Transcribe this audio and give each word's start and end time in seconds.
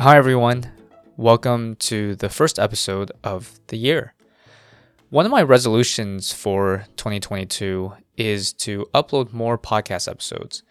Hi, 0.00 0.16
everyone. 0.16 0.64
Welcome 1.18 1.76
to 1.76 2.14
the 2.14 2.30
first 2.30 2.58
episode 2.58 3.12
of 3.22 3.60
the 3.66 3.76
year. 3.76 4.14
One 5.10 5.26
of 5.26 5.30
my 5.30 5.42
resolutions 5.42 6.32
for 6.32 6.86
2022 6.96 7.92
is 8.16 8.54
to 8.54 8.86
upload 8.94 9.34
more 9.34 9.58
podcast 9.58 10.10
episodes, 10.10 10.62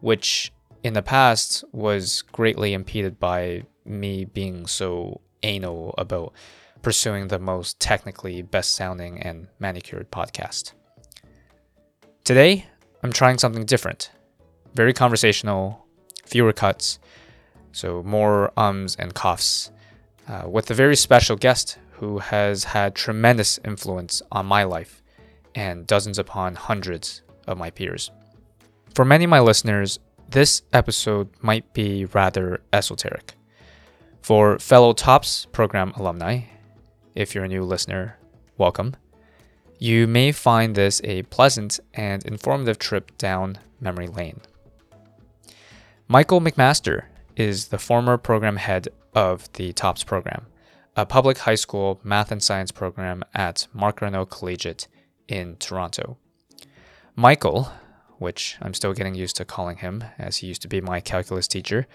which 0.00 0.54
in 0.82 0.94
the 0.94 1.02
past 1.02 1.64
was 1.70 2.22
greatly 2.32 2.72
impeded 2.72 3.20
by 3.20 3.64
me 3.84 4.24
being 4.24 4.66
so 4.66 5.20
anal 5.42 5.94
about 5.98 6.32
pursuing 6.80 7.28
the 7.28 7.38
most 7.38 7.78
technically 7.78 8.40
best 8.40 8.72
sounding 8.72 9.20
and 9.20 9.48
manicured 9.58 10.10
podcast. 10.10 10.72
Today, 12.24 12.64
I'm 13.02 13.12
trying 13.12 13.36
something 13.36 13.66
different. 13.66 14.12
Very 14.72 14.94
conversational, 14.94 15.84
fewer 16.24 16.54
cuts, 16.54 16.98
so 17.78 18.02
more 18.02 18.52
ums 18.56 18.96
and 18.96 19.14
coughs, 19.14 19.70
uh, 20.26 20.48
with 20.48 20.68
a 20.70 20.74
very 20.74 20.96
special 20.96 21.36
guest 21.36 21.78
who 21.92 22.18
has 22.18 22.64
had 22.64 22.94
tremendous 22.94 23.60
influence 23.64 24.20
on 24.32 24.46
my 24.46 24.64
life 24.64 25.02
and 25.54 25.86
dozens 25.86 26.18
upon 26.18 26.56
hundreds 26.56 27.22
of 27.46 27.56
my 27.56 27.70
peers. 27.70 28.10
For 28.94 29.04
many 29.04 29.24
of 29.24 29.30
my 29.30 29.38
listeners, 29.38 30.00
this 30.28 30.62
episode 30.72 31.28
might 31.40 31.72
be 31.72 32.04
rather 32.06 32.60
esoteric. 32.72 33.34
For 34.22 34.58
fellow 34.58 34.92
TOPS 34.92 35.46
program 35.52 35.92
alumni, 35.92 36.40
if 37.14 37.34
you're 37.34 37.44
a 37.44 37.48
new 37.48 37.62
listener, 37.62 38.18
welcome. 38.56 38.96
You 39.78 40.08
may 40.08 40.32
find 40.32 40.74
this 40.74 41.00
a 41.04 41.22
pleasant 41.24 41.78
and 41.94 42.24
informative 42.24 42.78
trip 42.78 43.16
down 43.18 43.58
memory 43.80 44.08
lane. 44.08 44.40
Michael 46.08 46.40
McMaster 46.40 47.04
is 47.38 47.68
the 47.68 47.78
former 47.78 48.18
program 48.18 48.56
head 48.56 48.88
of 49.14 49.50
the 49.52 49.72
TOPS 49.72 50.02
program, 50.02 50.46
a 50.96 51.06
public 51.06 51.38
high 51.38 51.54
school 51.54 52.00
math 52.02 52.32
and 52.32 52.42
science 52.42 52.72
program 52.72 53.22
at 53.32 53.68
Marc 53.72 54.00
Garneau 54.00 54.26
Collegiate 54.26 54.88
in 55.28 55.54
Toronto. 55.56 56.18
Michael, 57.14 57.70
which 58.18 58.56
I'm 58.60 58.74
still 58.74 58.92
getting 58.92 59.14
used 59.14 59.36
to 59.36 59.44
calling 59.44 59.76
him 59.76 60.02
as 60.18 60.38
he 60.38 60.48
used 60.48 60.62
to 60.62 60.68
be 60.68 60.80
my 60.80 61.00
calculus 61.00 61.46
teacher, 61.46 61.86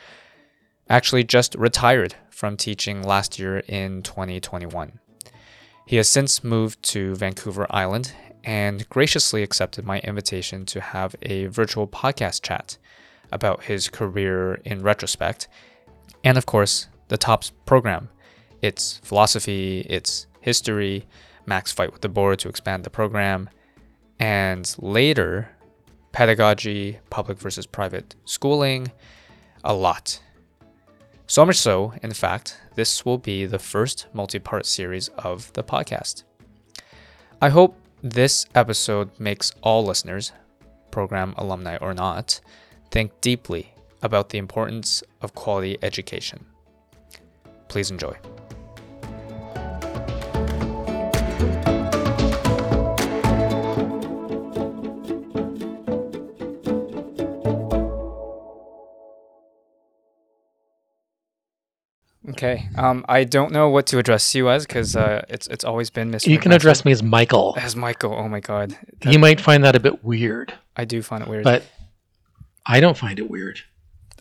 actually 0.89 1.25
just 1.25 1.55
retired 1.55 2.15
from 2.29 2.55
teaching 2.55 3.03
last 3.03 3.37
year 3.37 3.59
in 3.67 4.01
2021. 4.01 4.99
He 5.85 5.97
has 5.97 6.07
since 6.07 6.41
moved 6.41 6.81
to 6.83 7.15
Vancouver 7.15 7.67
Island 7.69 8.13
and 8.45 8.87
graciously 8.87 9.43
accepted 9.43 9.85
my 9.85 9.99
invitation 9.99 10.65
to 10.67 10.79
have 10.79 11.15
a 11.21 11.47
virtual 11.47 11.87
podcast 11.87 12.41
chat 12.41 12.77
about 13.33 13.63
his 13.63 13.89
career 13.89 14.55
in 14.65 14.81
retrospect, 14.81 15.47
and 16.23 16.37
of 16.37 16.45
course, 16.45 16.87
the 17.07 17.17
TOPS 17.17 17.51
program, 17.65 18.09
its 18.61 18.99
philosophy, 19.03 19.81
its 19.81 20.27
history, 20.41 21.05
Max 21.45 21.71
fight 21.71 21.91
with 21.91 22.01
the 22.01 22.09
board 22.09 22.39
to 22.39 22.49
expand 22.49 22.83
the 22.83 22.89
program, 22.89 23.49
and 24.19 24.73
later, 24.79 25.49
pedagogy, 26.13 26.99
public 27.09 27.37
versus 27.37 27.65
private 27.65 28.15
schooling, 28.25 28.91
a 29.63 29.73
lot. 29.73 30.21
So 31.27 31.45
much 31.45 31.57
so, 31.57 31.93
in 32.01 32.13
fact, 32.13 32.61
this 32.75 33.05
will 33.05 33.17
be 33.17 33.45
the 33.45 33.59
first 33.59 34.07
multi 34.13 34.39
part 34.39 34.65
series 34.65 35.09
of 35.09 35.51
the 35.53 35.63
podcast. 35.63 36.23
I 37.41 37.49
hope 37.49 37.77
this 38.01 38.45
episode 38.55 39.09
makes 39.19 39.51
all 39.61 39.83
listeners, 39.85 40.31
program 40.91 41.33
alumni 41.37 41.77
or 41.77 41.93
not, 41.93 42.39
think 42.93 43.09
deeply 43.21 43.73
about 44.03 44.29
the 44.29 44.37
importance 44.37 45.01
of 45.19 45.33
quality 45.33 45.79
education. 45.81 46.45
Please 47.67 47.89
enjoy. 47.89 48.15
Okay. 62.29 62.69
Um, 62.77 63.03
I 63.09 63.25
don't 63.25 63.51
know 63.51 63.69
what 63.69 63.85
to 63.87 63.99
address 63.99 64.33
you 64.33 64.49
as 64.49 64.65
because 64.65 64.95
uh, 64.95 65.25
it's 65.27 65.47
it's 65.47 65.65
always 65.65 65.89
been 65.89 66.09
Mr. 66.09 66.27
You 66.27 66.37
can 66.39 66.51
McMaster. 66.51 66.55
address 66.55 66.85
me 66.85 66.91
as 66.93 67.03
Michael. 67.03 67.53
as 67.57 67.75
Michael. 67.75 68.13
Oh 68.13 68.29
my 68.29 68.39
God, 68.39 68.77
You 69.05 69.19
might 69.19 69.41
find 69.41 69.63
that 69.65 69.75
a 69.75 69.79
bit 69.79 70.03
weird, 70.05 70.53
I 70.77 70.85
do 70.85 71.01
find 71.01 71.21
it 71.23 71.29
weird. 71.29 71.43
but 71.43 71.63
I 72.65 72.79
don't 72.79 72.97
find 72.97 73.19
it 73.19 73.29
weird. 73.29 73.61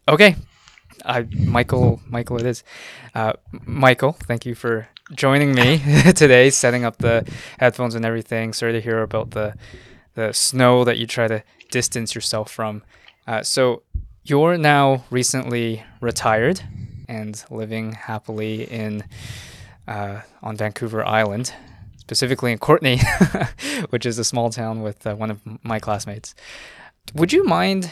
Okay. 0.09 0.37
I 1.05 1.27
Michael 1.33 2.01
Michael 2.09 2.39
it 2.39 2.47
is. 2.47 2.65
Uh, 3.15 3.33
Michael, 3.65 4.13
thank 4.13 4.47
you 4.47 4.55
for 4.55 4.89
joining 5.15 5.55
me 5.55 5.79
today, 6.15 6.51
setting 6.51 6.85
up 6.85 6.99
the 6.99 7.27
headphones 7.59 7.95
and 7.95 8.05
everything. 8.05 8.53
Sorry 8.53 8.73
to 8.73 8.81
hear 8.81 9.03
about 9.03 9.31
the 9.31 9.55
the 10.15 10.33
snow 10.33 10.85
that 10.85 10.99
you 10.99 11.07
try 11.07 11.29
to 11.29 11.43
distance 11.71 12.15
yourself 12.15 12.51
from. 12.51 12.83
Uh, 13.27 13.43
so 13.43 13.83
you're 14.25 14.59
now 14.59 15.05
recently 15.11 15.83
retired 16.01 16.63
and 17.09 17.45
living 17.51 17.93
happily 17.93 18.65
in 18.65 19.05
uh, 19.89 20.21
on 20.43 20.57
Vancouver 20.57 21.05
Island, 21.05 21.55
specifically 21.97 22.53
in 22.53 22.59
Courtenay, 22.59 22.99
which 23.91 24.07
is 24.07 24.19
a 24.19 24.25
small 24.25 24.51
town 24.51 24.83
with 24.83 25.07
uh, 25.07 25.15
one 25.15 25.31
of 25.31 25.41
my 25.63 25.79
classmates. 25.79 26.35
Would 27.15 27.33
you 27.33 27.45
mind 27.45 27.91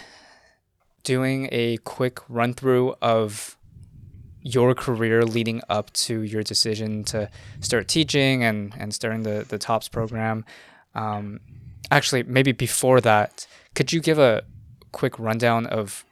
doing 1.03 1.49
a 1.53 1.77
quick 1.79 2.21
run 2.29 2.55
through 2.55 2.95
of 3.01 3.57
your 4.43 4.75
career 4.75 5.25
leading 5.25 5.61
up 5.69 5.93
to 5.93 6.23
your 6.23 6.43
decision 6.43 7.05
to 7.05 7.29
start 7.61 7.89
teaching 7.89 8.43
and, 8.43 8.75
and 8.79 8.95
starting 8.95 9.23
the, 9.23 9.45
the 9.49 9.59
TOPS 9.59 9.89
program. 9.89 10.45
Um, 10.95 11.41
actually, 11.91 12.23
maybe 12.23 12.53
before 12.53 13.01
that, 13.03 13.47
could 13.75 13.93
you 13.93 14.01
give 14.01 14.19
a 14.19 14.43
quick 14.93 15.19
rundown 15.19 15.67
of 15.67 16.05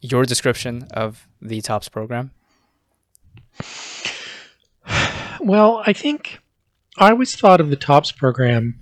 your 0.00 0.24
description 0.24 0.88
of 0.92 1.28
the 1.40 1.60
TOPS 1.60 1.88
program? 1.88 2.30
Well, 5.40 5.82
I 5.84 5.92
think 5.92 6.38
I 6.96 7.10
always 7.10 7.36
thought 7.36 7.60
of 7.60 7.68
the 7.68 7.76
TOPS 7.76 8.12
program 8.12 8.80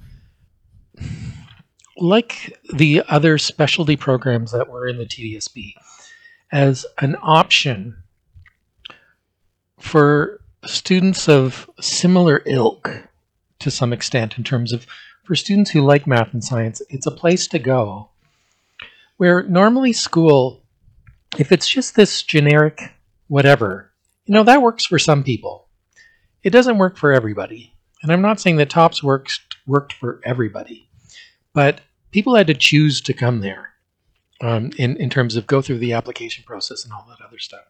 like 1.99 2.59
the 2.73 3.03
other 3.09 3.39
specialty 3.39 3.97
programs 3.97 4.53
that 4.53 4.69
were 4.69 4.87
in 4.87 4.99
the 4.99 5.05
TDSB 5.05 5.75
as 6.51 6.87
an 6.99 7.17
option 7.23 7.97
for 9.79 10.41
students 10.65 11.29
of 11.29 11.69
similar 11.81 12.43
ilk 12.47 13.09
to 13.59 13.71
some 13.71 13.93
extent 13.93 14.39
in 14.39 14.45
terms 14.45 14.73
of 14.73 14.87
for 15.25 15.35
students 15.35 15.71
who 15.71 15.81
like 15.81 16.07
math 16.07 16.33
and 16.33 16.45
science 16.45 16.81
it's 16.89 17.07
a 17.07 17.11
place 17.11 17.49
to 17.49 17.59
go 17.59 18.09
where 19.17 19.43
normally 19.45 19.93
school 19.93 20.63
if 21.39 21.51
it's 21.51 21.69
just 21.69 21.97
this 21.97 22.23
generic 22.23 22.95
whatever 23.27 23.93
you 24.25 24.35
know 24.35 24.45
that 24.45 24.63
works 24.63 24.87
for 24.87 24.99
some 24.99 25.25
people. 25.25 25.67
It 26.43 26.51
doesn't 26.51 26.79
work 26.79 26.97
for 26.97 27.13
everybody. 27.13 27.75
And 28.03 28.13
i'm 28.13 28.23
not 28.23 28.41
saying 28.41 28.57
that 28.57 28.71
tops 28.71 29.03
works 29.03 29.41
worked 29.67 29.93
for 29.93 30.21
everybody 30.25 30.89
but 31.53 31.81
people 32.11 32.35
had 32.35 32.47
to 32.47 32.55
choose 32.55 33.01
to 33.03 33.13
come 33.13 33.41
there 33.41 33.71
um, 34.41 34.71
in, 34.77 34.97
in 34.97 35.11
terms 35.11 35.37
of 35.37 35.47
go 35.47 35.63
through 35.63 35.79
the 35.79 35.93
application 35.93 36.45
process 36.45 36.85
and 36.85 36.93
all 36.93 37.07
that 37.09 37.25
other 37.25 37.39
stuff. 37.39 37.65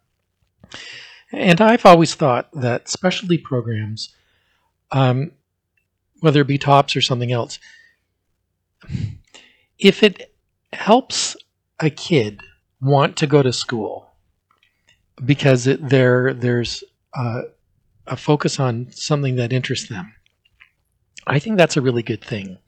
And 1.32 1.60
i've 1.60 1.86
always 1.86 2.14
thought 2.14 2.48
that 2.52 2.88
specialty 2.88 3.38
programs 3.38 4.14
um, 4.90 5.32
whether 6.20 6.42
it 6.42 6.46
be 6.46 6.58
tops 6.58 6.94
or 6.94 7.00
something 7.00 7.32
else 7.32 7.58
if 9.78 10.02
it 10.02 10.34
helps 10.72 11.36
a 11.80 11.90
kid 11.90 12.40
want 12.80 13.16
to 13.16 13.26
go 13.26 13.42
to 13.42 13.52
school 13.52 14.12
because 15.24 15.66
it, 15.66 15.88
there 15.88 16.34
there's 16.34 16.84
a 17.14 18.16
focus 18.16 18.58
on 18.58 18.88
something 18.90 19.36
that 19.36 19.52
interests 19.52 19.88
them 19.88 20.14
i 21.26 21.38
think 21.38 21.56
that's 21.56 21.76
a 21.76 21.80
really 21.80 22.02
good 22.02 22.22
thing 22.22 22.58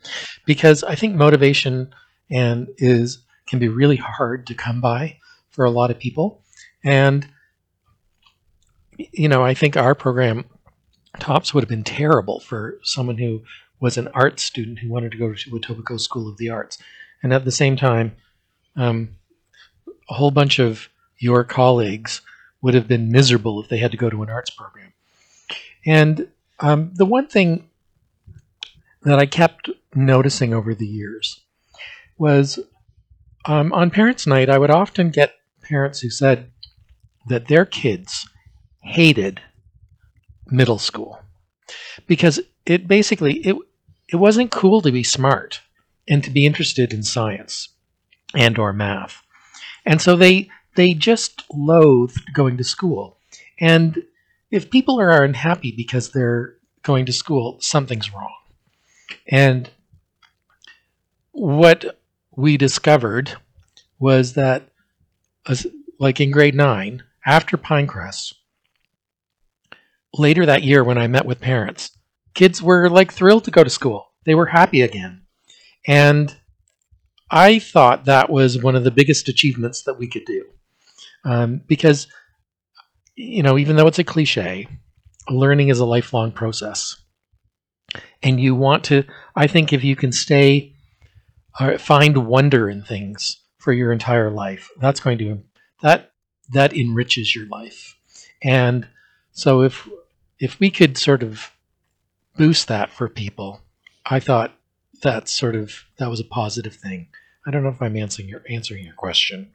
because 0.47 0.83
i 0.85 0.95
think 0.95 1.15
motivation 1.15 1.93
and 2.31 2.69
is 2.79 3.25
can 3.47 3.59
be 3.59 3.69
really 3.69 3.97
hard 3.97 4.47
to 4.47 4.55
come 4.55 4.81
by 4.81 5.17
for 5.51 5.65
a 5.65 5.71
lot 5.71 5.91
of 5.91 5.99
people 5.99 6.43
and 6.85 7.27
you 8.97 9.29
know 9.29 9.43
i 9.45 9.55
think 9.55 9.77
our 9.77 9.95
program 9.95 10.45
tops 11.19 11.55
would 11.55 11.63
have 11.63 11.69
been 11.69 11.85
terrible 11.85 12.41
for 12.41 12.79
someone 12.83 13.19
who 13.19 13.43
was 13.81 13.99
an 13.99 14.09
art 14.15 14.41
student 14.41 14.79
who 14.79 14.89
wanted 14.89 15.13
to 15.13 15.19
go 15.19 15.33
to 15.33 15.51
Etobicoke 15.51 16.01
School 16.01 16.29
of 16.29 16.39
the 16.39 16.51
Arts 16.51 16.79
and 17.23 17.33
at 17.33 17.45
the 17.45 17.53
same 17.53 17.77
time 17.77 18.17
um, 18.77 19.11
a 20.09 20.15
whole 20.15 20.31
bunch 20.31 20.59
of 20.59 20.89
your 21.19 21.45
colleagues 21.45 22.21
would 22.61 22.75
have 22.75 22.89
been 22.89 23.11
miserable 23.11 23.63
if 23.63 23.69
they 23.69 23.79
had 23.79 23.91
to 23.91 23.97
go 23.97 24.11
to 24.11 24.23
an 24.23 24.31
arts 24.31 24.51
program. 24.51 24.93
And 25.87 26.29
um, 26.61 26.93
the 26.95 27.05
one 27.05 27.27
thing 27.27 27.69
that 29.05 29.19
I 29.19 29.27
kept 29.27 29.71
noticing 29.95 30.53
over 30.53 30.75
the 30.75 30.87
years 30.87 31.41
was 32.19 32.59
um, 33.47 33.73
on 33.73 33.91
Parents' 33.91 34.27
Night, 34.27 34.49
I 34.49 34.59
would 34.59 34.71
often 34.71 35.11
get 35.11 35.35
parents 35.63 36.01
who 36.01 36.11
said 36.11 36.51
that 37.29 37.49
their 37.49 37.65
kids 37.65 38.29
hated 38.83 39.41
middle 40.47 40.79
school 40.79 41.19
because 42.07 42.41
it 42.67 42.87
basically 42.87 43.37
it 43.39 43.57
it 44.09 44.17
wasn't 44.17 44.51
cool 44.51 44.83
to 44.83 44.93
be 44.93 45.03
smart 45.03 45.61
and 46.07 46.23
to 46.23 46.31
be 46.31 46.45
interested 46.45 46.93
in 46.93 47.03
science 47.03 47.71
and 48.35 48.59
or 48.59 48.73
math. 48.73 49.23
And 49.87 50.01
so 50.01 50.17
they 50.17 50.51
they 50.77 50.93
just 50.93 51.45
loathed 51.53 52.33
going 52.35 52.57
to 52.59 52.65
school. 52.65 53.19
And 53.61 54.03
if 54.51 54.71
people 54.71 55.01
are 55.01 55.25
unhappy 55.25 55.73
because 55.77 56.11
they're 56.11 56.55
going 56.83 57.07
to 57.07 57.13
school, 57.13 57.59
something's 57.61 58.13
wrong. 58.13 58.35
And 59.29 59.71
what 61.33 61.99
we 62.37 62.57
discovered 62.57 63.33
was 63.99 64.35
that, 64.35 64.69
like 65.99 66.21
in 66.21 66.31
grade 66.31 66.55
nine, 66.55 67.03
after 67.27 67.57
Pinecrest, 67.57 68.35
later 70.17 70.47
that 70.47 70.63
year 70.63 70.85
when 70.85 70.99
I 70.99 71.07
met 71.07 71.27
with 71.27 71.41
parents, 71.41 71.91
kids 72.35 72.63
were 72.63 72.89
like 72.91 73.13
thrilled 73.13 73.45
to 73.45 73.51
go 73.51 73.65
to 73.65 73.71
school. 73.71 74.13
They 74.25 74.35
were 74.35 74.47
happy 74.47 74.83
again. 74.83 75.23
And 75.87 76.35
I 77.31 77.59
thought 77.59 78.05
that 78.05 78.31
was 78.31 78.63
one 78.63 78.77
of 78.77 78.85
the 78.85 78.91
biggest 78.91 79.29
achievements 79.29 79.83
that 79.83 79.99
we 79.99 80.09
could 80.09 80.25
do. 80.25 80.45
Um, 81.25 81.63
because, 81.67 82.07
you 83.17 83.43
know, 83.43 83.59
even 83.59 83.77
though 83.77 83.87
it's 83.87 83.99
a 83.99 84.05
cliche, 84.05 84.69
learning 85.29 85.69
is 85.69 85.79
a 85.79 85.87
lifelong 85.87 86.33
process. 86.33 86.97
And 88.23 88.41
you 88.41 88.55
want 88.55 88.85
to, 88.85 89.05
I 89.37 89.47
think, 89.47 89.73
if 89.73 89.85
you 89.85 89.97
can 89.97 90.13
stay, 90.13 90.75
uh, 91.59 91.79
find 91.79 92.27
wonder 92.27 92.69
in 92.69 92.83
things 92.83 93.39
for 93.59 93.73
your 93.73 93.93
entire 93.93 94.31
life, 94.31 94.71
that's 94.81 95.01
going 95.01 95.19
to, 95.19 95.43
that, 95.83 96.13
that 96.53 96.77
enriches 96.77 97.35
your 97.35 97.47
life. 97.47 97.97
And 98.43 98.87
so 99.33 99.63
if, 99.63 99.89
if 100.39 100.61
we 100.61 100.71
could 100.71 100.99
sort 100.99 101.23
of 101.23 101.51
boost 102.37 102.69
that 102.69 102.91
for 102.91 103.09
people, 103.09 103.61
I 104.07 104.21
thought 104.21 104.53
that's 105.03 105.33
sort 105.33 105.57
of, 105.57 105.85
that 105.99 106.11
was 106.11 106.21
a 106.21 106.25
positive 106.25 106.75
thing. 106.75 107.09
I 107.47 107.51
don't 107.51 107.63
know 107.63 107.69
if 107.69 107.81
I'm 107.81 107.97
answering 107.97 108.29
your, 108.29 108.43
answering 108.49 108.85
your 108.85 108.95
question. 108.95 109.53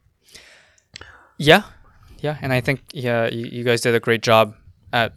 Yeah, 1.38 1.62
yeah, 2.18 2.36
and 2.42 2.52
I 2.52 2.60
think 2.60 2.82
yeah, 2.92 3.28
you, 3.28 3.46
you 3.46 3.64
guys 3.64 3.80
did 3.80 3.94
a 3.94 4.00
great 4.00 4.22
job 4.22 4.54
at 4.92 5.14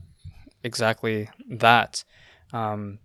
exactly 0.64 1.30
that. 1.50 2.04
Um, 2.54 3.00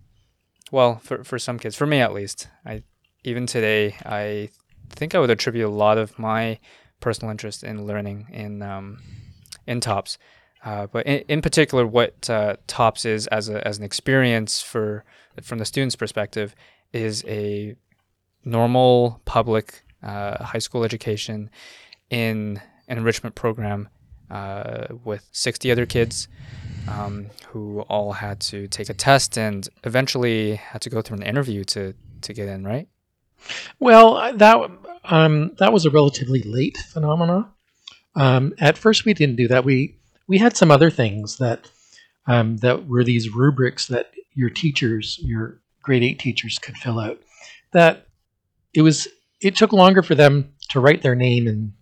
well, 0.71 0.99
for 0.99 1.25
for 1.25 1.39
some 1.39 1.59
kids, 1.59 1.77
for 1.77 1.87
me 1.87 2.01
at 2.01 2.13
least, 2.13 2.49
I 2.65 2.83
even 3.25 3.47
today 3.47 3.97
I 4.05 4.51
think 4.91 5.15
I 5.15 5.19
would 5.19 5.31
attribute 5.31 5.67
a 5.67 5.71
lot 5.71 5.99
of 5.99 6.19
my 6.19 6.59
personal 7.01 7.31
interest 7.31 7.63
in 7.63 7.87
learning 7.87 8.29
in 8.33 8.63
um, 8.63 9.03
in 9.67 9.81
tops. 9.81 10.19
Uh, 10.65 10.89
but 10.89 11.07
in, 11.07 11.19
in, 11.29 11.41
particular, 11.41 11.87
what 11.87 12.29
uh, 12.29 12.57
TOPS 12.67 13.05
is 13.05 13.27
as 13.29 13.49
a 13.49 13.67
as 13.67 13.79
an 13.79 13.85
experience 13.85 14.61
for 14.61 15.05
from 15.43 15.59
the 15.59 15.65
student's 15.65 15.95
perspective 15.95 16.55
is 16.93 17.25
a 17.29 17.77
normal 18.45 19.21
public 19.25 19.85
uh, 20.03 20.43
high 20.43 20.59
school 20.59 20.85
education 20.85 21.51
in 22.11 22.61
an 22.89 22.99
enrichment 22.99 23.35
program 23.35 23.89
uh, 24.31 24.87
with 25.05 25.29
60 25.33 25.71
other 25.71 25.87
kids 25.87 26.29
um, 26.89 27.27
who 27.49 27.81
all 27.83 28.13
had 28.13 28.41
to 28.41 28.67
take 28.69 28.89
a 28.89 28.95
test 28.95 29.37
and 29.37 29.69
eventually 29.85 30.57
had 30.57 30.81
to 30.83 30.91
go 30.91 31.03
through 31.03 31.19
an 31.19 31.23
interview 31.23 31.65
to, 31.65 31.95
to 32.23 32.33
get 32.33 32.49
in, 32.49 32.65
right? 32.65 32.89
Well, 33.79 34.37
that 34.37 34.71
um, 35.05 35.55
that 35.59 35.73
was 35.73 35.87
a 35.87 35.91
relatively 35.91 36.43
late 36.43 36.77
phenomenon. 36.77 37.51
Um, 38.15 38.55
at 38.59 38.77
first, 38.77 39.05
we 39.05 39.15
didn't 39.15 39.37
do 39.37 39.49
that. 39.49 39.65
We 39.65 39.97
we 40.27 40.39
had 40.39 40.57
some 40.57 40.71
other 40.71 40.91
things 40.91 41.39
that 41.39 41.71
um, 42.27 42.59
that 42.59 42.87
were 42.87 43.05
these 43.05 43.35
rubrics 43.35 43.87
that 43.87 44.13
your 44.35 44.51
teachers, 44.51 45.19
your 45.23 45.61
grade 45.83 46.03
eight 46.03 46.19
teachers, 46.19 46.59
could 46.59 46.77
fill 46.77 46.99
out. 46.99 47.21
That 47.73 48.09
it 48.75 48.83
was 48.83 49.09
it 49.41 49.57
took 49.57 49.73
longer 49.73 50.03
for 50.03 50.15
them 50.15 50.53
to 50.71 50.81
write 50.81 51.03
their 51.03 51.15
name 51.15 51.47
and 51.47 51.73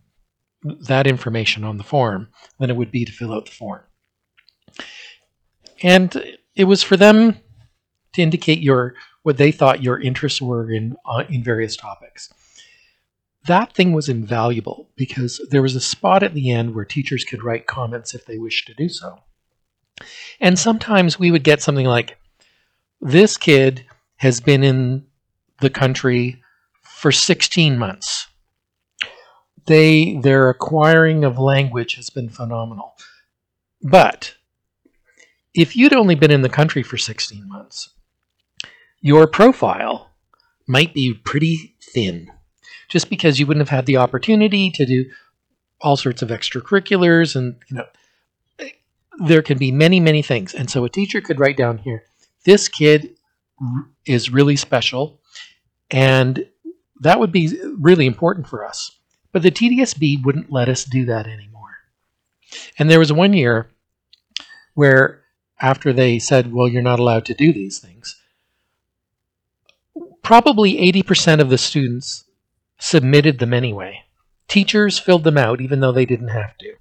that 0.62 1.06
information 1.06 1.64
on 1.64 1.78
the 1.78 1.84
form 1.84 2.28
than 2.58 2.70
it 2.70 2.76
would 2.76 2.90
be 2.90 3.04
to 3.04 3.12
fill 3.12 3.32
out 3.32 3.46
the 3.46 3.52
form. 3.52 3.82
And 5.82 6.36
it 6.54 6.64
was 6.64 6.82
for 6.82 6.96
them 6.96 7.36
to 8.14 8.22
indicate 8.22 8.60
your 8.60 8.94
what 9.22 9.36
they 9.36 9.50
thought 9.50 9.82
your 9.82 10.00
interests 10.00 10.40
were 10.40 10.70
in 10.70 10.96
uh, 11.06 11.24
in 11.28 11.42
various 11.42 11.76
topics. 11.76 12.32
That 13.46 13.74
thing 13.74 13.92
was 13.92 14.08
invaluable 14.08 14.90
because 14.96 15.40
there 15.50 15.62
was 15.62 15.76
a 15.76 15.80
spot 15.80 16.22
at 16.22 16.34
the 16.34 16.50
end 16.50 16.74
where 16.74 16.84
teachers 16.84 17.24
could 17.24 17.44
write 17.44 17.66
comments 17.66 18.14
if 18.14 18.26
they 18.26 18.38
wished 18.38 18.66
to 18.66 18.74
do 18.74 18.88
so. 18.88 19.20
And 20.40 20.58
sometimes 20.58 21.18
we 21.18 21.30
would 21.30 21.44
get 21.44 21.62
something 21.62 21.86
like, 21.86 22.18
"This 23.00 23.36
kid 23.36 23.86
has 24.16 24.40
been 24.40 24.64
in 24.64 25.06
the 25.60 25.70
country 25.70 26.42
for 26.82 27.12
16 27.12 27.78
months." 27.78 28.26
they 29.66 30.16
their 30.18 30.48
acquiring 30.48 31.24
of 31.24 31.38
language 31.38 31.96
has 31.96 32.10
been 32.10 32.28
phenomenal. 32.28 32.94
But 33.82 34.35
if 35.56 35.76
you'd 35.76 35.94
only 35.94 36.14
been 36.14 36.30
in 36.30 36.42
the 36.42 36.48
country 36.48 36.82
for 36.82 36.96
16 36.96 37.48
months, 37.48 37.90
your 39.00 39.26
profile 39.26 40.10
might 40.66 40.94
be 40.94 41.14
pretty 41.14 41.76
thin 41.80 42.30
just 42.88 43.10
because 43.10 43.38
you 43.38 43.46
wouldn't 43.46 43.66
have 43.66 43.76
had 43.76 43.86
the 43.86 43.96
opportunity 43.96 44.70
to 44.70 44.86
do 44.86 45.04
all 45.80 45.96
sorts 45.96 46.22
of 46.22 46.30
extracurriculars 46.30 47.36
and 47.36 47.56
you 47.68 47.76
know 47.76 47.84
there 49.26 49.42
can 49.42 49.58
be 49.58 49.70
many 49.70 50.00
many 50.00 50.22
things 50.22 50.54
and 50.54 50.70
so 50.70 50.84
a 50.84 50.90
teacher 50.90 51.20
could 51.20 51.38
write 51.38 51.56
down 51.56 51.78
here 51.78 52.02
this 52.44 52.68
kid 52.68 53.14
is 54.06 54.30
really 54.30 54.56
special 54.56 55.20
and 55.90 56.46
that 57.00 57.20
would 57.20 57.30
be 57.30 57.56
really 57.78 58.06
important 58.06 58.46
for 58.46 58.64
us 58.64 58.96
but 59.36 59.42
the 59.42 59.50
TDSB 59.50 60.24
wouldn't 60.24 60.50
let 60.50 60.70
us 60.70 60.84
do 60.84 61.04
that 61.04 61.26
anymore. 61.26 61.76
And 62.78 62.88
there 62.88 62.98
was 62.98 63.12
one 63.12 63.34
year 63.34 63.68
where, 64.72 65.24
after 65.60 65.92
they 65.92 66.18
said, 66.18 66.52
well, 66.52 66.68
you're 66.68 66.82
not 66.82 66.98
allowed 66.98 67.24
to 67.26 67.34
do 67.34 67.52
these 67.52 67.78
things, 67.78 68.20
probably 70.22 70.74
80% 70.92 71.40
of 71.40 71.50
the 71.50 71.58
students 71.58 72.24
submitted 72.78 73.38
them 73.38 73.54
anyway. 73.54 74.02
Teachers 74.48 74.98
filled 74.98 75.24
them 75.24 75.38
out 75.38 75.60
even 75.60 75.80
though 75.80 75.92
they 75.92 76.06
didn't 76.06 76.28
have 76.28 76.56
to. 76.58 76.74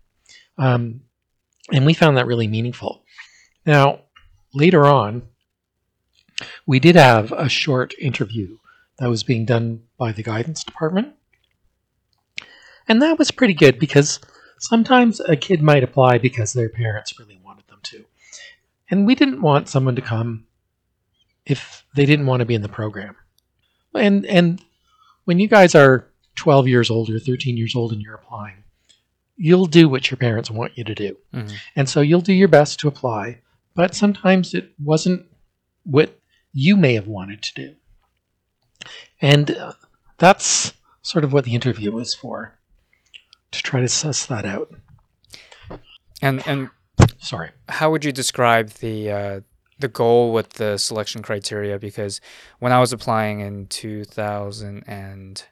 Um, 0.57 1.01
and 1.71 1.85
we 1.85 1.93
found 1.93 2.17
that 2.17 2.27
really 2.27 2.47
meaningful. 2.47 3.03
Now, 3.65 4.01
later 4.53 4.85
on, 4.85 5.23
we 6.65 6.79
did 6.79 6.95
have 6.95 7.31
a 7.31 7.49
short 7.49 7.93
interview 7.99 8.57
that 8.97 9.09
was 9.09 9.23
being 9.23 9.45
done 9.45 9.83
by 9.97 10.11
the 10.11 10.23
guidance 10.23 10.63
department. 10.63 11.13
And 12.87 13.01
that 13.01 13.17
was 13.17 13.31
pretty 13.31 13.53
good 13.53 13.79
because 13.79 14.19
sometimes 14.59 15.19
a 15.21 15.35
kid 15.35 15.61
might 15.61 15.83
apply 15.83 16.17
because 16.19 16.53
their 16.53 16.69
parents 16.69 17.17
really. 17.19 17.35
And 18.89 19.05
we 19.05 19.15
didn't 19.15 19.41
want 19.41 19.67
someone 19.67 19.95
to 19.95 20.01
come 20.01 20.45
if 21.45 21.85
they 21.95 22.05
didn't 22.05 22.25
want 22.25 22.41
to 22.41 22.45
be 22.45 22.55
in 22.55 22.61
the 22.61 22.69
program. 22.69 23.15
And 23.93 24.25
and 24.25 24.61
when 25.25 25.39
you 25.39 25.47
guys 25.47 25.75
are 25.75 26.07
12 26.35 26.67
years 26.67 26.89
old 26.89 27.09
or 27.09 27.19
13 27.19 27.57
years 27.57 27.75
old 27.75 27.91
and 27.91 28.01
you're 28.01 28.15
applying, 28.15 28.63
you'll 29.37 29.65
do 29.65 29.89
what 29.89 30.09
your 30.09 30.17
parents 30.17 30.51
want 30.51 30.77
you 30.77 30.83
to 30.83 30.95
do. 30.95 31.17
Mm-hmm. 31.33 31.55
And 31.75 31.89
so 31.89 32.01
you'll 32.01 32.21
do 32.21 32.33
your 32.33 32.47
best 32.47 32.79
to 32.81 32.87
apply, 32.87 33.41
but 33.73 33.95
sometimes 33.95 34.53
it 34.53 34.71
wasn't 34.83 35.25
what 35.83 36.19
you 36.53 36.75
may 36.75 36.93
have 36.93 37.07
wanted 37.07 37.41
to 37.43 37.53
do. 37.53 37.75
And 39.21 39.51
uh, 39.51 39.73
that's 40.17 40.73
sort 41.01 41.23
of 41.23 41.33
what 41.33 41.45
the 41.45 41.55
interview 41.55 41.91
was 41.91 42.13
for 42.13 42.57
to 43.51 43.63
try 43.63 43.81
to 43.81 43.87
suss 43.87 44.25
that 44.25 44.45
out. 44.45 44.73
And 46.21 46.45
and 46.47 46.69
sorry, 47.17 47.51
how 47.69 47.91
would 47.91 48.05
you 48.05 48.11
describe 48.11 48.69
the 48.69 49.11
uh, 49.11 49.41
the 49.79 49.87
goal 49.87 50.33
with 50.33 50.53
the 50.53 50.77
selection 50.77 51.21
criteria? 51.21 51.79
Because 51.79 52.21
when 52.59 52.71
I 52.71 52.79
was 52.79 52.93
applying 52.93 53.39
in 53.41 53.67
two 53.67 54.03
thousand 54.03 54.83
and 54.87 55.43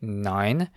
nine, 0.00 0.70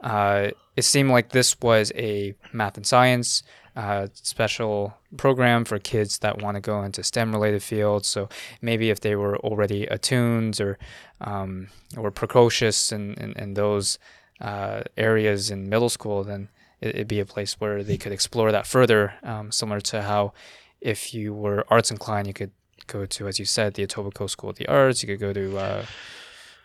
uh, 0.00 0.48
it 0.76 0.82
seemed 0.82 1.10
like 1.10 1.30
this 1.30 1.60
was 1.60 1.92
a 1.94 2.34
math 2.52 2.76
and 2.76 2.86
science 2.86 3.42
uh, 3.76 4.06
special 4.14 4.94
program 5.16 5.64
for 5.64 5.78
kids 5.78 6.18
that 6.18 6.42
want 6.42 6.54
to 6.54 6.60
go 6.60 6.82
into 6.82 7.02
STEM 7.02 7.32
related 7.32 7.62
fields. 7.62 8.08
So 8.08 8.28
maybe 8.62 8.90
if 8.90 9.00
they 9.00 9.16
were 9.16 9.36
already 9.38 9.84
attuned 9.86 10.60
or 10.60 10.78
um, 11.20 11.68
or 11.96 12.10
precocious 12.10 12.92
in, 12.92 13.14
in, 13.14 13.32
in 13.32 13.54
those 13.54 13.98
uh, 14.40 14.82
areas 14.96 15.50
in 15.50 15.68
middle 15.68 15.88
school, 15.88 16.24
then 16.24 16.48
it, 16.80 16.94
would 16.96 17.08
be 17.08 17.20
a 17.20 17.26
place 17.26 17.60
where 17.60 17.82
they 17.82 17.96
could 17.96 18.12
explore 18.12 18.52
that 18.52 18.66
further, 18.66 19.14
um, 19.22 19.50
similar 19.52 19.80
to 19.80 20.02
how 20.02 20.32
if 20.80 21.14
you 21.14 21.32
were 21.32 21.64
arts 21.68 21.90
inclined, 21.90 22.26
you 22.26 22.34
could 22.34 22.52
go 22.86 23.06
to, 23.06 23.26
as 23.28 23.38
you 23.38 23.44
said, 23.44 23.74
the 23.74 23.86
Etobicoke 23.86 24.30
School 24.30 24.50
of 24.50 24.56
the 24.56 24.68
Arts. 24.68 25.02
You 25.02 25.08
could 25.08 25.20
go 25.20 25.32
to 25.32 25.58
uh, 25.58 25.86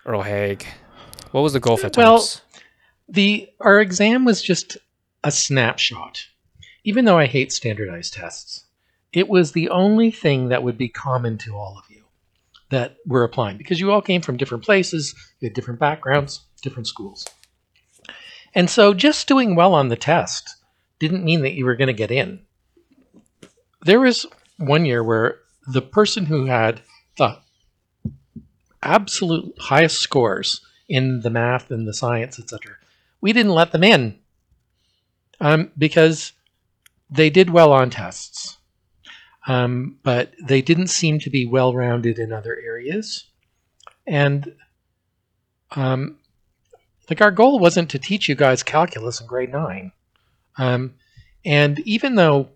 Earl 0.05 0.21
Haig. 0.21 0.65
What 1.31 1.41
was 1.41 1.53
the 1.53 1.59
goal 1.59 1.77
for 1.77 1.89
Well, 1.95 2.27
the 3.07 3.49
our 3.59 3.79
exam 3.79 4.25
was 4.25 4.41
just 4.41 4.77
a 5.23 5.31
snapshot. 5.31 6.27
even 6.83 7.05
though 7.05 7.17
I 7.17 7.27
hate 7.27 7.51
standardized 7.51 8.13
tests, 8.13 8.65
it 9.13 9.29
was 9.29 9.51
the 9.51 9.69
only 9.69 10.09
thing 10.11 10.49
that 10.49 10.63
would 10.63 10.77
be 10.77 10.89
common 10.89 11.37
to 11.39 11.55
all 11.55 11.77
of 11.77 11.85
you 11.89 12.03
that 12.69 12.95
were 13.05 13.23
applying 13.23 13.57
because 13.57 13.79
you 13.79 13.91
all 13.91 14.01
came 14.01 14.21
from 14.21 14.37
different 14.37 14.63
places, 14.63 15.13
you 15.39 15.47
had 15.47 15.53
different 15.53 15.79
backgrounds, 15.79 16.41
different 16.61 16.87
schools. 16.87 17.27
And 18.53 18.69
so 18.69 18.93
just 18.93 19.27
doing 19.27 19.55
well 19.55 19.73
on 19.73 19.87
the 19.87 19.95
test 19.95 20.55
didn't 20.99 21.23
mean 21.23 21.41
that 21.41 21.53
you 21.53 21.65
were 21.65 21.75
going 21.75 21.87
to 21.87 21.93
get 21.93 22.11
in. 22.11 22.41
There 23.83 23.99
was 23.99 24.25
one 24.57 24.85
year 24.85 25.03
where 25.03 25.39
the 25.67 25.81
person 25.81 26.25
who 26.25 26.45
had 26.45 26.81
the 27.17 27.37
absolute 28.83 29.55
highest 29.59 29.97
scores 29.97 30.61
in 30.89 31.21
the 31.21 31.29
math 31.29 31.71
and 31.71 31.87
the 31.87 31.93
science, 31.93 32.39
etc., 32.39 32.75
we 33.21 33.33
didn't 33.33 33.53
let 33.53 33.71
them 33.71 33.83
in 33.83 34.19
um, 35.39 35.71
because 35.77 36.33
they 37.09 37.29
did 37.29 37.49
well 37.49 37.71
on 37.71 37.89
tests, 37.89 38.57
um, 39.47 39.97
but 40.03 40.33
they 40.43 40.61
didn't 40.61 40.87
seem 40.87 41.19
to 41.19 41.29
be 41.29 41.45
well 41.45 41.73
rounded 41.73 42.17
in 42.17 42.33
other 42.33 42.57
areas. 42.63 43.25
And 44.07 44.55
um, 45.71 46.17
like 47.11 47.19
our 47.19 47.29
goal 47.29 47.59
wasn't 47.59 47.89
to 47.89 47.99
teach 47.99 48.29
you 48.29 48.35
guys 48.35 48.63
calculus 48.63 49.19
in 49.19 49.27
grade 49.27 49.51
nine. 49.51 49.91
Um, 50.57 50.93
and 51.43 51.77
even 51.79 52.15
though 52.15 52.47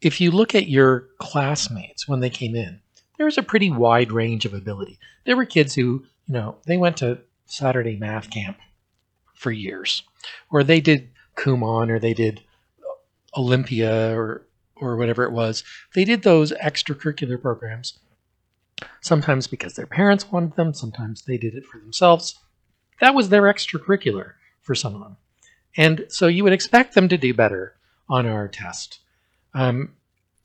if 0.00 0.20
you 0.20 0.30
look 0.30 0.54
at 0.54 0.68
your 0.68 1.08
classmates 1.18 2.06
when 2.06 2.20
they 2.20 2.30
came 2.30 2.54
in, 2.54 2.78
there 3.16 3.26
was 3.26 3.38
a 3.38 3.42
pretty 3.42 3.70
wide 3.70 4.12
range 4.12 4.44
of 4.44 4.54
ability. 4.54 5.00
There 5.24 5.34
were 5.34 5.46
kids 5.46 5.74
who, 5.74 6.04
you 6.28 6.34
know, 6.34 6.58
they 6.64 6.76
went 6.76 6.98
to 6.98 7.18
Saturday 7.46 7.96
math 7.96 8.30
camp 8.30 8.58
for 9.34 9.50
years, 9.50 10.04
or 10.48 10.62
they 10.62 10.80
did 10.80 11.10
Kumon, 11.34 11.90
or 11.90 11.98
they 11.98 12.14
did 12.14 12.40
Olympia, 13.36 14.16
or 14.16 14.46
or 14.76 14.96
whatever 14.96 15.24
it 15.24 15.32
was. 15.32 15.64
They 15.96 16.04
did 16.04 16.22
those 16.22 16.52
extracurricular 16.52 17.42
programs. 17.42 17.98
Sometimes 19.00 19.46
because 19.46 19.74
their 19.74 19.86
parents 19.86 20.30
wanted 20.30 20.56
them, 20.56 20.74
sometimes 20.74 21.22
they 21.22 21.38
did 21.38 21.54
it 21.54 21.64
for 21.64 21.78
themselves. 21.78 22.38
That 23.00 23.14
was 23.14 23.28
their 23.28 23.42
extracurricular 23.42 24.32
for 24.60 24.74
some 24.74 24.94
of 24.94 25.00
them. 25.00 25.16
And 25.76 26.06
so 26.08 26.26
you 26.26 26.44
would 26.44 26.52
expect 26.52 26.94
them 26.94 27.08
to 27.08 27.18
do 27.18 27.34
better 27.34 27.74
on 28.08 28.26
our 28.26 28.48
test. 28.48 29.00
Um, 29.54 29.94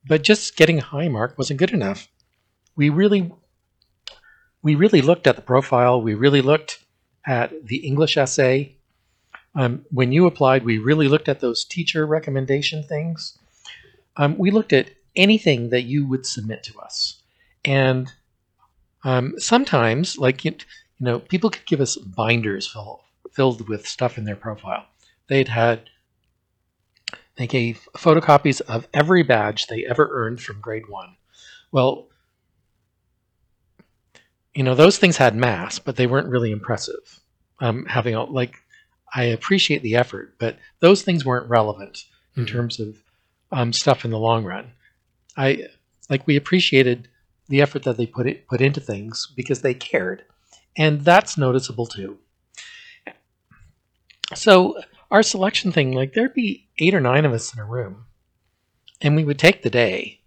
but 0.06 0.24
just 0.24 0.56
getting 0.56 0.80
a 0.80 0.84
high 0.84 1.08
mark 1.08 1.38
wasn't 1.38 1.60
good 1.60 1.72
enough. 1.72 2.08
We 2.76 2.90
really, 2.90 3.32
we 4.62 4.76
really 4.76 5.02
looked 5.02 5.28
at 5.28 5.36
the 5.36 5.42
profile. 5.42 6.02
We 6.02 6.14
really 6.14 6.42
looked 6.42 6.84
at 7.26 7.66
the 7.66 7.78
English 7.78 8.18
essay. 8.18 8.76
Um, 9.54 9.86
when 9.92 10.12
you 10.12 10.26
applied, 10.26 10.64
we 10.64 10.78
really 10.78 11.08
looked 11.08 11.30
at 11.30 11.40
those 11.40 11.66
teacher 11.66 12.06
recommendation 12.06 12.84
things. 12.84 13.38
Um, 14.18 14.38
we 14.38 14.52
looked 14.52 14.74
at 14.74 14.90
anything 15.16 15.70
that 15.70 15.84
you 15.84 16.06
would 16.08 16.26
submit 16.26 16.64
to 16.64 16.80
us, 16.80 17.22
and 17.66 18.12
um, 19.04 19.34
sometimes, 19.38 20.18
like 20.18 20.46
you, 20.46 20.52
you 20.52 21.06
know, 21.06 21.20
people 21.20 21.50
could 21.50 21.66
give 21.66 21.82
us 21.82 21.96
binders 21.96 22.68
full, 22.68 23.04
filled 23.32 23.68
with 23.68 23.88
stuff 23.88 24.18
in 24.18 24.26
their 24.26 24.36
profile. 24.36 24.86
They'd 25.28 25.48
had 25.48 25.90
they 27.38 27.48
gave 27.48 27.88
photocopies 27.96 28.62
of 28.62 28.88
every 28.94 29.24
badge 29.24 29.68
they 29.68 29.86
ever 29.86 30.10
earned 30.12 30.42
from 30.42 30.60
grade 30.62 30.88
one. 30.90 31.16
Well, 31.72 32.08
you 34.54 34.64
know, 34.64 34.76
those 34.76 34.98
things 34.98 35.18
had 35.18 35.36
mass, 35.36 35.80
but 35.80 35.96
they 35.96 36.08
weren't 36.08 36.28
really 36.28 36.52
impressive. 36.52 37.20
Um, 37.60 37.86
having 37.86 38.16
a, 38.16 38.24
like, 38.24 38.56
I 39.14 39.24
appreciate 39.26 39.82
the 39.82 39.96
effort, 39.96 40.36
but 40.40 40.58
those 40.80 41.04
things 41.04 41.26
weren't 41.26 41.50
relevant 41.50 42.06
in 42.36 42.46
Mhm. 42.46 42.50
terms 42.50 42.80
of 42.80 42.98
um, 43.54 43.74
stuff 43.74 44.06
in 44.06 44.12
the 44.12 44.20
long 44.20 44.46
run. 44.46 44.72
I 45.36 45.68
like 46.10 46.26
we 46.26 46.38
appreciated 46.38 47.10
the 47.52 47.62
effort 47.62 47.84
that 47.84 47.98
they 47.98 48.08
put 48.08 48.26
it 48.26 48.48
put 48.48 48.62
into 48.62 48.80
things 48.80 49.32
because 49.36 49.62
they 49.62 49.74
cared, 49.74 50.24
and 50.78 51.02
that's 51.02 51.38
noticeable 51.38 51.86
too. 51.86 52.18
So 54.34 54.82
our 55.12 55.22
selection 55.22 55.74
thing, 55.74 55.92
like 55.92 56.14
there'd 56.14 56.34
be 56.34 56.70
eight 56.80 56.96
or 56.96 57.02
nine 57.02 57.26
of 57.26 57.34
us 57.34 57.54
in 57.54 57.60
a 57.60 57.66
room, 57.66 58.06
and 59.02 59.18
we 59.18 59.26
would 59.26 59.38
take 59.38 59.62
the 59.62 59.70
day, 59.70 60.22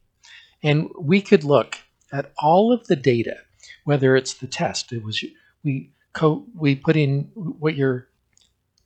and 0.62 0.90
we 1.00 1.23
could 1.23 1.45
look 1.45 1.78
at 2.12 2.31
all 2.38 2.73
of 2.73 2.87
the 2.88 2.97
data, 2.97 3.38
whether 3.85 4.14
it's 4.14 4.35
the 4.35 4.47
test, 4.47 4.93
it 4.93 5.02
was 5.02 5.25
we 5.64 5.93
co- 6.12 6.45
we 6.54 6.76
put 6.76 6.95
in 6.95 7.31
what 7.35 7.75
your 7.75 8.09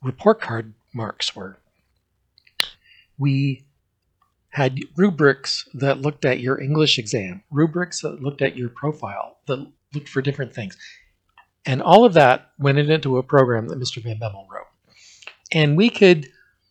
report 0.01 0.39
card 0.39 0.73
marks 0.93 1.35
were. 1.35 1.59
We 3.17 3.65
had 4.49 4.79
rubrics 4.97 5.67
that 5.73 6.01
looked 6.01 6.25
at 6.25 6.39
your 6.39 6.59
English 6.59 6.97
exam, 6.97 7.43
rubrics 7.51 8.01
that 8.01 8.21
looked 8.21 8.41
at 8.41 8.57
your 8.57 8.69
profile, 8.69 9.37
that 9.47 9.71
looked 9.93 10.09
for 10.09 10.21
different 10.21 10.53
things. 10.53 10.75
And 11.65 11.81
all 11.81 12.05
of 12.05 12.13
that 12.13 12.51
went 12.57 12.79
into 12.79 13.17
a 13.17 13.23
program 13.23 13.67
that 13.67 13.79
Mr. 13.79 14.01
Van 14.01 14.19
Bemmel 14.19 14.47
wrote. 14.49 14.65
And 15.51 15.77
we 15.77 15.89
could 15.89 16.29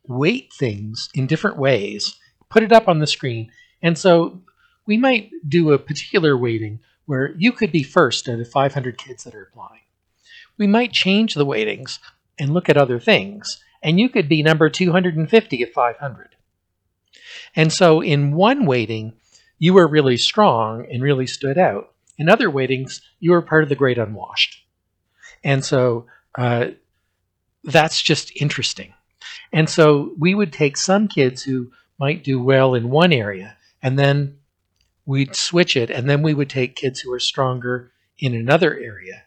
weight 0.08 0.52
things 0.52 1.08
in 1.14 1.26
different 1.26 1.58
ways, 1.58 2.16
put 2.48 2.62
it 2.62 2.72
up 2.72 2.88
on 2.88 2.98
the 2.98 3.06
screen. 3.06 3.50
And 3.82 3.96
so 3.96 4.42
we 4.86 4.96
might 4.96 5.30
do 5.46 5.72
a 5.72 5.78
particular 5.78 6.36
weighting 6.36 6.80
where 7.06 7.34
you 7.38 7.52
could 7.52 7.70
be 7.70 7.82
first 7.82 8.28
out 8.28 8.40
of 8.40 8.50
500 8.50 8.98
kids 8.98 9.24
that 9.24 9.34
are 9.34 9.42
applying. 9.42 9.82
We 10.56 10.66
might 10.66 10.92
change 10.92 11.34
the 11.34 11.46
weightings 11.46 12.00
and 12.38 12.52
look 12.52 12.68
at 12.68 12.76
other 12.76 12.98
things, 12.98 13.62
and 13.82 14.00
you 14.00 14.08
could 14.08 14.28
be 14.28 14.42
number 14.42 14.68
250 14.68 15.62
of 15.62 15.70
500. 15.70 16.36
And 17.56 17.72
so 17.72 18.00
in 18.00 18.32
one 18.32 18.66
weighting, 18.66 19.14
you 19.58 19.74
were 19.74 19.86
really 19.86 20.16
strong 20.16 20.86
and 20.90 21.02
really 21.02 21.26
stood 21.26 21.58
out. 21.58 21.92
In 22.16 22.28
other 22.28 22.50
weightings, 22.50 23.00
you 23.20 23.32
were 23.32 23.42
part 23.42 23.62
of 23.62 23.68
the 23.68 23.76
great 23.76 23.98
unwashed. 23.98 24.64
And 25.44 25.64
so 25.64 26.06
uh, 26.36 26.68
that's 27.64 28.02
just 28.02 28.32
interesting. 28.40 28.94
And 29.52 29.68
so 29.68 30.14
we 30.18 30.34
would 30.34 30.52
take 30.52 30.76
some 30.76 31.08
kids 31.08 31.42
who 31.42 31.70
might 31.98 32.24
do 32.24 32.42
well 32.42 32.74
in 32.74 32.90
one 32.90 33.12
area, 33.12 33.56
and 33.82 33.98
then 33.98 34.38
we'd 35.06 35.34
switch 35.34 35.76
it, 35.76 35.90
and 35.90 36.08
then 36.08 36.22
we 36.22 36.34
would 36.34 36.50
take 36.50 36.76
kids 36.76 37.00
who 37.00 37.12
are 37.12 37.18
stronger 37.18 37.92
in 38.18 38.34
another 38.34 38.76
area 38.76 39.24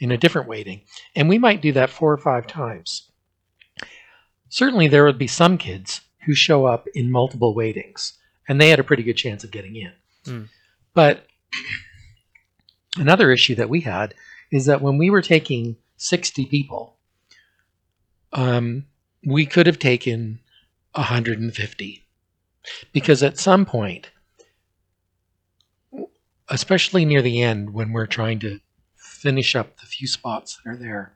in 0.00 0.10
a 0.10 0.16
different 0.16 0.48
weighting. 0.48 0.82
And 1.14 1.28
we 1.28 1.38
might 1.38 1.62
do 1.62 1.72
that 1.72 1.90
four 1.90 2.12
or 2.12 2.18
five 2.18 2.46
times. 2.46 3.10
Certainly, 4.48 4.88
there 4.88 5.04
would 5.04 5.18
be 5.18 5.26
some 5.26 5.58
kids 5.58 6.00
who 6.28 6.34
show 6.34 6.66
up 6.66 6.86
in 6.94 7.10
multiple 7.10 7.54
weightings, 7.54 8.12
and 8.46 8.60
they 8.60 8.68
had 8.68 8.78
a 8.78 8.84
pretty 8.84 9.02
good 9.02 9.16
chance 9.16 9.44
of 9.44 9.50
getting 9.50 9.76
in. 9.76 9.92
Mm. 10.26 10.48
But 10.92 11.26
another 12.98 13.32
issue 13.32 13.54
that 13.54 13.70
we 13.70 13.80
had 13.80 14.12
is 14.52 14.66
that 14.66 14.82
when 14.82 14.98
we 14.98 15.08
were 15.08 15.22
taking 15.22 15.76
60 15.96 16.44
people, 16.44 16.98
um, 18.34 18.84
we 19.24 19.46
could 19.46 19.66
have 19.66 19.78
taken 19.78 20.40
150 20.92 22.06
because 22.92 23.22
at 23.22 23.38
some 23.38 23.64
point, 23.64 24.10
especially 26.50 27.06
near 27.06 27.22
the 27.22 27.40
end 27.40 27.72
when 27.72 27.94
we're 27.94 28.06
trying 28.06 28.38
to 28.40 28.60
finish 28.96 29.56
up 29.56 29.78
the 29.80 29.86
few 29.86 30.06
spots 30.06 30.60
that 30.62 30.70
are 30.70 30.76
there, 30.76 31.14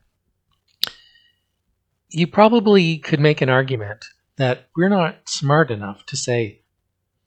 you 2.09 2.27
probably 2.27 2.97
could 2.97 3.21
make 3.21 3.43
an 3.43 3.51
argument 3.51 4.07
that 4.37 4.69
we're 4.77 4.89
not 4.89 5.29
smart 5.29 5.71
enough 5.71 6.05
to 6.07 6.17
say 6.17 6.61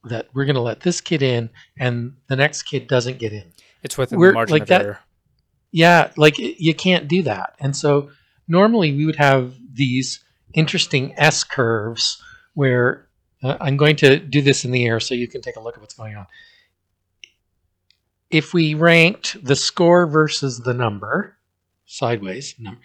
that 0.06 0.28
we're 0.34 0.46
going 0.46 0.56
to 0.56 0.62
let 0.62 0.82
this 0.82 1.02
kid 1.02 1.22
in 1.22 1.50
and 1.80 2.14
the 2.28 2.36
next 2.36 2.64
kid 2.64 2.88
doesn't 2.88 3.20
get 3.20 3.34
in. 3.34 3.52
It's 3.84 3.98
within 3.98 4.20
We're- 4.20 4.32
the 4.32 4.36
margin 4.36 4.54
like 4.54 4.62
of 4.64 4.68
that- 4.70 4.82
error. 4.82 5.00
Yeah, 5.72 6.12
like 6.16 6.38
you 6.38 6.74
can't 6.74 7.08
do 7.10 7.24
that. 7.24 7.56
And 7.60 7.76
so 7.76 8.10
normally 8.48 8.96
we 8.96 9.06
would 9.06 9.18
have 9.18 9.56
these 9.74 10.24
interesting 10.54 11.14
S 11.18 11.44
curves 11.44 12.22
where 12.54 13.10
uh, 13.44 13.58
I'm 13.60 13.76
going 13.76 13.98
to 13.98 14.18
do 14.18 14.42
this 14.42 14.64
in 14.64 14.72
the 14.72 14.86
air 14.86 15.02
so 15.02 15.14
you 15.16 15.28
can 15.28 15.42
take 15.42 15.58
a 15.58 15.60
look 15.60 15.76
at 15.76 15.82
what's 15.82 15.96
going 15.96 16.16
on. 16.16 16.28
If 18.30 18.54
we 18.54 18.74
ranked 18.74 19.44
the 19.44 19.56
score 19.56 20.08
versus 20.08 20.60
the 20.60 20.74
number, 20.74 21.38
sideways, 21.86 22.56
number, 22.58 22.80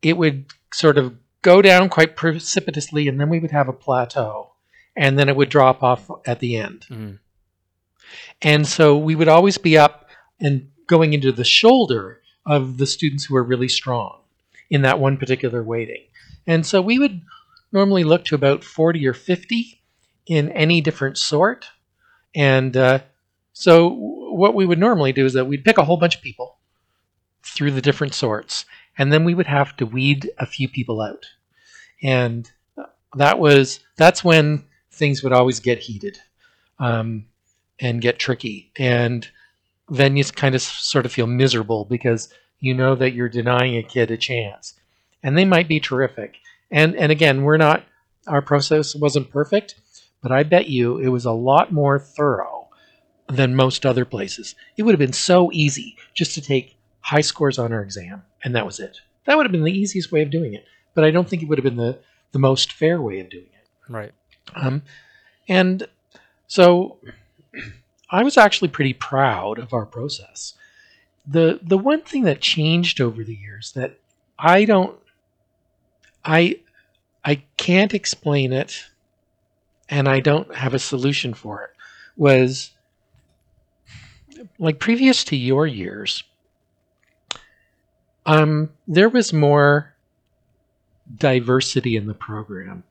it 0.00 0.16
would 0.16 0.46
sort 0.72 0.96
of 0.96 1.14
go 1.42 1.62
down 1.62 1.88
quite 1.88 2.16
precipitously 2.16 3.08
and 3.08 3.20
then 3.20 3.28
we 3.28 3.38
would 3.38 3.50
have 3.50 3.68
a 3.68 3.72
plateau 3.72 4.50
and 4.96 5.18
then 5.18 5.28
it 5.28 5.36
would 5.36 5.48
drop 5.48 5.82
off 5.82 6.10
at 6.26 6.40
the 6.40 6.56
end. 6.56 6.86
Mhm. 6.90 7.18
And 8.42 8.66
so 8.66 8.96
we 8.96 9.14
would 9.14 9.28
always 9.28 9.58
be 9.58 9.78
up 9.78 10.08
and 10.40 10.70
going 10.86 11.12
into 11.12 11.32
the 11.32 11.44
shoulder 11.44 12.20
of 12.46 12.78
the 12.78 12.86
students 12.86 13.24
who 13.24 13.36
are 13.36 13.44
really 13.44 13.68
strong 13.68 14.20
in 14.68 14.82
that 14.82 14.98
one 14.98 15.16
particular 15.16 15.62
weighting. 15.62 16.04
And 16.46 16.66
so 16.66 16.80
we 16.82 16.98
would 16.98 17.20
normally 17.72 18.04
look 18.04 18.24
to 18.26 18.34
about 18.34 18.64
40 18.64 19.06
or 19.06 19.14
50 19.14 19.80
in 20.26 20.50
any 20.50 20.80
different 20.80 21.18
sort. 21.18 21.66
And 22.34 22.76
uh, 22.76 23.00
so 23.52 23.88
what 23.88 24.54
we 24.54 24.66
would 24.66 24.78
normally 24.78 25.12
do 25.12 25.24
is 25.24 25.34
that 25.34 25.46
we'd 25.46 25.64
pick 25.64 25.78
a 25.78 25.84
whole 25.84 25.96
bunch 25.96 26.16
of 26.16 26.22
people 26.22 26.58
through 27.42 27.70
the 27.72 27.80
different 27.80 28.14
sorts, 28.14 28.64
and 29.00 29.10
then 29.10 29.24
we 29.24 29.34
would 29.34 29.46
have 29.46 29.74
to 29.78 29.86
weed 29.86 30.30
a 30.38 30.44
few 30.44 30.68
people 30.68 31.00
out. 31.00 31.24
And 32.02 32.50
that 33.16 33.38
was 33.38 33.80
that's 33.96 34.22
when 34.22 34.64
things 34.92 35.22
would 35.22 35.32
always 35.32 35.58
get 35.58 35.78
heated 35.78 36.18
um, 36.78 37.24
and 37.80 38.02
get 38.02 38.18
tricky, 38.18 38.70
and 38.76 39.26
then 39.88 40.16
you 40.18 40.24
kind 40.24 40.54
of 40.54 40.60
sort 40.60 41.06
of 41.06 41.12
feel 41.12 41.26
miserable 41.26 41.86
because 41.86 42.32
you 42.60 42.74
know 42.74 42.94
that 42.94 43.14
you're 43.14 43.30
denying 43.30 43.78
a 43.78 43.82
kid 43.82 44.10
a 44.10 44.18
chance, 44.18 44.74
and 45.22 45.36
they 45.36 45.46
might 45.46 45.66
be 45.66 45.80
terrific. 45.80 46.36
And 46.70 46.94
and 46.94 47.10
again, 47.10 47.42
we're 47.42 47.56
not 47.56 47.84
our 48.26 48.42
process 48.42 48.94
wasn't 48.94 49.30
perfect, 49.30 49.76
but 50.22 50.30
I 50.30 50.42
bet 50.42 50.68
you 50.68 50.98
it 50.98 51.08
was 51.08 51.24
a 51.24 51.32
lot 51.32 51.72
more 51.72 51.98
thorough 51.98 52.68
than 53.30 53.54
most 53.56 53.86
other 53.86 54.04
places. 54.04 54.54
It 54.76 54.82
would 54.82 54.92
have 54.92 54.98
been 54.98 55.14
so 55.14 55.50
easy 55.52 55.96
just 56.12 56.34
to 56.34 56.42
take 56.42 56.76
high 57.10 57.20
scores 57.20 57.58
on 57.58 57.72
our 57.72 57.82
exam, 57.82 58.22
and 58.44 58.54
that 58.54 58.64
was 58.64 58.78
it. 58.78 59.00
That 59.24 59.36
would 59.36 59.44
have 59.44 59.50
been 59.50 59.64
the 59.64 59.72
easiest 59.72 60.12
way 60.12 60.22
of 60.22 60.30
doing 60.30 60.54
it. 60.54 60.64
But 60.94 61.02
I 61.02 61.10
don't 61.10 61.28
think 61.28 61.42
it 61.42 61.48
would 61.48 61.58
have 61.58 61.64
been 61.64 61.76
the, 61.76 61.98
the 62.30 62.38
most 62.38 62.72
fair 62.72 63.02
way 63.02 63.18
of 63.18 63.28
doing 63.28 63.48
it. 63.52 63.92
Right. 63.92 64.12
Um, 64.54 64.82
and 65.48 65.88
so 66.46 66.98
I 68.10 68.22
was 68.22 68.36
actually 68.36 68.68
pretty 68.68 68.92
proud 68.92 69.58
of 69.58 69.72
our 69.74 69.86
process. 69.86 70.54
The 71.26 71.58
the 71.62 71.78
one 71.78 72.02
thing 72.02 72.22
that 72.24 72.40
changed 72.40 73.00
over 73.00 73.24
the 73.24 73.34
years 73.34 73.72
that 73.72 73.98
I 74.38 74.64
don't 74.64 74.96
I 76.24 76.60
I 77.24 77.42
can't 77.56 77.92
explain 77.92 78.52
it 78.52 78.84
and 79.88 80.08
I 80.08 80.20
don't 80.20 80.54
have 80.54 80.74
a 80.74 80.78
solution 80.78 81.34
for 81.34 81.62
it 81.64 81.70
was 82.16 82.70
like 84.58 84.78
previous 84.78 85.22
to 85.24 85.36
your 85.36 85.66
years 85.66 86.24
um 88.30 88.70
there 88.86 89.08
was 89.08 89.32
more 89.32 89.94
diversity 91.16 91.96
in 91.96 92.06
the 92.06 92.14
program 92.14 92.84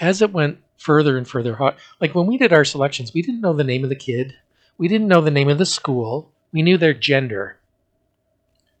as 0.00 0.20
it 0.22 0.32
went 0.32 0.58
further 0.76 1.16
and 1.16 1.28
further 1.28 1.54
hot 1.56 1.76
like 2.00 2.14
when 2.14 2.26
we 2.26 2.36
did 2.38 2.52
our 2.52 2.64
selections 2.64 3.12
we 3.14 3.22
didn't 3.22 3.40
know 3.40 3.52
the 3.52 3.64
name 3.64 3.84
of 3.84 3.90
the 3.90 3.96
kid 3.96 4.34
we 4.78 4.88
didn't 4.88 5.08
know 5.08 5.20
the 5.20 5.30
name 5.30 5.48
of 5.48 5.58
the 5.58 5.66
school 5.66 6.30
we 6.52 6.62
knew 6.62 6.76
their 6.76 6.94
gender 6.94 7.58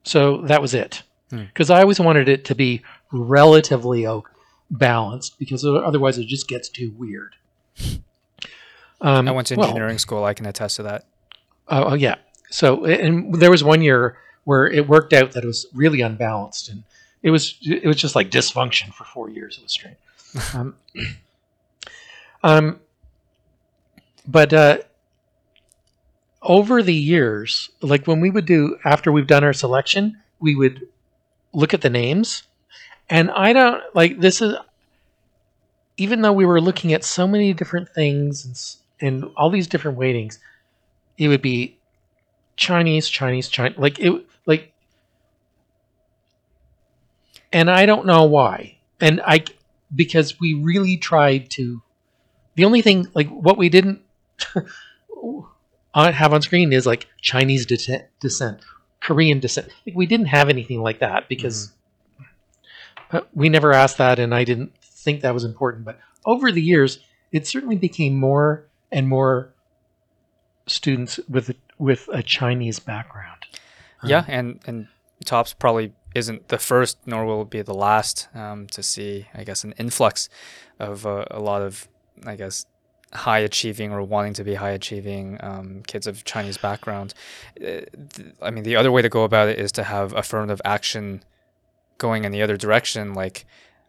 so 0.02 0.42
that 0.42 0.62
was 0.62 0.74
it 0.74 1.02
Hmm. 1.30 1.44
because 1.44 1.70
i 1.70 1.80
always 1.80 2.00
wanted 2.00 2.28
it 2.28 2.44
to 2.46 2.56
be 2.56 2.82
relatively 3.12 4.04
balanced 4.68 5.38
because 5.38 5.64
otherwise 5.64 6.18
it 6.18 6.26
just 6.26 6.48
gets 6.48 6.68
too 6.68 6.92
weird 6.98 7.36
um, 9.00 9.28
I 9.28 9.30
went 9.30 9.46
to 9.48 9.54
well, 9.54 9.68
engineering 9.68 9.98
school. 9.98 10.24
I 10.24 10.34
can 10.34 10.46
attest 10.46 10.76
to 10.76 10.82
that. 10.84 11.06
Oh, 11.68 11.90
oh, 11.90 11.94
yeah. 11.94 12.16
So 12.50 12.84
and 12.84 13.34
there 13.34 13.50
was 13.50 13.64
one 13.64 13.80
year 13.80 14.18
where 14.44 14.66
it 14.66 14.88
worked 14.88 15.12
out 15.12 15.32
that 15.32 15.44
it 15.44 15.46
was 15.46 15.66
really 15.74 16.00
unbalanced, 16.00 16.68
and 16.68 16.82
it 17.22 17.30
was 17.30 17.56
it 17.62 17.86
was 17.86 17.96
just 17.96 18.14
like 18.14 18.30
dysfunction 18.30 18.92
for 18.92 19.04
four 19.04 19.30
years. 19.30 19.58
It 19.58 19.62
was 19.62 19.72
strange. 19.72 19.96
um, 20.54 20.76
um, 22.42 22.80
but 24.26 24.52
uh, 24.52 24.78
over 26.42 26.82
the 26.82 26.94
years, 26.94 27.70
like 27.82 28.06
when 28.06 28.20
we 28.20 28.30
would 28.30 28.46
do 28.46 28.78
after 28.84 29.12
we've 29.12 29.26
done 29.26 29.44
our 29.44 29.52
selection, 29.52 30.16
we 30.38 30.54
would 30.54 30.86
look 31.52 31.74
at 31.74 31.80
the 31.80 31.90
names, 31.90 32.44
and 33.08 33.30
I 33.30 33.52
don't 33.52 33.82
like 33.94 34.20
this 34.20 34.40
is 34.40 34.54
even 36.00 36.22
though 36.22 36.32
we 36.32 36.46
were 36.46 36.62
looking 36.62 36.94
at 36.94 37.04
so 37.04 37.28
many 37.28 37.52
different 37.52 37.86
things 37.90 38.46
and, 39.00 39.24
and 39.24 39.30
all 39.36 39.50
these 39.50 39.66
different 39.66 39.98
weightings, 39.98 40.38
it 41.18 41.28
would 41.28 41.42
be 41.42 41.76
Chinese, 42.56 43.06
Chinese, 43.06 43.50
Chinese, 43.50 43.78
like 43.78 43.98
it, 43.98 44.26
like, 44.46 44.72
and 47.52 47.70
I 47.70 47.86
don't 47.86 48.06
know 48.06 48.24
why, 48.24 48.78
and 49.00 49.20
I 49.24 49.44
because 49.94 50.38
we 50.40 50.54
really 50.54 50.96
tried 50.96 51.50
to. 51.50 51.82
The 52.56 52.64
only 52.64 52.82
thing, 52.82 53.06
like, 53.14 53.28
what 53.28 53.56
we 53.56 53.68
didn't 53.68 54.02
have 55.94 56.32
on 56.32 56.42
screen 56.42 56.72
is 56.72 56.84
like 56.86 57.06
Chinese 57.20 57.64
descent, 57.64 58.04
descent 58.20 58.60
Korean 59.00 59.40
descent. 59.40 59.68
Like, 59.86 59.96
we 59.96 60.06
didn't 60.06 60.26
have 60.26 60.48
anything 60.48 60.82
like 60.82 61.00
that 61.00 61.28
because 61.28 61.72
uh, 63.12 63.20
we 63.34 63.48
never 63.48 63.72
asked 63.72 63.98
that, 63.98 64.18
and 64.18 64.34
I 64.34 64.44
didn't 64.44 64.72
think 64.82 65.22
that 65.22 65.34
was 65.34 65.44
important. 65.44 65.84
But 65.84 65.98
over 66.24 66.52
the 66.52 66.62
years, 66.62 67.00
it 67.32 67.46
certainly 67.46 67.76
became 67.76 68.14
more 68.14 68.66
and 68.92 69.08
more 69.08 69.54
students 70.66 71.18
with 71.28 71.54
with 71.78 72.08
a 72.12 72.22
Chinese 72.22 72.78
background. 72.78 73.46
Yeah, 74.04 74.24
and 74.28 74.60
and 74.66 74.88
Tops 75.24 75.52
probably 75.52 75.92
isn't 76.14 76.48
the 76.48 76.58
first, 76.58 76.98
nor 77.06 77.24
will 77.24 77.42
it 77.42 77.50
be 77.50 77.62
the 77.62 77.74
last 77.74 78.28
um, 78.34 78.66
to 78.68 78.82
see, 78.82 79.26
I 79.34 79.44
guess, 79.44 79.64
an 79.64 79.72
influx 79.78 80.28
of 80.78 81.06
uh, 81.06 81.24
a 81.30 81.40
lot 81.40 81.62
of, 81.62 81.88
I 82.26 82.36
guess, 82.36 82.66
high 83.12 83.40
achieving 83.40 83.92
or 83.92 84.02
wanting 84.02 84.34
to 84.34 84.44
be 84.44 84.54
high 84.54 84.70
achieving 84.70 85.38
um, 85.40 85.82
kids 85.86 86.06
of 86.06 86.24
Chinese 86.24 86.58
background. 86.58 87.14
Uh, 87.64 87.80
I 88.40 88.50
mean, 88.50 88.64
the 88.64 88.76
other 88.76 88.92
way 88.92 89.02
to 89.02 89.08
go 89.08 89.24
about 89.24 89.48
it 89.48 89.58
is 89.58 89.72
to 89.72 89.84
have 89.84 90.12
affirmative 90.14 90.60
action 90.64 91.22
going 91.98 92.24
in 92.24 92.32
the 92.32 92.42
other 92.42 92.56
direction, 92.56 93.14
like 93.14 93.46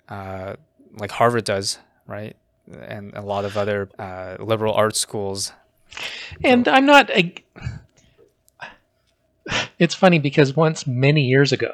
uh, 0.09 0.55
like 0.97 1.11
Harvard 1.11 1.45
does, 1.45 1.79
right? 2.05 2.35
And 2.67 3.13
a 3.15 3.21
lot 3.21 3.45
of 3.45 3.57
other 3.57 3.89
uh, 3.97 4.37
liberal 4.39 4.73
arts 4.73 4.99
schools. 4.99 5.53
And 6.43 6.67
I'm 6.67 6.85
not. 6.85 7.09
A, 7.11 7.33
it's 9.79 9.95
funny 9.95 10.19
because 10.19 10.55
once 10.55 10.85
many 10.85 11.21
years 11.21 11.51
ago, 11.51 11.73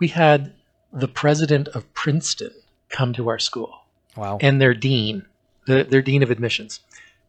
we 0.00 0.08
had 0.08 0.52
the 0.92 1.08
president 1.08 1.68
of 1.68 1.92
Princeton 1.94 2.52
come 2.88 3.12
to 3.14 3.28
our 3.28 3.38
school 3.38 3.82
Wow. 4.16 4.38
and 4.40 4.60
their 4.60 4.74
dean, 4.74 5.26
the, 5.66 5.84
their 5.84 6.02
dean 6.02 6.22
of 6.22 6.30
admissions, 6.30 6.80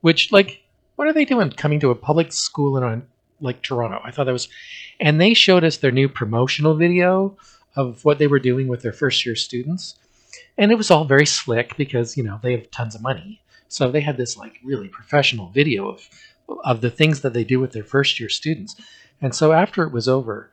which 0.02 0.32
like, 0.32 0.64
what 0.96 1.08
are 1.08 1.14
they 1.14 1.26
doing 1.26 1.50
coming 1.52 1.80
to 1.82 1.92
a 1.92 1.96
public 1.96 2.32
school 2.32 2.78
in 2.78 2.84
on 2.84 3.08
like 3.42 3.62
Toronto? 3.62 4.00
I 4.04 4.12
thought 4.12 4.26
that 4.26 4.34
was, 4.34 4.48
and 5.00 5.20
they 5.20 5.34
showed 5.34 5.64
us 5.64 5.78
their 5.78 5.92
new 5.92 6.08
promotional 6.08 6.76
video 6.76 7.36
of 7.76 8.04
what 8.06 8.18
they 8.20 8.28
were 8.28 8.40
doing 8.40 8.68
with 8.68 8.82
their 8.82 8.94
first 8.94 9.26
year 9.26 9.36
students, 9.36 9.96
and 10.58 10.72
it 10.72 10.76
was 10.76 10.90
all 10.90 11.06
very 11.06 11.26
slick 11.26 11.76
because 11.78 12.18
you 12.18 12.24
know 12.24 12.40
they 12.42 12.54
have 12.54 12.72
tons 12.72 12.96
of 12.96 13.02
money, 13.02 13.42
so 13.68 13.92
they 13.92 14.02
had 14.02 14.18
this 14.18 14.38
like 14.38 14.60
really 14.64 14.88
professional 14.88 15.50
video 15.50 15.90
of 15.90 16.10
of 16.64 16.82
the 16.82 16.90
things 16.90 17.22
that 17.22 17.34
they 17.34 17.44
do 17.44 17.60
with 17.60 17.74
their 17.74 17.84
first 17.84 18.20
year 18.20 18.30
students, 18.30 18.76
and 19.22 19.36
so 19.36 19.52
after 19.52 19.84
it 19.84 19.92
was 19.92 20.08
over. 20.08 20.50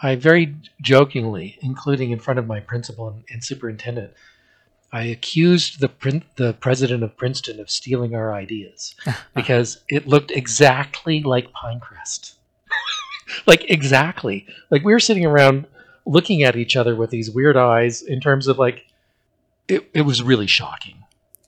I 0.00 0.14
very 0.14 0.54
jokingly, 0.80 1.58
including 1.60 2.10
in 2.10 2.18
front 2.18 2.38
of 2.38 2.46
my 2.46 2.60
principal 2.60 3.08
and, 3.08 3.24
and 3.30 3.44
superintendent, 3.44 4.12
I 4.92 5.04
accused 5.04 5.80
the 5.80 5.88
prin- 5.88 6.24
the 6.36 6.54
president 6.54 7.02
of 7.02 7.16
Princeton 7.16 7.60
of 7.60 7.70
stealing 7.70 8.14
our 8.14 8.32
ideas 8.32 8.94
because 9.34 9.82
it 9.88 10.06
looked 10.06 10.30
exactly 10.30 11.22
like 11.22 11.52
Pinecrest. 11.52 12.34
like 13.46 13.68
exactly. 13.70 14.46
Like 14.70 14.84
we 14.84 14.92
were 14.92 15.00
sitting 15.00 15.26
around 15.26 15.66
looking 16.06 16.42
at 16.42 16.56
each 16.56 16.76
other 16.76 16.96
with 16.96 17.10
these 17.10 17.30
weird 17.30 17.56
eyes 17.56 18.00
in 18.02 18.20
terms 18.20 18.46
of 18.46 18.58
like 18.58 18.86
it, 19.68 19.90
it 19.92 20.02
was 20.02 20.22
really 20.22 20.46
shocking 20.46 21.04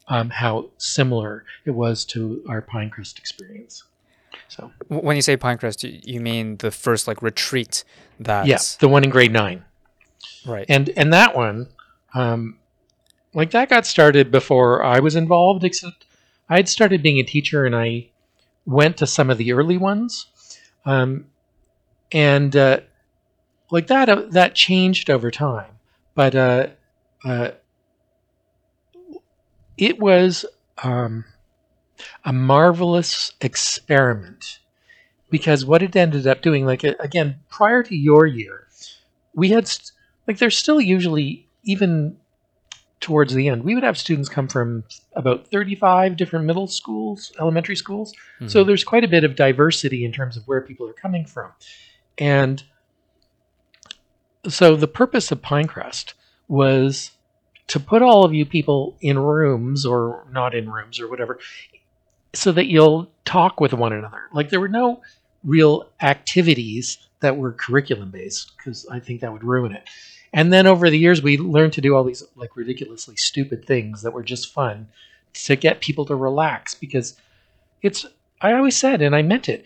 um, 0.08 0.28
how 0.28 0.68
similar 0.76 1.44
it 1.64 1.70
was 1.70 2.04
to 2.04 2.44
our 2.48 2.60
Pinecrest 2.60 3.18
experience. 3.18 3.84
So 4.50 4.72
When 4.88 5.14
you 5.16 5.22
say 5.22 5.36
Pinecrest, 5.36 6.02
you, 6.04 6.20
mean 6.20 6.56
the 6.56 6.70
first 6.72 7.06
like 7.08 7.22
retreat 7.22 7.84
that 8.18 8.46
yeah, 8.46 8.58
the 8.80 8.88
one 8.88 9.04
in 9.04 9.10
grade 9.10 9.32
nine. 9.32 9.64
right. 10.44 10.66
and 10.68 10.90
and 10.96 11.12
that 11.12 11.34
one 11.36 11.68
um 12.14 12.58
like 13.32 13.52
that 13.52 13.68
got 13.70 13.86
started 13.86 14.30
before 14.30 14.82
i 14.82 14.98
was 14.98 15.14
involved 15.14 15.62
except 15.64 16.04
i 16.48 16.56
had 16.56 16.68
started 16.68 17.02
being 17.02 17.18
a 17.18 17.22
teacher 17.22 17.64
and 17.64 17.74
i 17.76 18.06
went 18.66 18.96
to 18.96 19.06
some 19.06 19.30
of 19.30 19.38
the 19.38 19.52
early 19.52 19.76
ones 19.78 20.26
um 20.84 21.24
and 22.12 22.56
uh 22.56 22.80
like 23.70 23.86
that 23.86 24.08
uh, 24.08 24.22
that 24.30 24.54
changed 24.54 25.08
over 25.08 25.30
time 25.30 25.70
but 26.14 26.34
uh 26.34 26.66
uh 27.24 27.50
it 29.78 29.98
was 29.98 30.44
um 30.82 31.24
a 32.24 32.32
marvelous 32.32 33.32
experiment. 33.40 34.58
Because 35.30 35.64
what 35.64 35.82
it 35.82 35.94
ended 35.94 36.26
up 36.26 36.42
doing 36.42 36.66
like 36.66 36.84
uh, 36.84 36.94
again 36.98 37.38
prior 37.48 37.82
to 37.84 37.94
your 37.96 38.26
year 38.26 38.66
we 39.32 39.50
had 39.50 39.68
st- 39.68 39.92
like 40.26 40.38
there's 40.38 40.56
still 40.58 40.80
usually 40.80 41.46
even 41.62 42.16
towards 42.98 43.32
the 43.32 43.46
end 43.48 43.62
we 43.62 43.74
would 43.76 43.84
have 43.84 43.96
students 43.96 44.28
come 44.28 44.48
from 44.48 44.82
about 45.14 45.46
35 45.46 46.16
different 46.16 46.46
middle 46.46 46.66
schools 46.66 47.32
elementary 47.38 47.76
schools. 47.76 48.12
So 48.48 48.64
Mhm. 48.64 48.66
there's 48.66 48.82
quite 48.82 49.04
a 49.04 49.08
bit 49.08 49.22
of 49.22 49.36
diversity 49.36 50.04
in 50.04 50.10
terms 50.10 50.36
of 50.36 50.48
where 50.48 50.60
people 50.60 50.88
are 50.88 50.92
coming 50.94 51.24
from. 51.24 51.52
And 52.18 52.64
so 54.48 54.74
the 54.76 54.88
purpose 54.88 55.30
of 55.30 55.40
pinecrest 55.42 56.14
was 56.48 57.12
to 57.68 57.78
put 57.78 58.02
all 58.02 58.24
of 58.24 58.34
you 58.34 58.44
people 58.44 58.96
in 59.00 59.18
rooms 59.18 59.86
or 59.86 60.26
not 60.32 60.54
in 60.54 60.70
rooms 60.70 60.98
or 60.98 61.08
whatever 61.08 61.38
so 62.33 62.53
that 62.53 62.66
you'll 62.66 63.11
talk 63.25 63.61
with 63.61 63.73
one 63.73 63.93
another 63.93 64.23
like 64.33 64.49
there 64.51 64.61
were 64.61 64.69
no 64.69 65.01
real 65.45 65.88
activities 66.01 66.99
that 67.21 67.37
were 67.37 67.53
curriculum 67.53 68.11
based 68.11 68.53
because 68.57 68.87
I 68.90 69.01
think 69.01 69.21
that 69.21 69.33
would 69.33 69.45
ruin 69.45 69.73
it. 69.73 69.88
And 70.33 70.53
then 70.53 70.66
over 70.66 70.90
the 70.90 70.99
years, 70.99 71.23
we 71.23 71.38
learned 71.38 71.73
to 71.75 71.81
do 71.81 71.95
all 71.95 72.05
these 72.05 72.23
like 72.37 72.57
ridiculously 72.57 73.16
stupid 73.16 73.64
things 73.64 74.03
that 74.03 74.12
were 74.12 74.23
just 74.23 74.53
fun 74.53 74.88
to 75.33 75.57
get 75.57 75.81
people 75.81 76.05
to 76.07 76.16
relax 76.16 76.75
because 76.75 77.16
it's, 77.83 78.07
I 78.40 78.53
always 78.53 78.77
said, 78.77 79.03
and 79.03 79.14
I 79.14 79.23
meant 79.23 79.49
it, 79.49 79.64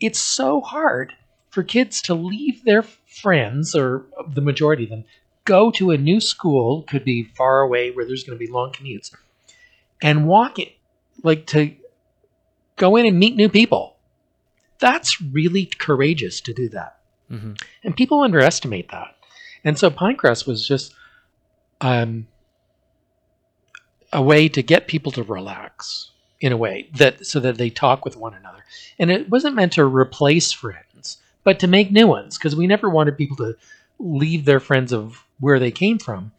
it's 0.00 0.18
so 0.18 0.60
hard 0.60 1.12
for 1.50 1.62
kids 1.62 2.02
to 2.02 2.14
leave 2.14 2.64
their 2.64 2.82
friends 2.82 3.74
or 3.74 4.06
the 4.28 4.40
majority 4.40 4.84
of 4.84 4.90
them 4.90 5.04
go 5.44 5.70
to 5.70 5.90
a 5.90 5.98
new 5.98 6.20
school, 6.20 6.82
could 6.82 7.04
be 7.04 7.22
far 7.22 7.60
away 7.60 7.90
where 7.90 8.04
there's 8.04 8.24
going 8.24 8.38
to 8.38 8.44
be 8.44 8.50
long 8.50 8.72
commutes, 8.72 9.14
and 10.02 10.26
walk 10.26 10.58
it, 10.58 10.72
like 11.22 11.46
to 11.46 11.72
go 12.76 12.96
in 12.96 13.06
and 13.06 13.18
meet 13.18 13.36
new 13.36 13.48
people. 13.48 13.96
That's 14.78 15.20
really 15.20 15.66
courageous 15.66 16.40
to 16.42 16.52
do 16.52 16.68
that. 16.70 16.98
hmm 17.28 17.54
And 17.82 17.96
people 17.96 18.22
underestimate 18.22 18.90
that. 18.90 19.16
And 19.64 19.78
so 19.78 19.90
Pinecrest 19.90 20.46
was 20.46 20.66
just 20.66 20.94
um, 21.80 22.28
a 24.12 24.22
way 24.22 24.48
to 24.48 24.62
get 24.62 24.86
people 24.86 25.12
to 25.12 25.22
relax 25.22 26.10
in 26.40 26.52
a 26.52 26.56
way 26.56 26.88
that 26.94 27.26
so 27.26 27.40
that 27.40 27.58
they 27.58 27.70
talk 27.70 28.04
with 28.04 28.16
one 28.16 28.34
another. 28.34 28.64
And 28.98 29.10
it 29.10 29.28
wasn't 29.28 29.56
meant 29.56 29.72
to 29.72 29.84
replace 29.84 30.52
friends, 30.52 31.18
but 31.44 31.58
to 31.60 31.66
make 31.66 31.90
new 31.90 32.06
ones 32.06 32.38
because 32.38 32.54
we 32.54 32.66
never 32.66 32.88
wanted 32.88 33.16
people 33.16 33.36
to 33.38 33.56
leave 33.98 34.44
their 34.44 34.60
friends 34.60 34.92
of 34.92 35.24
where 35.40 35.58
they 35.58 35.70
came 35.70 35.98
from. 35.98 36.32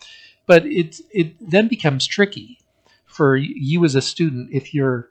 But 0.45 0.65
it 0.65 1.01
it 1.11 1.35
then 1.39 1.67
becomes 1.67 2.05
tricky 2.05 2.59
for 3.05 3.35
you 3.35 3.83
as 3.83 3.95
a 3.95 4.01
student 4.01 4.49
if 4.51 4.73
you're 4.73 5.09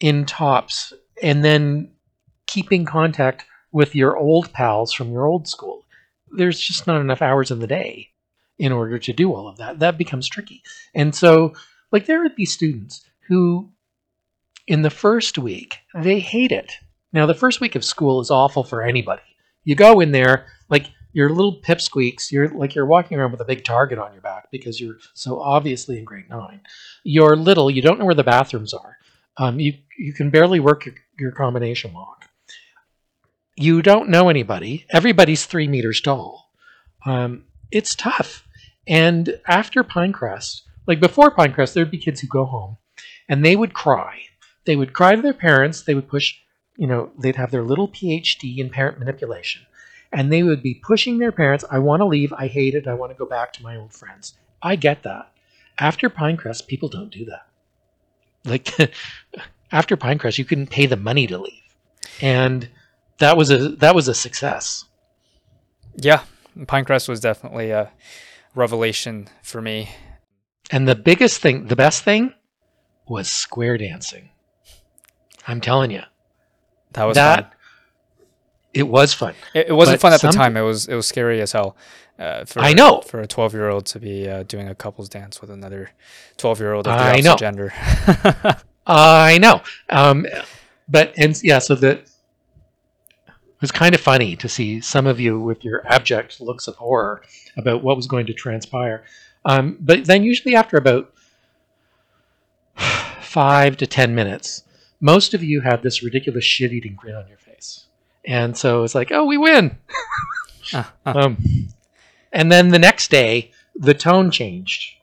in 0.00 0.24
tops 0.24 0.92
and 1.22 1.44
then 1.44 1.90
keeping 2.46 2.84
contact 2.84 3.44
with 3.72 3.94
your 3.94 4.16
old 4.16 4.52
pals 4.52 4.92
from 4.92 5.12
your 5.12 5.26
old 5.26 5.46
school. 5.46 5.84
There's 6.32 6.58
just 6.58 6.86
not 6.86 7.00
enough 7.00 7.22
hours 7.22 7.50
in 7.50 7.60
the 7.60 7.66
day 7.66 8.08
in 8.58 8.72
order 8.72 8.98
to 8.98 9.12
do 9.12 9.32
all 9.32 9.48
of 9.48 9.58
that. 9.58 9.78
That 9.78 9.98
becomes 9.98 10.28
tricky. 10.28 10.62
And 10.94 11.14
so, 11.14 11.54
like, 11.92 12.06
there 12.06 12.22
would 12.22 12.36
be 12.36 12.44
students 12.44 13.04
who, 13.28 13.70
in 14.66 14.82
the 14.82 14.90
first 14.90 15.38
week, 15.38 15.78
they 15.94 16.18
hate 16.18 16.52
it. 16.52 16.72
Now, 17.12 17.26
the 17.26 17.34
first 17.34 17.60
week 17.60 17.74
of 17.74 17.84
school 17.84 18.20
is 18.20 18.30
awful 18.30 18.64
for 18.64 18.82
anybody. 18.82 19.22
You 19.64 19.74
go 19.74 20.00
in 20.00 20.12
there, 20.12 20.46
like, 20.68 20.86
you're 21.12 21.30
little 21.30 21.60
pipsqueaks. 21.60 22.30
You're 22.30 22.48
like 22.48 22.74
you're 22.74 22.86
walking 22.86 23.18
around 23.18 23.32
with 23.32 23.40
a 23.40 23.46
big 23.46 23.64
target 23.64 23.98
on 23.98 24.12
your 24.12 24.22
back 24.22 24.48
because 24.50 24.80
you're 24.80 24.98
so 25.14 25.40
obviously 25.40 25.98
in 25.98 26.04
grade 26.04 26.28
nine. 26.30 26.60
You're 27.02 27.36
little. 27.36 27.70
You 27.70 27.82
don't 27.82 27.98
know 27.98 28.04
where 28.04 28.14
the 28.14 28.22
bathrooms 28.22 28.72
are. 28.72 28.96
Um, 29.36 29.60
you 29.60 29.74
you 29.98 30.12
can 30.12 30.30
barely 30.30 30.60
work 30.60 30.86
your, 30.86 30.94
your 31.18 31.32
combination 31.32 31.92
lock. 31.92 32.26
You 33.56 33.82
don't 33.82 34.08
know 34.08 34.28
anybody. 34.28 34.86
Everybody's 34.90 35.44
three 35.44 35.68
meters 35.68 36.00
tall. 36.00 36.50
Um, 37.04 37.44
it's 37.70 37.94
tough. 37.94 38.46
And 38.86 39.38
after 39.46 39.84
Pinecrest, 39.84 40.62
like 40.86 41.00
before 41.00 41.30
Pinecrest, 41.30 41.74
there'd 41.74 41.90
be 41.90 41.98
kids 41.98 42.20
who 42.20 42.26
go 42.26 42.44
home 42.44 42.78
and 43.28 43.44
they 43.44 43.56
would 43.56 43.74
cry. 43.74 44.22
They 44.64 44.76
would 44.76 44.92
cry 44.92 45.14
to 45.14 45.22
their 45.22 45.34
parents. 45.34 45.82
They 45.82 45.94
would 45.94 46.08
push, 46.08 46.34
you 46.76 46.86
know, 46.86 47.10
they'd 47.18 47.36
have 47.36 47.50
their 47.50 47.62
little 47.62 47.88
PhD 47.88 48.58
in 48.58 48.70
parent 48.70 48.98
manipulation. 48.98 49.62
And 50.12 50.32
they 50.32 50.42
would 50.42 50.62
be 50.62 50.74
pushing 50.74 51.18
their 51.18 51.30
parents, 51.30 51.64
I 51.70 51.78
want 51.78 52.00
to 52.00 52.06
leave. 52.06 52.32
I 52.32 52.48
hate 52.48 52.74
it. 52.74 52.88
I 52.88 52.94
want 52.94 53.12
to 53.12 53.18
go 53.18 53.26
back 53.26 53.52
to 53.54 53.62
my 53.62 53.76
old 53.76 53.92
friends. 53.92 54.34
I 54.62 54.74
get 54.76 55.04
that. 55.04 55.32
After 55.78 56.10
Pinecrest, 56.10 56.66
people 56.66 56.88
don't 56.88 57.12
do 57.12 57.24
that. 57.26 57.46
Like 58.44 58.74
after 59.72 59.96
Pinecrest, 59.96 60.38
you 60.38 60.44
couldn't 60.44 60.70
pay 60.70 60.86
the 60.86 60.96
money 60.96 61.26
to 61.26 61.38
leave. 61.38 61.52
And 62.20 62.68
that 63.18 63.36
was 63.36 63.50
a 63.50 63.70
that 63.76 63.94
was 63.94 64.08
a 64.08 64.14
success. 64.14 64.84
Yeah, 65.96 66.22
Pinecrest 66.58 67.08
was 67.08 67.20
definitely 67.20 67.70
a 67.70 67.92
revelation 68.54 69.28
for 69.42 69.60
me. 69.60 69.90
And 70.70 70.86
the 70.86 70.94
biggest 70.94 71.40
thing, 71.40 71.66
the 71.66 71.76
best 71.76 72.04
thing, 72.04 72.32
was 73.08 73.28
square 73.28 73.76
dancing. 73.76 74.30
I'm 75.46 75.60
telling 75.60 75.90
you, 75.90 76.02
That 76.92 77.04
was 77.04 77.16
that 77.16 77.42
fun. 77.42 77.59
It 78.72 78.84
was 78.84 79.12
fun. 79.14 79.34
It, 79.54 79.68
it 79.68 79.72
wasn't 79.72 80.00
but 80.00 80.02
fun 80.02 80.12
at 80.12 80.20
the 80.20 80.30
time. 80.30 80.56
It 80.56 80.62
was 80.62 80.88
it 80.88 80.94
was 80.94 81.06
scary 81.06 81.40
as 81.40 81.52
hell. 81.52 81.76
Uh, 82.18 82.44
for, 82.44 82.60
I 82.60 82.74
know. 82.74 83.00
for 83.00 83.20
a 83.20 83.26
twelve 83.26 83.54
year 83.54 83.70
old 83.70 83.86
to 83.86 83.98
be 83.98 84.28
uh, 84.28 84.42
doing 84.42 84.68
a 84.68 84.74
couples 84.74 85.08
dance 85.08 85.40
with 85.40 85.50
another 85.50 85.90
twelve 86.36 86.60
year 86.60 86.72
old 86.72 86.86
of 86.86 86.94
the 86.94 87.02
I 87.02 87.10
opposite 87.10 87.24
know. 87.24 87.36
gender. 87.36 87.72
I 88.86 89.38
know. 89.38 89.62
Um, 89.88 90.26
but 90.88 91.12
and 91.16 91.40
yeah, 91.42 91.58
so 91.60 91.74
that 91.76 91.98
it 91.98 93.60
was 93.60 93.72
kind 93.72 93.94
of 93.94 94.00
funny 94.00 94.36
to 94.36 94.48
see 94.48 94.80
some 94.80 95.06
of 95.06 95.20
you 95.20 95.40
with 95.40 95.64
your 95.64 95.86
abject 95.86 96.40
looks 96.40 96.66
of 96.66 96.76
horror 96.76 97.22
about 97.56 97.82
what 97.82 97.96
was 97.96 98.06
going 98.06 98.26
to 98.26 98.34
transpire. 98.34 99.04
Um, 99.44 99.78
but 99.80 100.04
then 100.04 100.22
usually 100.22 100.54
after 100.54 100.76
about 100.76 101.12
five 103.20 103.76
to 103.78 103.86
ten 103.86 104.14
minutes, 104.14 104.64
most 105.00 105.34
of 105.34 105.42
you 105.42 105.60
had 105.60 105.82
this 105.82 106.02
ridiculous 106.02 106.44
shit-eating 106.44 106.94
grin 106.94 107.14
on 107.14 107.28
your 107.28 107.38
face, 107.38 107.49
and 108.26 108.56
so 108.56 108.84
it's 108.84 108.94
like, 108.94 109.10
oh, 109.12 109.24
we 109.24 109.38
win. 109.38 109.78
Ah, 110.72 110.92
ah. 111.04 111.18
Um, 111.18 111.38
and 112.32 112.52
then 112.52 112.68
the 112.68 112.78
next 112.78 113.10
day, 113.10 113.50
the 113.74 113.94
tone 113.94 114.30
changed 114.30 114.94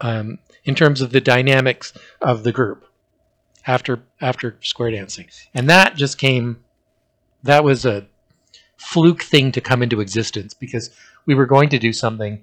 um, 0.00 0.38
in 0.64 0.74
terms 0.74 1.00
of 1.00 1.12
the 1.12 1.20
dynamics 1.20 1.92
of 2.20 2.42
the 2.42 2.52
group 2.52 2.86
after 3.66 4.02
after 4.20 4.56
square 4.60 4.90
dancing, 4.90 5.28
and 5.54 5.70
that 5.70 5.96
just 5.96 6.18
came. 6.18 6.62
That 7.42 7.64
was 7.64 7.86
a 7.86 8.06
fluke 8.76 9.22
thing 9.22 9.52
to 9.52 9.60
come 9.60 9.82
into 9.82 10.00
existence 10.00 10.52
because 10.52 10.90
we 11.26 11.34
were 11.34 11.46
going 11.46 11.68
to 11.70 11.78
do 11.78 11.92
something, 11.92 12.42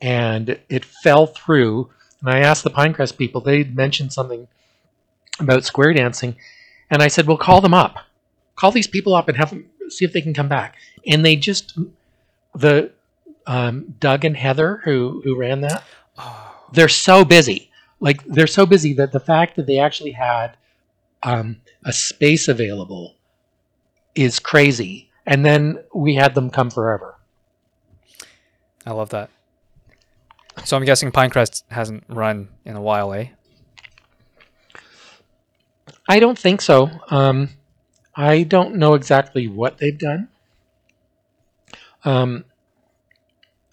and 0.00 0.58
it 0.68 0.84
fell 0.84 1.26
through. 1.26 1.90
And 2.20 2.30
I 2.30 2.40
asked 2.40 2.64
the 2.64 2.70
Pinecrest 2.70 3.16
people; 3.16 3.40
they 3.40 3.64
mentioned 3.64 4.12
something 4.12 4.48
about 5.38 5.64
square 5.64 5.92
dancing, 5.92 6.36
and 6.90 7.02
I 7.02 7.08
said, 7.08 7.26
"Well, 7.26 7.36
call 7.36 7.60
them 7.60 7.74
up, 7.74 7.98
call 8.58 8.72
these 8.72 8.88
people 8.88 9.14
up, 9.14 9.28
and 9.28 9.36
have 9.36 9.50
them 9.50 9.66
see 9.88 10.04
if 10.04 10.12
they 10.12 10.20
can 10.20 10.34
come 10.34 10.48
back." 10.48 10.76
And 11.06 11.24
they 11.24 11.36
just 11.36 11.78
the 12.54 12.90
um, 13.46 13.94
Doug 14.00 14.24
and 14.24 14.36
Heather 14.36 14.80
who 14.84 15.20
who 15.24 15.38
ran 15.38 15.62
that 15.62 15.84
Oh, 16.18 16.66
they're 16.72 16.88
so 16.88 17.24
busy. 17.24 17.70
Like 18.00 18.24
they're 18.24 18.46
so 18.46 18.66
busy 18.66 18.92
that 18.94 19.12
the 19.12 19.20
fact 19.20 19.56
that 19.56 19.66
they 19.66 19.78
actually 19.78 20.12
had 20.12 20.56
um, 21.22 21.60
a 21.84 21.92
space 21.92 22.48
available 22.48 23.14
is 24.14 24.38
crazy. 24.38 25.10
And 25.26 25.44
then 25.44 25.84
we 25.94 26.14
had 26.14 26.34
them 26.34 26.50
come 26.50 26.70
forever. 26.70 27.16
I 28.86 28.92
love 28.92 29.10
that. 29.10 29.30
So 30.64 30.76
I'm 30.76 30.84
guessing 30.84 31.12
Pinecrest 31.12 31.62
hasn't 31.70 32.04
run 32.08 32.48
in 32.64 32.74
a 32.74 32.80
while, 32.80 33.12
eh? 33.12 33.28
I 36.08 36.18
don't 36.18 36.38
think 36.38 36.62
so. 36.62 36.90
Um, 37.10 37.50
I 38.18 38.42
don't 38.42 38.74
know 38.74 38.94
exactly 38.94 39.46
what 39.46 39.78
they've 39.78 39.96
done. 39.96 40.28
Um, 42.04 42.44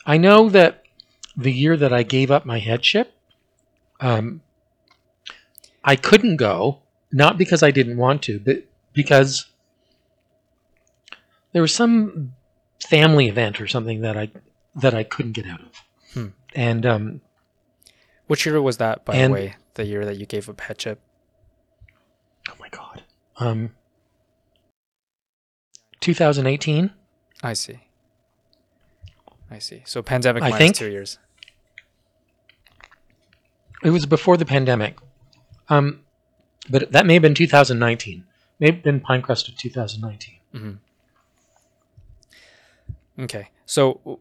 I 0.05 0.17
know 0.17 0.49
that 0.49 0.83
the 1.35 1.51
year 1.51 1.75
that 1.75 1.91
I 1.91 2.03
gave 2.03 2.29
up 2.29 2.45
my 2.45 2.59
headship, 2.59 3.11
um, 3.99 4.41
I 5.83 5.95
couldn't 5.95 6.37
go, 6.37 6.83
not 7.11 7.39
because 7.39 7.63
I 7.63 7.71
didn't 7.71 7.97
want 7.97 8.21
to, 8.23 8.39
but 8.39 8.65
because 8.93 9.47
there 11.53 11.63
was 11.63 11.73
some 11.73 12.33
family 12.87 13.27
event 13.27 13.59
or 13.59 13.65
something 13.65 14.01
that 14.01 14.15
I 14.15 14.29
that 14.75 14.93
I 14.93 15.03
couldn't 15.03 15.31
get 15.31 15.47
out 15.47 15.61
of. 15.61 15.71
Hmm. 16.13 16.27
And 16.53 16.85
um, 16.85 17.21
Which 18.27 18.45
year 18.45 18.61
was 18.61 18.77
that, 18.77 19.05
by 19.05 19.17
the 19.17 19.33
way? 19.33 19.55
The 19.73 19.85
year 19.85 20.05
that 20.05 20.17
you 20.17 20.27
gave 20.27 20.47
up 20.49 20.61
headship? 20.61 20.99
oh 22.47 22.53
my 22.59 22.69
god, 22.69 23.01
um, 23.37 23.71
2018. 26.05 26.91
I 27.43 27.53
see. 27.53 27.79
I 29.49 29.59
see. 29.59 29.81
So 29.85 30.01
pandemic 30.03 30.43
I 30.43 30.49
minus 30.51 30.57
think- 30.59 30.75
two 30.75 30.89
years. 30.91 31.17
It 33.83 33.89
was 33.89 34.05
before 34.05 34.37
the 34.37 34.45
pandemic. 34.45 34.97
Um, 35.69 36.01
but 36.69 36.91
that 36.91 37.05
may 37.05 37.13
have 37.13 37.21
been 37.21 37.33
2019. 37.35 38.23
May 38.59 38.71
have 38.71 38.81
been 38.83 38.99
Pinecrest 39.01 39.47
of 39.49 39.57
2019. 39.57 40.35
hmm 40.53 40.71
Okay. 43.19 43.49
So, 43.65 44.19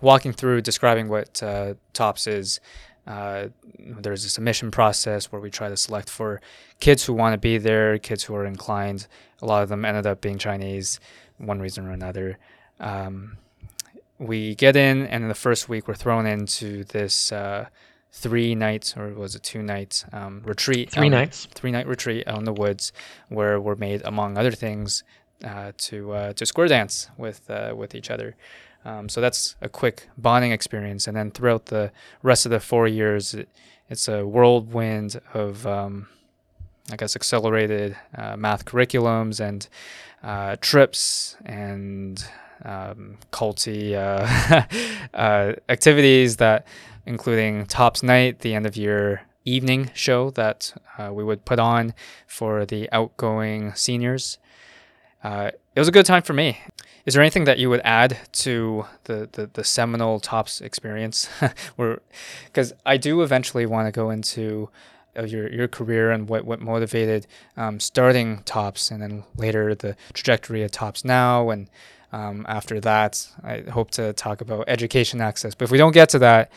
walking 0.00 0.32
through 0.32 0.60
describing 0.62 1.08
what 1.08 1.42
uh, 1.42 1.74
TOPS 1.92 2.26
is, 2.26 2.60
uh, 3.06 3.48
there's 3.78 4.24
a 4.24 4.28
submission 4.28 4.70
process 4.70 5.32
where 5.32 5.40
we 5.40 5.50
try 5.50 5.68
to 5.68 5.76
select 5.76 6.08
for 6.10 6.40
kids 6.80 7.04
who 7.04 7.12
want 7.12 7.32
to 7.34 7.38
be 7.38 7.58
there, 7.58 7.98
kids 7.98 8.24
who 8.24 8.34
are 8.34 8.44
inclined. 8.44 9.06
A 9.42 9.46
lot 9.46 9.62
of 9.62 9.68
them 9.68 9.84
ended 9.84 10.06
up 10.06 10.20
being 10.20 10.38
Chinese, 10.38 11.00
one 11.38 11.60
reason 11.60 11.86
or 11.86 11.90
another. 11.92 12.38
Um, 12.78 13.38
we 14.18 14.54
get 14.54 14.76
in, 14.76 15.06
and 15.06 15.22
in 15.24 15.28
the 15.28 15.34
first 15.34 15.68
week, 15.68 15.88
we're 15.88 15.94
thrown 15.94 16.26
into 16.26 16.84
this 16.84 17.32
uh, 17.32 17.66
three 18.12 18.54
nights, 18.54 18.96
or 18.96 19.08
was 19.14 19.34
it 19.34 19.42
two 19.42 19.62
nights, 19.62 20.04
um, 20.12 20.42
retreat. 20.44 20.90
Three 20.90 21.06
out- 21.06 21.10
nights. 21.10 21.46
three 21.54 21.70
night 21.70 21.86
retreat 21.86 22.28
out 22.28 22.38
in 22.38 22.44
the 22.44 22.52
woods 22.52 22.92
where 23.28 23.58
we're 23.58 23.76
made, 23.76 24.02
among 24.04 24.36
other 24.36 24.50
things, 24.50 25.02
uh, 25.44 25.72
to 25.78 26.12
uh, 26.12 26.32
to 26.34 26.44
square 26.44 26.68
dance 26.68 27.08
with 27.16 27.48
uh, 27.50 27.72
with 27.74 27.94
each 27.94 28.10
other. 28.10 28.36
Um, 28.84 29.08
so 29.08 29.20
that's 29.20 29.56
a 29.60 29.68
quick 29.68 30.08
bonding 30.16 30.52
experience, 30.52 31.06
and 31.06 31.16
then 31.16 31.30
throughout 31.30 31.66
the 31.66 31.92
rest 32.22 32.46
of 32.46 32.50
the 32.50 32.60
four 32.60 32.88
years, 32.88 33.34
it, 33.34 33.48
it's 33.88 34.08
a 34.08 34.26
whirlwind 34.26 35.20
of 35.34 35.66
um, 35.66 36.08
I 36.90 36.96
guess 36.96 37.14
accelerated 37.14 37.96
uh, 38.16 38.36
math 38.36 38.64
curriculums 38.64 39.40
and 39.40 39.68
uh, 40.22 40.56
trips 40.60 41.36
and 41.44 42.24
um, 42.64 43.18
culty 43.32 43.94
uh, 43.94 44.64
uh, 45.14 45.54
activities 45.68 46.36
that 46.36 46.66
including 47.06 47.66
Tops 47.66 48.02
Night, 48.02 48.40
the 48.40 48.54
end 48.54 48.66
of 48.66 48.76
year 48.76 49.22
evening 49.44 49.90
show 49.94 50.30
that 50.30 50.74
uh, 50.98 51.12
we 51.12 51.24
would 51.24 51.44
put 51.44 51.58
on 51.58 51.94
for 52.26 52.66
the 52.66 52.88
outgoing 52.92 53.74
seniors. 53.74 54.38
Uh, 55.24 55.50
it 55.74 55.80
was 55.80 55.88
a 55.88 55.92
good 55.92 56.06
time 56.06 56.22
for 56.22 56.32
me. 56.32 56.58
Is 57.10 57.14
there 57.14 57.24
anything 57.24 57.42
that 57.42 57.58
you 57.58 57.68
would 57.70 57.80
add 57.82 58.18
to 58.34 58.86
the, 59.02 59.28
the, 59.32 59.50
the 59.52 59.64
seminal 59.64 60.20
Tops 60.20 60.60
experience? 60.60 61.28
Because 62.46 62.72
I 62.86 62.98
do 62.98 63.22
eventually 63.22 63.66
want 63.66 63.88
to 63.88 63.90
go 63.90 64.10
into 64.10 64.70
uh, 65.18 65.24
your, 65.24 65.52
your 65.52 65.66
career 65.66 66.12
and 66.12 66.28
what, 66.28 66.44
what 66.44 66.60
motivated 66.60 67.26
um, 67.56 67.80
starting 67.80 68.44
Tops 68.44 68.92
and 68.92 69.02
then 69.02 69.24
later 69.34 69.74
the 69.74 69.96
trajectory 70.12 70.62
of 70.62 70.70
Tops 70.70 71.04
now. 71.04 71.50
And 71.50 71.68
um, 72.12 72.46
after 72.48 72.78
that, 72.78 73.26
I 73.42 73.62
hope 73.62 73.90
to 73.92 74.12
talk 74.12 74.40
about 74.40 74.66
education 74.68 75.20
access. 75.20 75.56
But 75.56 75.64
if 75.64 75.72
we 75.72 75.78
don't 75.78 75.90
get 75.90 76.10
to 76.10 76.20
that, 76.20 76.52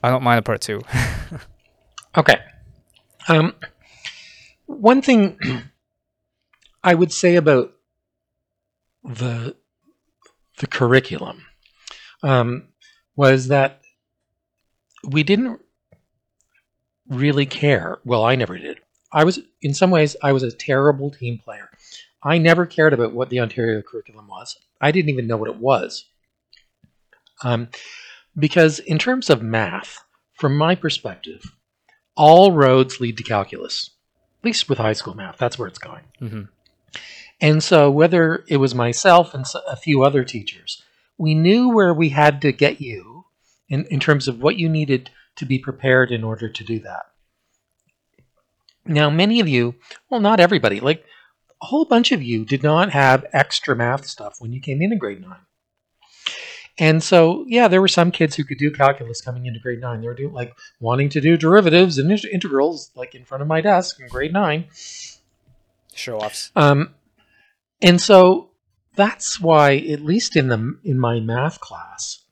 I 0.00 0.10
don't 0.10 0.22
mind 0.22 0.38
a 0.38 0.42
part 0.42 0.60
two. 0.60 0.80
okay. 2.16 2.36
Um, 3.26 3.56
one 4.66 5.02
thing 5.02 5.40
I 6.84 6.94
would 6.94 7.12
say 7.12 7.34
about 7.34 7.72
the 9.02 9.56
the 10.58 10.66
curriculum 10.66 11.44
um, 12.22 12.68
was 13.16 13.48
that 13.48 13.82
we 15.04 15.22
didn't 15.22 15.60
really 17.08 17.46
care. 17.46 17.98
Well, 18.04 18.24
I 18.24 18.36
never 18.36 18.58
did. 18.58 18.80
I 19.12 19.24
was, 19.24 19.40
in 19.60 19.74
some 19.74 19.90
ways, 19.90 20.16
I 20.22 20.32
was 20.32 20.42
a 20.42 20.50
terrible 20.50 21.10
team 21.10 21.38
player. 21.38 21.68
I 22.22 22.38
never 22.38 22.66
cared 22.66 22.92
about 22.92 23.12
what 23.12 23.30
the 23.30 23.40
Ontario 23.40 23.82
curriculum 23.82 24.28
was. 24.28 24.56
I 24.80 24.90
didn't 24.90 25.10
even 25.10 25.26
know 25.26 25.36
what 25.36 25.50
it 25.50 25.56
was. 25.56 26.06
Um, 27.42 27.68
because 28.38 28.78
in 28.78 28.98
terms 28.98 29.28
of 29.28 29.42
math, 29.42 30.04
from 30.34 30.56
my 30.56 30.74
perspective, 30.74 31.54
all 32.16 32.52
roads 32.52 33.00
lead 33.00 33.16
to 33.18 33.22
calculus. 33.22 33.90
At 34.40 34.46
least 34.46 34.68
with 34.68 34.78
high 34.78 34.92
school 34.92 35.14
math, 35.14 35.38
that's 35.38 35.58
where 35.58 35.68
it's 35.68 35.78
going. 35.78 36.04
Mm-hmm. 36.20 36.42
And 37.42 37.62
so, 37.62 37.90
whether 37.90 38.44
it 38.46 38.58
was 38.58 38.72
myself 38.72 39.34
and 39.34 39.44
a 39.68 39.74
few 39.74 40.04
other 40.04 40.22
teachers, 40.22 40.80
we 41.18 41.34
knew 41.34 41.68
where 41.68 41.92
we 41.92 42.10
had 42.10 42.40
to 42.42 42.52
get 42.52 42.80
you 42.80 43.24
in, 43.68 43.84
in 43.86 43.98
terms 43.98 44.28
of 44.28 44.40
what 44.40 44.56
you 44.56 44.68
needed 44.68 45.10
to 45.36 45.44
be 45.44 45.58
prepared 45.58 46.12
in 46.12 46.22
order 46.22 46.48
to 46.48 46.64
do 46.64 46.78
that. 46.78 47.02
Now, 48.84 49.10
many 49.10 49.40
of 49.40 49.48
you, 49.48 49.74
well, 50.08 50.20
not 50.20 50.38
everybody, 50.38 50.78
like 50.78 51.04
a 51.60 51.66
whole 51.66 51.84
bunch 51.84 52.12
of 52.12 52.22
you 52.22 52.44
did 52.44 52.62
not 52.62 52.90
have 52.90 53.26
extra 53.32 53.74
math 53.74 54.06
stuff 54.06 54.36
when 54.38 54.52
you 54.52 54.60
came 54.60 54.80
into 54.80 54.96
grade 54.96 55.20
nine. 55.20 55.46
And 56.78 57.02
so, 57.02 57.44
yeah, 57.48 57.66
there 57.68 57.80
were 57.80 57.88
some 57.88 58.10
kids 58.12 58.36
who 58.36 58.44
could 58.44 58.58
do 58.58 58.70
calculus 58.70 59.20
coming 59.20 59.46
into 59.46 59.60
grade 59.60 59.80
nine. 59.80 60.00
They 60.00 60.06
were 60.06 60.14
doing 60.14 60.32
like 60.32 60.54
wanting 60.80 61.08
to 61.10 61.20
do 61.20 61.36
derivatives 61.36 61.98
and 61.98 62.10
integrals, 62.10 62.92
like 62.94 63.14
in 63.16 63.24
front 63.24 63.42
of 63.42 63.48
my 63.48 63.60
desk 63.60 64.00
in 64.00 64.06
grade 64.08 64.32
nine. 64.32 64.66
Show 65.94 66.18
offs. 66.18 66.50
Um, 66.56 66.94
and 67.82 68.00
so 68.00 68.50
that's 68.94 69.40
why, 69.40 69.76
at 69.76 70.00
least 70.00 70.36
in 70.36 70.48
the 70.48 70.78
in 70.84 70.98
my 70.98 71.20
math 71.20 71.60
class, 71.60 72.22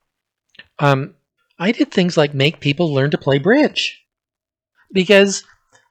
um, 0.79 1.15
I 1.59 1.73
did 1.73 1.91
things 1.91 2.17
like 2.17 2.35
make 2.35 2.61
people 2.61 2.93
learn 2.93 3.11
to 3.11 3.19
play 3.19 3.39
bridge, 3.39 4.05
because 4.93 5.45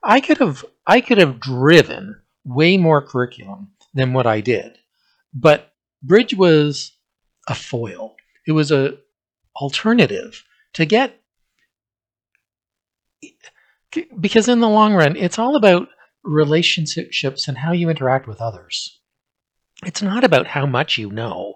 I 0.03 0.21
could 0.21 0.37
have 0.37 0.65
I 0.87 1.01
could 1.01 1.17
have 1.17 1.39
driven 1.39 2.21
way 2.45 2.77
more 2.77 3.01
curriculum 3.01 3.71
than 3.93 4.13
what 4.13 4.25
I 4.25 4.41
did, 4.41 4.77
but 5.33 5.73
bridge 6.01 6.33
was 6.33 6.93
a 7.47 7.55
foil. 7.55 8.15
It 8.47 8.53
was 8.53 8.71
a 8.71 8.97
alternative 9.55 10.43
to 10.73 10.85
get 10.85 11.19
because 14.19 14.47
in 14.47 14.59
the 14.59 14.69
long 14.69 14.93
run 14.93 15.15
it's 15.15 15.39
all 15.39 15.55
about 15.55 15.89
relationships 16.23 17.47
and 17.47 17.57
how 17.57 17.71
you 17.71 17.89
interact 17.89 18.27
with 18.27 18.39
others 18.39 18.99
it's 19.85 20.01
not 20.01 20.23
about 20.23 20.47
how 20.47 20.65
much 20.65 20.97
you 20.97 21.11
know 21.11 21.55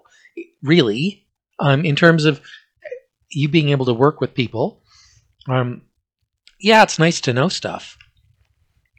really 0.62 1.26
um, 1.60 1.84
in 1.84 1.96
terms 1.96 2.24
of 2.24 2.40
you 3.30 3.48
being 3.48 3.70
able 3.70 3.86
to 3.86 3.94
work 3.94 4.20
with 4.20 4.34
people 4.34 4.82
um, 5.48 5.82
yeah 6.60 6.82
it's 6.82 6.98
nice 6.98 7.20
to 7.20 7.32
know 7.32 7.48
stuff 7.48 7.96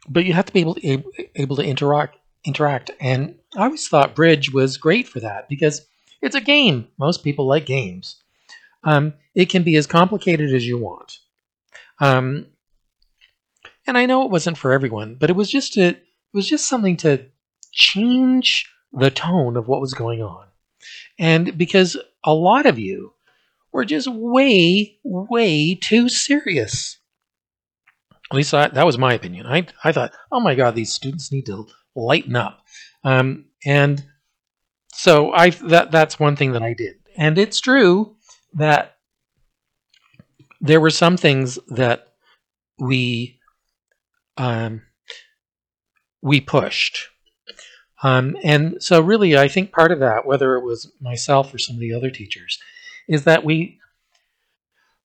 but 0.08 0.26
you 0.26 0.34
have 0.34 0.46
to 0.46 0.54
be 0.54 0.62
able 0.62 0.76
to, 0.76 1.04
able 1.36 1.56
to 1.56 1.64
interact 1.64 2.18
interact 2.46 2.92
and 3.00 3.36
i 3.58 3.64
always 3.64 3.88
thought 3.88 4.16
bridge 4.16 4.54
was 4.54 4.78
great 4.78 5.08
for 5.08 5.20
that 5.20 5.50
because 5.50 5.88
it's 6.26 6.36
a 6.36 6.42
game. 6.42 6.88
Most 6.98 7.24
people 7.24 7.48
like 7.48 7.68
games. 7.68 8.22
Um, 8.84 9.14
it 9.36 9.50
can 9.50 9.62
be 9.62 9.76
as 9.76 9.88
complicated 9.88 10.54
as 10.54 10.66
you 10.66 10.78
want. 10.78 11.20
Um, 12.00 12.48
and 13.88 13.98
I 13.98 14.08
know 14.08 14.24
it 14.24 14.32
wasn't 14.32 14.58
for 14.58 14.74
everyone, 14.74 15.18
but 15.20 15.30
it 15.30 15.36
was 15.36 15.52
just 15.52 15.78
a, 15.78 15.90
it 15.90 16.04
was 16.34 16.50
just 16.50 16.68
something 16.68 16.98
to 16.98 17.28
change 17.72 18.68
the 18.98 19.12
tone 19.12 19.58
of 19.58 19.68
what 19.68 19.82
was 19.82 19.94
going 19.94 20.22
on. 20.22 20.48
And 21.20 21.58
because 21.58 21.98
a 22.24 22.34
lot 22.34 22.66
of 22.66 22.80
you 22.80 23.14
were 23.72 23.86
just 23.86 24.08
way, 24.08 24.98
way 25.04 25.76
too 25.76 26.10
serious. 26.10 26.98
At 28.32 28.36
least 28.36 28.54
I, 28.54 28.70
that 28.70 28.86
was 28.86 28.98
my 28.98 29.14
opinion. 29.14 29.46
I, 29.46 29.68
I 29.84 29.92
thought, 29.92 30.14
oh 30.32 30.40
my 30.40 30.56
God, 30.56 30.76
these 30.76 30.94
students 30.94 31.32
need 31.32 31.46
to 31.46 31.68
lighten 31.96 32.36
up. 32.36 32.66
Um, 33.04 33.46
and 33.66 34.04
so 34.94 35.32
I 35.34 35.50
that 35.50 35.92
that's 35.92 36.20
one 36.20 36.36
thing 36.36 36.54
that 36.54 36.64
I 36.64 36.74
did, 36.74 36.96
and 37.18 37.38
it's 37.38 37.60
true 37.60 38.16
that 38.54 38.96
there 40.62 40.80
were 40.80 40.90
some 40.90 41.18
things 41.18 41.60
that 41.68 42.08
we 42.80 43.40
um, 44.38 44.82
we 46.22 46.42
pushed. 46.42 47.10
Um, 48.04 48.36
and 48.44 48.82
so, 48.82 49.02
really, 49.02 49.38
I 49.38 49.48
think 49.48 49.72
part 49.72 49.92
of 49.92 50.00
that, 50.00 50.26
whether 50.26 50.56
it 50.56 50.64
was 50.64 50.92
myself 51.00 51.54
or 51.54 51.58
some 51.58 51.76
of 51.76 51.80
the 51.80 51.94
other 51.94 52.10
teachers, 52.10 52.60
is 53.08 53.24
that 53.24 53.46
we 53.46 53.80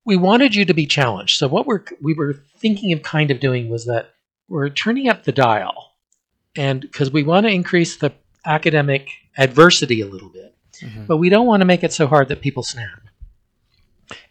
we 0.04 0.16
wanted 0.16 0.54
you 0.54 0.64
to 0.64 0.74
be 0.74 0.86
challenged. 0.86 1.38
So, 1.38 1.46
what 1.48 1.66
we're 1.66 1.84
we 2.02 2.14
were 2.14 2.34
thinking 2.58 2.92
of 2.92 3.02
kind 3.02 3.30
of 3.30 3.40
doing 3.40 3.68
was 3.68 3.86
that 3.86 4.14
we're 4.48 4.68
turning 4.68 5.08
up 5.08 5.24
the 5.24 5.32
dial, 5.32 5.92
and 6.56 6.80
because 6.80 7.12
we 7.12 7.22
want 7.22 7.46
to 7.46 7.52
increase 7.52 7.96
the 7.96 8.12
academic 8.44 9.08
adversity 9.38 10.00
a 10.00 10.06
little 10.06 10.28
bit, 10.28 10.56
mm-hmm. 10.80 11.04
but 11.04 11.18
we 11.18 11.28
don't 11.28 11.46
want 11.46 11.60
to 11.60 11.66
make 11.66 11.84
it 11.84 11.92
so 11.92 12.06
hard 12.06 12.28
that 12.28 12.40
people 12.40 12.62
snap. 12.62 13.02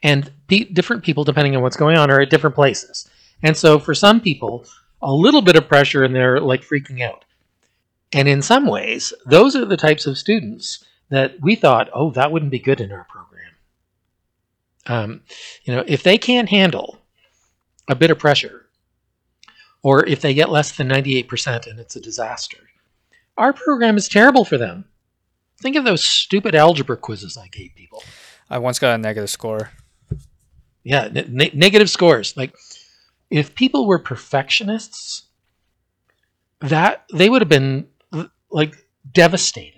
And 0.04 0.32
pe- 0.48 0.66
different 0.66 1.04
people, 1.04 1.24
depending 1.24 1.56
on 1.56 1.62
what's 1.62 1.78
going 1.78 1.98
on, 1.98 2.12
are 2.12 2.20
at 2.20 2.30
different 2.30 2.56
places. 2.56 3.10
And 3.42 3.56
so 3.56 3.80
for 3.80 3.94
some 3.94 4.20
people, 4.20 4.66
a 5.02 5.14
little 5.14 5.42
bit 5.42 5.56
of 5.56 5.68
pressure 5.68 6.04
and 6.04 6.14
they're 6.14 6.42
like 6.42 6.62
freaking 6.62 7.02
out. 7.02 7.24
And 8.14 8.28
in 8.28 8.42
some 8.42 8.66
ways, 8.66 9.14
those 9.26 9.56
are 9.56 9.66
the 9.66 9.78
types 9.78 10.06
of 10.06 10.18
students 10.18 10.84
that 11.10 11.36
we 11.42 11.56
thought, 11.56 11.90
oh, 11.94 12.12
that 12.12 12.32
wouldn't 12.32 12.52
be 12.52 12.60
good 12.60 12.82
in 12.82 12.92
our 12.92 13.06
program. 13.10 13.40
Um, 14.88 15.22
you 15.64 15.76
know, 15.76 15.84
if 15.88 16.04
they 16.04 16.18
can't 16.18 16.50
handle 16.50 17.00
a 17.88 17.96
bit 17.96 18.12
of 18.12 18.20
pressure, 18.20 18.66
or 19.84 20.06
if 20.06 20.22
they 20.22 20.34
get 20.34 20.50
less 20.50 20.76
than 20.76 20.90
98% 20.90 21.68
and 21.68 21.80
it's 21.80 21.96
a 21.96 22.02
disaster, 22.02 22.58
our 23.38 23.54
program 23.54 23.98
is 23.98 24.08
terrible 24.08 24.44
for 24.44 24.58
them. 24.58 24.86
Think 25.62 25.76
of 25.76 25.86
those 25.86 26.04
stupid 26.04 26.56
algebra 26.56 26.98
quizzes 26.98 27.38
I 27.38 27.48
gave 27.48 27.72
people. 27.76 28.04
I 28.50 28.58
once 28.58 28.80
got 28.80 28.96
a 28.96 28.98
negative 28.98 29.30
score. 29.30 29.72
Yeah, 30.84 31.08
ne- 31.08 31.52
negative 31.54 31.90
scores. 31.90 32.36
Like, 32.36 32.56
if 33.30 33.54
people 33.56 33.86
were 33.86 34.00
perfectionists, 34.00 35.24
that 36.62 37.06
they 37.14 37.30
would 37.30 37.42
have 37.42 37.50
been 37.50 37.88
like 38.52 38.76
devastated. 39.12 39.76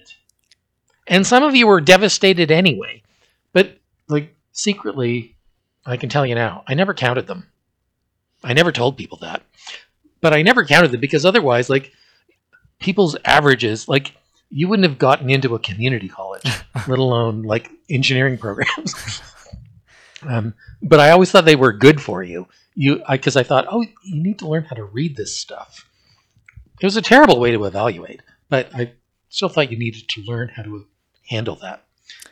And 1.07 1.25
some 1.25 1.43
of 1.43 1.55
you 1.55 1.67
were 1.67 1.81
devastated 1.81 2.51
anyway. 2.51 3.03
But 3.53 3.77
like 4.07 4.35
secretly, 4.51 5.35
I 5.85 5.97
can 5.97 6.09
tell 6.09 6.25
you 6.25 6.35
now, 6.35 6.63
I 6.67 6.73
never 6.73 6.93
counted 6.93 7.27
them. 7.27 7.47
I 8.43 8.53
never 8.53 8.71
told 8.71 8.97
people 8.97 9.19
that. 9.21 9.43
But 10.21 10.33
I 10.33 10.41
never 10.41 10.65
counted 10.65 10.91
them 10.91 11.01
because 11.01 11.25
otherwise, 11.25 11.69
like 11.69 11.91
people's 12.79 13.15
averages, 13.25 13.87
like 13.87 14.13
you 14.49 14.67
wouldn't 14.67 14.87
have 14.87 14.99
gotten 14.99 15.29
into 15.29 15.55
a 15.55 15.59
community 15.59 16.09
college, 16.09 16.43
let 16.87 16.99
alone 16.99 17.43
like 17.43 17.71
engineering 17.89 18.37
programs. 18.37 19.21
um, 20.27 20.53
but 20.81 20.99
I 20.99 21.11
always 21.11 21.31
thought 21.31 21.45
they 21.45 21.55
were 21.55 21.73
good 21.73 22.01
for 22.01 22.23
you. 22.23 22.47
You, 22.73 23.01
because 23.09 23.35
I, 23.35 23.41
I 23.41 23.43
thought, 23.43 23.67
oh, 23.69 23.81
you 23.81 24.23
need 24.23 24.39
to 24.39 24.47
learn 24.47 24.63
how 24.63 24.75
to 24.75 24.83
read 24.83 25.17
this 25.17 25.35
stuff. 25.35 25.87
It 26.79 26.85
was 26.85 26.97
a 26.97 27.01
terrible 27.01 27.39
way 27.39 27.51
to 27.51 27.65
evaluate, 27.65 28.21
but 28.51 28.69
I, 28.75 28.91
Still 29.31 29.47
thought 29.47 29.71
you 29.71 29.77
needed 29.77 30.09
to 30.09 30.21
learn 30.23 30.49
how 30.49 30.61
to 30.63 30.85
handle 31.29 31.55
that 31.61 31.85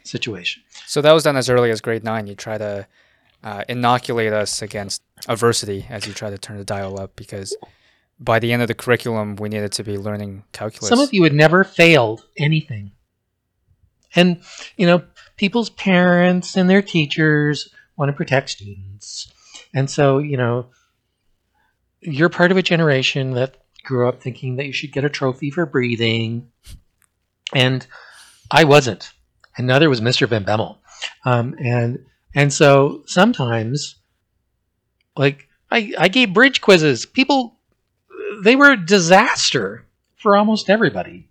situation. 0.03 0.63
So 0.85 1.01
that 1.01 1.13
was 1.13 1.23
done 1.23 1.37
as 1.37 1.49
early 1.49 1.71
as 1.71 1.79
grade 1.79 2.03
nine. 2.03 2.27
You 2.27 2.35
try 2.35 2.57
to 2.57 2.85
uh, 3.41 3.63
inoculate 3.69 4.33
us 4.33 4.61
against 4.61 5.01
adversity 5.29 5.85
as 5.89 6.05
you 6.05 6.11
try 6.13 6.29
to 6.29 6.37
turn 6.37 6.57
the 6.57 6.65
dial 6.65 6.99
up 6.99 7.15
because 7.15 7.55
by 8.19 8.39
the 8.39 8.51
end 8.51 8.61
of 8.61 8.67
the 8.67 8.73
curriculum, 8.73 9.37
we 9.37 9.47
needed 9.47 9.71
to 9.71 9.83
be 9.83 9.97
learning 9.97 10.43
calculus. 10.51 10.89
Some 10.89 10.99
of 10.99 11.13
you 11.13 11.23
had 11.23 11.33
never 11.33 11.63
failed 11.63 12.25
anything. 12.37 12.91
And, 14.13 14.41
you 14.75 14.85
know, 14.85 15.03
people's 15.37 15.69
parents 15.69 16.57
and 16.57 16.69
their 16.69 16.81
teachers 16.81 17.69
want 17.95 18.09
to 18.09 18.13
protect 18.13 18.49
students. 18.49 19.31
And 19.73 19.89
so, 19.89 20.17
you 20.17 20.35
know, 20.35 20.67
you're 22.01 22.27
part 22.27 22.51
of 22.51 22.57
a 22.57 22.61
generation 22.61 23.35
that 23.35 23.55
grew 23.89 24.07
up 24.07 24.21
thinking 24.21 24.55
that 24.55 24.67
you 24.67 24.71
should 24.71 24.91
get 24.91 25.03
a 25.03 25.09
trophy 25.09 25.49
for 25.49 25.65
breathing. 25.65 26.47
And 27.53 27.85
I 28.51 28.63
wasn't. 28.63 29.11
And 29.57 29.65
neither 29.65 29.89
was 29.89 29.99
Mr. 29.99 30.29
Van 30.29 30.45
Bemmel. 30.45 30.77
Um, 31.25 31.55
and 31.59 32.05
and 32.35 32.53
so 32.53 33.01
sometimes, 33.07 33.95
like 35.17 35.47
I, 35.71 35.91
I 35.97 36.07
gave 36.07 36.35
bridge 36.35 36.61
quizzes. 36.61 37.07
People, 37.07 37.57
they 38.43 38.55
were 38.55 38.71
a 38.71 38.85
disaster 38.85 39.87
for 40.17 40.37
almost 40.37 40.69
everybody. 40.69 41.27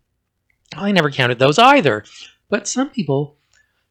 I 0.77 0.90
never 0.90 1.12
counted 1.12 1.38
those 1.38 1.61
either. 1.61 2.05
But 2.51 2.66
some 2.66 2.90
people, 2.90 3.37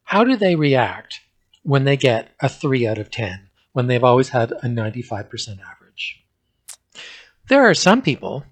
how 0.04 0.26
do 0.26 0.36
they 0.36 0.56
react 0.56 1.22
when 1.64 1.86
they 1.86 1.96
get 1.96 2.32
a 2.42 2.50
3 2.50 2.86
out 2.86 2.98
of 2.98 3.10
10 3.10 3.48
when 3.72 3.88
they've 3.88 4.04
always 4.04 4.30
had 4.30 4.52
a 4.52 4.68
95% 4.68 5.60
average? 5.62 6.24
There 7.48 7.70
are 7.70 7.74
some 7.74 8.02
people 8.02 8.44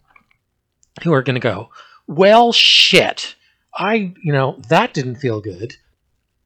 who 1.04 1.14
are 1.14 1.24
going 1.24 1.36
to 1.36 1.40
go, 1.40 1.70
well, 2.08 2.52
shit. 2.52 3.36
I, 3.74 4.14
you 4.24 4.32
know, 4.32 4.60
that 4.70 4.94
didn't 4.94 5.16
feel 5.16 5.42
good. 5.42 5.76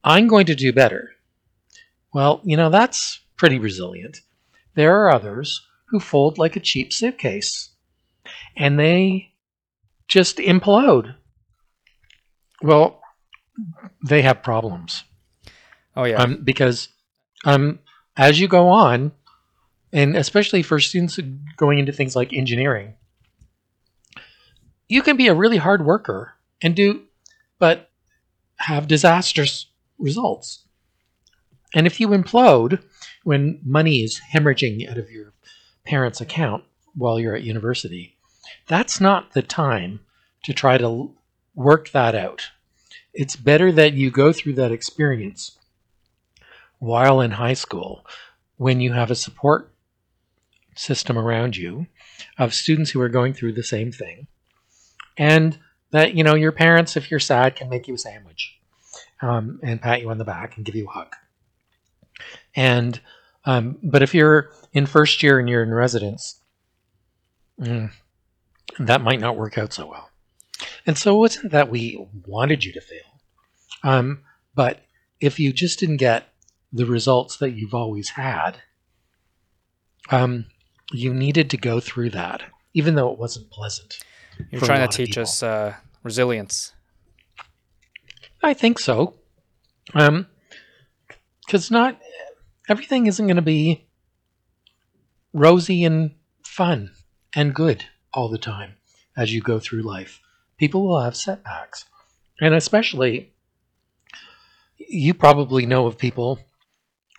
I'm 0.02 0.26
going 0.26 0.46
to 0.46 0.54
do 0.54 0.72
better. 0.72 1.10
Well, 2.12 2.40
you 2.42 2.56
know, 2.56 2.70
that's 2.70 3.20
pretty 3.36 3.58
resilient. 3.58 4.20
There 4.74 4.96
are 5.00 5.12
others 5.12 5.66
who 5.86 6.00
fold 6.00 6.38
like 6.38 6.56
a 6.56 6.60
cheap 6.60 6.92
suitcase 6.92 7.70
and 8.56 8.78
they 8.78 9.32
just 10.08 10.38
implode. 10.38 11.14
Well, 12.62 13.00
they 14.06 14.22
have 14.22 14.42
problems. 14.42 15.04
Oh 15.96 16.04
yeah. 16.04 16.22
Um, 16.22 16.42
because 16.42 16.88
um, 17.44 17.78
as 18.16 18.40
you 18.40 18.48
go 18.48 18.68
on, 18.68 19.12
and 19.92 20.16
especially 20.16 20.62
for 20.62 20.78
students 20.78 21.18
going 21.56 21.78
into 21.78 21.92
things 21.92 22.14
like 22.14 22.32
engineering, 22.32 22.94
you 24.90 25.02
can 25.02 25.16
be 25.16 25.28
a 25.28 25.34
really 25.34 25.58
hard 25.58 25.86
worker 25.86 26.34
and 26.60 26.74
do, 26.74 27.04
but 27.60 27.90
have 28.56 28.88
disastrous 28.88 29.66
results. 29.98 30.64
And 31.72 31.86
if 31.86 32.00
you 32.00 32.08
implode 32.08 32.82
when 33.22 33.60
money 33.64 34.02
is 34.02 34.20
hemorrhaging 34.34 34.90
out 34.90 34.98
of 34.98 35.08
your 35.08 35.32
parents' 35.86 36.20
account 36.20 36.64
while 36.96 37.20
you're 37.20 37.36
at 37.36 37.44
university, 37.44 38.16
that's 38.66 39.00
not 39.00 39.32
the 39.32 39.42
time 39.42 40.00
to 40.42 40.52
try 40.52 40.76
to 40.76 41.14
work 41.54 41.90
that 41.90 42.16
out. 42.16 42.50
It's 43.14 43.36
better 43.36 43.70
that 43.70 43.92
you 43.92 44.10
go 44.10 44.32
through 44.32 44.54
that 44.54 44.72
experience 44.72 45.56
while 46.80 47.20
in 47.20 47.30
high 47.30 47.54
school 47.54 48.04
when 48.56 48.80
you 48.80 48.92
have 48.92 49.12
a 49.12 49.14
support 49.14 49.72
system 50.74 51.16
around 51.16 51.56
you 51.56 51.86
of 52.38 52.54
students 52.54 52.90
who 52.90 53.00
are 53.00 53.08
going 53.08 53.34
through 53.34 53.52
the 53.52 53.62
same 53.62 53.92
thing 53.92 54.26
and 55.16 55.58
that 55.90 56.14
you 56.14 56.24
know 56.24 56.34
your 56.34 56.52
parents 56.52 56.96
if 56.96 57.10
you're 57.10 57.20
sad 57.20 57.56
can 57.56 57.68
make 57.68 57.88
you 57.88 57.94
a 57.94 57.98
sandwich 57.98 58.58
um, 59.22 59.60
and 59.62 59.82
pat 59.82 60.00
you 60.00 60.10
on 60.10 60.18
the 60.18 60.24
back 60.24 60.56
and 60.56 60.64
give 60.64 60.74
you 60.74 60.86
a 60.86 60.90
hug 60.90 61.14
and 62.54 63.00
um, 63.44 63.78
but 63.82 64.02
if 64.02 64.14
you're 64.14 64.50
in 64.72 64.86
first 64.86 65.22
year 65.22 65.38
and 65.38 65.48
you're 65.48 65.62
in 65.62 65.72
residence, 65.72 66.40
mm, 67.60 67.90
that 68.78 69.00
might 69.00 69.20
not 69.20 69.36
work 69.36 69.56
out 69.56 69.72
so 69.72 69.86
well. 69.86 70.10
And 70.86 70.96
so 70.96 71.16
it 71.16 71.18
wasn't 71.18 71.52
that 71.52 71.70
we 71.70 72.06
wanted 72.26 72.64
you 72.64 72.72
to 72.72 72.80
fail, 72.80 73.20
um, 73.82 74.22
but 74.54 74.80
if 75.20 75.38
you 75.38 75.52
just 75.52 75.78
didn't 75.78 75.98
get 75.98 76.28
the 76.72 76.86
results 76.86 77.36
that 77.38 77.52
you've 77.52 77.74
always 77.74 78.10
had, 78.10 78.58
um, 80.10 80.46
you 80.92 81.14
needed 81.14 81.50
to 81.50 81.56
go 81.56 81.80
through 81.80 82.10
that, 82.10 82.42
even 82.74 82.94
though 82.94 83.10
it 83.10 83.18
wasn't 83.18 83.50
pleasant. 83.50 83.98
You're 84.50 84.60
trying 84.60 84.88
to 84.88 84.96
teach 84.96 85.18
us 85.18 85.42
uh, 85.42 85.74
resilience. 86.02 86.72
I 88.42 88.54
think 88.54 88.78
so. 88.78 89.14
Um, 89.94 90.26
because 91.46 91.70
not 91.70 91.98
everything 92.68 93.06
isn't 93.06 93.26
going 93.26 93.36
to 93.36 93.42
be 93.42 93.88
rosy 95.32 95.84
and 95.84 96.12
fun 96.44 96.92
and 97.34 97.54
good 97.54 97.84
all 98.14 98.28
the 98.28 98.38
time 98.38 98.74
as 99.16 99.34
you 99.34 99.40
go 99.40 99.58
through 99.58 99.82
life. 99.82 100.20
People 100.58 100.86
will 100.86 101.00
have 101.00 101.16
setbacks. 101.16 101.84
And 102.40 102.54
especially, 102.54 103.32
you 104.76 105.12
probably 105.14 105.66
know 105.66 105.86
of 105.86 105.98
people 105.98 106.38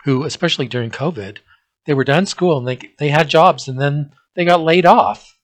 who, 0.04 0.24
especially 0.24 0.66
during 0.66 0.90
COVID, 0.90 1.38
they 1.86 1.94
were 1.94 2.04
done 2.04 2.26
school 2.26 2.58
and 2.58 2.66
they, 2.66 2.78
they 2.98 3.08
had 3.08 3.28
jobs 3.28 3.68
and 3.68 3.80
then 3.80 4.12
they 4.34 4.44
got 4.44 4.62
laid 4.62 4.86
off. 4.86 5.38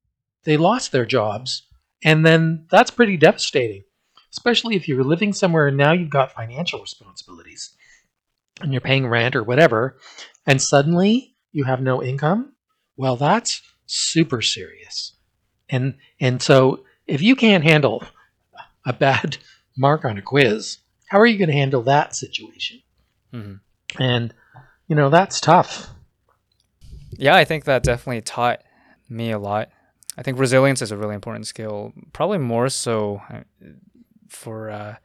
They 0.44 0.56
lost 0.56 0.92
their 0.92 1.06
jobs. 1.06 1.66
And 2.04 2.24
then 2.24 2.66
that's 2.70 2.90
pretty 2.90 3.16
devastating, 3.16 3.84
especially 4.32 4.76
if 4.76 4.88
you're 4.88 5.04
living 5.04 5.32
somewhere 5.32 5.68
and 5.68 5.76
now 5.76 5.92
you've 5.92 6.11
got 6.11 6.32
financial 6.32 6.80
responsibilities 6.80 7.74
and 8.61 8.72
you're 8.72 8.80
paying 8.80 9.06
rent 9.06 9.37
or 9.37 9.42
whatever, 9.42 9.98
and 10.46 10.61
suddenly 10.61 11.34
you 11.52 11.64
have 11.64 11.80
no 11.80 12.02
income, 12.02 12.52
well, 12.96 13.16
that's 13.16 13.62
super 13.87 14.42
serious. 14.42 15.14
And 15.68 15.94
and 16.20 16.40
so 16.40 16.84
if 17.06 17.22
you 17.22 17.37
can't 17.37 17.64
handle 17.64 18.02
a 18.87 18.92
bad 18.92 19.38
mark 19.76 20.04
on 20.04 20.18
a 20.18 20.22
quiz, 20.22 20.78
how 21.08 21.20
are 21.20 21.26
you 21.26 21.38
going 21.38 21.48
to 21.48 21.54
handle 21.54 21.82
that 21.82 22.14
situation? 22.14 22.82
Mm-hmm. 23.32 24.02
And 24.02 24.34
you 24.87 24.96
know 24.96 25.11
that's 25.11 25.40
tough. 25.40 25.90
Yeah, 27.11 27.34
I 27.34 27.44
think 27.44 27.64
that 27.64 27.82
definitely 27.82 28.22
taught 28.22 28.62
me 29.08 29.30
a 29.30 29.38
lot. 29.38 29.70
I 30.18 30.22
think 30.22 30.37
resilience 30.40 30.83
is 30.83 30.90
a 30.90 30.96
really 30.96 31.14
important 31.14 31.46
skill, 31.46 31.92
probably 32.12 32.38
more 32.38 32.68
so 32.68 33.22
uh, 33.33 33.42
for 34.28 34.68
uh, 34.68 34.96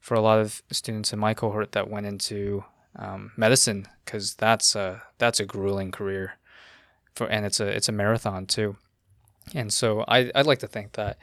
for 0.00 0.14
a 0.14 0.20
lot 0.20 0.40
of 0.40 0.60
students 0.72 1.12
in 1.12 1.20
my 1.20 1.34
cohort 1.34 1.70
that 1.70 1.88
went 1.88 2.06
into 2.06 2.64
um, 2.96 3.30
medicine 3.36 3.86
because 4.04 4.34
that's 4.34 4.74
a 4.74 5.02
that's 5.18 5.38
a 5.38 5.44
grueling 5.44 5.92
career, 5.92 6.32
for 7.14 7.28
and 7.28 7.46
it's 7.46 7.60
a 7.60 7.66
it's 7.68 7.88
a 7.88 7.92
marathon 7.92 8.44
too. 8.44 8.76
And 9.54 9.72
so 9.72 10.04
I 10.08 10.32
I'd 10.34 10.46
like 10.46 10.58
to 10.58 10.66
think 10.66 10.92
that 10.92 11.16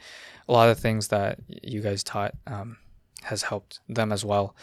a 0.48 0.52
lot 0.52 0.70
of 0.70 0.78
things 0.78 1.08
that 1.08 1.38
you 1.48 1.82
guys 1.82 2.02
taught 2.02 2.34
um, 2.46 2.78
has 3.24 3.42
helped 3.42 3.80
them 3.90 4.10
as 4.10 4.24
well. 4.24 4.56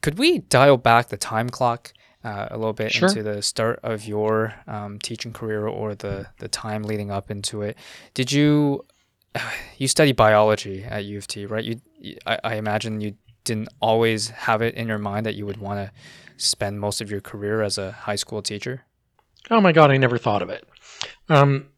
Could 0.00 0.16
we 0.16 0.38
dial 0.38 0.76
back 0.76 1.08
the 1.08 1.16
time 1.16 1.48
clock 1.50 1.92
uh, 2.24 2.48
a 2.50 2.58
little 2.58 2.72
bit 2.72 2.92
sure. 2.92 3.08
into 3.08 3.22
the 3.22 3.42
start 3.42 3.80
of 3.82 4.06
your 4.06 4.54
um, 4.66 4.98
teaching 4.98 5.32
career 5.32 5.66
or 5.66 5.94
the 5.94 6.26
the 6.38 6.48
time 6.48 6.82
leading 6.82 7.10
up 7.10 7.30
into 7.30 7.62
it? 7.62 7.76
Did 8.14 8.32
you 8.32 8.84
you 9.78 9.88
study 9.88 10.12
biology 10.12 10.84
at 10.84 11.04
U 11.04 11.18
of 11.18 11.26
T, 11.26 11.46
right? 11.46 11.64
You 11.64 11.80
I, 12.26 12.38
I 12.44 12.54
imagine 12.56 13.00
you 13.00 13.14
didn't 13.44 13.68
always 13.80 14.28
have 14.28 14.62
it 14.62 14.74
in 14.74 14.88
your 14.88 14.98
mind 14.98 15.26
that 15.26 15.34
you 15.34 15.46
would 15.46 15.56
want 15.56 15.78
to 15.78 15.92
spend 16.36 16.80
most 16.80 17.00
of 17.00 17.10
your 17.10 17.20
career 17.20 17.62
as 17.62 17.78
a 17.78 17.92
high 17.92 18.16
school 18.16 18.42
teacher? 18.42 18.84
Oh 19.50 19.60
my 19.60 19.72
God, 19.72 19.90
I 19.90 19.96
never 19.96 20.18
thought 20.18 20.42
of 20.42 20.50
it. 20.50 20.68
Um, 21.28 21.68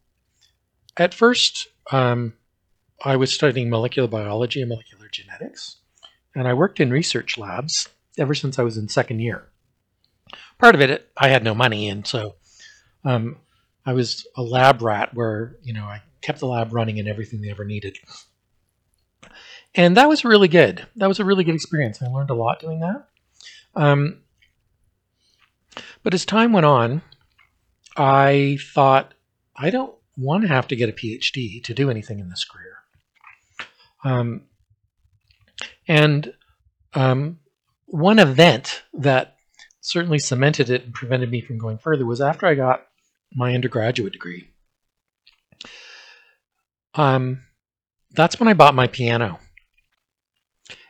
at 0.97 1.13
first, 1.13 1.67
um, 1.91 2.33
I 3.03 3.15
was 3.15 3.33
studying 3.33 3.69
molecular 3.69 4.07
biology 4.07 4.61
and 4.61 4.69
molecular 4.69 5.07
genetics, 5.09 5.77
and 6.35 6.47
I 6.47 6.53
worked 6.53 6.79
in 6.79 6.91
research 6.91 7.37
labs 7.37 7.87
ever 8.17 8.35
since 8.35 8.59
I 8.59 8.63
was 8.63 8.77
in 8.77 8.89
second 8.89 9.19
year. 9.19 9.47
Part 10.61 10.75
of 10.75 10.81
it, 10.81 11.09
I 11.17 11.29
had 11.29 11.43
no 11.43 11.55
money, 11.55 11.89
and 11.89 12.05
so 12.05 12.35
um, 13.03 13.37
I 13.83 13.93
was 13.93 14.27
a 14.37 14.43
lab 14.43 14.83
rat 14.83 15.11
where 15.15 15.57
you 15.63 15.73
know 15.73 15.85
I 15.85 16.03
kept 16.21 16.39
the 16.39 16.45
lab 16.45 16.71
running 16.71 16.99
and 16.99 17.07
everything 17.07 17.41
they 17.41 17.49
ever 17.49 17.65
needed. 17.65 17.97
And 19.73 19.97
that 19.97 20.07
was 20.07 20.23
really 20.23 20.47
good. 20.47 20.85
That 20.97 21.07
was 21.07 21.19
a 21.19 21.25
really 21.25 21.43
good 21.43 21.55
experience. 21.55 21.99
I 21.99 22.07
learned 22.07 22.29
a 22.29 22.35
lot 22.35 22.59
doing 22.59 22.81
that. 22.81 23.07
Um, 23.75 24.21
but 26.03 26.13
as 26.13 26.25
time 26.25 26.53
went 26.53 26.67
on, 26.67 27.01
I 27.97 28.59
thought, 28.73 29.15
I 29.55 29.71
don't 29.71 29.95
want 30.15 30.43
to 30.43 30.47
have 30.47 30.67
to 30.67 30.75
get 30.75 30.89
a 30.89 30.93
PhD 30.93 31.63
to 31.63 31.73
do 31.73 31.89
anything 31.89 32.19
in 32.19 32.29
this 32.29 32.45
career. 32.45 32.75
Um, 34.03 34.43
and 35.87 36.35
um, 36.93 37.39
one 37.87 38.19
event 38.19 38.83
that 38.93 39.37
certainly 39.81 40.19
cemented 40.19 40.69
it 40.69 40.83
and 40.85 40.93
prevented 40.93 41.29
me 41.29 41.41
from 41.41 41.57
going 41.57 41.77
further 41.77 42.05
was 42.05 42.21
after 42.21 42.45
I 42.45 42.55
got 42.55 42.85
my 43.33 43.53
undergraduate 43.53 44.13
degree. 44.13 44.47
Um, 46.93 47.43
that's 48.11 48.39
when 48.39 48.49
I 48.49 48.53
bought 48.53 48.75
my 48.75 48.87
piano. 48.87 49.39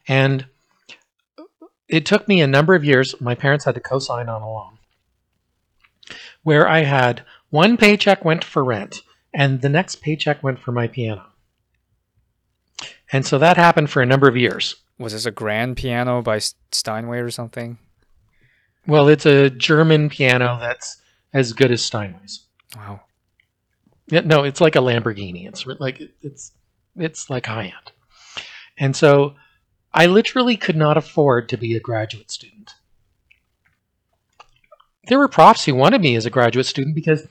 And 0.07 0.45
it 1.87 2.05
took 2.05 2.27
me 2.27 2.41
a 2.41 2.47
number 2.47 2.73
of 2.75 2.83
years. 2.83 3.19
My 3.19 3.35
parents 3.35 3.65
had 3.65 3.75
to 3.75 3.81
co 3.81 3.99
sign 3.99 4.29
on 4.29 4.41
a 4.41 4.49
loan 4.49 4.77
where 6.43 6.67
I 6.67 6.79
had 6.79 7.23
one 7.49 7.77
paycheck 7.77 8.25
went 8.25 8.43
for 8.43 8.63
rent 8.63 9.01
and 9.33 9.61
the 9.61 9.69
next 9.69 10.01
paycheck 10.01 10.41
went 10.43 10.59
for 10.59 10.71
my 10.71 10.87
piano. 10.87 11.25
And 13.11 13.25
so 13.25 13.37
that 13.37 13.57
happened 13.57 13.89
for 13.89 14.01
a 14.01 14.05
number 14.05 14.27
of 14.27 14.37
years. 14.37 14.75
Was 14.97 15.13
this 15.13 15.25
a 15.25 15.31
grand 15.31 15.77
piano 15.77 16.21
by 16.21 16.39
Steinway 16.71 17.19
or 17.19 17.31
something? 17.31 17.77
Well, 18.87 19.07
it's 19.07 19.25
a 19.25 19.49
German 19.49 20.09
piano 20.09 20.57
that's 20.59 21.01
as 21.33 21.53
good 21.53 21.71
as 21.71 21.81
Steinway's. 21.81 22.45
Wow. 22.75 23.01
Yeah, 24.07 24.21
no, 24.21 24.43
it's 24.43 24.61
like 24.61 24.75
a 24.75 24.79
Lamborghini. 24.79 25.47
It's 25.47 25.65
like 25.65 26.01
it's 26.21 26.51
it's 26.95 27.29
like 27.29 27.45
high 27.45 27.65
end. 27.65 27.91
And 28.77 28.95
so 28.95 29.35
I 29.93 30.05
literally 30.05 30.57
could 30.57 30.75
not 30.75 30.97
afford 30.97 31.49
to 31.49 31.57
be 31.57 31.75
a 31.75 31.79
graduate 31.79 32.31
student. 32.31 32.73
There 35.07 35.19
were 35.19 35.27
profs 35.27 35.65
who 35.65 35.75
wanted 35.75 36.01
me 36.01 36.15
as 36.15 36.25
a 36.25 36.29
graduate 36.29 36.65
student 36.65 36.95
because 36.95 37.27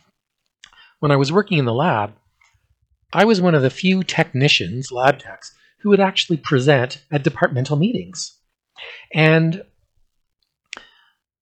when 1.00 1.10
I 1.10 1.16
was 1.16 1.32
working 1.32 1.58
in 1.58 1.64
the 1.64 1.74
lab, 1.74 2.12
I 3.12 3.24
was 3.24 3.40
one 3.40 3.54
of 3.54 3.62
the 3.62 3.70
few 3.70 4.04
technicians, 4.04 4.92
lab 4.92 5.18
techs, 5.18 5.52
who 5.80 5.88
would 5.88 6.00
actually 6.00 6.36
present 6.36 7.02
at 7.10 7.24
departmental 7.24 7.76
meetings. 7.76 8.36
And 9.12 9.64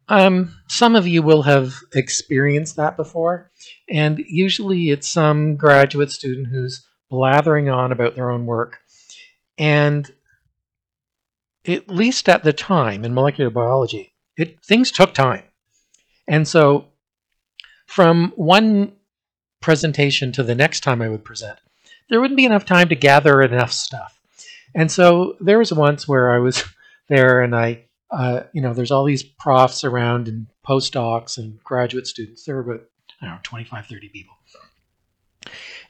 um, 0.08 0.54
some 0.68 0.96
of 0.96 1.06
you 1.06 1.22
will 1.22 1.42
have 1.42 1.74
experienced 1.94 2.76
that 2.76 2.96
before, 2.96 3.50
and 3.88 4.18
usually 4.18 4.90
it's 4.90 5.08
some 5.08 5.56
graduate 5.56 6.10
student 6.10 6.48
who's 6.48 6.86
blathering 7.10 7.68
on 7.68 7.92
about 7.92 8.14
their 8.14 8.30
own 8.30 8.46
work. 8.46 8.78
And 9.56 10.10
at 11.66 11.88
least 11.88 12.28
at 12.28 12.44
the 12.44 12.52
time 12.52 13.04
in 13.04 13.14
molecular 13.14 13.50
biology, 13.50 14.12
it, 14.36 14.62
things 14.62 14.90
took 14.90 15.14
time. 15.14 15.42
And 16.26 16.46
so 16.46 16.86
from 17.86 18.32
one 18.36 18.92
presentation 19.60 20.32
to 20.32 20.42
the 20.42 20.54
next 20.54 20.80
time 20.80 21.02
I 21.02 21.08
would 21.08 21.24
present, 21.24 21.58
there 22.08 22.20
wouldn't 22.20 22.36
be 22.36 22.44
enough 22.44 22.64
time 22.64 22.88
to 22.88 22.94
gather 22.94 23.42
enough 23.42 23.72
stuff. 23.72 24.18
And 24.74 24.90
so 24.90 25.36
there 25.40 25.58
was 25.58 25.72
once 25.72 26.06
where 26.06 26.30
I 26.30 26.38
was 26.38 26.64
there 27.08 27.42
and 27.42 27.54
I, 27.54 27.84
uh, 28.10 28.42
you 28.52 28.62
know, 28.62 28.72
there's 28.72 28.90
all 28.90 29.04
these 29.04 29.22
profs 29.22 29.84
around 29.84 30.28
and 30.28 30.46
postdocs 30.66 31.38
and 31.38 31.62
graduate 31.62 32.06
students. 32.06 32.44
There 32.44 32.56
were 32.56 32.62
about, 32.62 32.86
I 33.20 33.26
don't 33.26 33.34
know, 33.34 33.40
25, 33.42 33.86
30 33.86 34.08
people. 34.08 34.34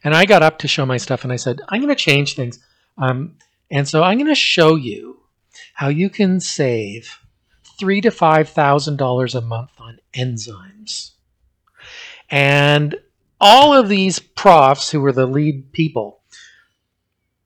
And 0.04 0.14
I 0.14 0.24
got 0.24 0.42
up 0.42 0.58
to 0.58 0.68
show 0.68 0.86
my 0.86 0.96
stuff 0.96 1.24
and 1.24 1.32
I 1.32 1.36
said, 1.36 1.60
I'm 1.68 1.80
going 1.80 1.94
to 1.94 2.00
change 2.00 2.34
things. 2.34 2.58
Um, 2.96 3.36
and 3.70 3.86
so 3.86 4.02
I'm 4.02 4.18
going 4.18 4.28
to 4.28 4.34
show 4.34 4.76
you 4.76 5.20
how 5.74 5.88
you 5.88 6.08
can 6.08 6.40
save 6.40 7.18
three 7.78 8.00
to 8.00 8.10
five 8.10 8.48
thousand 8.48 8.96
dollars 8.96 9.34
a 9.34 9.40
month 9.40 9.70
on 9.78 9.98
enzymes. 10.14 11.12
And 12.30 12.96
all 13.40 13.72
of 13.72 13.88
these 13.88 14.18
profs 14.18 14.90
who 14.90 15.00
were 15.00 15.12
the 15.12 15.26
lead 15.26 15.72
people, 15.72 16.17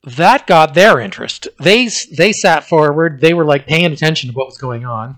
that 0.05 0.46
got 0.46 0.74
their 0.74 1.00
interest. 1.00 1.48
They 1.61 1.88
they 2.16 2.32
sat 2.32 2.64
forward. 2.64 3.20
They 3.20 3.34
were 3.34 3.44
like 3.44 3.66
paying 3.66 3.92
attention 3.92 4.30
to 4.30 4.34
what 4.36 4.46
was 4.46 4.59
going 4.59 4.84
on, 4.84 5.16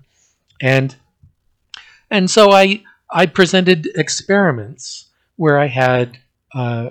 and 0.60 0.94
and 2.10 2.30
so 2.30 2.50
I 2.50 2.82
I 3.10 3.26
presented 3.26 3.88
experiments 3.94 5.10
where 5.36 5.58
I 5.58 5.66
had 5.66 6.18
uh, 6.54 6.90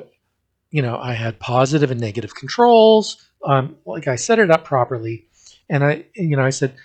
you 0.72 0.82
know 0.82 0.98
I 0.98 1.14
had 1.14 1.40
positive 1.40 1.92
and 1.92 2.02
negative 2.02 2.34
controls. 2.36 3.30
Um, 3.46 3.78
like 3.86 4.08
I 4.08 4.16
set 4.16 4.40
it 4.40 4.50
up 4.50 4.66
properly, 4.66 5.28
and 5.70 5.84
I 5.84 6.06
you 6.16 6.36
know 6.36 6.44
I 6.44 6.50
said 6.50 6.76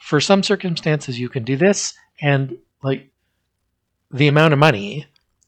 for 0.00 0.20
some 0.20 0.42
circumstances 0.42 1.18
you 1.18 1.28
can 1.28 1.44
do 1.44 1.56
this, 1.56 1.94
and 2.20 2.58
like 2.82 3.08
the 4.10 4.28
amount 4.28 4.52
of 4.52 4.58
money 4.58 5.06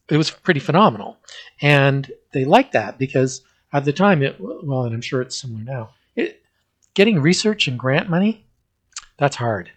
it 0.08 0.16
was 0.16 0.30
pretty 0.30 0.60
phenomenal. 0.60 1.18
And 1.60 2.10
they 2.32 2.44
liked 2.44 2.72
that 2.72 2.98
because 2.98 3.42
at 3.72 3.84
the 3.84 3.92
time, 3.92 4.22
it 4.22 4.36
well, 4.40 4.84
and 4.84 4.94
I'm 4.94 5.00
sure 5.02 5.20
it's 5.20 5.36
similar 5.40 5.62
now. 5.62 5.90
It, 6.14 6.42
getting 6.94 7.20
research 7.20 7.68
and 7.68 7.78
grant 7.78 8.08
money, 8.08 8.44
that's 9.18 9.36
hard. 9.36 9.70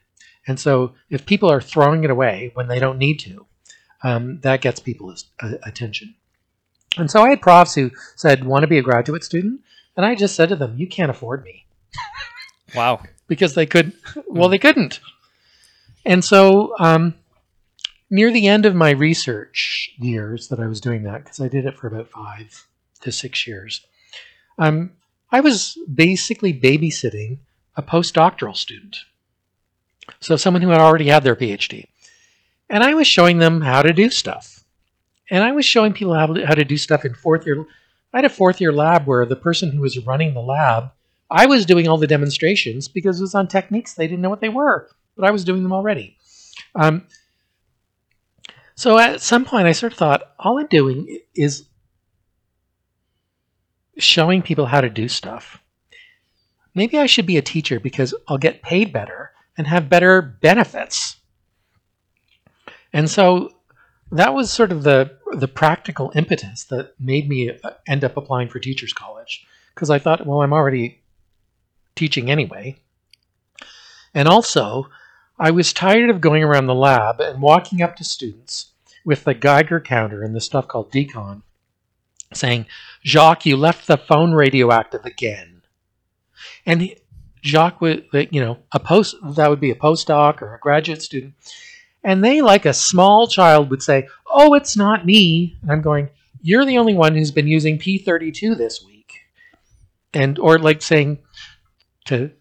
And 0.48 0.60
so 0.60 0.94
if 1.10 1.26
people 1.26 1.52
are 1.52 1.62
throwing 1.62 2.04
it 2.04 2.10
away 2.10 2.52
when 2.54 2.68
they 2.68 2.80
don't 2.80 2.98
need 2.98 3.20
to, 3.20 3.46
um, 4.04 4.40
that 4.42 4.62
gets 4.62 4.80
people's 4.80 5.26
uh, 5.42 5.54
attention. 5.64 6.16
And 6.98 7.12
so 7.12 7.22
I 7.22 7.30
had 7.30 7.42
profs 7.42 7.76
who 7.76 7.92
said, 8.16 8.44
"Want 8.46 8.64
to 8.64 8.68
be 8.68 8.78
a 8.78 8.84
graduate 8.84 9.24
student?" 9.24 9.62
And 9.96 10.06
I 10.06 10.16
just 10.16 10.36
said 10.36 10.50
to 10.50 10.56
them, 10.56 10.78
"You 10.78 10.88
can't 10.88 11.12
afford 11.12 11.44
me." 11.44 11.66
Wow. 12.76 13.02
because 13.28 13.56
they 13.56 13.66
could. 13.66 13.94
Well, 14.28 14.48
they 14.48 14.60
couldn't. 14.60 15.00
And 16.06 16.24
so 16.24 16.76
um, 16.80 17.16
near 18.12 18.32
the 18.32 18.48
end 18.48 18.66
of 18.68 18.76
my 18.76 18.92
research 18.92 19.92
years 19.98 20.50
that 20.50 20.60
I 20.60 20.68
was 20.68 20.80
doing 20.80 21.04
that, 21.04 21.24
because 21.24 21.40
I 21.40 21.48
did 21.48 21.66
it 21.66 21.78
for 21.78 21.88
about 21.88 22.10
five 22.10 22.68
to 23.02 23.12
six 23.12 23.48
years, 23.48 23.86
um, 24.58 24.92
I 25.32 25.42
was 25.42 25.78
basically 25.94 26.54
babysitting 26.54 27.40
a 27.76 27.82
postdoctoral 27.82 28.56
student. 28.56 28.98
So 30.20 30.36
someone 30.36 30.62
who 30.62 30.70
had 30.70 30.82
already 30.82 31.08
had 31.08 31.24
their 31.24 31.36
PhD. 31.36 31.86
And 32.70 32.84
I 32.84 32.94
was 32.94 33.08
showing 33.08 33.38
them 33.38 33.62
how 33.62 33.82
to 33.82 33.94
do 33.94 34.10
stuff. 34.10 34.64
And 35.32 35.44
I 35.44 35.52
was 35.52 35.66
showing 35.66 35.94
people 35.94 36.14
how 36.14 36.28
to, 36.28 36.46
how 36.46 36.56
to 36.56 36.66
do 36.66 36.78
stuff 36.78 37.06
in 37.06 37.14
fourth 37.14 37.46
year. 37.46 37.66
I 38.14 38.18
had 38.18 38.26
a 38.26 38.30
fourth 38.30 38.60
year 38.60 38.74
lab 38.74 39.06
where 39.06 39.26
the 39.26 39.36
person 39.36 39.72
who 39.72 39.82
was 39.82 40.06
running 40.06 40.34
the 40.34 40.42
lab, 40.42 40.92
I 41.30 41.46
was 41.46 41.66
doing 41.66 41.88
all 41.88 41.98
the 41.98 42.08
demonstrations 42.08 42.88
because 42.88 43.20
it 43.20 43.24
was 43.24 43.36
on 43.36 43.48
techniques 43.48 43.94
they 43.94 44.08
didn't 44.08 44.22
know 44.22 44.30
what 44.30 44.42
they 44.42 44.50
were, 44.50 44.90
but 45.16 45.28
I 45.28 45.32
was 45.32 45.44
doing 45.44 45.62
them 45.64 45.74
already. 45.74 46.18
Um, 46.76 47.06
so 48.76 48.98
at 48.98 49.22
some 49.22 49.46
point, 49.46 49.68
I 49.68 49.74
sort 49.74 49.94
of 49.94 50.00
thought, 50.00 50.34
all 50.40 50.58
I'm 50.58 50.68
doing 50.68 51.20
is 51.36 51.66
showing 54.00 54.42
people 54.42 54.66
how 54.66 54.82
to 54.82 54.90
do 54.90 55.08
stuff. 55.08 55.62
Maybe 56.74 56.98
I 56.98 57.06
should 57.06 57.26
be 57.26 57.38
a 57.38 57.42
teacher 57.42 57.80
because 57.80 58.14
I'll 58.28 58.38
get 58.38 58.62
paid 58.62 58.94
better 58.94 59.32
and 59.58 59.68
have 59.68 59.90
better 59.90 60.22
benefits. 60.22 61.18
And 62.94 63.10
so 63.10 63.52
that 64.12 64.34
was 64.34 64.52
sort 64.52 64.72
of 64.72 64.84
the 64.84 65.18
the 65.34 65.48
practical 65.48 66.12
impetus 66.16 66.64
that 66.66 67.00
made 67.00 67.30
me 67.30 67.52
uh, 67.64 67.72
end 67.88 68.04
up 68.04 68.18
applying 68.18 68.50
for 68.50 68.60
teachers 68.60 68.94
college 68.94 69.46
because 69.76 69.92
I 69.92 70.00
thought, 70.00 70.26
well, 70.26 70.42
I'm 70.42 70.54
already 70.54 71.02
teaching 71.96 72.32
anyway. 72.32 72.78
And 74.14 74.28
also, 74.28 74.90
I 75.38 75.52
was 75.52 75.72
tired 75.72 76.10
of 76.10 76.22
going 76.22 76.44
around 76.44 76.66
the 76.66 76.74
lab 76.74 77.22
and 77.22 77.42
walking 77.42 77.82
up 77.82 77.96
to 77.98 78.04
students 78.04 78.72
with 79.06 79.24
the 79.24 79.36
Geiger 79.36 79.80
counter 79.80 80.24
and 80.24 80.36
the 80.36 80.42
stuff 80.42 80.68
called 80.68 80.92
Decon 80.92 81.44
saying, 82.34 82.66
Jacques, 83.04 83.46
you 83.46 83.58
left 83.58 83.88
the 83.88 83.98
phone 83.98 84.34
radioactive 84.34 85.06
again. 85.06 85.62
And 86.66 86.82
he, 86.82 86.98
Jacques 87.44 87.82
would, 87.82 88.06
you 88.14 88.42
know, 88.42 88.60
a 88.72 88.80
post 88.80 89.16
that 89.24 89.50
would 89.50 89.60
be 89.60 89.72
a 89.72 89.76
postdoc 89.76 90.42
or 90.42 90.56
a 90.56 90.60
graduate 90.60 91.02
student, 91.02 91.34
and 92.04 92.24
they, 92.24 92.42
like 92.42 92.66
a 92.66 92.74
small 92.74 93.28
child, 93.28 93.70
would 93.70 93.82
say, 93.82 94.08
"Oh, 94.28 94.54
it's 94.54 94.76
not 94.78 95.06
me." 95.06 95.58
And 95.62 95.72
I'm 95.72 95.82
going, 95.82 96.10
"You're 96.42 96.66
the 96.66 96.78
only 96.78 96.94
one 96.94 97.16
who's 97.16 97.32
been 97.32 97.48
using 97.48 97.78
P32 97.78 98.56
this 98.56 98.84
week," 98.86 99.14
and 100.14 100.38
or 100.40 100.60
like 100.60 100.82
saying 100.82 101.20
to 102.06 102.32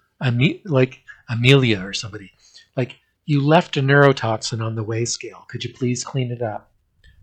like 0.65 1.01
Amelia 1.29 1.81
or 1.85 1.93
somebody, 1.93 2.33
like, 2.77 2.97
you 3.25 3.41
left 3.41 3.77
a 3.77 3.83
neurotoxin 3.83 4.61
on 4.65 4.75
the 4.75 4.83
weigh 4.83 5.05
scale. 5.05 5.45
Could 5.49 5.63
you 5.63 5.73
please 5.73 6.03
clean 6.03 6.33
it 6.33 6.43
up? 6.43 6.68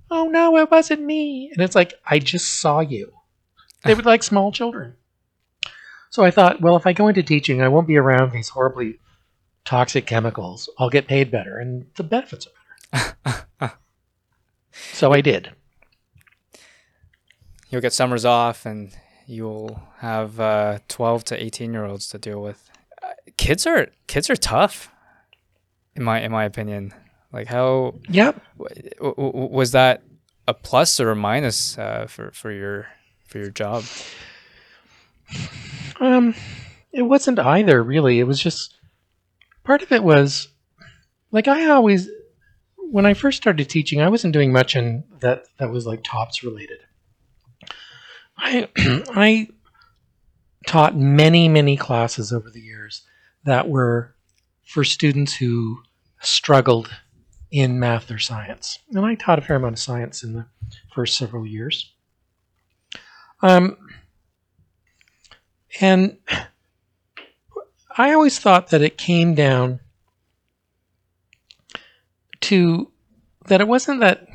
Oh 0.10 0.26
no, 0.28 0.58
it 0.58 0.70
wasn't 0.72 1.02
me. 1.02 1.50
And 1.52 1.62
it's 1.62 1.76
like, 1.76 1.94
I 2.06 2.20
just 2.20 2.60
saw 2.60 2.80
you. 2.80 3.12
They 3.84 3.94
were 3.94 4.02
like 4.02 4.24
small 4.24 4.52
children. 4.52 4.96
So 6.10 6.24
I 6.24 6.32
thought, 6.32 6.62
well, 6.62 6.76
if 6.76 6.88
I 6.88 6.94
go 6.94 7.08
into 7.08 7.24
teaching, 7.24 7.62
I 7.62 7.68
won't 7.68 7.88
be 7.88 7.98
around 7.98 8.32
these 8.32 8.50
horribly 8.50 9.00
toxic 9.66 10.06
chemicals. 10.06 10.70
I'll 10.80 10.90
get 10.90 11.08
paid 11.08 11.30
better, 11.30 11.58
and 11.58 11.88
the 11.96 12.04
benefits 12.04 12.48
are 12.94 13.16
better. 13.22 13.74
so 14.94 15.12
I 15.12 15.22
did. 15.22 15.52
You'll 17.70 17.82
get 17.82 17.94
summers 17.94 18.26
off, 18.26 18.66
and 18.66 18.96
you'll 19.28 19.82
have 19.98 20.40
uh, 20.40 20.80
12 20.88 21.26
to 21.26 21.44
18 21.44 21.74
year 21.74 21.86
olds 21.86 22.08
to 22.10 22.18
deal 22.18 22.42
with. 22.42 22.70
Uh, 23.04 23.08
kids 23.38 23.68
are 23.68 23.88
kids 24.08 24.30
are 24.30 24.36
tough 24.36 24.90
in 25.96 26.04
my 26.04 26.22
in 26.22 26.32
my 26.32 26.46
opinion. 26.46 26.94
Like 27.36 27.48
how? 27.48 27.96
Yep. 28.08 28.42
W- 28.58 28.92
w- 28.98 29.48
was 29.52 29.72
that 29.72 30.04
a 30.48 30.54
plus 30.54 31.02
or 31.02 31.12
a 31.12 31.18
minus 31.18 31.78
uh, 31.78 32.06
for 32.08 32.32
for 32.32 32.50
your 32.50 32.88
for 33.28 33.40
your 33.40 33.50
job? 33.50 33.84
Um, 36.00 36.34
it 36.94 37.02
wasn't 37.02 37.40
either 37.40 37.84
really. 37.84 38.20
It 38.20 38.24
was 38.24 38.40
just 38.40 38.78
part 39.66 39.82
of 39.82 39.92
it 39.92 40.02
was 40.02 40.48
like 41.32 41.50
I 41.50 41.66
always 41.66 42.08
when 42.78 43.06
I 43.06 43.14
first 43.14 43.36
started 43.36 43.70
teaching, 43.70 44.00
I 44.00 44.08
wasn't 44.08 44.32
doing 44.32 44.54
much 44.54 44.78
in 44.78 45.04
that 45.20 45.44
that 45.60 45.70
was 45.70 45.86
like 45.86 46.06
tops 46.06 46.42
related. 46.42 46.80
I 48.38 48.70
I 48.78 49.50
taught 50.66 50.96
many 50.96 51.50
many 51.50 51.76
classes 51.76 52.32
over 52.32 52.50
the 52.50 52.62
years 52.62 53.04
that 53.44 53.68
were 53.68 54.16
for 54.66 54.86
students 54.86 55.36
who 55.36 55.80
struggled 56.22 56.90
in 57.56 57.80
math 57.80 58.12
or 58.12 58.20
science. 58.20 58.80
And 58.92 59.06
I 59.06 59.16
taught 59.16 59.40
a 59.40 59.42
fair 59.42 59.56
amount 59.56 59.76
of 59.76 59.80
science 59.80 60.24
in 60.24 60.34
the 60.34 60.46
first 60.94 61.16
several 61.16 61.48
years. 61.48 61.94
Um, 63.42 63.78
and 65.80 66.18
I 67.98 68.12
always 68.12 68.40
thought 68.40 68.72
that 68.72 68.82
it 68.82 68.98
came 68.98 69.36
down 69.36 69.80
to 72.42 72.92
that 73.48 73.62
it 73.62 73.70
wasn't 73.70 74.02
that 74.02 74.28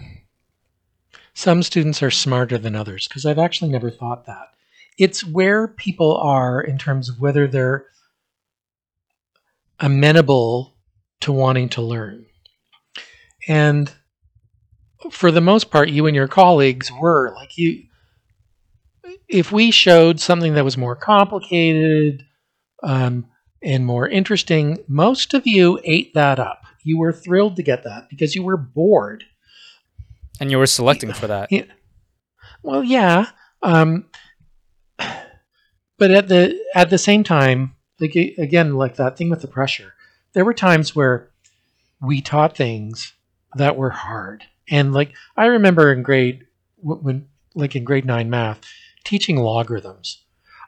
some 1.35 1.63
students 1.63 2.03
are 2.03 2.11
smarter 2.11 2.57
than 2.57 2.75
others, 2.75 3.07
because 3.07 3.27
I've 3.27 3.39
actually 3.39 3.71
never 3.71 3.91
thought 3.91 4.25
that. 4.25 4.49
It's 4.97 5.27
where 5.27 5.69
people 5.69 6.17
are 6.17 6.63
in 6.63 6.79
terms 6.79 7.11
of 7.11 7.21
whether 7.21 7.47
they're 7.47 7.85
amenable 9.79 10.77
to 11.21 11.33
wanting 11.33 11.69
to 11.71 11.83
learn. 11.83 12.25
And 13.49 13.93
for 15.11 15.31
the 15.31 15.41
most 15.41 15.71
part, 15.71 15.89
you 15.89 16.07
and 16.07 16.15
your 16.15 16.29
colleagues 16.29 16.91
were 16.93 17.33
like 17.35 17.57
you. 17.57 17.85
If 19.29 19.51
we 19.51 19.71
showed 19.71 20.21
something 20.21 20.55
that 20.55 20.65
was 20.65 20.77
more 20.77 20.97
complicated 20.97 22.25
um, 22.83 23.27
and 23.63 23.87
more 23.87 24.09
interesting, 24.09 24.79
most 24.89 25.35
of 25.35 25.47
you 25.47 25.81
ate 25.85 26.15
that 26.15 26.39
up. 26.39 26.63
You 26.83 26.99
were 26.99 27.13
thrilled 27.13 27.57
to 27.57 27.63
get 27.63 27.85
that 27.85 28.09
because 28.09 28.35
you 28.35 28.43
were 28.43 28.57
bored. 28.57 29.25
And 30.41 30.51
you 30.51 30.59
were 30.59 30.67
selecting 30.67 31.13
for 31.13 31.27
that. 31.27 31.51
Yeah. 31.53 31.65
Well, 32.63 32.83
yeah. 32.83 33.27
Um, 33.63 34.07
but 35.99 36.11
at 36.11 36.29
the 36.29 36.59
at 36.75 36.91
the 36.91 36.99
same 36.99 37.25
time, 37.25 37.75
like 38.01 38.15
again, 38.15 38.75
like 38.75 38.97
that 38.97 39.17
thing 39.17 39.29
with 39.29 39.43
the 39.43 39.49
pressure, 39.49 39.95
there 40.33 40.45
were 40.45 40.55
times 40.55 40.97
where 40.97 41.31
we 42.01 42.21
taught 42.21 42.57
things 42.57 43.13
that 43.57 43.77
were 43.77 43.91
hard, 43.91 44.45
and 44.69 44.93
like 44.93 45.13
I 45.37 45.47
remember 45.47 45.93
in 45.93 46.03
grade 46.03 46.47
when 46.83 47.27
like 47.55 47.77
in 47.77 47.85
grade 47.85 48.05
nine 48.05 48.31
math, 48.31 48.61
teaching 49.05 49.37
logarithms. 49.37 50.23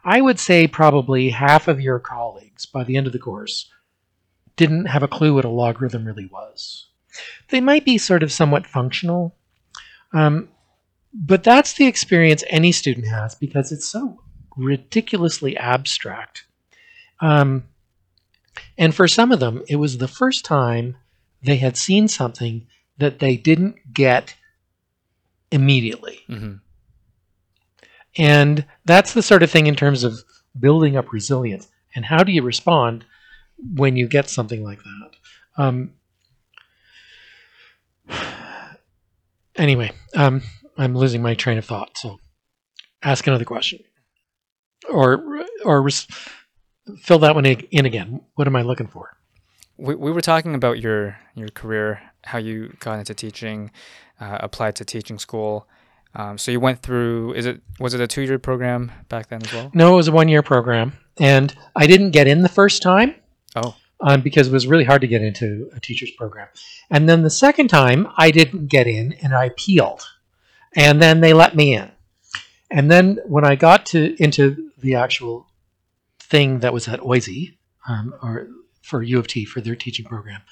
I 0.04 0.20
would 0.20 0.40
say 0.40 0.66
probably 0.66 1.30
half 1.30 1.68
of 1.68 1.80
your 1.80 2.00
colleagues 2.00 2.66
by 2.66 2.84
the 2.84 2.96
end 2.96 3.06
of 3.06 3.12
the 3.12 3.18
course 3.20 3.70
didn't 4.56 4.86
have 4.86 5.02
a 5.02 5.08
clue 5.08 5.34
what 5.34 5.44
a 5.44 5.48
logarithm 5.48 6.04
really 6.04 6.26
was. 6.26 6.88
They 7.48 7.60
might 7.60 7.84
be 7.84 7.98
sort 7.98 8.22
of 8.22 8.32
somewhat 8.32 8.66
functional, 8.66 9.36
um, 10.12 10.48
but 11.12 11.44
that's 11.44 11.74
the 11.74 11.86
experience 11.86 12.42
any 12.48 12.72
student 12.72 13.06
has 13.06 13.34
because 13.34 13.70
it's 13.70 13.86
so 13.86 14.20
ridiculously 14.56 15.56
abstract. 15.56 16.44
Um, 17.20 17.64
and 18.76 18.94
for 18.94 19.06
some 19.06 19.30
of 19.30 19.40
them, 19.40 19.62
it 19.68 19.76
was 19.76 19.98
the 19.98 20.08
first 20.08 20.44
time 20.44 20.96
they 21.42 21.56
had 21.56 21.76
seen 21.76 22.08
something 22.08 22.66
that 22.98 23.18
they 23.18 23.36
didn't 23.36 23.76
get 23.92 24.34
immediately. 25.50 26.20
Mm-hmm. 26.28 26.54
And 28.16 28.66
that's 28.84 29.14
the 29.14 29.22
sort 29.22 29.42
of 29.42 29.50
thing 29.50 29.66
in 29.66 29.74
terms 29.74 30.04
of 30.04 30.22
building 30.58 30.96
up 30.96 31.12
resilience. 31.12 31.68
And 31.94 32.04
how 32.04 32.22
do 32.22 32.32
you 32.32 32.42
respond 32.42 33.04
when 33.74 33.96
you 33.96 34.06
get 34.06 34.28
something 34.28 34.62
like 34.62 34.80
that? 34.82 35.62
Um, 35.62 35.92
anyway, 39.56 39.92
um, 40.14 40.42
I'm 40.76 40.96
losing 40.96 41.22
my 41.22 41.34
train 41.34 41.58
of 41.58 41.64
thought. 41.64 41.96
So 41.96 42.18
ask 43.02 43.26
another 43.26 43.44
question, 43.44 43.80
or 44.88 45.44
or 45.64 45.82
res- 45.82 46.06
fill 47.02 47.18
that 47.20 47.34
one 47.34 47.46
in 47.46 47.86
again. 47.86 48.22
What 48.34 48.46
am 48.46 48.56
I 48.56 48.62
looking 48.62 48.88
for? 48.88 49.16
We, 49.76 49.94
we 49.94 50.12
were 50.12 50.20
talking 50.20 50.54
about 50.54 50.80
your 50.80 51.18
your 51.34 51.48
career, 51.48 52.02
how 52.24 52.38
you 52.38 52.76
got 52.80 52.98
into 52.98 53.14
teaching, 53.14 53.70
uh, 54.20 54.38
applied 54.40 54.76
to 54.76 54.84
teaching 54.84 55.18
school. 55.18 55.66
Um, 56.14 56.36
so 56.36 56.50
you 56.50 56.60
went 56.60 56.80
through. 56.80 57.34
Is 57.34 57.46
it 57.46 57.60
was 57.80 57.94
it 57.94 58.00
a 58.00 58.06
two 58.06 58.22
year 58.22 58.38
program 58.38 58.92
back 59.08 59.28
then 59.28 59.42
as 59.42 59.52
well? 59.52 59.70
No, 59.74 59.94
it 59.94 59.96
was 59.96 60.08
a 60.08 60.12
one 60.12 60.28
year 60.28 60.42
program, 60.42 60.92
and 61.18 61.54
I 61.74 61.86
didn't 61.86 62.10
get 62.10 62.26
in 62.26 62.42
the 62.42 62.48
first 62.48 62.82
time. 62.82 63.14
Oh. 63.56 63.76
Um, 64.00 64.20
because 64.20 64.48
it 64.48 64.52
was 64.52 64.66
really 64.66 64.82
hard 64.82 65.00
to 65.02 65.06
get 65.06 65.22
into 65.22 65.70
a 65.76 65.78
teacher's 65.78 66.10
program. 66.10 66.48
And 66.90 67.08
then 67.08 67.22
the 67.22 67.30
second 67.30 67.68
time, 67.68 68.08
I 68.16 68.32
didn't 68.32 68.66
get 68.66 68.88
in, 68.88 69.12
and 69.22 69.32
I 69.32 69.44
appealed, 69.44 70.02
and 70.74 71.00
then 71.00 71.20
they 71.20 71.32
let 71.32 71.54
me 71.54 71.76
in. 71.76 71.88
And 72.68 72.90
then 72.90 73.20
when 73.26 73.44
I 73.44 73.54
got 73.54 73.86
to 73.86 74.20
into 74.20 74.72
the 74.78 74.96
actual 74.96 75.46
thing 76.18 76.60
that 76.60 76.72
was 76.72 76.88
at 76.88 77.00
OISE, 77.00 77.54
um, 77.88 78.12
or 78.22 78.48
for 78.82 79.02
U 79.02 79.18
of 79.18 79.26
T 79.26 79.44
for 79.44 79.60
their 79.60 79.76
teaching 79.76 80.04
program, 80.04 80.42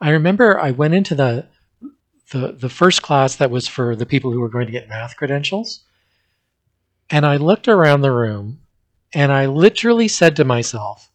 I 0.00 0.10
remember 0.10 0.58
I 0.58 0.70
went 0.72 0.94
into 0.94 1.14
the 1.14 1.46
the 2.30 2.52
the 2.52 2.68
first 2.68 3.02
class 3.02 3.36
that 3.36 3.50
was 3.50 3.66
for 3.68 3.94
the 3.96 4.06
people 4.06 4.30
who 4.32 4.40
were 4.40 4.48
going 4.48 4.66
to 4.66 4.72
get 4.72 4.88
math 4.88 5.16
credentials, 5.16 5.80
and 7.10 7.24
I 7.26 7.36
looked 7.36 7.68
around 7.68 8.00
the 8.02 8.12
room, 8.12 8.60
and 9.12 9.30
I 9.32 9.46
literally 9.46 10.08
said 10.08 10.36
to 10.36 10.44
myself, 10.44 11.10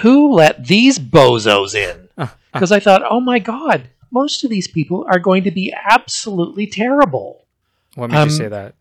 "Who 0.00 0.32
let 0.32 0.66
these 0.66 0.98
bozos 0.98 1.74
in?" 1.74 2.08
Because 2.52 2.72
I 2.72 2.80
thought, 2.80 3.02
"Oh 3.08 3.20
my 3.20 3.38
God." 3.38 3.88
Most 4.12 4.42
of 4.42 4.50
these 4.50 4.66
people 4.66 5.06
are 5.08 5.20
going 5.20 5.44
to 5.44 5.52
be 5.52 5.72
absolutely 5.88 6.66
terrible. 6.66 7.46
What 7.94 8.10
made 8.10 8.16
Um, 8.18 8.28
you 8.28 8.34
say 8.34 8.48
that? 8.48 8.74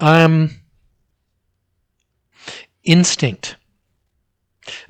um 0.00 0.50
instinct 2.84 3.54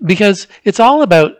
because 0.05 0.47
it's 0.65 0.81
all 0.81 1.03
about 1.03 1.33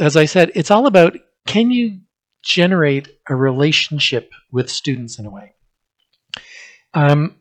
as 0.00 0.16
i 0.16 0.24
said 0.24 0.50
it's 0.54 0.70
all 0.70 0.86
about 0.86 1.16
can 1.46 1.70
you 1.70 2.00
generate 2.42 3.08
a 3.28 3.34
relationship 3.34 4.30
with 4.52 4.70
students 4.70 5.18
in 5.18 5.26
a 5.26 5.30
way? 5.30 5.54
Um, 6.94 7.36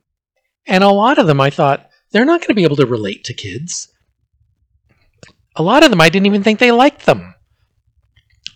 and 0.66 0.84
a 0.84 0.90
lot 0.90 1.20
of 1.20 1.28
them 1.28 1.40
i 1.40 1.50
thought 1.50 1.90
they're 2.12 2.26
not 2.26 2.42
going 2.42 2.50
to 2.50 2.56
be 2.56 2.64
able 2.64 2.78
to 2.78 2.86
relate 2.86 3.24
to 3.26 3.34
kids. 3.34 3.92
A 5.56 5.64
lot 5.64 5.84
of 5.84 5.90
them 5.90 6.02
i 6.02 6.10
didn't 6.10 6.26
even 6.26 6.44
think 6.44 6.60
they 6.60 6.72
liked 6.72 7.06
them. 7.06 7.36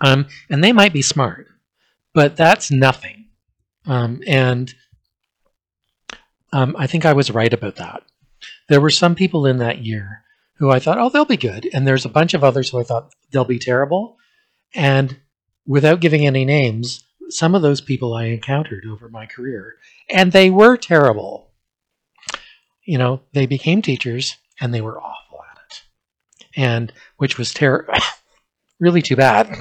Um, 0.02 0.28
and 0.50 0.64
they 0.64 0.72
might 0.72 0.94
be 0.94 1.02
smart 1.02 1.48
but 2.14 2.36
that's 2.36 2.72
nothing. 2.72 3.28
Um, 3.86 4.22
and 4.28 4.74
um, 6.52 6.76
I 6.78 6.88
think 6.88 7.06
I 7.06 7.14
was 7.14 7.32
right 7.32 7.54
about 7.54 7.76
that. 7.78 8.04
There 8.70 8.82
were 8.82 8.92
some 8.92 9.16
people 9.16 9.46
in 9.46 9.58
that 9.58 9.84
year 9.84 10.24
who 10.58 10.70
I 10.70 10.80
thought, 10.80 11.00
oh, 11.00 11.10
they'll 11.10 11.26
be 11.26 11.38
good. 11.38 11.68
And 11.74 11.88
there's 11.88 12.06
a 12.06 12.10
bunch 12.10 12.34
of 12.34 12.44
others 12.44 12.70
who 12.70 12.80
I 12.80 12.84
thought 12.84 13.14
they'll 13.32 13.46
be 13.46 13.60
terrible. 13.60 14.18
And 14.76 15.20
without 15.66 16.02
giving 16.02 16.26
any 16.26 16.46
names, 16.46 17.04
some 17.30 17.56
of 17.56 17.62
those 17.62 17.82
people 17.82 18.14
I 18.14 18.26
encountered 18.26 18.86
over 18.86 19.10
my 19.10 19.26
career, 19.26 19.76
and 20.10 20.32
they 20.32 20.50
were 20.50 20.78
terrible. 20.78 21.52
You 22.86 22.98
know, 22.98 23.22
they 23.34 23.46
became 23.46 23.82
teachers 23.82 24.36
and 24.60 24.74
they 24.74 24.82
were 24.82 25.00
awful 25.00 25.40
at 25.52 25.60
it. 25.66 25.84
And 26.56 26.92
which 27.18 27.38
was 27.38 27.54
ter- 27.54 27.88
really 28.80 29.02
too 29.02 29.16
bad 29.16 29.56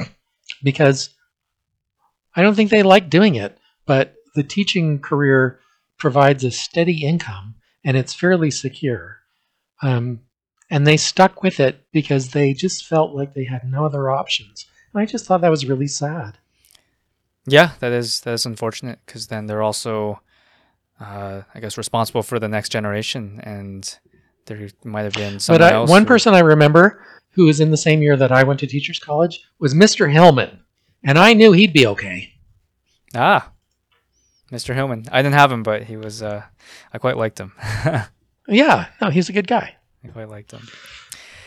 because 0.62 1.10
I 2.34 2.42
don't 2.42 2.54
think 2.54 2.70
they 2.70 2.82
liked 2.82 3.10
doing 3.10 3.34
it. 3.34 3.58
But 3.86 4.14
the 4.34 4.42
teaching 4.42 4.98
career 4.98 5.60
provides 5.98 6.44
a 6.44 6.50
steady 6.50 7.04
income 7.04 7.54
and 7.88 7.96
it's 7.96 8.12
fairly 8.12 8.50
secure. 8.50 9.16
Um, 9.82 10.20
and 10.70 10.86
they 10.86 10.98
stuck 10.98 11.42
with 11.42 11.58
it 11.58 11.86
because 11.90 12.32
they 12.32 12.52
just 12.52 12.84
felt 12.84 13.14
like 13.14 13.32
they 13.32 13.44
had 13.44 13.64
no 13.64 13.86
other 13.86 14.10
options. 14.10 14.66
And 14.92 15.00
I 15.00 15.06
just 15.06 15.24
thought 15.24 15.40
that 15.40 15.50
was 15.50 15.64
really 15.64 15.86
sad. 15.86 16.36
Yeah, 17.46 17.70
that 17.80 17.92
is 17.92 18.20
that 18.20 18.32
is 18.34 18.44
unfortunate 18.44 18.98
because 19.06 19.28
then 19.28 19.46
they're 19.46 19.62
also, 19.62 20.20
uh, 21.00 21.40
I 21.54 21.60
guess, 21.60 21.78
responsible 21.78 22.22
for 22.22 22.38
the 22.38 22.46
next 22.48 22.68
generation, 22.68 23.40
and 23.42 23.98
there 24.44 24.68
might 24.84 25.04
have 25.04 25.14
been 25.14 25.40
someone 25.40 25.60
but 25.60 25.72
I, 25.72 25.76
else. 25.76 25.88
one 25.88 26.02
who- 26.02 26.08
person 26.08 26.34
I 26.34 26.40
remember 26.40 27.02
who 27.30 27.46
was 27.46 27.60
in 27.60 27.70
the 27.70 27.76
same 27.78 28.02
year 28.02 28.18
that 28.18 28.32
I 28.32 28.42
went 28.42 28.60
to 28.60 28.66
teachers 28.66 28.98
college 28.98 29.40
was 29.58 29.72
Mr. 29.72 30.12
Hillman. 30.12 30.60
And 31.04 31.16
I 31.18 31.32
knew 31.32 31.52
he'd 31.52 31.72
be 31.72 31.86
okay. 31.86 32.34
Ah, 33.14 33.52
Mr. 34.50 34.74
Hillman. 34.74 35.04
I 35.12 35.22
didn't 35.22 35.34
have 35.34 35.52
him, 35.52 35.62
but 35.62 35.84
he 35.84 35.96
was. 35.96 36.22
Uh, 36.22 36.42
I 36.92 36.98
quite 36.98 37.16
liked 37.16 37.38
him. 37.38 37.52
Yeah, 38.48 38.86
no, 39.02 39.10
he's 39.10 39.28
a 39.28 39.32
good 39.32 39.46
guy. 39.46 39.76
I 40.02 40.08
quite 40.08 40.30
liked 40.30 40.52
him. 40.52 40.66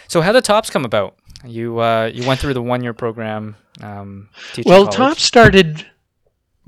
So 0.07 0.21
how 0.21 0.31
did 0.31 0.43
Tops 0.43 0.69
come 0.69 0.85
about? 0.85 1.15
You 1.43 1.79
uh, 1.79 2.11
you 2.13 2.27
went 2.27 2.39
through 2.39 2.53
the 2.53 2.61
one 2.61 2.83
year 2.83 2.93
program. 2.93 3.55
Um, 3.81 4.29
teaching 4.53 4.69
Well, 4.69 4.83
college. 4.83 4.97
Top 4.97 5.17
started 5.17 5.85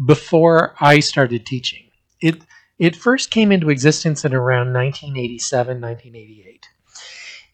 before 0.03 0.73
I 0.79 1.01
started 1.01 1.45
teaching. 1.45 1.83
It 2.19 2.41
it 2.79 2.95
first 2.95 3.29
came 3.29 3.51
into 3.51 3.69
existence 3.69 4.25
in 4.25 4.33
around 4.33 4.73
1987, 4.73 5.79
1988. 5.79 6.67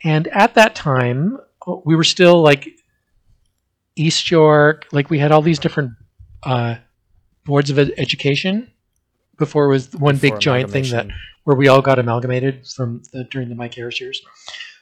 And 0.05 0.27
at 0.29 0.55
that 0.55 0.75
time, 0.75 1.37
we 1.83 1.97
were 1.97 2.05
still 2.05 2.41
like 2.41 2.69
East 3.97 4.31
York, 4.31 4.87
like 4.93 5.09
we 5.09 5.19
had 5.19 5.33
all 5.33 5.41
these 5.41 5.59
different 5.59 5.91
uh, 6.43 6.75
boards 7.45 7.69
of 7.69 7.79
ed- 7.79 7.93
education 7.97 8.71
before 9.37 9.65
it 9.65 9.69
was 9.69 9.91
one 9.93 10.15
Before 10.15 10.35
big 10.35 10.41
giant 10.41 10.69
thing 10.71 10.83
that 10.83 11.05
amalgamation. 11.05 11.19
where 11.43 11.55
we 11.55 11.67
all 11.67 11.81
got 11.81 11.99
amalgamated 11.99 12.67
from 12.67 13.01
the, 13.13 13.23
during 13.25 13.49
the 13.49 13.55
Mike 13.55 13.73
Harris 13.73 13.99
years. 14.01 14.21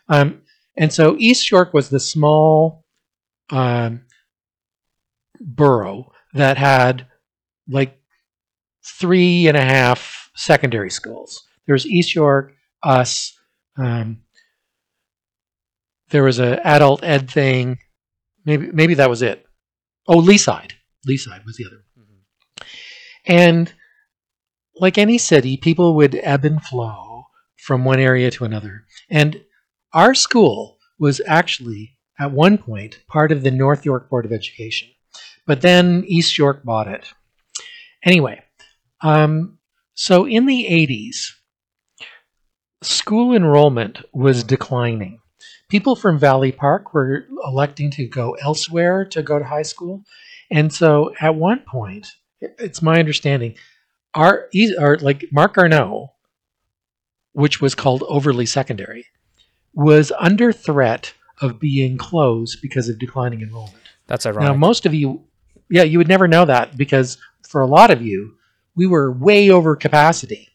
Um, 0.09 0.41
and 0.75 0.91
so 0.91 1.15
East 1.17 1.49
York 1.51 1.73
was 1.73 1.89
the 1.89 1.99
small 1.99 2.85
um, 3.49 4.01
borough 5.39 6.11
that 6.33 6.57
had 6.57 7.07
like 7.69 7.99
three 8.83 9.47
and 9.47 9.57
a 9.57 9.63
half 9.63 10.29
secondary 10.35 10.89
schools. 10.89 11.43
There 11.65 11.73
was 11.73 11.85
East 11.85 12.15
York, 12.15 12.53
us. 12.83 13.33
Um, 13.77 14.21
there 16.09 16.23
was 16.23 16.39
a 16.39 16.65
adult 16.65 17.03
ed 17.03 17.29
thing. 17.29 17.79
Maybe 18.45 18.71
maybe 18.71 18.93
that 18.95 19.09
was 19.09 19.21
it. 19.21 19.45
Oh, 20.07 20.19
Leaside. 20.21 20.71
Leaside 21.07 21.45
was 21.45 21.57
the 21.57 21.65
other. 21.65 21.83
And 23.27 23.71
like 24.79 24.97
any 24.97 25.17
city, 25.17 25.57
people 25.57 25.95
would 25.95 26.19
ebb 26.23 26.45
and 26.45 26.63
flow 26.63 27.25
from 27.57 27.83
one 27.83 27.99
area 27.99 28.31
to 28.31 28.45
another. 28.45 28.85
And 29.09 29.41
our 29.93 30.13
school 30.13 30.77
was 30.99 31.21
actually, 31.27 31.97
at 32.19 32.31
one 32.31 32.57
point, 32.57 32.99
part 33.07 33.31
of 33.31 33.43
the 33.43 33.51
North 33.51 33.85
York 33.85 34.09
Board 34.09 34.25
of 34.25 34.31
Education. 34.31 34.89
But 35.45 35.61
then 35.61 36.03
East 36.07 36.37
York 36.37 36.63
bought 36.63 36.87
it. 36.87 37.11
Anyway, 38.03 38.41
um, 39.01 39.57
so 39.93 40.25
in 40.25 40.45
the 40.45 40.65
80s, 40.69 41.31
school 42.83 43.33
enrollment 43.33 43.99
was 44.13 44.43
declining. 44.43 45.19
People 45.69 45.95
from 45.95 46.19
Valley 46.19 46.51
Park 46.51 46.93
were 46.93 47.25
electing 47.45 47.91
to 47.91 48.07
go 48.07 48.33
elsewhere 48.41 49.03
to 49.05 49.21
go 49.21 49.39
to 49.39 49.45
high 49.45 49.63
school. 49.63 50.03
And 50.51 50.71
so 50.71 51.13
at 51.19 51.35
one 51.35 51.63
point, 51.67 52.07
it's 52.41 52.81
my 52.81 52.99
understanding, 52.99 53.55
our, 54.13 54.49
our 54.79 54.97
like 54.97 55.25
Marc 55.31 55.55
Garneau, 55.55 56.13
which 57.33 57.61
was 57.61 57.75
called 57.75 58.03
Overlea 58.07 58.45
Secondary, 58.45 59.05
was 59.73 60.11
under 60.17 60.51
threat 60.51 61.13
of 61.41 61.59
being 61.59 61.97
closed 61.97 62.59
because 62.61 62.89
of 62.89 62.97
declining 62.99 63.41
enrollment. 63.41 63.75
That's 64.07 64.25
ironic. 64.25 64.43
Now, 64.49 64.55
most 64.55 64.85
of 64.85 64.93
you, 64.93 65.23
yeah, 65.69 65.83
you 65.83 65.97
would 65.97 66.07
never 66.07 66.27
know 66.27 66.45
that 66.45 66.77
because 66.77 67.17
for 67.47 67.61
a 67.61 67.67
lot 67.67 67.91
of 67.91 68.01
you, 68.01 68.35
we 68.75 68.87
were 68.87 69.11
way 69.11 69.49
over 69.49 69.75
capacity 69.75 70.49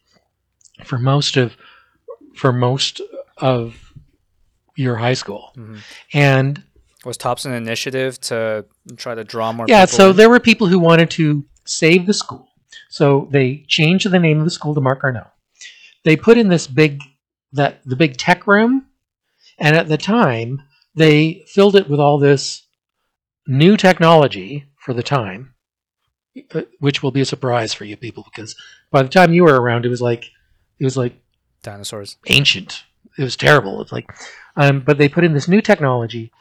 for 0.83 0.97
most 0.97 1.37
of 1.37 1.55
for 2.35 2.51
most 2.51 2.99
of 3.37 3.93
your 4.75 4.95
high 4.95 5.13
school, 5.13 5.51
Mhm. 5.55 5.79
and 6.13 6.63
Was 7.05 7.15
Tops 7.17 7.45
an 7.45 7.53
initiative 7.53 8.19
to 8.21 8.65
try 8.97 9.13
to 9.13 9.23
draw 9.23 9.51
more? 9.53 9.67
yeah, 9.69 9.85
so 9.85 10.09
in? 10.09 10.15
there 10.17 10.29
were 10.29 10.39
people 10.39 10.65
who 10.67 10.79
wanted 10.79 11.09
to 11.11 11.45
save 11.65 12.05
the 12.05 12.13
school, 12.13 12.47
so 12.89 13.27
they 13.31 13.65
changed 13.67 14.09
the 14.09 14.19
name 14.19 14.39
of 14.39 14.45
the 14.45 14.51
school 14.51 14.73
to 14.73 14.81
Marc 14.81 15.01
Garneau. 15.01 15.27
They 16.03 16.15
put 16.15 16.37
in 16.37 16.49
this 16.49 16.67
big 16.67 17.01
that 17.53 17.81
the 17.85 17.95
big 17.95 18.17
tech 18.17 18.47
room, 18.47 18.87
and 19.57 19.75
at 19.75 19.87
the 19.87 19.97
time 19.97 20.61
they 20.95 21.43
filled 21.47 21.75
it 21.75 21.89
with 21.89 21.99
all 21.99 22.17
this 22.17 22.63
new 23.47 23.77
technology 23.77 24.65
for 24.77 24.93
the 24.93 25.03
time, 25.03 25.53
which 26.79 27.03
will 27.03 27.11
be 27.11 27.21
a 27.21 27.25
surprise 27.25 27.73
for 27.73 27.85
you 27.85 27.97
people 27.97 28.23
because 28.23 28.55
by 28.91 29.03
the 29.03 29.09
time 29.09 29.33
you 29.33 29.43
were 29.43 29.59
around, 29.59 29.85
it 29.85 29.89
was 29.89 30.01
like 30.01 30.29
it 30.79 30.83
was 30.83 30.97
like 30.97 31.13
dinosaurs. 31.61 32.17
ancient. 32.27 32.83
It 33.17 33.23
was 33.23 33.35
terrible. 33.35 33.81
It's 33.81 33.91
like, 33.91 34.09
um, 34.55 34.81
but 34.81 34.97
they 34.97 35.07
put 35.07 35.23
in 35.23 35.33
this 35.33 35.47
new 35.47 35.61
technology, 35.61 36.31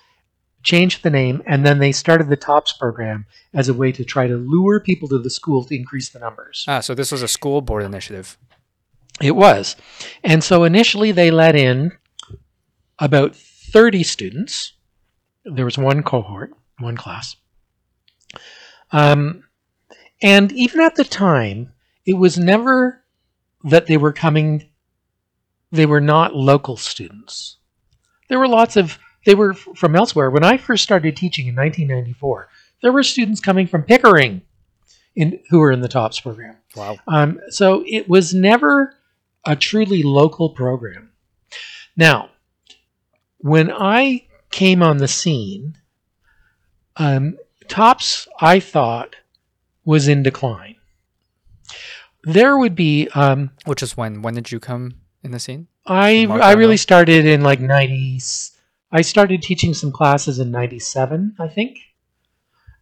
changed 0.63 1.03
the 1.03 1.11
name, 1.11 1.43
and 1.47 1.67
then 1.67 1.79
they 1.79 1.93
started 1.93 2.29
the 2.29 2.37
TOPS 2.37 2.73
program 2.75 3.27
as 3.53 3.69
a 3.69 3.75
way 3.75 3.93
to 3.93 4.05
try 4.05 4.27
to 4.27 4.37
lure 4.37 4.81
people 4.81 5.09
to 5.09 5.19
the 5.19 5.31
school 5.31 5.65
to 5.65 5.77
increase 5.77 6.11
the 6.11 6.19
numbers. 6.19 6.65
Ah, 6.69 6.81
so 6.81 6.95
this 6.95 7.13
was 7.13 7.23
a 7.23 7.29
school 7.29 7.61
board 7.61 7.83
initiative. 7.83 8.39
It 9.21 9.37
was. 9.37 9.77
And 10.25 10.43
so 10.43 10.65
initially 10.65 11.13
they 11.13 11.31
let 11.31 11.55
in 11.55 11.93
about 12.99 13.35
30 13.37 14.03
students. 14.03 14.73
There 15.45 15.65
was 15.65 15.79
one 15.79 16.03
cohort, 16.03 16.53
one 16.79 16.97
class. 16.97 17.37
Um, 18.91 19.45
and 20.23 20.53
even 20.53 20.81
at 20.81 20.95
the 20.95 21.05
time, 21.05 21.73
it 22.07 22.15
was 22.15 22.39
never 22.39 23.03
that 23.65 23.87
they 23.87 23.97
were 23.97 24.13
coming, 24.13 24.69
they 25.71 25.87
were 25.87 26.01
not 26.01 26.35
local 26.35 26.77
students. 26.77 27.59
There 28.29 28.39
were 28.39 28.49
lots 28.49 28.77
of, 28.77 28.99
they 29.25 29.35
were 29.35 29.53
f- 29.53 29.69
from 29.77 29.97
elsewhere. 29.97 30.31
When 30.31 30.45
I 30.45 30.57
first 30.57 30.83
started 30.83 31.17
teaching 31.17 31.47
in 31.47 31.55
1994, 31.55 32.49
there 32.83 32.93
were 32.93 33.03
students 33.03 33.41
coming 33.41 33.67
from 33.67 33.83
Pickering 33.85 34.43
in, 35.15 35.41
who 35.51 35.59
were 35.61 35.73
in 35.73 35.81
the 35.81 35.89
TOPS 35.89 36.21
program. 36.21 36.57
Wow. 36.77 36.97
Um, 37.07 37.41
so 37.49 37.85
it 37.87 38.09
was 38.09 38.35
never 38.35 38.95
a 39.45 39.57
truly 39.57 40.03
local 40.03 40.51
program. 40.51 41.11
Now, 41.97 42.31
when 43.39 43.71
I 43.71 44.27
came 44.51 44.83
on 44.83 44.99
the 44.99 45.09
scene, 45.09 45.77
um, 46.97 47.37
Tops, 47.69 48.29
I 48.41 48.61
thought, 48.61 49.17
was 49.85 50.09
in 50.09 50.23
decline. 50.23 50.77
There 52.25 52.57
would 52.57 52.75
be, 52.75 53.09
um, 53.15 53.51
Which 53.65 53.83
is 53.83 53.97
when? 53.97 54.23
When 54.23 54.35
did 54.35 54.53
you 54.53 54.61
come 54.61 54.95
in 55.23 55.33
the 55.33 55.41
scene? 55.41 55.69
I, 55.87 56.27
I 56.27 56.53
really 56.53 56.77
started 56.77 57.27
in 57.27 57.43
like 57.43 57.61
90, 57.61 58.21
I 58.93 59.01
started 59.01 59.43
teaching 59.43 59.73
some 59.75 59.91
classes 59.91 60.39
in 60.39 60.51
97, 60.51 61.37
I 61.39 61.49
think. 61.49 61.79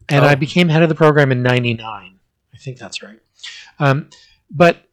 And 0.09 0.25
Oh. 0.25 0.29
I 0.29 0.35
became 0.35 0.69
head 0.69 0.83
of 0.83 0.89
the 0.89 0.95
program 0.95 1.31
in 1.31 1.43
99. 1.43 2.19
I 2.53 2.57
think 2.59 2.79
that's 2.79 3.03
right. 3.03 3.21
Um, 3.79 4.11
but 4.51 4.85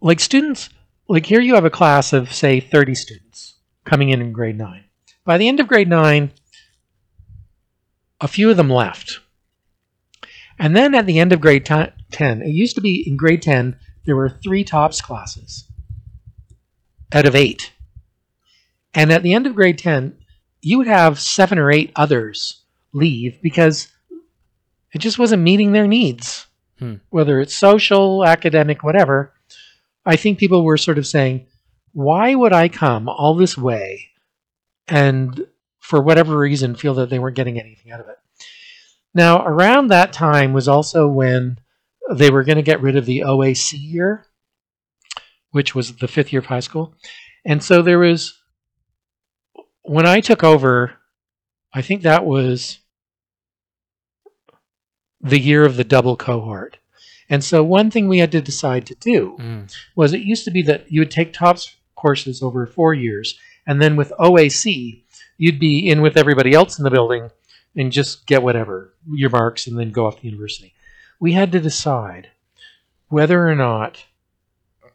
like 0.00 0.20
students, 0.20 0.68
like 1.08 1.26
here 1.26 1.40
you 1.40 1.54
have 1.54 1.64
a 1.64 1.70
class 1.70 2.12
of 2.12 2.32
say 2.32 2.60
30 2.60 2.94
students 2.94 3.54
coming 3.84 4.10
in 4.10 4.20
in 4.20 4.32
grade 4.32 4.56
9. 4.56 4.84
By 5.24 5.36
the 5.38 5.48
end 5.48 5.58
of 5.60 5.66
grade 5.68 5.88
9, 5.88 6.30
a 8.20 8.28
few 8.28 8.50
of 8.50 8.56
them 8.56 8.70
left. 8.70 9.20
And 10.58 10.76
then 10.76 10.94
at 10.94 11.06
the 11.06 11.18
end 11.18 11.32
of 11.32 11.40
grade 11.40 11.66
ti- 11.66 11.90
10, 12.12 12.42
it 12.42 12.48
used 12.50 12.76
to 12.76 12.80
be 12.80 13.02
in 13.06 13.16
grade 13.16 13.42
10, 13.42 13.76
there 14.06 14.14
were 14.16 14.28
three 14.28 14.62
TOPS 14.62 15.00
classes 15.00 15.64
out 17.12 17.26
of 17.26 17.34
eight. 17.34 17.72
And 18.94 19.12
at 19.12 19.22
the 19.22 19.34
end 19.34 19.46
of 19.46 19.54
grade 19.54 19.78
10, 19.78 20.16
you 20.62 20.78
would 20.78 20.86
have 20.86 21.20
seven 21.20 21.58
or 21.58 21.70
eight 21.70 21.92
others 21.96 22.62
leave 22.92 23.38
because 23.42 23.88
it 24.92 24.98
just 24.98 25.18
wasn't 25.18 25.42
meeting 25.42 25.72
their 25.72 25.86
needs, 25.86 26.46
Hmm. 26.78 26.94
whether 27.10 27.40
it's 27.40 27.54
social, 27.54 28.24
academic, 28.24 28.82
whatever. 28.82 29.32
I 30.06 30.16
think 30.16 30.38
people 30.38 30.64
were 30.64 30.76
sort 30.76 30.98
of 30.98 31.06
saying, 31.06 31.46
why 31.92 32.34
would 32.34 32.52
I 32.52 32.68
come 32.68 33.08
all 33.08 33.34
this 33.34 33.56
way 33.56 34.08
and 34.88 35.46
for 35.80 36.00
whatever 36.02 36.36
reason 36.38 36.74
feel 36.74 36.94
that 36.94 37.10
they 37.10 37.18
weren't 37.18 37.36
getting 37.36 37.58
anything 37.60 37.92
out 37.92 38.00
of 38.00 38.08
it? 38.08 38.16
Now, 39.14 39.44
around 39.46 39.88
that 39.88 40.12
time 40.12 40.52
was 40.52 40.66
also 40.68 41.06
when 41.08 41.58
they 42.10 42.30
were 42.30 42.42
going 42.44 42.56
to 42.56 42.62
get 42.62 42.82
rid 42.82 42.96
of 42.96 43.06
the 43.06 43.20
OAC 43.20 43.74
year, 43.78 44.26
which 45.52 45.74
was 45.74 45.96
the 45.96 46.08
fifth 46.08 46.32
year 46.32 46.40
of 46.40 46.46
high 46.46 46.60
school. 46.60 46.94
And 47.46 47.62
so 47.62 47.80
there 47.82 47.98
was, 47.98 48.36
when 49.84 50.06
I 50.06 50.20
took 50.20 50.42
over, 50.42 50.94
I 51.72 51.82
think 51.82 52.02
that 52.02 52.24
was 52.24 52.80
the 55.20 55.38
year 55.38 55.64
of 55.64 55.76
the 55.76 55.84
double 55.84 56.16
cohort. 56.16 56.78
And 57.30 57.42
so 57.42 57.62
one 57.64 57.90
thing 57.90 58.08
we 58.08 58.18
had 58.18 58.32
to 58.32 58.40
decide 58.42 58.86
to 58.86 58.94
do 58.96 59.36
Mm. 59.38 59.74
was 59.96 60.12
it 60.12 60.20
used 60.20 60.44
to 60.44 60.50
be 60.50 60.62
that 60.62 60.90
you 60.92 61.00
would 61.00 61.10
take 61.10 61.32
TOPS 61.32 61.76
courses 61.94 62.42
over 62.42 62.66
four 62.66 62.92
years, 62.92 63.38
and 63.66 63.80
then 63.80 63.96
with 63.96 64.12
OAC, 64.18 65.04
you'd 65.38 65.58
be 65.58 65.88
in 65.88 66.02
with 66.02 66.16
everybody 66.16 66.52
else 66.52 66.78
in 66.78 66.84
the 66.84 66.90
building 66.90 67.30
and 67.74 67.90
just 67.90 68.26
get 68.26 68.42
whatever, 68.42 68.94
your 69.10 69.30
marks, 69.30 69.66
and 69.66 69.78
then 69.78 69.90
go 69.90 70.06
off 70.06 70.20
to 70.20 70.26
university. 70.26 70.74
We 71.18 71.32
had 71.32 71.50
to 71.52 71.60
decide 71.60 72.28
whether 73.08 73.48
or 73.48 73.54
not 73.54 74.04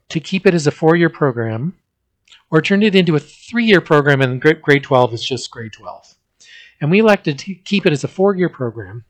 to 0.09 0.19
keep 0.19 0.45
it 0.45 0.53
as 0.53 0.67
a 0.67 0.71
four 0.71 0.95
year 0.95 1.09
program 1.09 1.75
or 2.51 2.61
turn 2.61 2.83
it 2.83 2.95
into 2.95 3.15
a 3.15 3.19
three 3.19 3.65
year 3.65 3.81
program 3.81 4.21
and 4.21 4.41
grade 4.41 4.83
12 4.83 5.13
is 5.13 5.23
just 5.23 5.51
grade 5.51 5.73
12. 5.73 6.15
And 6.81 6.89
we 6.89 6.99
elected 6.99 7.37
to 7.39 7.53
keep 7.53 7.85
it 7.85 7.93
as 7.93 8.03
a 8.03 8.07
four 8.07 8.35
year 8.35 8.49
program. 8.49 9.05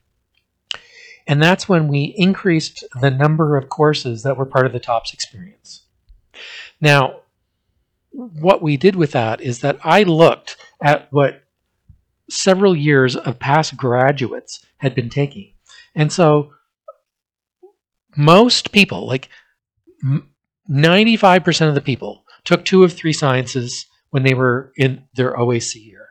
And 1.28 1.42
that's 1.42 1.70
when 1.70 1.88
we 1.88 2.16
increased 2.18 2.84
the 3.00 3.12
number 3.12 3.56
of 3.56 3.70
courses 3.70 4.24
that 4.24 4.36
were 4.36 4.46
part 4.46 4.66
of 4.66 4.74
the 4.74 4.80
TOPS 4.80 5.14
experience. 5.14 5.84
Now, 6.82 7.22
what 8.12 8.64
we 8.64 8.78
did 8.78 8.96
with 8.96 9.12
that 9.12 9.40
is 9.40 9.60
that 9.60 9.78
I 9.84 10.04
looked 10.04 10.58
at 10.82 11.08
what 11.12 11.44
several 12.30 12.76
years 12.76 13.16
of 13.16 13.40
past 13.40 13.78
graduates 13.78 14.66
had 14.78 14.96
been 14.96 15.10
taking. 15.10 15.54
And 15.94 16.12
so 16.12 16.54
most 18.18 18.72
people, 18.72 19.06
like 19.06 19.30
95% 20.70 21.70
of 21.70 21.76
the 21.76 21.82
people, 21.82 22.24
took 22.50 22.66
two 22.66 22.84
of 22.84 22.92
three 22.92 23.14
sciences 23.14 23.86
when 24.10 24.24
they 24.24 24.34
were 24.34 24.74
in 24.76 25.04
their 25.14 25.38
OAC 25.38 25.76
year. 25.86 26.08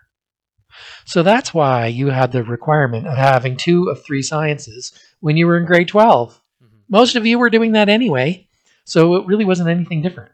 So 1.05 1.25
that's 1.25 1.53
why 1.53 1.87
you 1.87 2.11
had 2.11 2.31
the 2.31 2.45
requirement 2.45 3.09
of 3.09 3.17
having 3.17 3.57
two 3.57 3.89
of 3.89 4.05
three 4.05 4.23
sciences 4.23 4.93
when 5.19 5.37
you 5.37 5.49
were 5.49 5.59
in 5.59 5.67
grade 5.67 5.89
12. 5.89 6.41
Mhm. 6.63 6.69
Most 6.89 7.17
of 7.17 7.27
you 7.27 7.41
were 7.41 7.51
doing 7.51 7.73
that 7.73 7.89
anyway, 7.89 8.47
so 8.85 9.17
it 9.17 9.27
really 9.27 9.45
wasn't 9.45 9.69
anything 9.69 10.01
different. 10.01 10.31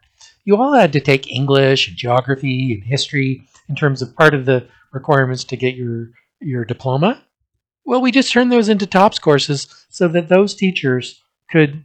you 0.47 0.55
all 0.55 0.73
had 0.73 0.93
to 0.93 0.99
take 0.99 1.31
English 1.31 1.87
and 1.87 1.97
geography 1.97 2.75
and 2.75 2.83
history 2.83 3.41
in 3.67 3.75
terms 3.75 4.03
of 4.03 4.15
part 4.15 4.35
of 4.35 4.45
the 4.45 4.67
requirements 4.93 5.43
to 5.43 5.57
get 5.57 5.73
your 5.75 6.11
your 6.39 6.63
diploma. 6.65 7.23
Well, 7.83 7.99
we 7.99 8.11
just 8.11 8.31
turned 8.31 8.51
those 8.51 8.69
into 8.69 8.85
TOPS 8.85 9.17
courses 9.17 9.67
so 9.89 10.07
that 10.09 10.29
those 10.29 10.53
teachers 10.53 11.19
could 11.49 11.83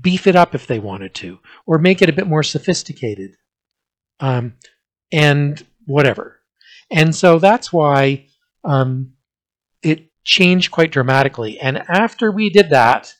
beef 0.00 0.26
it 0.26 0.36
up 0.36 0.54
if 0.54 0.66
they 0.66 0.78
wanted 0.78 1.14
to, 1.14 1.38
or 1.66 1.78
make 1.78 2.02
it 2.02 2.08
a 2.08 2.12
bit 2.12 2.26
more 2.26 2.42
sophisticated, 2.42 3.36
um, 4.20 4.54
and 5.12 5.64
whatever. 5.86 6.40
And 6.90 7.14
so 7.14 7.38
that's 7.38 7.72
why 7.72 8.26
um, 8.64 9.12
it 9.82 10.10
changed 10.24 10.70
quite 10.70 10.92
dramatically. 10.92 11.58
And 11.58 11.78
after 11.88 12.30
we 12.30 12.50
did 12.50 12.70
that, 12.70 13.14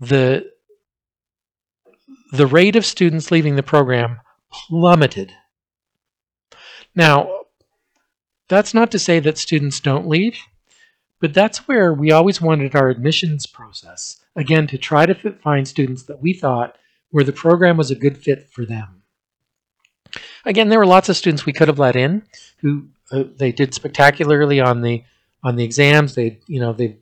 the 0.00 0.50
the 2.32 2.46
rate 2.46 2.76
of 2.76 2.84
students 2.84 3.30
leaving 3.30 3.56
the 3.56 3.62
program 3.62 4.18
plummeted. 4.50 5.32
Now, 6.94 7.30
that's 8.48 8.74
not 8.74 8.90
to 8.90 8.98
say 8.98 9.20
that 9.20 9.38
students 9.38 9.80
don't 9.80 10.08
leave, 10.08 10.36
but 11.20 11.34
that's 11.34 11.66
where 11.66 11.92
we 11.92 12.12
always 12.12 12.40
wanted 12.40 12.74
our 12.74 12.88
admissions 12.88 13.46
process, 13.46 14.20
again, 14.34 14.66
to 14.68 14.78
try 14.78 15.06
to 15.06 15.14
fit, 15.14 15.40
find 15.40 15.66
students 15.66 16.04
that 16.04 16.20
we 16.20 16.32
thought 16.32 16.76
where 17.10 17.24
the 17.24 17.32
program 17.32 17.76
was 17.76 17.90
a 17.90 17.94
good 17.94 18.18
fit 18.18 18.48
for 18.50 18.64
them. 18.64 19.02
Again, 20.44 20.68
there 20.68 20.78
were 20.78 20.86
lots 20.86 21.08
of 21.08 21.16
students 21.16 21.46
we 21.46 21.52
could 21.52 21.68
have 21.68 21.78
let 21.78 21.96
in 21.96 22.22
who 22.58 22.88
uh, 23.10 23.24
they 23.36 23.52
did 23.52 23.74
spectacularly 23.74 24.60
on 24.60 24.82
the 24.82 25.04
on 25.42 25.56
the 25.56 25.64
exams. 25.64 26.14
They, 26.14 26.40
you 26.46 26.60
know, 26.60 26.72
they 26.72 26.98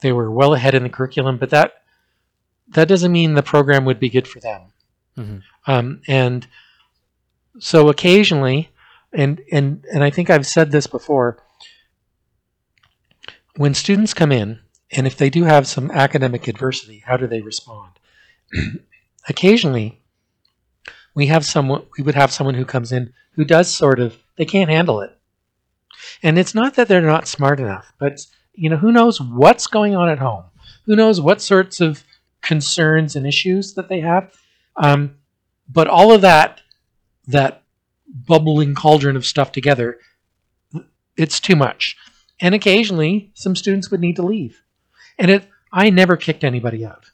they 0.00 0.12
were 0.12 0.30
well 0.30 0.54
ahead 0.54 0.74
in 0.74 0.82
the 0.82 0.88
curriculum, 0.88 1.38
but 1.38 1.50
that 1.50 1.82
that 2.68 2.88
doesn't 2.88 3.12
mean 3.12 3.34
the 3.34 3.42
program 3.42 3.84
would 3.84 4.00
be 4.00 4.08
good 4.08 4.26
for 4.26 4.40
them. 4.40 4.62
Mm-hmm. 5.16 5.38
Um, 5.70 6.02
and 6.06 6.46
so 7.58 7.88
occasionally, 7.88 8.70
and 9.12 9.40
and 9.52 9.84
and 9.92 10.02
I 10.02 10.10
think 10.10 10.30
I've 10.30 10.46
said 10.46 10.70
this 10.70 10.86
before, 10.86 11.38
when 13.56 13.74
students 13.74 14.14
come 14.14 14.32
in, 14.32 14.60
and 14.90 15.06
if 15.06 15.16
they 15.16 15.30
do 15.30 15.44
have 15.44 15.66
some 15.66 15.90
academic 15.90 16.48
adversity, 16.48 17.02
how 17.06 17.16
do 17.16 17.26
they 17.26 17.40
respond? 17.40 17.92
occasionally, 19.28 20.00
we 21.14 21.26
have 21.26 21.44
someone 21.44 21.86
we 21.96 22.04
would 22.04 22.14
have 22.14 22.32
someone 22.32 22.54
who 22.54 22.64
comes 22.64 22.92
in 22.92 23.12
who 23.32 23.44
does 23.44 23.72
sort 23.72 24.00
of 24.00 24.18
they 24.36 24.44
can't 24.44 24.70
handle 24.70 25.00
it, 25.00 25.16
and 26.22 26.38
it's 26.38 26.54
not 26.54 26.74
that 26.74 26.88
they're 26.88 27.00
not 27.00 27.28
smart 27.28 27.60
enough, 27.60 27.92
but 27.98 28.26
you 28.52 28.68
know 28.68 28.76
who 28.76 28.92
knows 28.92 29.20
what's 29.20 29.66
going 29.66 29.94
on 29.94 30.08
at 30.08 30.18
home, 30.18 30.44
who 30.86 30.96
knows 30.96 31.20
what 31.20 31.40
sorts 31.40 31.80
of 31.80 32.04
concerns 32.42 33.16
and 33.16 33.26
issues 33.26 33.74
that 33.74 33.88
they 33.88 34.00
have. 34.00 34.32
Um, 34.76 35.16
but 35.68 35.86
all 35.88 36.12
of 36.12 36.20
that, 36.20 36.60
that 37.28 37.62
bubbling 38.06 38.74
cauldron 38.74 39.16
of 39.16 39.24
stuff 39.24 39.50
together, 39.50 39.98
it's 41.16 41.40
too 41.40 41.56
much. 41.56 41.96
And 42.44 42.54
occasionally, 42.54 43.30
some 43.32 43.56
students 43.56 43.90
would 43.90 44.02
need 44.02 44.16
to 44.16 44.22
leave. 44.22 44.62
And 45.18 45.30
it, 45.30 45.48
I 45.72 45.88
never 45.88 46.14
kicked 46.14 46.44
anybody 46.44 46.84
out. 46.84 47.06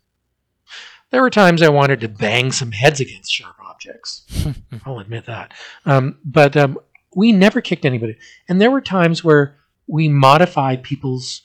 There 1.11 1.23
were 1.23 1.31
times 1.31 1.63
I 1.63 1.69
wanted 1.69 2.01
to 2.01 2.09
bang 2.09 2.51
some 2.51 2.73
heads 2.73 2.99
against 2.99 3.31
sharp 3.31 3.55
objects. 3.65 4.27
I'll 4.85 4.99
admit 4.99 5.27
that. 5.27 5.53
Um, 5.87 6.19
but 6.25 6.57
um, 6.57 6.81
we 7.15 7.31
never 7.31 7.61
kicked 7.61 7.85
anybody. 7.85 8.17
And 8.49 8.61
there 8.61 8.73
were 8.73 8.81
times 8.81 9.23
where 9.23 9.55
we 9.87 10.09
modified 10.09 10.83
people's 10.83 11.43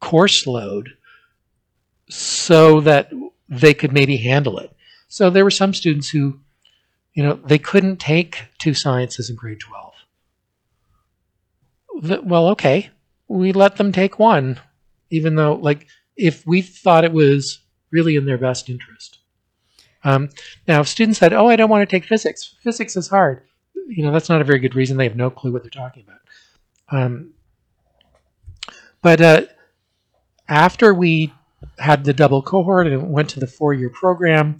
course 0.00 0.46
load 0.46 0.96
so 2.08 2.80
that 2.80 3.12
they 3.46 3.74
could 3.74 3.92
maybe 3.92 4.16
handle 4.16 4.58
it. 4.58 4.74
So 5.08 5.28
there 5.28 5.44
were 5.44 5.50
some 5.50 5.74
students 5.74 6.08
who, 6.08 6.40
you 7.12 7.22
know, 7.22 7.34
they 7.44 7.58
couldn't 7.58 7.98
take 7.98 8.44
two 8.56 8.72
sciences 8.72 9.28
in 9.28 9.36
grade 9.36 9.60
12. 9.60 9.95
Well, 12.02 12.48
okay, 12.48 12.90
we 13.28 13.52
let 13.52 13.76
them 13.76 13.92
take 13.92 14.18
one, 14.18 14.60
even 15.10 15.34
though, 15.34 15.54
like, 15.54 15.86
if 16.16 16.46
we 16.46 16.62
thought 16.62 17.04
it 17.04 17.12
was 17.12 17.60
really 17.90 18.16
in 18.16 18.26
their 18.26 18.38
best 18.38 18.68
interest. 18.68 19.18
Um, 20.04 20.28
now, 20.68 20.80
if 20.80 20.88
students 20.88 21.18
said, 21.18 21.32
"Oh, 21.32 21.48
I 21.48 21.56
don't 21.56 21.70
want 21.70 21.88
to 21.88 21.96
take 21.96 22.04
physics. 22.04 22.54
Physics 22.62 22.96
is 22.96 23.08
hard," 23.08 23.42
you 23.88 24.04
know, 24.04 24.12
that's 24.12 24.28
not 24.28 24.40
a 24.40 24.44
very 24.44 24.58
good 24.58 24.74
reason. 24.74 24.96
They 24.96 25.08
have 25.08 25.16
no 25.16 25.30
clue 25.30 25.52
what 25.52 25.62
they're 25.62 25.70
talking 25.70 26.04
about. 26.06 26.20
Um, 26.96 27.32
but 29.02 29.20
uh, 29.20 29.42
after 30.48 30.94
we 30.94 31.32
had 31.78 32.04
the 32.04 32.12
double 32.12 32.42
cohort 32.42 32.86
and 32.86 33.10
went 33.10 33.30
to 33.30 33.40
the 33.40 33.46
four 33.46 33.74
year 33.74 33.90
program. 33.90 34.58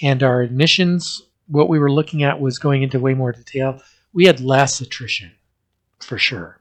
And 0.00 0.22
our 0.22 0.42
admissions, 0.42 1.22
what 1.46 1.68
we 1.68 1.78
were 1.78 1.90
looking 1.90 2.22
at 2.22 2.40
was 2.40 2.58
going 2.58 2.82
into 2.82 3.00
way 3.00 3.14
more 3.14 3.32
detail. 3.32 3.82
We 4.12 4.26
had 4.26 4.40
less 4.40 4.80
attrition 4.80 5.32
for 6.00 6.18
sure. 6.18 6.60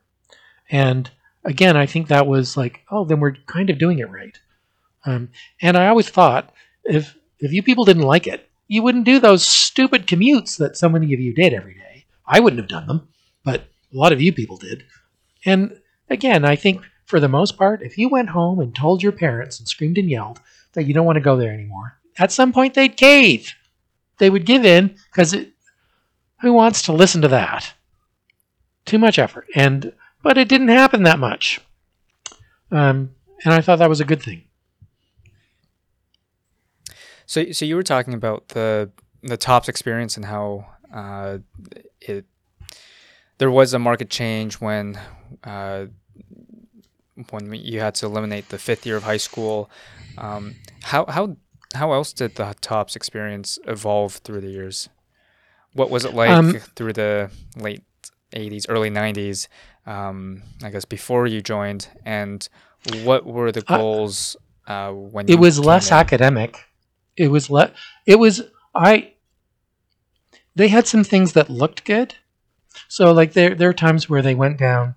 And 0.70 1.10
again, 1.46 1.78
I 1.78 1.86
think 1.86 2.08
that 2.08 2.28
was 2.28 2.58
like, 2.58 2.82
oh, 2.92 3.06
then 3.06 3.20
we're 3.20 3.36
kind 3.46 3.70
of 3.70 3.78
doing 3.78 4.00
it 4.00 4.10
right. 4.10 4.38
Um, 5.06 5.30
and 5.62 5.78
I 5.78 5.88
always 5.88 6.10
thought 6.10 6.54
if 6.84 7.16
if 7.40 7.54
you 7.54 7.64
people 7.64 7.86
didn't 7.86 8.04
like 8.04 8.28
it, 8.28 8.50
you 8.68 8.82
wouldn't 8.82 9.06
do 9.06 9.20
those 9.20 9.46
stupid 9.46 10.08
commutes 10.08 10.58
that 10.58 10.78
so 10.78 10.90
many 10.90 11.14
of 11.14 11.20
you 11.20 11.34
did 11.34 11.54
every 11.54 11.76
day. 11.76 12.06
I 12.26 12.40
wouldn't 12.40 12.60
have 12.60 12.70
done 12.70 12.88
them, 12.88 13.08
but 13.44 13.62
a 13.62 13.98
lot 13.98 14.12
of 14.12 14.22
you 14.22 14.34
people 14.34 14.58
did. 14.58 14.84
And 15.46 15.80
again, 16.10 16.44
I 16.44 16.56
think 16.56 16.82
for 17.06 17.20
the 17.20 17.30
most 17.30 17.58
part, 17.58 17.82
if 17.82 17.98
you 17.98 18.10
went 18.10 18.30
home 18.30 18.60
and 18.60 18.76
told 18.76 19.02
your 19.02 19.14
parents 19.14 19.60
and 19.60 19.68
screamed 19.68 19.98
and 19.98 20.10
yelled 20.10 20.42
that 20.74 20.84
you 20.84 20.94
don't 20.94 21.06
want 21.06 21.16
to 21.16 21.22
go 21.22 21.38
there 21.38 21.54
anymore, 21.54 21.98
at 22.18 22.32
some 22.32 22.52
point 22.52 22.74
they'd 22.74 22.98
cave. 22.98 23.54
They 24.18 24.30
would 24.30 24.46
give 24.46 24.66
in 24.66 24.96
because 25.12 25.36
who 26.42 26.54
wants 26.54 26.82
to 26.84 26.92
listen 26.92 27.22
to 27.22 27.28
that? 27.30 27.74
Too 28.86 28.98
much 28.98 29.20
effort. 29.20 29.48
And 29.56 29.94
but 30.28 30.38
it 30.38 30.50
didn't 30.50 30.68
happen 30.68 31.04
that 31.04 31.20
much. 31.20 31.62
Um, 32.70 33.12
and 33.46 33.54
I 33.54 33.62
thought 33.62 33.80
that 33.80 33.88
was 33.88 34.02
a 34.02 34.06
good 34.06 34.22
thing. 34.22 34.44
So, 37.26 37.54
so 37.54 37.64
you 37.64 37.78
were 37.78 37.84
talking 37.84 38.14
about 38.14 38.50
the 38.50 38.92
the 39.24 39.38
TOPS 39.38 39.70
experience 39.70 40.18
and 40.18 40.26
how 40.26 40.66
uh, 40.94 41.38
it 42.02 42.26
there 43.38 43.50
was 43.50 43.74
a 43.74 43.80
market 43.80 44.10
change 44.10 44.56
when 44.56 45.00
uh, 45.46 45.86
when 47.30 47.54
you 47.54 47.80
had 47.80 47.96
to 47.96 48.06
eliminate 48.06 48.50
the 48.50 48.58
fifth 48.58 48.86
year 48.86 48.98
of 48.98 49.04
high 49.04 49.16
school. 49.16 49.70
Um, 50.18 50.56
how 50.84 51.06
how 51.06 51.38
how 51.74 51.94
else 51.94 52.12
did 52.12 52.36
the 52.36 52.54
TOPS 52.60 52.98
experience 52.98 53.58
evolve 53.66 54.16
through 54.16 54.42
the 54.42 54.52
years? 54.52 54.90
What 55.72 55.90
was 55.90 56.04
it 56.04 56.14
like 56.14 56.32
um, 56.32 56.60
through 56.76 56.92
the 56.94 57.32
late 57.56 57.84
'80s, 58.36 58.66
early 58.68 58.90
'90s? 58.90 59.48
Um, 59.88 60.44
I 60.62 60.70
guess 60.70 60.86
before 60.86 61.28
you 61.28 61.42
joined, 61.42 61.88
and 62.06 62.48
what 63.04 63.26
were 63.26 63.52
the 63.52 63.62
goals 63.62 64.36
uh, 64.68 64.92
when 64.92 65.30
it 65.30 65.40
was 65.40 65.60
less 65.60 65.92
in? 65.92 65.98
academic? 65.98 66.66
It 67.16 67.30
was 67.30 67.50
le- 67.50 67.72
It 68.06 68.20
was 68.20 68.44
I. 68.76 69.14
They 70.56 70.68
had 70.68 70.88
some 70.88 71.04
things 71.04 71.34
that 71.34 71.50
looked 71.50 71.86
good. 71.86 72.16
So 72.90 73.12
like 73.12 73.34
there 73.34 73.56
there 73.56 73.70
are 73.70 73.74
times 73.74 74.10
where 74.10 74.22
they 74.22 74.36
went 74.36 74.60
down 74.60 74.96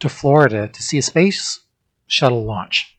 to 0.00 0.08
Florida 0.08 0.68
to 0.68 0.82
see 0.82 0.98
a 0.98 1.02
space 1.02 1.60
shuttle 2.06 2.44
launch. 2.44 2.96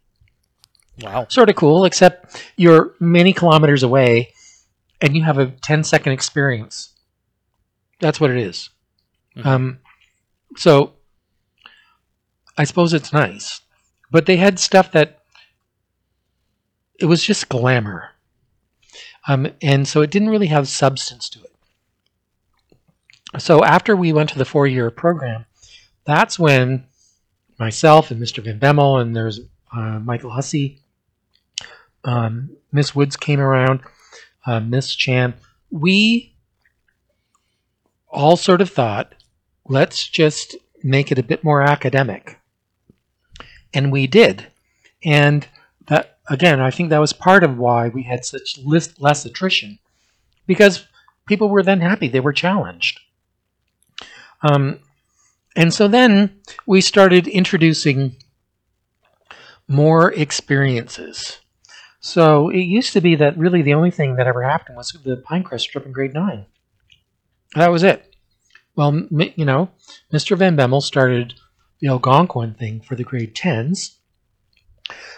Wow. 1.02 1.28
Sort 1.30 1.50
of 1.50 1.56
cool, 1.56 1.86
except 1.86 2.44
you're 2.58 2.96
many 3.00 3.34
kilometers 3.34 3.84
away 3.84 4.34
and 5.02 5.16
you 5.16 5.24
have 5.24 5.38
a 5.38 5.48
10 5.48 5.84
second 5.84 6.12
experience. 6.12 6.94
That's 8.00 8.20
what 8.20 8.32
it 8.32 8.38
is. 8.38 8.70
Mm-hmm. 9.38 9.48
Um, 9.48 9.80
so 10.58 10.94
I 12.60 12.66
suppose 12.66 12.94
it's 12.94 13.14
nice. 13.14 13.62
But 14.12 14.26
they 14.26 14.36
had 14.36 14.60
stuff 14.60 14.92
that 14.92 15.20
it 17.00 17.06
was 17.06 17.24
just 17.24 17.48
glamour. 17.48 18.10
Um, 19.30 19.48
and 19.62 19.88
so 19.88 20.02
it 20.02 20.12
didn't 20.12 20.28
really 20.30 20.48
have 20.48 20.68
substance 20.68 21.30
to 21.30 21.40
it. 21.40 21.56
So 23.42 23.64
after 23.64 23.96
we 23.96 24.12
went 24.12 24.30
to 24.32 24.38
the 24.38 24.44
four 24.44 24.68
year 24.68 24.92
program, 24.92 25.46
that's 26.04 26.38
when 26.38 26.84
myself 27.58 28.12
and 28.12 28.22
Mr. 28.22 28.44
Van 28.44 28.60
Bemmel, 28.60 29.00
and 29.02 29.16
there's 29.16 29.40
uh, 29.74 30.00
Michael 30.00 30.32
Hussey. 30.32 30.82
Um, 32.04 32.58
Miss 32.74 32.94
Woods 32.94 33.16
came 33.16 33.40
around, 33.40 33.80
uh, 34.46 34.60
Miss 34.60 34.94
Chan. 34.96 35.34
We 35.72 36.36
all 38.10 38.36
sort 38.36 38.60
of 38.60 38.70
thought, 38.70 39.16
let's 39.66 40.06
just 40.06 40.58
make 40.84 41.10
it 41.10 41.20
a 41.20 41.24
bit 41.24 41.42
more 41.42 41.62
academic. 41.62 42.39
And 43.74 43.92
we 43.92 44.08
did. 44.08 44.48
And 45.04 45.48
that, 45.88 46.18
again, 46.30 46.60
I 46.60 46.72
think 46.72 46.90
that 46.90 47.00
was 47.00 47.14
part 47.14 47.44
of 47.44 47.58
why 47.58 47.90
we 47.90 48.04
had 48.04 48.26
such 48.26 48.60
less 48.64 49.26
attrition 49.26 49.80
because 50.48 50.88
people 51.28 51.50
were 51.50 51.64
then 51.64 51.82
happy. 51.82 52.08
They 52.08 52.20
were 52.20 52.34
challenged. 52.34 53.00
Um, 54.42 54.80
and 55.56 55.74
so 55.74 55.88
then 55.88 56.40
we 56.66 56.82
started 56.82 57.28
introducing 57.28 58.16
more 59.68 60.12
experiences. 60.14 61.40
So 62.00 62.50
it 62.50 62.62
used 62.62 62.94
to 62.94 63.02
be 63.02 63.16
that 63.16 63.38
really 63.38 63.62
the 63.62 63.74
only 63.74 63.92
thing 63.92 64.16
that 64.16 64.28
ever 64.28 64.44
happened 64.44 64.78
was 64.78 64.92
the 65.04 65.18
Pinecrest 65.18 65.68
trip 65.68 65.86
in 65.86 65.92
grade 65.92 66.14
nine. 66.14 66.46
That 67.56 67.72
was 67.72 67.84
it. 67.84 68.16
Well, 68.76 69.08
you 69.12 69.46
know, 69.46 69.70
Mr. 70.14 70.38
Van 70.38 70.56
Bemmel 70.56 70.82
started 70.82 71.34
the 71.80 71.88
Algonquin 71.88 72.54
thing 72.54 72.82
for 72.82 72.96
the 72.96 73.04
grade 73.04 73.36
10s 73.36 73.96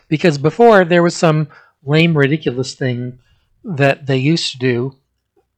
because 0.07 0.37
before 0.37 0.83
there 0.85 1.03
was 1.03 1.15
some 1.15 1.47
lame, 1.83 2.17
ridiculous 2.17 2.75
thing 2.75 3.19
that 3.63 4.05
they 4.05 4.17
used 4.17 4.51
to 4.51 4.57
do 4.57 4.95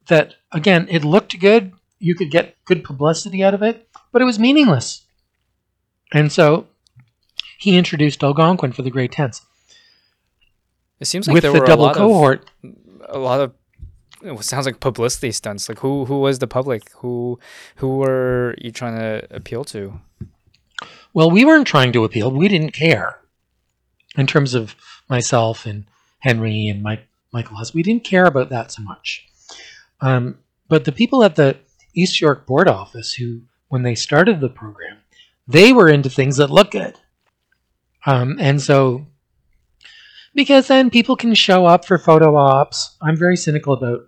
that, 0.08 0.36
again, 0.52 0.88
it 0.90 1.04
looked 1.04 1.40
good. 1.40 1.74
You 2.00 2.16
could 2.16 2.32
get 2.32 2.56
good 2.66 2.84
publicity 2.84 3.44
out 3.44 3.54
of 3.54 3.64
it, 3.64 3.88
but 4.12 4.22
it 4.22 4.26
was 4.26 4.40
meaningless. 4.40 5.06
And 6.12 6.32
so 6.32 6.68
he 7.58 7.78
introduced 7.78 8.24
Algonquin 8.24 8.74
for 8.74 8.82
the 8.82 8.92
grade 8.92 9.12
10s 9.12 9.42
It 11.00 11.06
seems 11.08 11.28
like 11.28 11.34
with 11.36 11.44
there 11.44 11.52
the 11.52 11.60
were 11.60 11.66
a 11.66 11.68
double 11.68 11.86
lot 11.86 11.96
cohort. 11.96 12.50
of 12.64 12.72
a 13.10 13.18
lot 13.18 13.40
of 13.40 13.54
it 14.22 14.44
sounds 14.44 14.66
like 14.66 14.80
publicity 14.80 15.32
stunts. 15.32 15.68
Like 15.68 15.80
who 15.80 16.06
who 16.06 16.20
was 16.20 16.40
the 16.40 16.48
public? 16.48 16.92
Who 16.98 17.40
who 17.78 17.98
were 17.98 18.56
you 18.58 18.72
trying 18.72 18.98
to 18.98 19.28
appeal 19.36 19.64
to? 19.66 20.00
Well, 21.14 21.30
we 21.30 21.46
weren't 21.46 21.68
trying 21.68 21.92
to 21.94 22.04
appeal. 22.04 22.32
We 22.32 22.48
didn't 22.48 22.72
care. 22.72 23.20
In 24.16 24.28
terms 24.28 24.54
of 24.54 24.76
myself 25.10 25.66
and 25.66 25.86
Henry 26.20 26.68
and 26.68 26.84
Mike, 26.84 27.08
Michael 27.32 27.58
Huss, 27.58 27.74
we 27.74 27.84
didn't 27.84 28.04
care 28.04 28.26
about 28.26 28.50
that 28.50 28.72
so 28.72 28.82
much. 28.84 29.28
Um, 30.02 30.38
but 30.68 30.86
the 30.86 30.92
people 30.92 31.24
at 31.24 31.36
the 31.36 31.58
East 31.96 32.20
York 32.22 32.46
board 32.46 32.68
office, 32.68 33.14
who, 33.14 33.42
when 33.70 33.84
they 33.84 33.96
started 33.96 34.40
the 34.40 34.50
program, 34.50 34.98
they 35.48 35.74
were 35.74 35.90
into 35.90 36.10
things 36.10 36.38
that 36.38 36.50
look 36.50 36.72
good. 36.72 36.96
Um, 38.06 38.38
and 38.40 38.62
so, 38.62 39.06
because 40.36 40.68
then 40.68 40.90
people 40.90 41.16
can 41.16 41.34
show 41.34 41.66
up 41.66 41.86
for 41.86 41.98
photo 41.98 42.36
ops. 42.36 42.98
I'm 43.02 43.16
very 43.16 43.38
cynical 43.38 43.74
about 43.74 44.08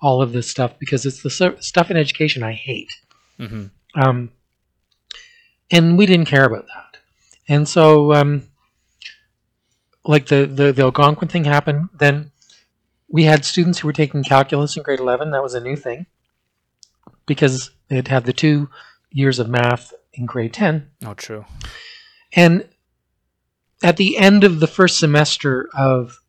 all 0.00 0.22
of 0.22 0.32
this 0.32 0.50
stuff 0.50 0.78
because 0.78 1.06
it's 1.06 1.22
the 1.22 1.56
stuff 1.60 1.90
in 1.90 1.96
education 1.96 2.42
I 2.42 2.52
hate. 2.52 2.92
hmm 3.38 3.66
Um, 3.94 4.30
and 5.74 5.98
we 5.98 6.06
didn't 6.06 6.28
care 6.28 6.44
about 6.44 6.66
that. 6.68 6.98
And 7.48 7.68
so, 7.68 8.14
um, 8.14 8.44
like 10.04 10.26
the, 10.26 10.46
the, 10.46 10.72
the 10.72 10.84
Algonquin 10.84 11.28
thing 11.28 11.44
happened, 11.44 11.88
then 11.98 12.30
we 13.08 13.24
had 13.24 13.44
students 13.44 13.80
who 13.80 13.88
were 13.88 13.92
taking 13.92 14.22
calculus 14.22 14.76
in 14.76 14.82
grade 14.82 15.00
11. 15.00 15.32
That 15.32 15.42
was 15.42 15.54
a 15.54 15.60
new 15.60 15.76
thing 15.76 16.06
because 17.26 17.70
it 17.90 18.08
had 18.08 18.24
the 18.24 18.32
two 18.32 18.70
years 19.10 19.38
of 19.38 19.48
math 19.48 19.92
in 20.12 20.26
grade 20.26 20.52
10. 20.52 20.90
Oh, 21.04 21.14
true. 21.14 21.44
And 22.34 22.68
at 23.82 23.96
the 23.96 24.16
end 24.16 24.44
of 24.44 24.60
the 24.60 24.66
first 24.66 24.98
semester 24.98 25.68
of 25.76 26.20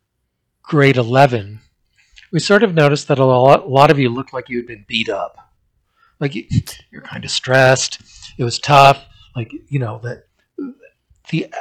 grade 0.63 0.97
11, 0.97 1.59
we 2.31 2.39
sort 2.39 2.63
of 2.63 2.73
noticed 2.73 3.07
that 3.09 3.19
a 3.19 3.25
lot, 3.25 3.63
a 3.63 3.67
lot 3.67 3.91
of 3.91 3.99
you 3.99 4.09
looked 4.09 4.33
like 4.33 4.49
you 4.49 4.57
had 4.57 4.67
been 4.67 4.85
beat 4.87 5.09
up. 5.09 5.37
Like 6.19 6.33
you, 6.33 6.45
you're 6.91 7.01
kind 7.01 7.23
of 7.23 7.31
stressed. 7.31 8.01
It 8.37 8.43
was 8.43 8.57
tough. 8.57 9.05
Like, 9.35 9.51
you 9.67 9.79
know, 9.79 9.99
that 10.03 10.25
the 11.29 11.51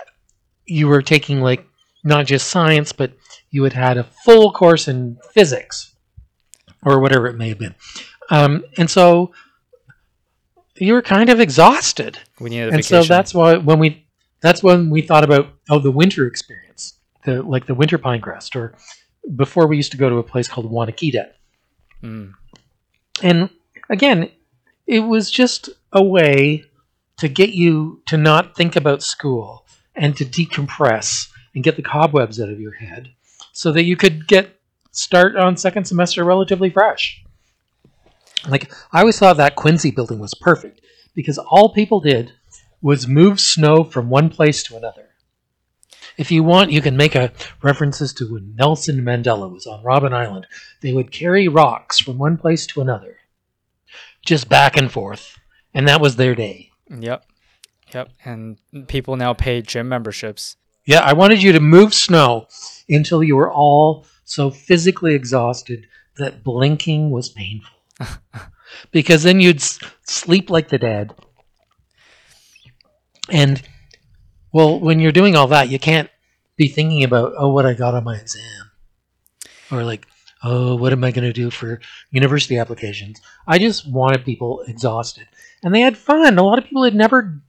you 0.66 0.88
were 0.88 1.02
taking 1.02 1.40
like 1.40 1.66
not 2.04 2.26
just 2.26 2.48
science, 2.48 2.92
but 2.92 3.12
you 3.50 3.64
had 3.64 3.72
had 3.72 3.96
a 3.96 4.04
full 4.04 4.52
course 4.52 4.88
in 4.88 5.18
physics 5.32 5.94
or 6.84 7.00
whatever 7.00 7.26
it 7.26 7.34
may 7.34 7.48
have 7.48 7.58
been. 7.58 7.74
Um, 8.30 8.64
and 8.78 8.90
so 8.90 9.32
you 10.76 10.92
were 10.92 11.02
kind 11.02 11.30
of 11.30 11.40
exhausted 11.40 12.18
We 12.40 12.50
needed 12.50 12.70
a 12.70 12.74
and 12.74 12.84
so 12.84 13.02
that's 13.04 13.34
why 13.34 13.56
when 13.56 13.78
we 13.78 14.06
that's 14.40 14.62
when 14.62 14.90
we 14.90 15.02
thought 15.02 15.24
about 15.24 15.48
oh 15.70 15.78
the 15.78 15.90
winter 15.90 16.26
experience 16.26 16.98
the 17.24 17.42
like 17.42 17.66
the 17.66 17.74
winter 17.74 17.98
Pinecrest 17.98 18.56
or 18.56 18.74
before 19.36 19.66
we 19.66 19.76
used 19.76 19.92
to 19.92 19.96
go 19.96 20.08
to 20.10 20.16
a 20.16 20.22
place 20.22 20.48
called 20.48 20.70
Wanakita 20.70 21.30
Mm. 22.02 22.32
and 23.22 23.48
again 23.88 24.30
it 24.86 25.00
was 25.00 25.30
just 25.30 25.70
a 25.92 26.02
way 26.02 26.64
to 27.18 27.28
get 27.28 27.50
you 27.50 28.02
to 28.08 28.16
not 28.16 28.56
think 28.56 28.76
about 28.76 29.02
school 29.02 29.66
and 29.94 30.16
to 30.16 30.24
decompress 30.24 31.28
and 31.54 31.64
get 31.64 31.76
the 31.76 31.82
cobwebs 31.82 32.40
out 32.40 32.48
of 32.48 32.60
your 32.60 32.74
head 32.74 33.12
so 33.52 33.72
that 33.72 33.84
you 33.84 33.96
could 33.96 34.26
get 34.26 34.60
start 34.90 35.36
on 35.36 35.56
second 35.56 35.84
semester 35.84 36.24
relatively 36.24 36.70
fresh. 36.70 37.22
Like 38.48 38.72
i 38.92 39.00
always 39.00 39.18
thought 39.18 39.38
that 39.38 39.56
quinzhee 39.56 39.94
building 39.94 40.18
was 40.18 40.34
perfect 40.34 40.80
because 41.14 41.38
all 41.38 41.72
people 41.72 42.00
did 42.00 42.32
was 42.82 43.08
move 43.08 43.40
snow 43.40 43.84
from 43.84 44.10
one 44.10 44.28
place 44.28 44.62
to 44.64 44.76
another. 44.76 45.08
If 46.18 46.30
you 46.30 46.42
want 46.42 46.70
you 46.70 46.82
can 46.82 46.96
make 46.96 47.16
references 47.62 48.12
to 48.14 48.32
when 48.32 48.54
nelson 48.56 49.00
mandela 49.00 49.50
was 49.50 49.66
on 49.66 49.82
robben 49.82 50.12
island. 50.12 50.46
They 50.80 50.92
would 50.92 51.10
carry 51.10 51.48
rocks 51.48 51.98
from 51.98 52.18
one 52.18 52.36
place 52.36 52.66
to 52.68 52.80
another 52.80 53.16
just 54.24 54.48
back 54.48 54.76
and 54.76 54.90
forth 54.90 55.38
and 55.72 55.86
that 55.88 56.00
was 56.00 56.16
their 56.16 56.34
day 56.34 56.70
Yep. 56.90 57.24
Yep. 57.92 58.10
And 58.24 58.58
people 58.88 59.16
now 59.16 59.34
pay 59.34 59.62
gym 59.62 59.88
memberships. 59.88 60.56
Yeah, 60.86 61.00
I 61.00 61.14
wanted 61.14 61.42
you 61.42 61.52
to 61.52 61.60
move 61.60 61.94
snow 61.94 62.46
until 62.88 63.22
you 63.22 63.36
were 63.36 63.50
all 63.50 64.06
so 64.24 64.50
physically 64.50 65.14
exhausted 65.14 65.86
that 66.16 66.44
blinking 66.44 67.10
was 67.10 67.28
painful. 67.28 67.76
because 68.90 69.22
then 69.22 69.40
you'd 69.40 69.56
s- 69.56 69.78
sleep 70.02 70.50
like 70.50 70.68
the 70.68 70.78
dead. 70.78 71.14
And, 73.30 73.62
well, 74.52 74.78
when 74.78 75.00
you're 75.00 75.12
doing 75.12 75.36
all 75.36 75.46
that, 75.48 75.70
you 75.70 75.78
can't 75.78 76.10
be 76.56 76.68
thinking 76.68 77.02
about, 77.04 77.32
oh, 77.36 77.50
what 77.52 77.66
I 77.66 77.72
got 77.72 77.94
on 77.94 78.04
my 78.04 78.16
exam. 78.16 78.70
Or 79.70 79.82
like, 79.82 80.06
oh, 80.42 80.76
what 80.76 80.92
am 80.92 81.02
I 81.02 81.10
going 81.10 81.24
to 81.24 81.32
do 81.32 81.50
for 81.50 81.80
university 82.10 82.58
applications? 82.58 83.20
I 83.46 83.58
just 83.58 83.90
wanted 83.90 84.24
people 84.24 84.62
exhausted. 84.68 85.26
And 85.64 85.74
they 85.74 85.80
had 85.80 85.96
fun. 85.96 86.38
A 86.38 86.42
lot 86.42 86.58
of 86.58 86.64
people 86.64 86.84
had 86.84 86.94
never 86.94 87.40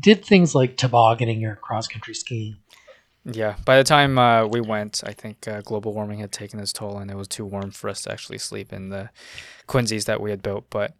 did 0.00 0.24
things 0.24 0.54
like 0.54 0.76
tobogganing 0.76 1.44
or 1.44 1.56
cross 1.56 1.86
country 1.86 2.14
skiing. 2.14 2.56
Yeah. 3.24 3.54
By 3.64 3.76
the 3.76 3.84
time 3.84 4.18
uh, 4.18 4.46
we 4.46 4.60
went, 4.60 5.02
I 5.06 5.12
think 5.12 5.46
uh, 5.46 5.60
global 5.60 5.94
warming 5.94 6.18
had 6.18 6.32
taken 6.32 6.58
its 6.58 6.72
toll, 6.72 6.98
and 6.98 7.10
it 7.10 7.16
was 7.16 7.28
too 7.28 7.44
warm 7.44 7.70
for 7.70 7.88
us 7.88 8.02
to 8.02 8.12
actually 8.12 8.38
sleep 8.38 8.72
in 8.72 8.88
the 8.88 9.10
quinzhees 9.68 10.06
that 10.06 10.20
we 10.20 10.30
had 10.30 10.42
built. 10.42 10.64
But 10.70 10.94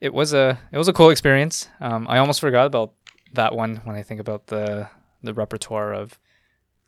it 0.00 0.14
was 0.14 0.32
a 0.32 0.60
it 0.70 0.78
was 0.78 0.86
a 0.86 0.92
cool 0.92 1.10
experience. 1.10 1.68
Um, 1.80 2.06
I 2.08 2.18
almost 2.18 2.40
forgot 2.40 2.66
about 2.66 2.92
that 3.32 3.54
one 3.54 3.76
when 3.84 3.96
I 3.96 4.02
think 4.02 4.20
about 4.20 4.46
the 4.46 4.88
the 5.22 5.34
repertoire 5.34 5.92
of 5.92 6.16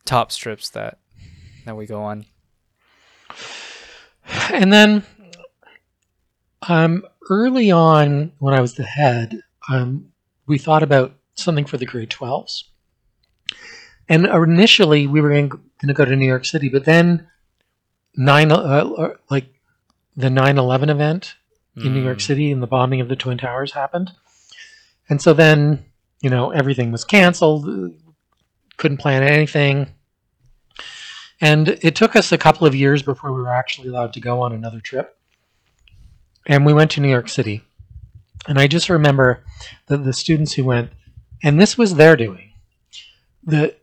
TOPS 0.05 0.37
trips 0.37 0.71
that 0.71 0.99
that 1.65 1.77
we 1.77 1.87
go 1.87 2.03
on. 2.03 2.27
And 4.53 4.73
then 4.73 5.05
um, 6.69 7.05
early 7.31 7.71
on, 7.71 8.33
when 8.39 8.55
I 8.55 8.61
was 8.61 8.75
the 8.75 8.85
head, 8.85 9.41
um, 9.71 10.13
we 10.47 10.59
thought 10.59 10.83
about 10.83 11.15
something 11.35 11.65
for 11.65 11.77
the 11.77 11.87
grade 11.87 12.11
12s. 12.11 12.65
And 14.09 14.27
initially, 14.27 15.07
we 15.07 15.21
were 15.21 15.31
going 15.31 15.51
to 15.81 15.93
go 15.93 16.05
to 16.05 16.17
New 16.17 16.27
York 16.27 16.45
City, 16.45 16.69
but 16.69 16.85
then 16.85 17.29
nine, 18.17 18.53
uh, 18.53 19.15
like 19.31 19.47
the 20.17 20.31
9 20.31 20.59
11 20.59 20.91
event 20.91 21.35
in 21.77 21.93
New 21.93 22.03
York 22.03 22.19
Mm. 22.19 22.23
City 22.23 22.53
and 22.53 22.63
the 22.63 22.67
bombing 22.67 23.01
of 23.01 23.09
the 23.09 23.17
Twin 23.17 23.37
Towers 23.37 23.73
happened. 23.73 24.13
And 25.09 25.21
so 25.21 25.35
then, 25.35 25.85
you 26.23 26.31
know, 26.31 26.51
everything 26.51 26.91
was 26.91 27.05
canceled, 27.05 27.93
couldn't 28.77 28.97
plan 28.99 29.23
anything. 29.23 29.89
And 31.41 31.69
it 31.69 31.95
took 31.95 32.17
us 32.17 32.33
a 32.33 32.39
couple 32.39 32.67
of 32.67 32.75
years 32.75 33.03
before 33.03 33.33
we 33.33 33.43
were 33.43 33.53
actually 33.53 33.89
allowed 33.89 34.15
to 34.15 34.21
go 34.21 34.41
on 34.41 34.53
another 34.53 34.81
trip. 34.81 35.16
And 36.47 36.65
we 36.65 36.73
went 36.73 36.93
to 36.93 37.01
New 37.01 37.11
York 37.11 37.29
City. 37.29 37.63
And 38.49 38.59
I 38.59 38.69
just 38.69 38.89
remember 38.89 39.43
that 39.89 40.05
the 40.05 40.13
students 40.13 40.53
who 40.53 40.65
went, 40.65 40.91
and 41.43 41.61
this 41.61 41.77
was 41.77 41.97
their 41.97 42.17
doing, 42.17 42.53
the 43.43 43.75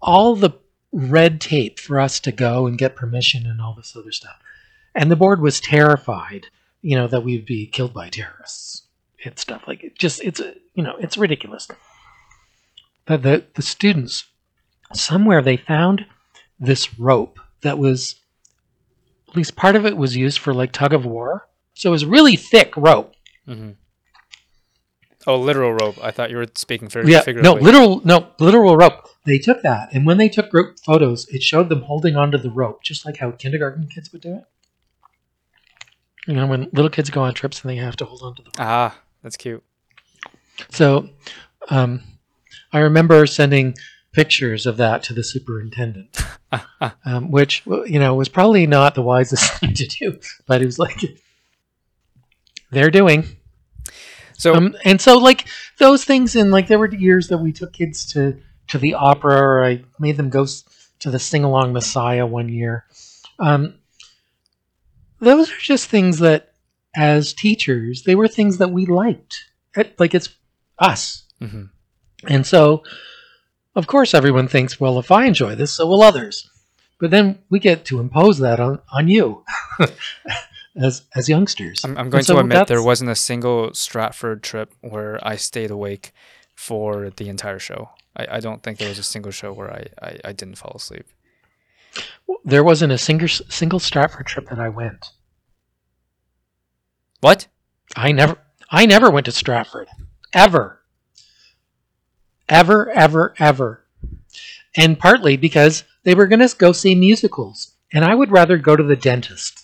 all 0.00 0.36
the 0.36 0.50
red 0.92 1.40
tape 1.40 1.80
for 1.80 1.98
us 1.98 2.20
to 2.20 2.30
go 2.30 2.66
and 2.66 2.78
get 2.78 2.94
permission 2.94 3.46
and 3.46 3.60
all 3.60 3.74
this 3.74 3.96
other 3.96 4.12
stuff. 4.12 4.36
And 4.94 5.10
the 5.10 5.16
board 5.16 5.40
was 5.40 5.60
terrified, 5.60 6.46
you 6.82 6.96
know, 6.96 7.08
that 7.08 7.24
we'd 7.24 7.46
be 7.46 7.66
killed 7.66 7.94
by 7.94 8.10
terrorists 8.10 8.82
and 9.24 9.38
stuff 9.38 9.62
like 9.66 9.82
it. 9.82 9.98
Just 9.98 10.22
it's 10.22 10.40
you 10.74 10.82
know, 10.82 10.96
it's 10.98 11.16
ridiculous. 11.16 11.68
But 13.06 13.22
the 13.22 13.44
the 13.54 13.62
students 13.62 14.26
somewhere 14.92 15.42
they 15.42 15.56
found 15.56 16.06
this 16.60 16.98
rope 16.98 17.40
that 17.62 17.78
was 17.78 18.16
at 19.28 19.36
least 19.36 19.56
part 19.56 19.74
of 19.74 19.84
it 19.84 19.96
was 19.96 20.16
used 20.16 20.38
for 20.38 20.54
like 20.54 20.72
tug 20.72 20.92
of 20.92 21.04
war. 21.04 21.48
So 21.74 21.90
it 21.90 21.92
was 21.92 22.04
really 22.04 22.36
thick 22.36 22.76
rope. 22.76 23.14
hmm 23.46 23.70
Oh, 25.26 25.36
literal 25.36 25.72
rope. 25.72 25.96
I 26.02 26.10
thought 26.10 26.30
you 26.30 26.36
were 26.36 26.46
speaking 26.54 26.88
figuratively. 26.90 27.34
Yeah, 27.34 27.42
no, 27.42 27.54
literal 27.54 28.02
no, 28.04 28.28
literal 28.38 28.76
rope. 28.76 29.08
They 29.24 29.38
took 29.38 29.62
that 29.62 29.88
and 29.92 30.04
when 30.06 30.18
they 30.18 30.28
took 30.28 30.50
group 30.50 30.78
photos, 30.84 31.26
it 31.28 31.42
showed 31.42 31.70
them 31.70 31.80
holding 31.82 32.14
onto 32.14 32.36
the 32.36 32.50
rope 32.50 32.82
just 32.82 33.06
like 33.06 33.16
how 33.16 33.30
kindergarten 33.30 33.88
kids 33.88 34.12
would 34.12 34.20
do 34.20 34.34
it. 34.34 34.44
You 36.26 36.34
know, 36.34 36.46
when 36.46 36.68
little 36.72 36.90
kids 36.90 37.08
go 37.10 37.22
on 37.22 37.32
trips 37.34 37.62
and 37.62 37.70
they 37.70 37.76
have 37.76 37.96
to 37.96 38.04
hold 38.04 38.22
onto 38.22 38.42
the 38.42 38.50
ah, 38.58 38.98
that's 39.22 39.36
cute. 39.38 39.62
So, 40.70 41.08
um, 41.70 42.02
I 42.72 42.80
remember 42.80 43.26
sending 43.26 43.74
pictures 44.12 44.66
of 44.66 44.76
that 44.76 45.02
to 45.04 45.14
the 45.14 45.24
superintendent, 45.24 46.18
um, 47.04 47.30
which 47.30 47.62
you 47.66 47.98
know 47.98 48.14
was 48.14 48.28
probably 48.28 48.66
not 48.66 48.94
the 48.94 49.02
wisest 49.02 49.52
thing 49.60 49.74
to 49.74 49.86
do. 49.86 50.18
But 50.46 50.62
it 50.62 50.66
was 50.66 50.78
like 50.78 50.98
they're 52.74 52.90
doing. 52.90 53.24
So 54.36 54.54
Um, 54.54 54.76
and 54.84 55.00
so 55.00 55.18
like 55.18 55.46
those 55.78 56.04
things, 56.04 56.36
and 56.36 56.50
like 56.50 56.66
there 56.66 56.78
were 56.78 56.92
years 56.92 57.28
that 57.28 57.38
we 57.38 57.52
took 57.52 57.72
kids 57.72 58.04
to 58.12 58.36
to 58.68 58.78
the 58.78 58.94
opera, 58.94 59.36
or 59.36 59.64
I 59.64 59.84
made 59.98 60.16
them 60.16 60.30
go 60.30 60.46
to 61.00 61.10
the 61.10 61.18
sing 61.18 61.44
along 61.44 61.72
Messiah 61.72 62.26
one 62.26 62.48
year. 62.48 62.84
Um, 63.38 63.74
those 65.20 65.50
are 65.50 65.58
just 65.58 65.88
things 65.88 66.18
that, 66.18 66.52
as 66.96 67.32
teachers, 67.32 68.02
they 68.02 68.14
were 68.14 68.28
things 68.28 68.58
that 68.58 68.70
we 68.70 68.86
liked. 68.86 69.50
It, 69.76 69.98
like 69.98 70.14
it's 70.14 70.30
us, 70.78 71.24
mhm. 71.40 71.70
and 72.26 72.46
so 72.46 72.82
of 73.76 73.86
course 73.86 74.14
everyone 74.14 74.48
thinks, 74.48 74.78
well, 74.78 74.98
if 74.98 75.10
I 75.10 75.26
enjoy 75.26 75.54
this, 75.54 75.74
so 75.74 75.86
will 75.86 76.02
others. 76.02 76.48
But 77.00 77.10
then 77.10 77.40
we 77.50 77.58
get 77.58 77.84
to 77.86 78.00
impose 78.00 78.38
that 78.38 78.60
on 78.60 78.80
on 78.92 79.08
you. 79.08 79.44
As, 80.76 81.02
as 81.14 81.28
youngsters, 81.28 81.84
I'm, 81.84 81.96
I'm 81.96 82.10
going 82.10 82.24
so 82.24 82.34
to 82.34 82.40
admit 82.40 82.66
there 82.66 82.82
wasn't 82.82 83.10
a 83.10 83.14
single 83.14 83.72
Stratford 83.74 84.42
trip 84.42 84.72
where 84.80 85.20
I 85.22 85.36
stayed 85.36 85.70
awake 85.70 86.12
for 86.54 87.10
the 87.10 87.28
entire 87.28 87.60
show. 87.60 87.90
I, 88.16 88.26
I 88.36 88.40
don't 88.40 88.62
think 88.62 88.78
there 88.78 88.88
was 88.88 88.98
a 88.98 89.04
single 89.04 89.32
show 89.32 89.52
where 89.52 89.72
I, 89.72 89.86
I, 90.02 90.18
I 90.24 90.32
didn't 90.32 90.56
fall 90.56 90.72
asleep. 90.74 91.06
there 92.44 92.64
wasn't 92.64 92.92
a 92.92 92.98
single 92.98 93.28
single 93.28 93.78
Stratford 93.78 94.26
trip 94.26 94.48
that 94.48 94.58
I 94.58 94.68
went. 94.68 95.10
What? 97.20 97.46
I 97.96 98.12
never 98.12 98.38
I 98.70 98.86
never 98.86 99.10
went 99.10 99.26
to 99.26 99.32
Stratford. 99.32 99.88
Ever. 100.32 100.80
Ever, 102.48 102.90
ever, 102.90 103.34
ever. 103.38 103.84
And 104.76 104.98
partly 104.98 105.36
because 105.36 105.84
they 106.02 106.14
were 106.14 106.26
gonna 106.26 106.48
go 106.58 106.72
see 106.72 106.94
musicals. 106.94 107.74
And 107.92 108.04
I 108.04 108.14
would 108.14 108.32
rather 108.32 108.58
go 108.58 108.74
to 108.74 108.82
the 108.82 108.96
dentist. 108.96 109.63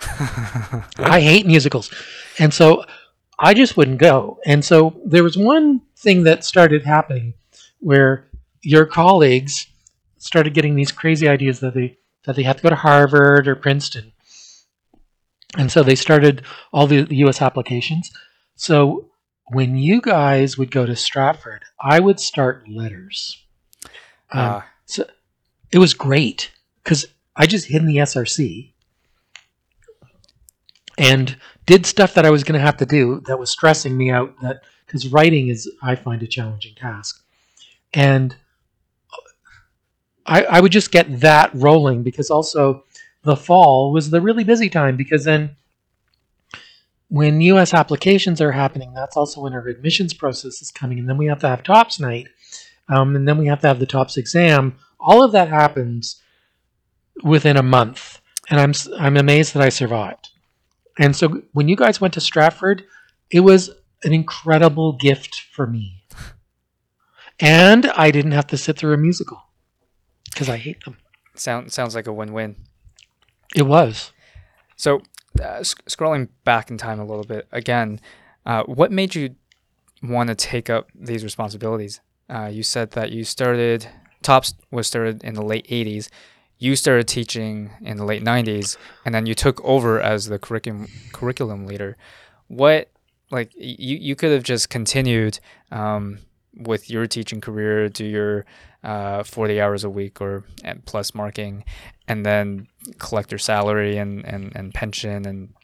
I 0.98 1.20
hate 1.20 1.46
musicals. 1.46 1.90
And 2.38 2.52
so 2.52 2.84
I 3.38 3.54
just 3.54 3.76
wouldn't 3.76 3.98
go. 3.98 4.38
And 4.46 4.64
so 4.64 5.00
there 5.04 5.22
was 5.24 5.36
one 5.36 5.82
thing 5.96 6.24
that 6.24 6.44
started 6.44 6.84
happening 6.84 7.34
where 7.80 8.28
your 8.62 8.86
colleagues 8.86 9.66
started 10.18 10.54
getting 10.54 10.74
these 10.74 10.92
crazy 10.92 11.28
ideas 11.28 11.60
that 11.60 11.74
they 11.74 11.96
that 12.24 12.36
they 12.36 12.42
have 12.42 12.56
to 12.56 12.62
go 12.62 12.68
to 12.70 12.76
Harvard 12.76 13.48
or 13.48 13.56
Princeton. 13.56 14.12
And 15.56 15.72
so 15.72 15.82
they 15.82 15.94
started 15.94 16.44
all 16.72 16.86
the, 16.86 17.02
the 17.02 17.16
US 17.26 17.40
applications. 17.40 18.10
So 18.56 19.06
when 19.52 19.76
you 19.76 20.00
guys 20.00 20.56
would 20.58 20.70
go 20.70 20.84
to 20.86 20.94
Stratford, 20.94 21.64
I 21.80 21.98
would 21.98 22.20
start 22.20 22.68
letters. 22.68 23.42
Um, 24.32 24.40
Ah, 24.62 24.68
so 24.84 25.04
it 25.72 25.78
was 25.78 25.94
great 25.94 26.52
because 26.84 27.06
I 27.34 27.46
just 27.46 27.66
hid 27.66 27.80
in 27.82 27.86
the 27.88 27.96
SRC 27.96 28.69
and 31.00 31.34
did 31.64 31.86
stuff 31.86 32.14
that 32.14 32.26
I 32.26 32.30
was 32.30 32.44
going 32.44 32.58
to 32.58 32.64
have 32.64 32.76
to 32.76 32.86
do 32.86 33.22
that 33.26 33.38
was 33.38 33.50
stressing 33.50 33.96
me 33.96 34.10
out. 34.10 34.34
That 34.42 34.62
because 34.86 35.08
writing 35.08 35.48
is, 35.48 35.68
I 35.82 35.94
find, 35.94 36.22
a 36.22 36.26
challenging 36.26 36.74
task, 36.74 37.24
and 37.94 38.36
I, 40.26 40.44
I 40.44 40.60
would 40.60 40.72
just 40.72 40.92
get 40.92 41.20
that 41.20 41.50
rolling 41.54 42.02
because 42.02 42.30
also 42.30 42.84
the 43.22 43.36
fall 43.36 43.92
was 43.92 44.10
the 44.10 44.20
really 44.20 44.44
busy 44.44 44.68
time 44.68 44.96
because 44.96 45.24
then 45.24 45.56
when 47.08 47.40
U.S. 47.40 47.74
applications 47.74 48.40
are 48.40 48.52
happening, 48.52 48.92
that's 48.92 49.16
also 49.16 49.40
when 49.40 49.54
our 49.54 49.66
admissions 49.66 50.14
process 50.14 50.60
is 50.60 50.70
coming, 50.70 50.98
and 50.98 51.08
then 51.08 51.16
we 51.16 51.26
have 51.26 51.40
to 51.40 51.48
have 51.48 51.62
tops 51.62 51.98
night, 51.98 52.28
um, 52.88 53.16
and 53.16 53.26
then 53.26 53.38
we 53.38 53.46
have 53.46 53.60
to 53.60 53.68
have 53.68 53.78
the 53.78 53.86
tops 53.86 54.16
exam. 54.16 54.76
All 55.00 55.22
of 55.22 55.32
that 55.32 55.48
happens 55.48 56.20
within 57.24 57.56
a 57.56 57.62
month, 57.62 58.20
and 58.50 58.60
I'm 58.60 58.74
I'm 58.98 59.16
amazed 59.16 59.54
that 59.54 59.62
I 59.62 59.70
survived. 59.70 60.29
And 60.98 61.14
so 61.14 61.42
when 61.52 61.68
you 61.68 61.76
guys 61.76 62.00
went 62.00 62.14
to 62.14 62.20
Stratford, 62.20 62.84
it 63.30 63.40
was 63.40 63.70
an 64.02 64.12
incredible 64.12 64.94
gift 64.94 65.40
for 65.52 65.66
me, 65.66 66.04
and 67.38 67.86
I 67.86 68.10
didn't 68.10 68.32
have 68.32 68.46
to 68.48 68.56
sit 68.56 68.78
through 68.78 68.94
a 68.94 68.98
musical 68.98 69.42
because 70.30 70.48
I 70.48 70.56
hate 70.56 70.84
them. 70.84 70.96
sound, 71.34 71.72
sounds 71.72 71.94
like 71.94 72.06
a 72.06 72.12
win 72.12 72.32
win. 72.32 72.56
It 73.54 73.62
was. 73.62 74.12
So, 74.76 75.02
uh, 75.42 75.62
sc- 75.62 75.84
scrolling 75.86 76.28
back 76.44 76.70
in 76.70 76.78
time 76.78 76.98
a 77.00 77.04
little 77.04 77.24
bit 77.24 77.46
again, 77.52 78.00
uh, 78.46 78.62
what 78.64 78.90
made 78.90 79.14
you 79.14 79.34
want 80.02 80.28
to 80.28 80.34
take 80.34 80.70
up 80.70 80.88
these 80.94 81.22
responsibilities? 81.22 82.00
Uh, 82.28 82.46
you 82.46 82.62
said 82.62 82.92
that 82.92 83.10
you 83.10 83.24
started 83.24 83.86
Tops 84.22 84.54
was 84.70 84.86
started 84.86 85.24
in 85.24 85.34
the 85.34 85.42
late 85.42 85.66
'80s. 85.68 86.08
You 86.60 86.76
started 86.76 87.08
teaching 87.08 87.70
in 87.80 87.96
the 87.96 88.04
late 88.04 88.22
'90s, 88.22 88.76
and 89.04 89.12
then 89.12 89.26
you 89.26 89.34
took 89.34 89.60
over 89.64 90.00
as 90.00 90.26
the 90.26 90.38
curriculum 90.38 90.86
curriculum 91.12 91.66
leader. 91.66 91.96
What 92.46 92.90
like 93.30 93.52
you 93.56 93.96
you 93.96 94.14
could 94.14 94.30
have 94.30 94.44
just 94.44 94.70
continued 94.70 95.40
um, 95.72 96.18
with 96.54 96.90
your 96.90 97.06
teaching 97.06 97.40
career, 97.40 97.88
do 97.88 98.04
your 98.04 98.44
uh, 98.82 99.22
40 99.22 99.60
hours 99.60 99.84
a 99.84 99.90
week 99.90 100.20
or 100.20 100.44
and 100.64 100.84
plus 100.84 101.14
marking, 101.14 101.64
and 102.08 102.24
then 102.24 102.66
collect 102.98 103.30
your 103.30 103.38
salary 103.38 103.96
and, 103.98 104.24
and, 104.24 104.52
and 104.54 104.74
pension 104.74 105.26
and 105.26 105.54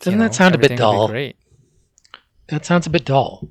Doesn't 0.00 0.14
you 0.14 0.18
that 0.18 0.34
sound 0.34 0.54
a 0.54 0.58
bit 0.58 0.72
everything 0.72 0.86
would 0.86 0.92
be 0.92 0.96
dull? 0.96 1.08
Great. 1.08 1.36
That 2.48 2.64
sounds 2.64 2.86
a 2.86 2.90
bit 2.90 3.04
dull. 3.04 3.48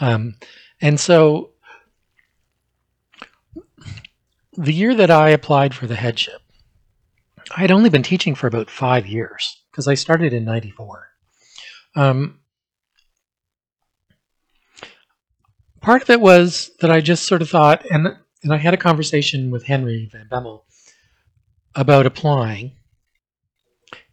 Um, 0.00 0.36
and 0.80 0.98
so 0.98 1.50
the 4.56 4.72
year 4.72 4.94
that 4.94 5.10
I 5.10 5.30
applied 5.30 5.74
for 5.74 5.86
the 5.86 5.96
headship, 5.96 6.40
I 7.56 7.60
had 7.60 7.70
only 7.70 7.90
been 7.90 8.02
teaching 8.02 8.34
for 8.34 8.46
about 8.46 8.70
five 8.70 9.06
years 9.06 9.62
because 9.70 9.86
I 9.86 9.94
started 9.94 10.32
in 10.32 10.44
94. 10.44 11.08
Um, 11.94 12.40
part 15.80 16.02
of 16.02 16.10
it 16.10 16.20
was 16.20 16.70
that 16.80 16.90
I 16.90 17.00
just 17.00 17.26
sort 17.26 17.42
of 17.42 17.48
thought, 17.48 17.84
and, 17.90 18.08
and 18.42 18.52
I 18.52 18.56
had 18.56 18.74
a 18.74 18.78
conversation 18.78 19.50
with 19.50 19.64
Henry 19.64 20.08
Van 20.10 20.28
Bemmel 20.30 20.62
about 21.74 22.06
applying. 22.06 22.72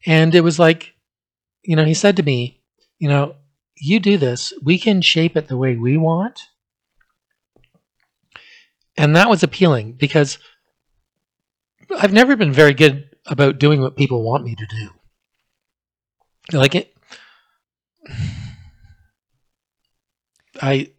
And 0.06 0.36
it 0.36 0.42
was 0.42 0.60
like, 0.60 0.94
you 1.64 1.76
know, 1.76 1.86
he 1.86 1.94
said 1.94 2.18
to 2.18 2.24
me, 2.24 2.62
you 3.00 3.08
know, 3.08 3.36
you 3.76 4.00
do 4.00 4.18
this, 4.18 4.54
we 4.62 4.78
can 4.78 5.02
shape 5.02 5.36
it 5.36 5.48
the 5.48 5.58
way 5.58 5.76
we 5.76 5.98
want. 5.98 6.42
And 8.96 9.16
that 9.16 9.30
was 9.30 9.44
appealing 9.44 9.94
because 9.94 10.38
I've 11.98 12.14
never 12.14 12.36
been 12.36 12.54
very 12.54 12.74
good 12.74 13.10
about 13.26 13.60
doing 13.60 13.82
what 13.82 13.96
people 13.96 14.24
want 14.24 14.44
me 14.44 14.56
to 14.56 14.66
do. 14.66 14.90
Like 16.58 16.76
it 16.76 16.96
I 20.62 20.92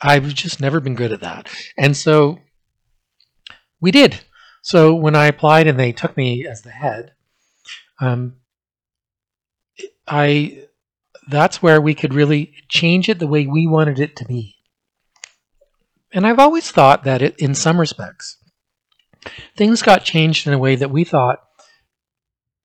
I've 0.00 0.34
just 0.34 0.60
never 0.60 0.78
been 0.80 0.94
good 0.94 1.12
at 1.12 1.20
that. 1.20 1.48
And 1.76 1.96
so 1.96 2.38
we 3.80 3.90
did. 3.90 4.20
So 4.62 4.94
when 4.94 5.14
I 5.14 5.26
applied 5.26 5.66
and 5.66 5.78
they 5.78 5.92
took 5.92 6.16
me 6.16 6.46
as 6.46 6.62
the 6.62 6.70
head, 6.70 7.12
um, 8.00 8.36
I 10.06 10.64
that's 11.28 11.62
where 11.62 11.80
we 11.80 11.94
could 11.94 12.14
really 12.14 12.52
change 12.68 13.08
it 13.08 13.18
the 13.18 13.26
way 13.26 13.46
we 13.46 13.66
wanted 13.66 13.98
it 13.98 14.16
to 14.16 14.24
be. 14.24 14.55
And 16.16 16.26
I've 16.26 16.38
always 16.38 16.70
thought 16.70 17.04
that 17.04 17.20
it, 17.20 17.36
in 17.38 17.54
some 17.54 17.78
respects, 17.78 18.38
things 19.54 19.82
got 19.82 20.02
changed 20.02 20.46
in 20.46 20.54
a 20.54 20.58
way 20.58 20.74
that 20.74 20.90
we 20.90 21.04
thought 21.04 21.40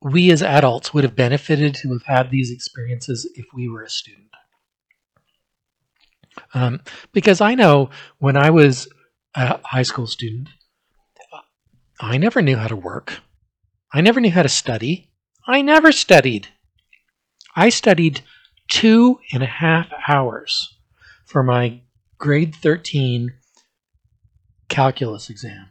we 0.02 0.32
as 0.32 0.41
adults 0.41 0.93
would 0.93 1.04
have 1.04 1.18
benefited 1.18 1.76
to 1.76 1.91
have 1.91 2.04
had 2.04 2.32
these 2.32 2.49
experiences 2.49 3.30
if 3.36 3.47
we 3.54 3.68
were 3.68 3.84
a 3.84 3.89
student. 3.89 4.30
Um, 6.54 6.80
because 7.12 7.41
I 7.41 7.56
know 7.56 7.89
when 8.20 8.38
I 8.38 8.52
was 8.52 8.88
a 9.36 9.60
high 9.66 9.84
school 9.84 10.08
student, 10.08 10.47
I 11.99 12.18
never 12.18 12.41
knew 12.41 12.56
how 12.56 12.70
to 12.70 12.78
work. 12.78 13.20
I 13.93 13.99
never 13.99 14.22
knew 14.22 14.32
how 14.32 14.43
to 14.43 14.49
study. 14.49 15.10
I 15.45 15.62
never 15.62 15.91
studied. 15.91 16.47
I 17.54 17.68
studied 17.68 18.22
two 18.70 19.20
and 19.34 19.43
a 19.43 19.47
half 19.47 19.89
hours 20.08 20.78
for 21.26 21.43
my 21.43 21.82
grade 22.18 22.56
13 22.56 23.34
calculus 24.72 25.30
exam. 25.30 25.67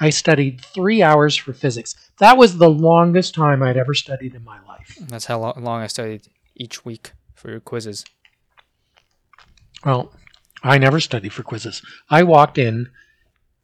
I 0.00 0.10
studied 0.10 0.60
three 0.60 1.02
hours 1.02 1.36
for 1.36 1.52
physics. 1.52 1.94
That 2.18 2.36
was 2.36 2.58
the 2.58 2.68
longest 2.68 3.34
time 3.34 3.62
I'd 3.62 3.76
ever 3.76 3.94
studied 3.94 4.34
in 4.34 4.44
my 4.44 4.58
life. 4.66 4.98
That's 5.00 5.26
how 5.26 5.38
long 5.38 5.80
I 5.80 5.86
studied 5.86 6.28
each 6.56 6.84
week 6.84 7.12
for 7.34 7.50
your 7.50 7.60
quizzes. 7.60 8.04
Well, 9.84 10.12
I 10.62 10.78
never 10.78 10.98
studied 10.98 11.32
for 11.32 11.44
quizzes. 11.44 11.80
I 12.10 12.24
walked 12.24 12.58
in 12.58 12.90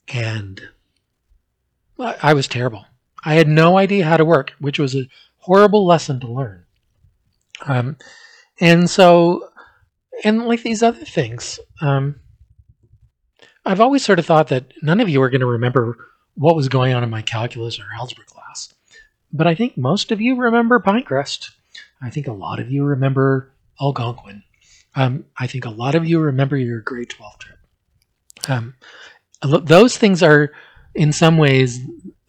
and 0.08 0.60
I 1.98 2.16
I 2.22 2.34
was 2.34 2.46
terrible. 2.46 2.86
I 3.24 3.34
had 3.34 3.48
no 3.48 3.76
idea 3.76 4.04
how 4.04 4.16
to 4.16 4.24
work, 4.24 4.52
which 4.60 4.78
was 4.78 4.94
a 4.94 5.08
horrible 5.38 5.84
lesson 5.84 6.20
to 6.20 6.28
learn. 6.28 6.64
Um, 7.66 7.96
and 8.60 8.88
so, 8.88 9.50
and 10.24 10.46
like 10.46 10.62
these 10.62 10.82
other 10.82 11.04
things, 11.04 11.58
um, 11.82 12.20
I've 13.70 13.80
always 13.80 14.04
sort 14.04 14.18
of 14.18 14.26
thought 14.26 14.48
that 14.48 14.72
none 14.82 14.98
of 14.98 15.08
you 15.08 15.22
are 15.22 15.30
going 15.30 15.42
to 15.42 15.46
remember 15.46 15.96
what 16.34 16.56
was 16.56 16.68
going 16.68 16.92
on 16.92 17.04
in 17.04 17.10
my 17.10 17.22
calculus 17.22 17.78
or 17.78 17.84
algebra 17.96 18.24
class. 18.24 18.74
But 19.32 19.46
I 19.46 19.54
think 19.54 19.78
most 19.78 20.10
of 20.10 20.20
you 20.20 20.34
remember 20.34 20.80
Pinecrest. 20.80 21.50
I 22.02 22.10
think 22.10 22.26
a 22.26 22.32
lot 22.32 22.58
of 22.58 22.72
you 22.72 22.82
remember 22.82 23.52
Algonquin. 23.80 24.42
Um, 24.96 25.24
I 25.38 25.46
think 25.46 25.66
a 25.66 25.70
lot 25.70 25.94
of 25.94 26.04
you 26.04 26.18
remember 26.18 26.56
your 26.56 26.80
grade 26.80 27.10
12 27.10 27.38
trip. 27.38 27.58
Um, 28.48 28.74
those 29.40 29.96
things 29.96 30.20
are, 30.20 30.50
in 30.96 31.12
some 31.12 31.38
ways, 31.38 31.78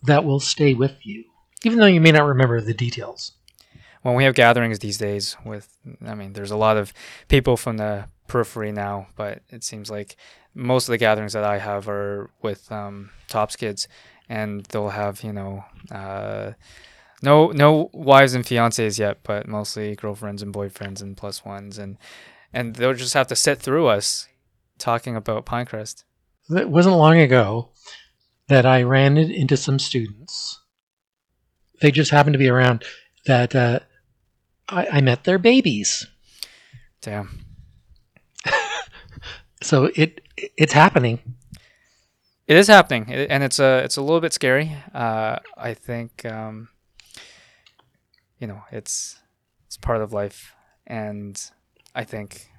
that 0.04 0.24
will 0.24 0.40
stay 0.40 0.76
with 0.76 0.96
you, 1.02 1.24
even 1.64 1.80
though 1.80 1.88
you 1.88 2.02
may 2.02 2.12
not 2.12 2.28
remember 2.28 2.62
the 2.62 2.76
details. 2.76 3.32
When 4.04 4.14
we 4.14 4.26
have 4.26 4.36
gatherings 4.36 4.78
these 4.78 5.00
days 5.00 5.36
with, 5.44 5.76
I 6.06 6.14
mean, 6.14 6.34
there's 6.34 6.52
a 6.52 6.56
lot 6.56 6.78
of 6.78 6.94
people 7.30 7.58
from 7.58 7.78
the 7.78 8.06
periphery 8.28 8.72
now, 8.72 9.08
but 9.16 9.42
it 9.50 9.64
seems 9.64 9.90
like 9.90 10.16
most 10.54 10.88
of 10.88 10.92
the 10.92 10.98
gatherings 10.98 11.34
that 11.34 11.44
I 11.44 11.58
have 11.58 11.88
are 11.88 12.30
with 12.42 12.72
um, 12.72 13.12
Tops 13.28 13.56
kids, 13.56 13.88
and 14.30 14.66
they'll 14.66 14.90
have, 14.90 15.24
you 15.24 15.34
know, 15.34 15.64
uh, 15.92 16.52
no 17.22 17.52
no 17.52 17.90
wives 17.94 18.34
and 18.34 18.44
fiancés 18.44 18.98
yet, 18.98 19.20
but 19.24 19.48
mostly 19.48 19.96
girlfriends 19.96 20.42
and 20.42 20.54
boyfriends 20.54 21.02
and 21.02 21.16
plus 21.16 21.46
ones, 21.46 21.78
and 21.78 21.98
and 22.54 22.76
they'll 22.76 22.94
just 22.94 23.14
have 23.14 23.28
to 23.28 23.36
sit 23.36 23.60
through 23.60 23.88
us 23.88 24.28
talking 24.78 25.16
about 25.16 25.46
Pinecrest. 25.46 26.04
It 26.50 26.70
wasn't 26.70 26.98
long 26.98 27.20
ago 27.20 27.70
that 28.48 28.66
I 28.66 28.84
ran 28.84 29.18
into 29.18 29.56
some 29.56 29.80
students. 29.80 30.60
They 31.80 31.92
just 31.92 32.12
happened 32.12 32.34
to 32.34 32.40
be 32.40 32.50
around 32.50 32.84
that 33.26 33.56
uh, 33.56 33.80
I, 34.68 34.88
I 34.94 35.02
met 35.02 35.24
their 35.24 35.38
babies. 35.38 36.08
Damn. 37.02 37.46
so 39.64 39.90
it 39.96 40.22
it's 40.58 40.74
happening. 40.74 41.20
It 42.48 42.58
is 42.58 42.68
happening, 42.68 43.10
and 43.10 43.44
it's 43.44 43.60
a 43.60 43.80
it's 43.80 43.98
a 43.98 44.02
little 44.02 44.20
bit 44.20 44.34
scary. 44.34 44.76
Uh, 44.94 45.38
I 45.58 45.74
think 45.74 46.26
um, 46.26 46.70
you 48.40 48.48
know 48.48 48.64
it's 48.72 49.20
it's 49.68 49.78
part 49.78 50.02
of 50.02 50.12
life, 50.12 50.54
and 50.86 51.42
I 51.96 52.04
think 52.04 52.50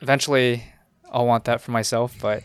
eventually 0.00 0.64
I'll 1.10 1.26
want 1.26 1.44
that 1.44 1.60
for 1.60 1.72
myself, 1.72 2.14
but 2.20 2.44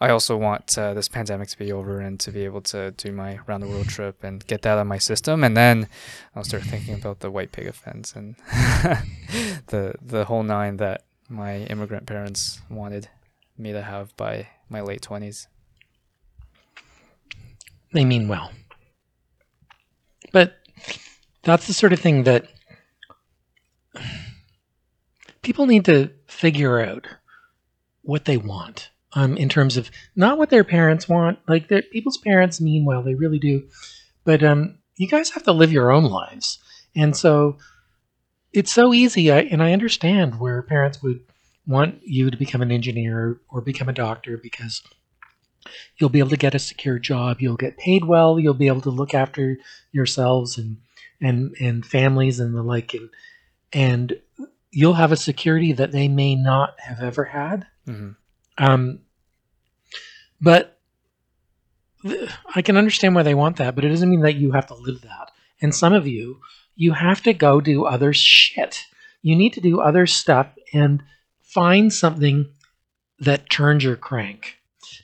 I 0.00 0.10
also 0.10 0.36
want 0.36 0.76
uh, 0.78 0.94
this 0.94 1.08
pandemic 1.08 1.48
to 1.48 1.58
be 1.58 1.72
over 1.72 2.00
and 2.00 2.20
to 2.20 2.30
be 2.30 2.44
able 2.44 2.60
to 2.62 2.92
do 2.92 3.10
my 3.10 3.38
round 3.46 3.62
the 3.62 3.68
world 3.68 3.88
trip 3.88 4.22
and 4.22 4.46
get 4.46 4.62
that 4.62 4.78
of 4.78 4.86
my 4.86 4.98
system, 4.98 5.42
and 5.42 5.56
then 5.56 5.88
I'll 6.36 6.44
start 6.44 6.62
thinking 6.62 6.94
about 6.94 7.20
the 7.20 7.30
white 7.30 7.52
pig 7.52 7.66
offense 7.66 8.14
and 8.14 8.36
the 9.68 9.94
the 10.00 10.24
whole 10.26 10.42
nine 10.42 10.76
that 10.76 11.04
my 11.28 11.58
immigrant 11.64 12.06
parents 12.06 12.60
wanted 12.68 13.08
me 13.56 13.72
to 13.72 13.82
have 13.82 14.16
by 14.16 14.48
my 14.68 14.80
late 14.80 15.02
twenties. 15.02 15.48
They 17.92 18.04
mean 18.04 18.26
well, 18.28 18.50
but 20.32 20.54
that's 21.42 21.66
the 21.66 21.74
sort 21.74 21.92
of 21.92 22.00
thing 22.00 22.24
that 22.24 22.46
people 25.42 25.66
need 25.66 25.84
to 25.84 26.10
figure 26.26 26.80
out 26.80 27.06
what 28.02 28.24
they 28.24 28.36
want 28.36 28.90
um, 29.12 29.36
in 29.36 29.48
terms 29.48 29.76
of 29.76 29.90
not 30.16 30.38
what 30.38 30.50
their 30.50 30.64
parents 30.64 31.08
want. 31.08 31.38
Like 31.46 31.68
people's 31.90 32.18
parents 32.18 32.60
mean 32.60 32.84
well, 32.86 33.02
they 33.02 33.14
really 33.14 33.38
do, 33.38 33.68
but 34.24 34.42
um, 34.42 34.78
you 34.96 35.06
guys 35.06 35.30
have 35.30 35.42
to 35.44 35.52
live 35.52 35.72
your 35.72 35.90
own 35.90 36.04
lives, 36.04 36.58
and 36.96 37.14
so 37.14 37.58
it's 38.52 38.72
so 38.72 38.94
easy. 38.94 39.30
I, 39.30 39.40
and 39.40 39.62
I 39.62 39.72
understand 39.72 40.40
where 40.40 40.62
parents 40.62 41.02
would 41.02 41.20
want 41.66 42.00
you 42.02 42.30
to 42.30 42.36
become 42.36 42.62
an 42.62 42.72
engineer 42.72 43.40
or 43.48 43.60
become 43.60 43.88
a 43.88 43.92
doctor 43.92 44.36
because 44.36 44.82
you'll 45.96 46.10
be 46.10 46.18
able 46.18 46.30
to 46.30 46.36
get 46.36 46.54
a 46.54 46.58
secure 46.58 46.98
job, 46.98 47.40
you'll 47.40 47.56
get 47.56 47.78
paid 47.78 48.04
well, 48.04 48.38
you'll 48.38 48.54
be 48.54 48.66
able 48.66 48.80
to 48.80 48.90
look 48.90 49.14
after 49.14 49.58
yourselves 49.92 50.58
and 50.58 50.78
and 51.20 51.54
and 51.60 51.86
families 51.86 52.40
and 52.40 52.54
the 52.54 52.62
like, 52.62 52.94
and 52.94 53.08
and 53.72 54.20
you'll 54.70 54.94
have 54.94 55.12
a 55.12 55.16
security 55.16 55.72
that 55.72 55.92
they 55.92 56.08
may 56.08 56.34
not 56.34 56.74
have 56.80 57.00
ever 57.00 57.24
had. 57.24 57.66
Mm-hmm. 57.86 58.10
Um, 58.58 59.00
but 60.40 60.80
th- 62.02 62.30
I 62.54 62.62
can 62.62 62.76
understand 62.76 63.14
why 63.14 63.22
they 63.22 63.34
want 63.34 63.56
that, 63.56 63.74
but 63.74 63.84
it 63.84 63.88
doesn't 63.88 64.10
mean 64.10 64.22
that 64.22 64.34
you 64.36 64.52
have 64.52 64.66
to 64.68 64.74
live 64.74 65.02
that. 65.02 65.30
And 65.60 65.74
some 65.74 65.92
of 65.92 66.06
you, 66.06 66.40
you 66.74 66.92
have 66.92 67.22
to 67.22 67.32
go 67.32 67.60
do 67.60 67.84
other 67.84 68.12
shit. 68.12 68.84
You 69.22 69.36
need 69.36 69.52
to 69.52 69.60
do 69.60 69.80
other 69.80 70.06
stuff 70.06 70.48
and 70.72 71.02
find 71.52 71.92
something 71.92 72.48
that 73.18 73.50
turns 73.50 73.84
your 73.84 73.96
crank. 73.96 74.56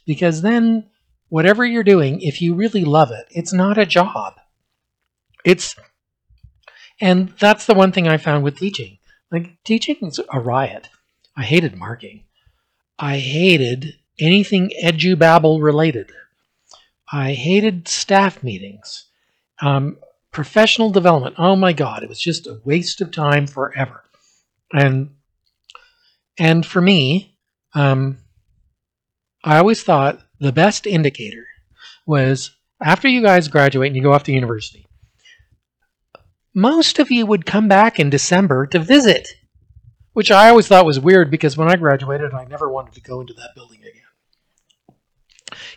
Because 0.07 0.43
then, 0.43 0.87
whatever 1.29 1.65
you're 1.65 1.85
doing, 1.85 2.21
if 2.21 2.41
you 2.41 2.55
really 2.55 2.85
love 2.85 3.11
it, 3.11 3.27
it's 3.31 3.53
not 3.53 3.79
a 3.79 3.87
job. 3.87 4.35
It's, 5.45 5.77
and 7.01 7.29
that's 7.39 7.67
the 7.67 7.75
one 7.75 7.93
thing 7.93 8.09
I 8.09 8.17
found 8.17 8.45
with 8.45 8.59
teaching. 8.59 8.99
Like, 9.31 9.63
teaching 9.65 9.97
is 10.03 10.21
a 10.33 10.41
riot. 10.41 10.89
I 11.37 11.43
hated 11.43 11.77
marking. 11.77 12.25
I 12.99 13.19
hated 13.19 13.95
anything 14.19 14.73
edubabble 14.83 15.63
related. 15.63 16.11
I 17.13 17.33
hated 17.33 17.89
staff 17.89 18.43
meetings. 18.43 19.07
Um, 19.61 19.99
professional 20.33 20.91
development. 20.91 21.37
Oh 21.39 21.57
my 21.57 21.73
God, 21.73 22.03
it 22.03 22.09
was 22.09 22.21
just 22.21 22.47
a 22.47 22.61
waste 22.65 23.01
of 23.01 23.11
time 23.11 23.47
forever. 23.47 24.03
And 24.73 25.11
and 26.39 26.65
for 26.65 26.81
me, 26.81 27.37
um, 27.75 28.19
I 29.45 29.59
always 29.59 29.83
thought 29.83 30.21
the 30.41 30.53
best 30.53 30.87
indicator 30.87 31.47
was 32.07 32.51
after 32.83 33.09
you 33.09 33.23
guys 33.23 33.49
graduate 33.49 33.89
and 33.89 33.97
you 33.97 34.03
go 34.03 34.13
off 34.13 34.25
to 34.25 34.33
university. 34.33 34.87
Most 36.55 36.99
of 36.99 37.11
you 37.11 37.27
would 37.27 37.47
come 37.47 37.69
back 37.69 38.01
in 38.01 38.11
December 38.11 38.67
to 38.69 38.79
visit 38.79 39.29
which 40.19 40.33
I 40.33 40.49
always 40.49 40.67
thought 40.67 40.85
was 40.85 40.99
weird 40.99 41.31
because 41.31 41.57
when 41.57 41.71
I 41.71 41.77
graduated, 41.77 42.35
I 42.35 42.45
never 42.45 42.69
wanted 42.69 42.95
to 42.95 43.01
go 43.01 43.21
into 43.21 43.35
that 43.35 43.55
building 43.55 43.79
again. 43.79 44.97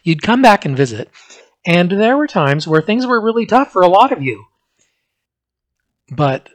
You'd 0.01 0.23
come 0.23 0.41
back 0.41 0.65
and 0.65 0.75
visit, 0.75 1.11
and 1.63 1.91
there 1.91 2.17
were 2.17 2.25
times 2.25 2.67
where 2.67 2.81
things 2.81 3.05
were 3.05 3.23
really 3.23 3.45
tough 3.45 3.71
for 3.71 3.83
a 3.83 3.87
lot 3.87 4.11
of 4.11 4.23
you. 4.23 4.45
But 6.09 6.49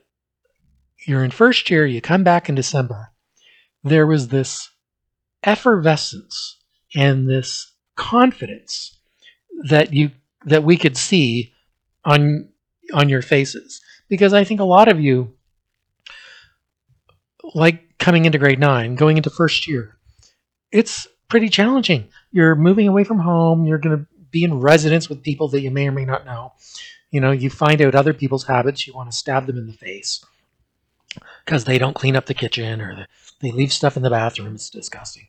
you're 1.07 1.23
in 1.23 1.31
first 1.31 1.71
year, 1.71 1.87
you 1.87 2.01
come 2.01 2.25
back 2.25 2.49
in 2.49 2.57
December. 2.57 3.13
There 3.87 4.07
was 4.07 4.29
this 4.29 4.71
effervescence 5.45 6.57
and 6.97 7.29
this 7.29 7.73
confidence 7.95 8.99
that 9.69 9.93
you 9.93 10.11
that 10.45 10.65
we 10.65 10.77
could 10.77 10.97
see 10.97 11.53
on 12.05 12.49
on 12.93 13.09
your 13.09 13.23
faces 13.23 13.81
because 14.09 14.33
I 14.33 14.43
think 14.43 14.59
a 14.59 14.65
lot 14.65 14.89
of 14.89 15.01
you 15.01 15.35
like 17.55 17.97
coming 17.99 18.25
into 18.25 18.39
grade 18.39 18.59
nine, 18.59 18.97
going 18.97 19.19
into 19.19 19.31
first 19.31 19.69
year, 19.69 19.97
it's 20.73 21.07
pretty 21.29 21.49
challenging. 21.49 22.09
You're 22.33 22.57
moving 22.57 22.89
away 22.89 23.05
from 23.05 23.21
home. 23.21 23.67
You're 23.67 23.79
going 23.79 23.99
to 23.99 24.07
be 24.33 24.43
in 24.43 24.59
residence 24.59 25.09
with 25.09 25.23
people 25.23 25.47
that 25.49 25.61
you 25.61 25.71
may 25.71 25.87
or 25.87 25.93
may 25.93 26.05
not 26.05 26.27
know. 26.27 26.55
You 27.13 27.21
know, 27.21 27.31
you 27.31 27.51
find 27.51 27.81
out 27.81 27.95
other 27.95 28.13
people's 28.13 28.47
habits. 28.47 28.85
You 28.85 28.95
want 28.95 29.13
to 29.13 29.17
stab 29.17 29.47
them 29.47 29.59
in 29.59 29.69
the 29.69 29.73
face 29.73 30.25
because 31.45 31.65
they 31.65 31.79
don't 31.79 31.95
clean 31.95 32.17
up 32.17 32.27
the 32.27 32.35
kitchen 32.35 32.81
or 32.81 33.07
they 33.41 33.53
leave 33.53 33.73
stuff 33.73 33.97
in 33.97 34.03
the 34.03 34.11
bathroom. 34.11 34.55
It's 34.55 34.71
disgusting. 34.71 35.27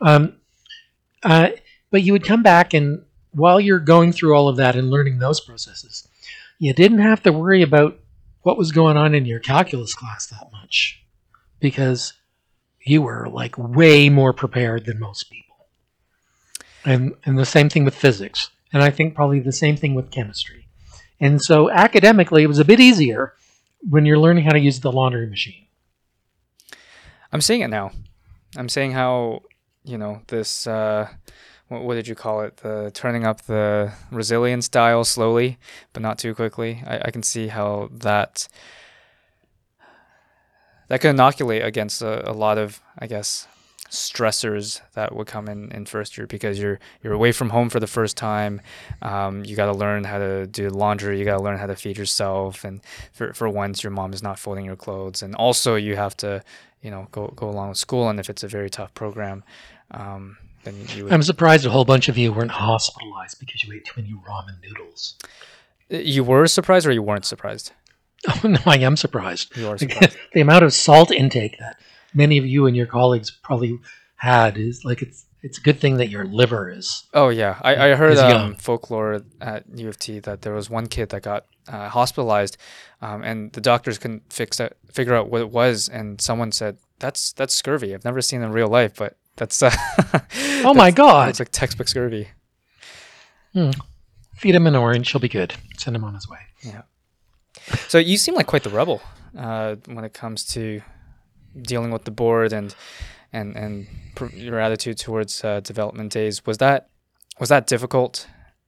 Um, 0.00 0.36
uh, 1.22 1.50
but 1.90 2.02
you 2.02 2.12
would 2.12 2.24
come 2.24 2.42
back, 2.42 2.74
and 2.74 3.04
while 3.32 3.60
you're 3.60 3.78
going 3.78 4.12
through 4.12 4.34
all 4.34 4.48
of 4.48 4.56
that 4.56 4.76
and 4.76 4.90
learning 4.90 5.18
those 5.18 5.40
processes, 5.40 6.06
you 6.58 6.72
didn't 6.72 7.00
have 7.00 7.22
to 7.22 7.32
worry 7.32 7.62
about 7.62 7.98
what 8.42 8.58
was 8.58 8.72
going 8.72 8.96
on 8.96 9.14
in 9.14 9.26
your 9.26 9.40
calculus 9.40 9.94
class 9.94 10.26
that 10.26 10.50
much 10.52 11.02
because 11.60 12.14
you 12.84 13.02
were 13.02 13.28
like 13.28 13.56
way 13.58 14.08
more 14.08 14.32
prepared 14.32 14.86
than 14.86 14.98
most 14.98 15.30
people. 15.30 15.66
And 16.84 17.14
and 17.24 17.38
the 17.38 17.44
same 17.44 17.68
thing 17.68 17.84
with 17.84 17.94
physics. 17.94 18.50
And 18.72 18.82
I 18.82 18.90
think 18.90 19.14
probably 19.14 19.40
the 19.40 19.52
same 19.52 19.76
thing 19.76 19.94
with 19.94 20.10
chemistry. 20.10 20.66
And 21.20 21.42
so 21.42 21.70
academically 21.70 22.42
it 22.42 22.48
was 22.48 22.58
a 22.58 22.64
bit 22.64 22.80
easier 22.80 23.34
when 23.88 24.06
you're 24.06 24.18
learning 24.18 24.44
how 24.44 24.52
to 24.52 24.58
use 24.58 24.80
the 24.80 24.92
laundry 24.92 25.26
machine. 25.26 25.66
I'm 27.32 27.40
seeing 27.40 27.60
it 27.60 27.68
now. 27.68 27.92
I'm 28.56 28.68
seeing 28.68 28.92
how, 28.92 29.42
you 29.84 29.98
know, 29.98 30.22
this 30.28 30.66
uh 30.66 31.08
what, 31.68 31.82
what 31.82 31.94
did 31.94 32.08
you 32.08 32.14
call 32.14 32.42
it? 32.42 32.58
The 32.58 32.90
turning 32.94 33.26
up 33.26 33.42
the 33.42 33.92
resilience 34.10 34.68
dial 34.68 35.04
slowly, 35.04 35.58
but 35.92 36.02
not 36.02 36.18
too 36.18 36.34
quickly. 36.34 36.82
I, 36.86 37.00
I 37.06 37.10
can 37.10 37.22
see 37.22 37.48
how 37.48 37.90
that 37.92 38.48
that 40.88 41.00
could 41.00 41.10
inoculate 41.10 41.62
against 41.62 42.00
a, 42.00 42.30
a 42.30 42.32
lot 42.32 42.56
of, 42.56 42.80
I 42.98 43.06
guess, 43.06 43.46
stressors 43.90 44.80
that 44.94 45.14
would 45.14 45.26
come 45.26 45.48
in 45.48 45.70
in 45.72 45.86
first 45.86 46.18
year 46.18 46.26
because 46.26 46.58
you're 46.58 46.78
you're 47.02 47.12
away 47.12 47.32
from 47.32 47.50
home 47.50 47.70
for 47.70 47.80
the 47.80 47.86
first 47.86 48.16
time. 48.16 48.60
Um, 49.02 49.44
you 49.44 49.56
got 49.56 49.66
to 49.66 49.72
learn 49.72 50.04
how 50.04 50.18
to 50.18 50.46
do 50.46 50.68
laundry. 50.68 51.18
You 51.18 51.24
got 51.24 51.38
to 51.38 51.42
learn 51.42 51.58
how 51.58 51.66
to 51.66 51.76
feed 51.76 51.96
yourself. 51.98 52.64
And 52.64 52.80
for 53.12 53.32
for 53.32 53.48
once, 53.48 53.82
your 53.82 53.90
mom 53.90 54.12
is 54.12 54.22
not 54.22 54.38
folding 54.38 54.64
your 54.64 54.76
clothes. 54.76 55.22
And 55.22 55.34
also, 55.34 55.76
you 55.76 55.96
have 55.96 56.16
to 56.18 56.42
you 56.82 56.90
know 56.90 57.08
go 57.10 57.28
go 57.28 57.48
along 57.48 57.70
with 57.70 57.78
school. 57.78 58.08
And 58.08 58.18
if 58.20 58.28
it's 58.30 58.42
a 58.42 58.48
very 58.48 58.70
tough 58.70 58.94
program, 58.94 59.44
um, 59.90 60.36
then 60.64 60.74
you 60.94 61.04
would, 61.04 61.12
I'm 61.12 61.22
surprised 61.22 61.64
a 61.66 61.70
whole 61.70 61.84
bunch 61.84 62.08
of 62.08 62.18
you 62.18 62.32
weren't 62.32 62.50
hospitalized 62.50 63.38
because 63.40 63.64
you 63.64 63.74
ate 63.74 63.84
too 63.84 64.00
many 64.00 64.12
ramen 64.14 64.60
noodles. 64.62 65.16
you 65.88 66.22
were 66.24 66.46
surprised 66.46 66.86
or 66.86 66.92
you 66.92 67.02
weren't 67.02 67.24
surprised. 67.24 67.72
Oh 68.28 68.48
no, 68.48 68.58
I 68.66 68.78
am 68.78 68.96
surprised. 68.96 69.56
You 69.56 69.68
are 69.68 69.78
surprised. 69.84 70.16
the 70.34 70.40
amount 70.40 70.64
of 70.64 70.72
salt 70.72 71.12
intake 71.12 71.56
that 71.60 71.78
many 72.12 72.36
of 72.36 72.44
you 72.44 72.66
and 72.66 72.76
your 72.76 72.86
colleagues 72.86 73.30
probably 73.30 73.78
had 74.16 74.58
is 74.58 74.84
like 74.84 75.02
it's 75.02 75.24
it's 75.42 75.58
a 75.58 75.60
good 75.60 75.78
thing 75.78 75.96
that 75.98 76.08
your 76.08 76.24
liver 76.24 76.70
is. 76.70 77.04
Oh 77.14 77.28
yeah, 77.28 77.58
I, 77.62 77.90
I 77.90 77.94
heard 77.94 78.18
um, 78.18 78.54
folklore 78.54 79.22
at 79.40 79.64
U 79.74 79.88
of 79.88 79.98
T 79.98 80.18
that 80.20 80.42
there 80.42 80.54
was 80.54 80.68
one 80.68 80.86
kid 80.86 81.10
that 81.10 81.22
got 81.22 81.46
uh, 81.68 81.88
hospitalized, 81.88 82.56
um, 83.00 83.22
and 83.22 83.52
the 83.52 83.60
doctors 83.60 83.98
couldn't 83.98 84.32
fix 84.32 84.58
it, 84.60 84.76
figure 84.92 85.14
out 85.14 85.30
what 85.30 85.40
it 85.40 85.50
was, 85.50 85.88
and 85.88 86.20
someone 86.20 86.52
said 86.52 86.78
that's 86.98 87.32
that's 87.32 87.54
scurvy. 87.54 87.94
I've 87.94 88.04
never 88.04 88.20
seen 88.20 88.42
it 88.42 88.46
in 88.46 88.52
real 88.52 88.68
life, 88.68 88.94
but 88.96 89.16
that's 89.36 89.62
uh, 89.62 89.70
Oh 90.64 90.74
my 90.74 90.90
God! 90.90 91.28
it's 91.28 91.38
like 91.38 91.50
textbook 91.52 91.88
scurvy. 91.88 92.28
Feed 94.34 94.54
him 94.54 94.66
an 94.66 94.76
orange, 94.76 95.10
he'll 95.10 95.20
be 95.20 95.28
good. 95.28 95.54
Send 95.76 95.96
him 95.96 96.04
on 96.04 96.14
his 96.14 96.28
way. 96.28 96.38
Yeah. 96.62 96.82
So 97.88 97.98
you 97.98 98.16
seem 98.16 98.34
like 98.34 98.46
quite 98.46 98.62
the 98.62 98.70
rebel 98.70 99.02
uh, 99.36 99.76
when 99.86 100.04
it 100.04 100.14
comes 100.14 100.44
to 100.52 100.80
dealing 101.60 101.90
with 101.90 102.04
the 102.04 102.10
board 102.12 102.52
and 102.52 102.74
and 103.32 103.56
and 103.56 103.86
your 104.32 104.58
attitude 104.58 104.98
towards 104.98 105.44
uh, 105.44 105.60
development 105.60 106.12
days. 106.12 106.44
Was 106.46 106.58
that 106.58 106.90
was 107.38 107.48
that 107.48 107.66
difficult 107.66 108.26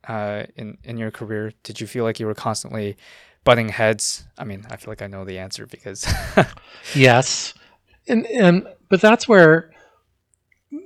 uh, 0.09 0.45
in 0.57 0.79
in 0.85 0.99
your 0.99 1.11
career? 1.11 1.53
Did 1.63 1.81
you 1.81 1.87
feel 1.87 2.05
like 2.05 2.21
you 2.21 2.27
were 2.27 2.35
constantly 2.35 2.97
butting 3.45 3.69
heads? 3.69 4.25
I 4.39 4.45
mean, 4.45 4.67
I 4.71 4.77
feel 4.77 4.91
like 4.91 5.03
I 5.03 5.07
know 5.07 5.25
the 5.25 5.39
answer 5.39 5.67
because 5.67 6.07
Yes, 6.95 7.55
and 8.09 8.27
and 8.27 8.67
but 8.89 9.01
that's 9.01 9.29
where 9.29 9.71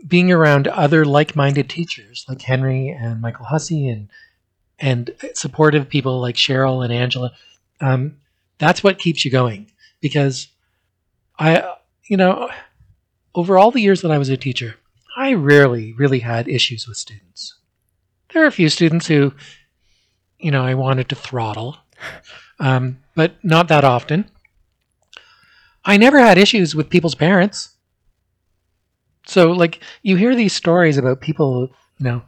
being 0.07 0.33
around 0.33 0.67
other 0.69 1.05
like-minded 1.05 1.69
teachers 1.69 2.25
like 2.29 2.41
Henry 2.41 2.89
and 2.89 3.21
Michael 3.21 3.45
Hussey 3.45 3.89
and 3.89 4.09
and 4.79 5.11
supportive 5.35 5.89
people 5.89 6.21
like 6.21 6.35
Cheryl 6.35 6.83
and 6.85 6.93
Angela, 6.93 7.33
um, 7.81 8.17
that's 8.59 8.83
what 8.83 8.99
keeps 8.99 9.25
you 9.25 9.31
going. 9.31 9.71
Because 10.01 10.49
I, 11.39 11.75
you 12.09 12.17
know, 12.17 12.51
over 13.35 13.59
all 13.59 13.71
the 13.71 13.81
years 13.81 14.03
that 14.03 14.11
I 14.11 14.19
was 14.19 14.29
a 14.29 14.37
teacher, 14.37 14.77
I 15.17 15.35
rarely 15.35 15.93
really 15.95 16.21
had 16.21 16.49
issues 16.49 16.87
with 16.87 16.97
students. 16.97 17.57
There 18.33 18.43
are 18.43 18.49
a 18.49 18.53
few 18.53 18.69
students 18.69 19.07
who, 19.07 19.33
you 20.39 20.51
know, 20.51 20.63
I 20.63 20.75
wanted 20.75 21.09
to 21.09 21.15
throttle, 21.15 21.77
um, 22.59 22.99
but 23.15 23.43
not 23.45 23.69
that 23.69 23.85
often. 23.85 24.31
I 25.85 25.97
never 25.97 26.19
had 26.19 26.39
issues 26.39 26.75
with 26.75 26.91
people's 26.91 27.15
parents. 27.15 27.71
So, 29.27 29.53
like, 29.53 29.81
you 30.03 30.17
hear 30.17 30.35
these 30.35 30.53
stories 30.53 30.97
about 30.97 31.21
people, 31.21 31.71
you 31.99 32.05
know, 32.05 32.23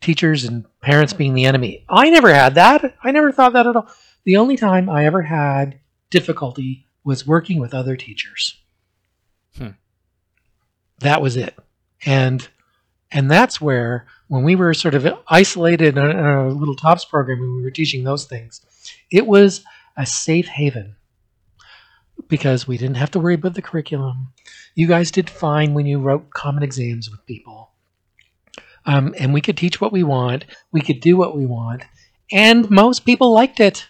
teachers 0.00 0.44
and 0.44 0.64
parents 0.80 1.12
being 1.12 1.34
the 1.34 1.44
enemy. 1.44 1.84
I 1.88 2.10
never 2.10 2.32
had 2.32 2.54
that. 2.54 2.96
I 3.02 3.10
never 3.12 3.32
thought 3.32 3.52
that 3.52 3.66
at 3.66 3.76
all. 3.76 3.88
The 4.24 4.36
only 4.36 4.56
time 4.56 4.88
I 4.88 5.04
ever 5.04 5.22
had 5.22 5.80
difficulty 6.10 6.86
was 7.04 7.26
working 7.26 7.60
with 7.60 7.74
other 7.74 7.96
teachers. 7.96 8.58
Hmm. 9.56 9.70
That 11.00 11.20
was 11.22 11.36
it. 11.36 11.58
And 12.06 12.46
and 13.12 13.30
that's 13.30 13.60
where 13.60 14.06
when 14.28 14.44
we 14.44 14.54
were 14.54 14.72
sort 14.72 14.94
of 14.94 15.06
isolated 15.28 15.98
in 15.98 15.98
a 15.98 16.48
little 16.48 16.76
tops 16.76 17.04
program 17.04 17.38
and 17.42 17.56
we 17.56 17.62
were 17.62 17.70
teaching 17.70 18.04
those 18.04 18.24
things, 18.24 18.60
it 19.10 19.26
was 19.26 19.64
a 19.96 20.06
safe 20.06 20.46
haven 20.46 20.94
because 22.28 22.68
we 22.68 22.78
didn't 22.78 22.96
have 22.96 23.10
to 23.10 23.20
worry 23.20 23.34
about 23.34 23.54
the 23.54 23.62
curriculum. 23.62 24.32
You 24.74 24.86
guys 24.86 25.10
did 25.10 25.28
fine 25.28 25.74
when 25.74 25.86
you 25.86 25.98
wrote 25.98 26.30
common 26.30 26.62
exams 26.62 27.10
with 27.10 27.26
people. 27.26 27.70
Um, 28.86 29.14
and 29.18 29.34
we 29.34 29.40
could 29.40 29.56
teach 29.56 29.80
what 29.80 29.92
we 29.92 30.02
want, 30.02 30.46
we 30.72 30.80
could 30.80 31.00
do 31.00 31.16
what 31.16 31.36
we 31.36 31.44
want, 31.44 31.82
and 32.32 32.70
most 32.70 33.04
people 33.04 33.32
liked 33.34 33.60
it. 33.60 33.86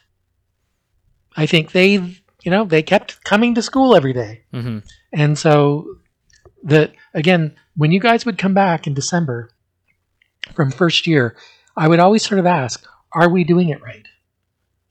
I 1.37 1.47
think 1.47 1.71
they, 1.71 1.93
you 1.93 2.51
know, 2.51 2.65
they 2.65 2.83
kept 2.83 3.23
coming 3.23 3.55
to 3.55 3.63
school 3.63 3.95
every 3.95 4.13
day. 4.13 4.43
hmm 4.53 4.79
And 5.13 5.39
so 5.39 5.87
the 6.63 6.93
again, 7.15 7.57
when 7.77 7.93
you 7.93 8.01
guys 8.01 8.27
would 8.27 8.39
come 8.39 8.55
back 8.55 8.87
in 8.87 8.95
December 8.95 9.51
from 10.55 10.71
first 10.71 11.07
year, 11.07 11.37
I 11.77 11.89
would 11.89 12.01
always 12.01 12.23
sort 12.27 12.39
of 12.41 12.47
ask, 12.47 12.87
are 13.13 13.29
we 13.29 13.45
doing 13.45 13.69
it 13.71 13.83
right? 13.83 14.07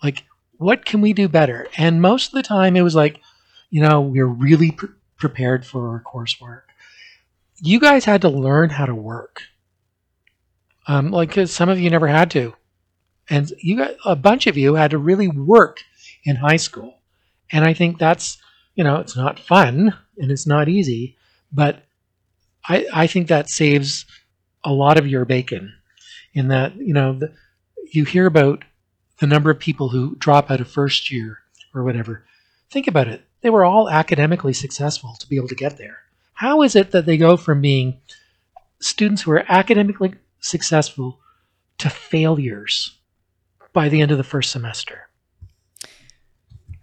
Like 0.03 0.23
what 0.57 0.85
can 0.85 1.01
we 1.01 1.13
do 1.13 1.27
better? 1.27 1.67
And 1.77 2.01
most 2.01 2.27
of 2.27 2.33
the 2.33 2.43
time 2.43 2.75
it 2.75 2.81
was 2.81 2.95
like, 2.95 3.21
you 3.69 3.81
know, 3.81 4.01
we're 4.01 4.25
really 4.25 4.71
pre- 4.71 4.89
prepared 5.17 5.65
for 5.65 5.89
our 5.89 6.03
coursework. 6.03 6.63
You 7.61 7.79
guys 7.79 8.05
had 8.05 8.21
to 8.21 8.29
learn 8.29 8.69
how 8.69 8.85
to 8.85 8.95
work. 8.95 9.41
Um, 10.87 11.11
like 11.11 11.31
'cause 11.31 11.51
some 11.51 11.69
of 11.69 11.79
you 11.79 11.89
never 11.89 12.07
had 12.07 12.31
to. 12.31 12.53
And 13.29 13.51
you 13.61 13.77
got 13.77 13.91
a 14.05 14.15
bunch 14.15 14.47
of 14.47 14.57
you 14.57 14.75
had 14.75 14.91
to 14.91 14.97
really 14.97 15.27
work 15.27 15.83
in 16.23 16.37
high 16.37 16.57
school. 16.57 16.95
And 17.51 17.63
I 17.63 17.73
think 17.73 17.99
that's, 17.99 18.37
you 18.75 18.83
know, 18.83 18.95
it's 18.97 19.15
not 19.15 19.39
fun 19.39 19.93
and 20.17 20.31
it's 20.31 20.47
not 20.47 20.67
easy, 20.67 21.15
but 21.51 21.83
I, 22.67 22.85
I 22.93 23.07
think 23.07 23.27
that 23.27 23.49
saves 23.49 24.05
a 24.63 24.71
lot 24.71 24.97
of 24.97 25.07
your 25.07 25.25
bacon 25.25 25.73
in 26.33 26.49
that, 26.49 26.75
you 26.75 26.93
know, 26.93 27.13
the, 27.13 27.33
you 27.91 28.05
hear 28.05 28.25
about 28.25 28.63
the 29.19 29.27
number 29.27 29.49
of 29.49 29.59
people 29.59 29.89
who 29.89 30.15
drop 30.15 30.51
out 30.51 30.61
of 30.61 30.69
first 30.69 31.11
year 31.11 31.39
or 31.73 31.83
whatever. 31.83 32.25
Think 32.69 32.87
about 32.87 33.07
it. 33.07 33.23
They 33.41 33.49
were 33.49 33.65
all 33.65 33.89
academically 33.89 34.53
successful 34.53 35.15
to 35.19 35.27
be 35.27 35.37
able 35.37 35.47
to 35.47 35.55
get 35.55 35.77
there. 35.77 35.97
How 36.33 36.61
is 36.61 36.75
it 36.75 36.91
that 36.91 37.05
they 37.05 37.17
go 37.17 37.35
from 37.37 37.61
being 37.61 37.99
students 38.79 39.21
who 39.21 39.31
are 39.31 39.45
academically 39.49 40.15
successful 40.39 41.19
to 41.79 41.89
failures 41.89 42.97
by 43.73 43.89
the 43.89 44.01
end 44.01 44.11
of 44.11 44.17
the 44.17 44.23
first 44.23 44.51
semester? 44.51 45.09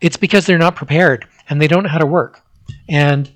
It's 0.01 0.17
because 0.17 0.45
they're 0.45 0.59
not 0.59 0.77
prepared 0.77 1.27
and 1.49 1.61
they 1.61 1.69
don't 1.69 1.85
know 1.85 1.89
how 1.89 1.99
to 1.99 2.07
work. 2.07 2.43
And 2.89 3.31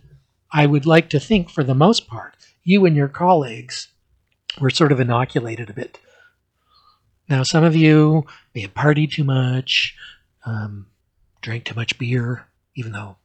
I 0.53 0.67
would 0.67 0.87
like 0.87 1.11
to 1.11 1.21
think, 1.21 1.51
for 1.51 1.63
the 1.65 1.75
most 1.75 2.09
part, 2.09 2.35
you 2.65 2.85
and 2.85 2.97
your 2.97 3.09
colleagues 3.09 3.89
were 4.61 4.71
sort 4.71 4.93
of 4.93 5.01
inoculated 5.01 5.71
a 5.71 5.75
bit. 5.75 5.99
Now, 7.29 7.43
some 7.45 7.63
of 7.63 7.77
you 7.77 8.27
may 8.55 8.63
have 8.63 8.75
partied 8.75 9.13
too 9.13 9.25
much, 9.25 9.95
um, 10.45 10.87
drank 11.41 11.65
too 11.65 11.77
much 11.77 11.99
beer, 11.99 12.47
even 12.75 12.93
though 12.93 13.17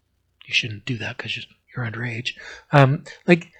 you 0.45 0.53
shouldn't 0.53 0.85
do 0.85 0.97
that 0.99 1.17
because 1.17 1.35
you're 1.75 1.85
underage. 1.85 2.33
Um, 2.71 3.03
like, 3.25 3.51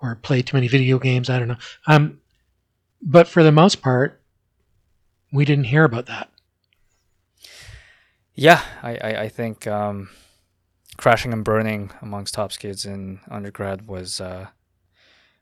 or 0.00 0.14
played 0.16 0.46
too 0.46 0.56
many 0.56 0.68
video 0.68 0.98
games. 0.98 1.28
I 1.28 1.38
don't 1.38 1.48
know. 1.48 1.56
Um, 1.86 2.20
but 3.02 3.28
for 3.28 3.42
the 3.42 3.52
most 3.52 3.82
part, 3.82 4.20
we 5.32 5.44
didn't 5.44 5.64
hear 5.64 5.84
about 5.84 6.06
that. 6.06 6.30
Yeah, 8.34 8.62
I 8.82 8.96
I, 8.96 9.20
I 9.22 9.28
think 9.28 9.66
um, 9.66 10.08
crashing 10.98 11.32
and 11.32 11.44
burning 11.44 11.90
amongst 12.02 12.34
tops 12.34 12.58
kids 12.58 12.84
in 12.84 13.20
undergrad 13.30 13.86
was 13.86 14.20
uh, 14.20 14.48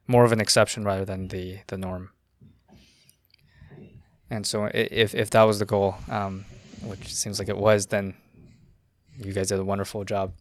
more 0.06 0.24
of 0.24 0.30
an 0.30 0.40
exception 0.40 0.84
rather 0.84 1.04
than 1.04 1.28
the 1.28 1.58
the 1.66 1.76
norm. 1.76 2.10
And 4.30 4.46
so, 4.46 4.66
if 4.72 5.14
if 5.14 5.30
that 5.30 5.42
was 5.42 5.58
the 5.58 5.64
goal, 5.64 5.96
um, 6.08 6.44
which 6.82 7.12
seems 7.12 7.38
like 7.38 7.48
it 7.48 7.56
was, 7.56 7.86
then 7.86 8.14
you 9.18 9.32
guys 9.32 9.48
did 9.48 9.58
a 9.58 9.64
wonderful 9.64 10.04
job. 10.04 10.32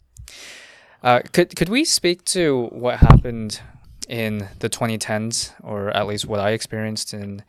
Uh, 1.01 1.21
could 1.31 1.55
could 1.55 1.69
we 1.69 1.85
speak 1.85 2.25
to 2.25 2.67
what 2.71 2.99
happened 2.99 3.61
in 4.09 4.49
the 4.59 4.69
2010s, 4.69 5.53
or 5.63 5.89
at 5.91 6.07
least 6.07 6.25
what 6.25 6.39
I 6.39 6.51
experienced 6.51 7.13
in 7.13 7.43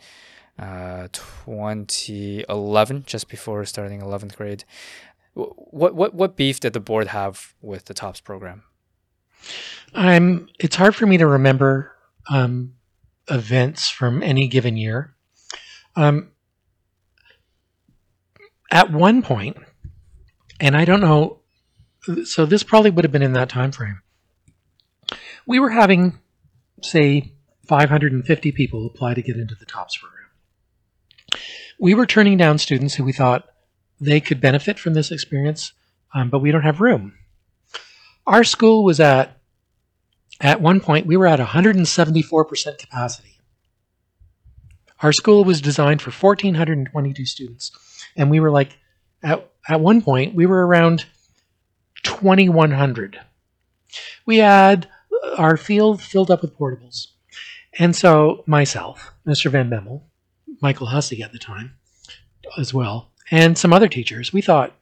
uh, 0.58 1.08
2011, 1.12 3.04
just 3.06 3.28
before 3.28 3.64
starting 3.64 4.00
11th 4.00 4.36
grade? 4.36 4.64
Wh- 5.36 5.72
What 5.74 5.94
what 5.94 6.14
what 6.14 6.36
beef 6.36 6.60
did 6.60 6.72
the 6.72 6.80
board 6.80 7.08
have 7.08 7.54
with 7.60 7.84
the 7.84 7.94
TOPS 7.94 8.20
program? 8.20 8.62
I'm. 9.94 10.48
It's 10.58 10.76
hard 10.76 10.96
for 10.96 11.06
me 11.06 11.18
to 11.18 11.26
remember 11.26 11.92
um, 12.30 12.74
events 13.28 13.88
from 13.88 14.22
any 14.22 14.48
given 14.48 14.76
year. 14.76 15.14
Um, 15.94 16.30
at 18.70 18.90
one 18.92 19.22
point, 19.22 19.56
and 20.60 20.76
I 20.76 20.84
don't 20.84 21.00
know. 21.00 21.40
So 22.24 22.46
this 22.46 22.62
probably 22.62 22.90
would 22.90 23.04
have 23.04 23.12
been 23.12 23.22
in 23.22 23.32
that 23.34 23.48
time 23.48 23.72
frame. 23.72 24.00
We 25.46 25.58
were 25.58 25.70
having, 25.70 26.18
say, 26.82 27.32
550 27.68 28.52
people 28.52 28.86
apply 28.86 29.14
to 29.14 29.22
get 29.22 29.36
into 29.36 29.54
the 29.54 29.64
TOPS 29.66 29.98
program. 29.98 31.40
We 31.80 31.94
were 31.94 32.06
turning 32.06 32.36
down 32.36 32.58
students 32.58 32.94
who 32.94 33.04
we 33.04 33.12
thought 33.12 33.44
they 34.00 34.20
could 34.20 34.40
benefit 34.40 34.78
from 34.78 34.94
this 34.94 35.10
experience, 35.10 35.72
um, 36.14 36.30
but 36.30 36.40
we 36.40 36.50
don't 36.50 36.62
have 36.62 36.80
room. 36.80 37.14
Our 38.26 38.44
school 38.44 38.84
was 38.84 39.00
at 39.00 39.36
at 40.40 40.60
one 40.60 40.80
point, 40.80 41.06
we 41.06 41.16
were 41.16 41.26
at 41.26 41.40
174% 41.40 42.78
capacity. 42.78 43.40
Our 45.00 45.12
school 45.12 45.44
was 45.44 45.60
designed 45.60 46.02
for 46.02 46.10
1,422 46.10 47.26
students, 47.26 47.72
and 48.16 48.30
we 48.30 48.40
were 48.40 48.50
like, 48.50 48.78
at, 49.22 49.50
at 49.68 49.80
one 49.80 50.02
point, 50.02 50.34
we 50.34 50.46
were 50.46 50.66
around 50.66 51.06
2,100. 52.02 53.20
We 54.26 54.38
had 54.38 54.88
our 55.38 55.56
field 55.56 56.02
filled 56.02 56.30
up 56.30 56.42
with 56.42 56.56
portables, 56.56 57.08
And 57.78 57.94
so 57.94 58.44
myself, 58.46 59.12
Mr. 59.26 59.50
Van 59.50 59.70
Bemmel, 59.70 60.02
Michael 60.60 60.86
Hussey 60.86 61.22
at 61.22 61.32
the 61.32 61.38
time 61.38 61.76
as 62.58 62.72
well, 62.72 63.12
and 63.30 63.56
some 63.56 63.72
other 63.72 63.88
teachers, 63.88 64.32
we 64.32 64.40
thought 64.40 64.74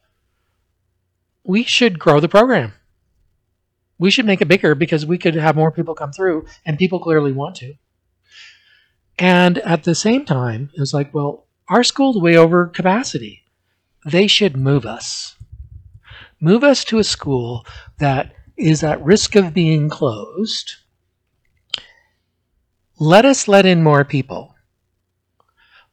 we 1.45 1.63
should 1.63 1.99
grow 1.99 2.21
the 2.21 2.29
program. 2.29 2.73
We 3.99 4.11
should 4.11 4.27
make 4.27 4.41
it 4.41 4.49
bigger 4.49 4.75
because 4.75 5.07
we 5.07 5.19
could 5.19 5.35
have 5.35 5.57
more 5.57 5.71
people 5.71 5.95
come 5.95 6.13
through, 6.13 6.47
and 6.67 6.79
people 6.79 6.99
clearly 6.99 7.33
want 7.33 7.57
to. 7.57 7.75
And 9.19 9.59
at 9.59 9.85
the 9.85 9.95
same 9.95 10.25
time, 10.25 10.71
it 10.75 10.81
was 10.81 10.93
like, 10.93 11.15
well, 11.15 11.47
our 11.69 11.85
school's 11.85 12.21
way 12.21 12.37
over 12.37 12.67
capacity. 12.67 13.43
They 14.05 14.27
should 14.27 14.57
move 14.57 14.85
us. 14.85 15.37
Move 16.41 16.65
us 16.65 16.85
to 16.85 16.99
a 16.99 17.05
school 17.05 17.65
that 17.99 18.35
is 18.57 18.83
at 18.83 19.03
risk 19.03 19.35
of 19.37 19.55
being 19.55 19.89
closed. 19.89 20.75
Let 22.99 23.25
us 23.25 23.49
let 23.49 23.67
in 23.67 23.83
more 23.83 24.05
people. 24.05 24.55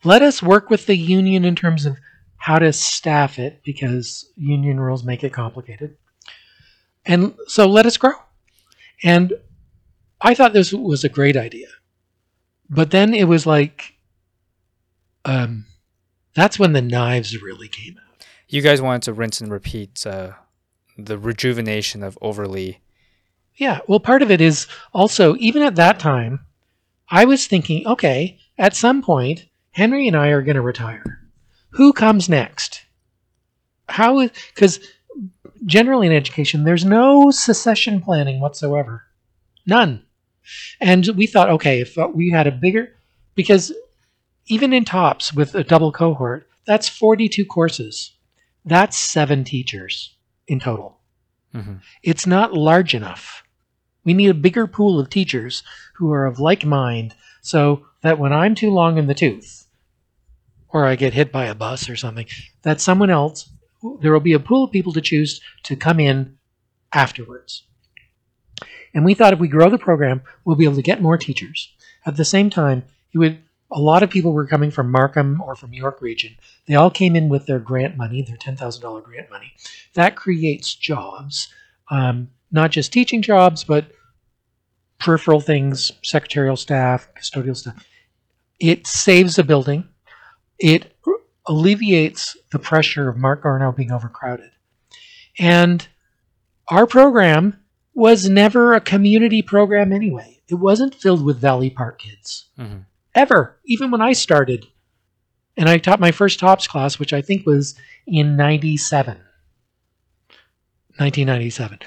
Let 0.03 0.21
us 0.21 0.41
work 0.41 0.69
with 0.69 0.87
the 0.87 0.97
union 0.97 1.45
in 1.45 1.55
terms 1.55 1.85
of 1.85 1.97
how 2.41 2.57
to 2.57 2.73
staff 2.73 3.37
it 3.37 3.61
because 3.63 4.31
union 4.35 4.79
rules 4.79 5.03
make 5.03 5.23
it 5.23 5.31
complicated. 5.31 5.95
And 7.05 7.35
so 7.45 7.67
let 7.67 7.85
us 7.85 7.97
grow. 7.97 8.15
And 9.03 9.33
I 10.19 10.33
thought 10.33 10.51
this 10.51 10.73
was 10.73 11.03
a 11.03 11.09
great 11.09 11.37
idea. 11.37 11.67
But 12.67 12.89
then 12.89 13.13
it 13.13 13.25
was 13.25 13.45
like, 13.45 13.93
um, 15.23 15.67
that's 16.33 16.57
when 16.57 16.73
the 16.73 16.81
knives 16.81 17.39
really 17.43 17.67
came 17.67 17.99
out. 17.99 18.25
You 18.47 18.63
guys 18.63 18.81
wanted 18.81 19.03
to 19.03 19.13
rinse 19.13 19.39
and 19.39 19.51
repeat 19.51 20.03
uh, 20.07 20.31
the 20.97 21.19
rejuvenation 21.19 22.01
of 22.01 22.17
Overlea. 22.23 22.79
Yeah, 23.55 23.81
well, 23.87 23.99
part 23.99 24.23
of 24.23 24.31
it 24.31 24.41
is 24.41 24.65
also, 24.95 25.35
even 25.35 25.61
at 25.61 25.75
that 25.75 25.99
time, 25.99 26.39
I 27.07 27.25
was 27.25 27.45
thinking, 27.45 27.85
okay, 27.85 28.39
at 28.57 28.75
some 28.75 29.03
point, 29.03 29.45
Henry 29.73 30.07
and 30.07 30.17
I 30.17 30.29
are 30.29 30.41
going 30.41 30.55
to 30.55 30.61
retire. 30.61 31.20
Who 31.71 31.93
comes 31.93 32.29
next? 32.29 32.83
How 33.89 34.19
is, 34.19 34.31
because 34.53 34.79
generally 35.65 36.07
in 36.07 36.13
education, 36.13 36.63
there's 36.63 36.85
no 36.85 37.31
succession 37.31 38.01
planning 38.01 38.39
whatsoever. 38.39 39.03
None. 39.65 40.03
And 40.79 41.07
we 41.15 41.27
thought, 41.27 41.49
okay, 41.49 41.81
if 41.81 41.97
we 42.13 42.31
had 42.31 42.47
a 42.47 42.51
bigger, 42.51 42.89
because 43.35 43.73
even 44.47 44.73
in 44.73 44.85
TOPS 44.85 45.33
with 45.33 45.55
a 45.55 45.63
double 45.63 45.91
cohort, 45.91 46.47
that's 46.65 46.89
42 46.89 47.45
courses. 47.45 48.13
That's 48.65 48.97
seven 48.97 49.43
teachers 49.43 50.15
in 50.47 50.59
total. 50.59 50.99
Mm-hmm. 51.53 51.75
It's 52.03 52.27
not 52.27 52.53
large 52.53 52.93
enough. 52.93 53.43
We 54.03 54.13
need 54.13 54.29
a 54.29 54.35
bigger 54.35 54.67
pool 54.67 54.99
of 54.99 55.09
teachers 55.09 55.63
who 55.95 56.11
are 56.11 56.25
of 56.25 56.39
like 56.39 56.65
mind 56.65 57.15
so 57.41 57.85
that 58.01 58.19
when 58.19 58.33
I'm 58.33 58.55
too 58.55 58.71
long 58.71 58.97
in 58.97 59.07
the 59.07 59.13
tooth, 59.13 59.60
or 60.73 60.85
I 60.85 60.95
get 60.95 61.13
hit 61.13 61.31
by 61.31 61.45
a 61.45 61.55
bus 61.55 61.89
or 61.89 61.95
something, 61.95 62.27
that 62.63 62.81
someone 62.81 63.09
else, 63.09 63.49
there 63.99 64.13
will 64.13 64.19
be 64.19 64.33
a 64.33 64.39
pool 64.39 64.63
of 64.63 64.71
people 64.71 64.93
to 64.93 65.01
choose 65.01 65.41
to 65.63 65.75
come 65.75 65.99
in 65.99 66.37
afterwards. 66.93 67.63
And 68.93 69.05
we 69.05 69.13
thought 69.13 69.33
if 69.33 69.39
we 69.39 69.47
grow 69.47 69.69
the 69.69 69.77
program, 69.77 70.21
we'll 70.43 70.55
be 70.55 70.65
able 70.65 70.75
to 70.75 70.81
get 70.81 71.01
more 71.01 71.17
teachers. 71.17 71.73
At 72.05 72.17
the 72.17 72.25
same 72.25 72.49
time, 72.49 72.83
it 73.13 73.17
would 73.17 73.39
a 73.71 73.79
lot 73.79 74.03
of 74.03 74.09
people 74.09 74.33
were 74.33 74.47
coming 74.47 74.69
from 74.69 74.91
Markham 74.91 75.41
or 75.41 75.55
from 75.55 75.73
York 75.73 76.01
Region. 76.01 76.35
They 76.65 76.75
all 76.75 76.91
came 76.91 77.15
in 77.15 77.29
with 77.29 77.45
their 77.45 77.59
grant 77.59 77.95
money, 77.95 78.21
their 78.21 78.35
$10,000 78.35 79.03
grant 79.03 79.29
money. 79.29 79.53
That 79.93 80.17
creates 80.17 80.75
jobs, 80.75 81.47
um, 81.89 82.29
not 82.51 82.71
just 82.71 82.91
teaching 82.91 83.21
jobs, 83.21 83.63
but 83.63 83.85
peripheral 84.99 85.39
things, 85.39 85.91
secretarial 86.03 86.57
staff, 86.57 87.07
custodial 87.15 87.55
staff. 87.55 87.85
It 88.59 88.85
saves 88.85 89.39
a 89.39 89.43
building. 89.43 89.87
It 90.61 90.93
alleviates 91.47 92.37
the 92.51 92.59
pressure 92.59 93.09
of 93.09 93.17
Marc 93.17 93.43
Garneau 93.43 93.71
being 93.71 93.91
overcrowded. 93.91 94.51
And 95.39 95.87
our 96.67 96.85
program 96.85 97.59
was 97.93 98.29
never 98.29 98.73
a 98.73 98.81
community 98.81 99.41
program 99.41 99.91
anyway. 99.91 100.41
It 100.47 100.55
wasn't 100.55 100.95
filled 100.95 101.25
with 101.25 101.39
Valley 101.39 101.69
Park 101.69 101.99
kids. 101.99 102.49
Mm-hmm 102.57 102.81
ever, 103.15 103.59
even 103.65 103.91
when 103.91 104.01
I 104.01 104.13
started. 104.13 104.65
And 105.57 105.67
I 105.69 105.77
taught 105.77 105.99
my 105.99 106.11
first 106.11 106.39
TOPS 106.39 106.67
class, 106.67 106.97
which 106.97 107.13
I 107.13 107.21
think 107.21 107.45
was 107.45 107.75
in 108.07 108.35
97. 108.35 109.15
1997. 110.97 111.79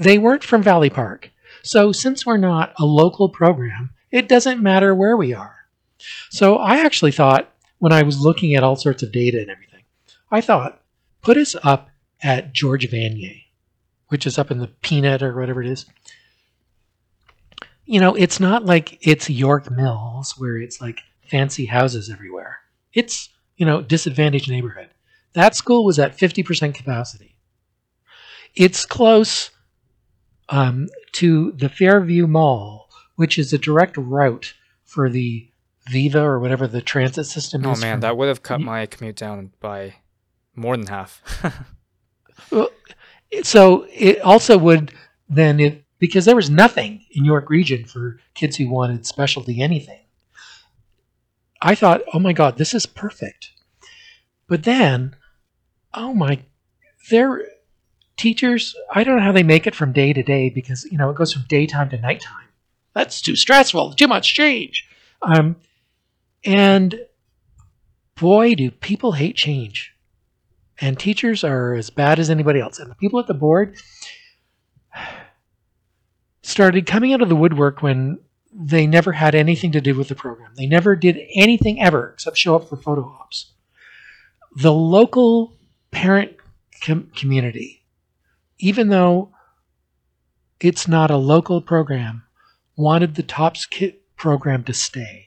They 0.00 0.18
weren't 0.18 0.44
from 0.44 0.62
Valley 0.62 0.90
Park. 0.90 1.30
So 1.62 1.92
since 1.92 2.26
we're 2.26 2.36
not 2.36 2.74
a 2.78 2.84
local 2.84 3.28
program, 3.28 3.90
it 4.10 4.28
doesn't 4.28 4.62
matter 4.62 4.94
where 4.94 5.16
we 5.16 5.32
are. 5.32 5.54
So 6.30 6.56
I 6.56 6.78
actually 6.78 7.12
thought, 7.12 7.52
when 7.78 7.92
I 7.92 8.02
was 8.02 8.20
looking 8.20 8.54
at 8.54 8.62
all 8.62 8.76
sorts 8.76 9.02
of 9.02 9.12
data 9.12 9.40
and 9.40 9.50
everything, 9.50 9.82
I 10.30 10.40
thought, 10.40 10.82
put 11.22 11.36
us 11.36 11.54
up 11.62 11.90
at 12.22 12.52
George 12.52 12.88
Vanier, 12.90 13.42
which 14.08 14.26
is 14.26 14.38
up 14.38 14.50
in 14.50 14.58
the 14.58 14.68
Peanut 14.68 15.22
or 15.22 15.38
whatever 15.38 15.62
it 15.62 15.68
is 15.68 15.86
you 17.86 18.00
know, 18.00 18.14
it's 18.14 18.40
not 18.40 18.66
like 18.66 18.98
it's 19.00 19.30
York 19.30 19.70
Mills 19.70 20.34
where 20.36 20.58
it's 20.58 20.80
like 20.80 21.00
fancy 21.22 21.64
houses 21.64 22.10
everywhere. 22.10 22.58
It's, 22.92 23.30
you 23.56 23.64
know, 23.64 23.80
disadvantaged 23.80 24.50
neighborhood. 24.50 24.88
That 25.32 25.54
school 25.54 25.84
was 25.84 25.98
at 25.98 26.18
50% 26.18 26.74
capacity. 26.74 27.36
It's 28.54 28.84
close 28.84 29.50
um, 30.48 30.88
to 31.12 31.52
the 31.52 31.68
Fairview 31.68 32.26
Mall, 32.26 32.88
which 33.14 33.38
is 33.38 33.52
a 33.52 33.58
direct 33.58 33.96
route 33.96 34.54
for 34.84 35.08
the 35.08 35.48
Viva 35.88 36.20
or 36.20 36.38
whatever 36.40 36.66
the 36.66 36.80
transit 36.82 37.26
system 37.26 37.64
oh, 37.66 37.72
is. 37.72 37.78
Oh 37.78 37.80
man, 37.80 38.00
that 38.00 38.16
would 38.16 38.28
have 38.28 38.42
cut 38.42 38.60
my 38.60 38.86
commute 38.86 39.16
down 39.16 39.52
by 39.60 39.94
more 40.54 40.76
than 40.76 40.86
half. 40.86 41.22
well, 42.50 42.70
so 43.42 43.86
it 43.92 44.20
also 44.20 44.58
would 44.58 44.92
then 45.28 45.60
it 45.60 45.84
because 45.98 46.24
there 46.24 46.36
was 46.36 46.50
nothing 46.50 47.04
in 47.12 47.24
York 47.24 47.48
Region 47.48 47.84
for 47.84 48.18
kids 48.34 48.56
who 48.56 48.68
wanted 48.68 49.06
specialty 49.06 49.62
anything. 49.62 50.00
I 51.62 51.74
thought, 51.74 52.02
oh 52.12 52.18
my 52.18 52.32
God, 52.32 52.58
this 52.58 52.74
is 52.74 52.86
perfect. 52.86 53.50
But 54.46 54.64
then, 54.64 55.16
oh 55.94 56.12
my, 56.12 56.40
their 57.10 57.46
teachers, 58.16 58.76
I 58.92 59.04
don't 59.04 59.16
know 59.16 59.22
how 59.22 59.32
they 59.32 59.42
make 59.42 59.66
it 59.66 59.74
from 59.74 59.92
day 59.92 60.12
to 60.12 60.22
day 60.22 60.50
because, 60.50 60.84
you 60.84 60.98
know, 60.98 61.10
it 61.10 61.16
goes 61.16 61.32
from 61.32 61.44
daytime 61.48 61.88
to 61.90 61.98
nighttime. 61.98 62.48
That's 62.94 63.20
too 63.20 63.36
stressful, 63.36 63.94
too 63.94 64.06
much 64.06 64.34
change. 64.34 64.86
Um, 65.22 65.56
and 66.46 66.98
boy, 68.14 68.54
do 68.54 68.70
people 68.70 69.12
hate 69.12 69.36
change. 69.36 69.92
And 70.78 70.98
teachers 70.98 71.42
are 71.42 71.74
as 71.74 71.90
bad 71.90 72.18
as 72.18 72.28
anybody 72.28 72.60
else. 72.60 72.78
And 72.78 72.90
the 72.90 72.94
people 72.94 73.18
at 73.18 73.26
the 73.26 73.34
board, 73.34 73.76
started 76.46 76.86
coming 76.86 77.12
out 77.12 77.22
of 77.22 77.28
the 77.28 77.36
woodwork 77.36 77.82
when 77.82 78.18
they 78.52 78.86
never 78.86 79.12
had 79.12 79.34
anything 79.34 79.72
to 79.72 79.80
do 79.80 79.94
with 79.94 80.08
the 80.08 80.14
program. 80.14 80.52
They 80.56 80.66
never 80.66 80.94
did 80.94 81.18
anything 81.34 81.82
ever 81.82 82.10
except 82.10 82.38
show 82.38 82.54
up 82.56 82.68
for 82.68 82.76
photo 82.76 83.02
ops. 83.02 83.52
The 84.54 84.72
local 84.72 85.56
parent 85.90 86.36
com- 86.84 87.10
community, 87.14 87.84
even 88.58 88.88
though 88.88 89.34
it's 90.60 90.88
not 90.88 91.10
a 91.10 91.16
local 91.16 91.60
program, 91.60 92.22
wanted 92.76 93.16
the 93.16 93.22
TOPS 93.22 93.66
Kit 93.66 94.16
program 94.16 94.62
to 94.64 94.72
stay. 94.72 95.25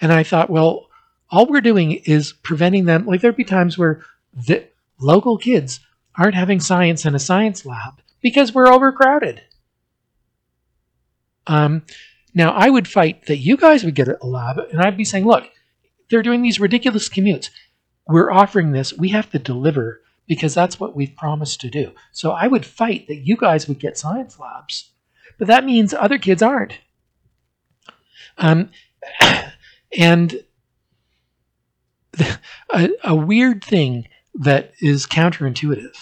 And 0.00 0.12
I 0.12 0.22
thought, 0.22 0.50
well, 0.50 0.88
all 1.30 1.46
we're 1.46 1.60
doing 1.60 1.92
is 1.92 2.32
preventing 2.32 2.84
them. 2.84 3.06
Like 3.06 3.20
there'd 3.20 3.36
be 3.36 3.44
times 3.44 3.76
where 3.76 4.04
the 4.34 4.66
local 5.00 5.38
kids 5.38 5.80
aren't 6.16 6.34
having 6.34 6.60
science 6.60 7.04
in 7.04 7.14
a 7.14 7.18
science 7.18 7.66
lab 7.66 8.00
because 8.20 8.54
we're 8.54 8.68
overcrowded. 8.68 9.42
Um, 11.46 11.82
now, 12.34 12.52
I 12.52 12.68
would 12.68 12.88
fight 12.88 13.26
that 13.26 13.38
you 13.38 13.56
guys 13.56 13.84
would 13.84 13.94
get 13.94 14.08
a 14.08 14.26
lab, 14.26 14.58
and 14.58 14.80
I'd 14.80 14.96
be 14.96 15.04
saying, 15.04 15.24
look, 15.24 15.44
they're 16.10 16.22
doing 16.22 16.42
these 16.42 16.60
ridiculous 16.60 17.08
commutes. 17.08 17.50
We're 18.06 18.30
offering 18.30 18.72
this. 18.72 18.92
We 18.92 19.08
have 19.10 19.30
to 19.30 19.38
deliver 19.38 20.02
because 20.26 20.54
that's 20.54 20.78
what 20.78 20.94
we've 20.94 21.14
promised 21.16 21.60
to 21.60 21.70
do. 21.70 21.92
So 22.12 22.32
I 22.32 22.46
would 22.46 22.66
fight 22.66 23.06
that 23.08 23.26
you 23.26 23.36
guys 23.36 23.68
would 23.68 23.78
get 23.78 23.96
science 23.96 24.38
labs, 24.38 24.90
but 25.38 25.48
that 25.48 25.64
means 25.64 25.94
other 25.94 26.18
kids 26.18 26.42
aren't. 26.42 26.74
Um, 28.38 28.70
and 29.98 30.40
a, 32.72 32.90
a 33.04 33.14
weird 33.14 33.62
thing 33.64 34.08
that 34.34 34.72
is 34.80 35.06
counterintuitive 35.06 35.96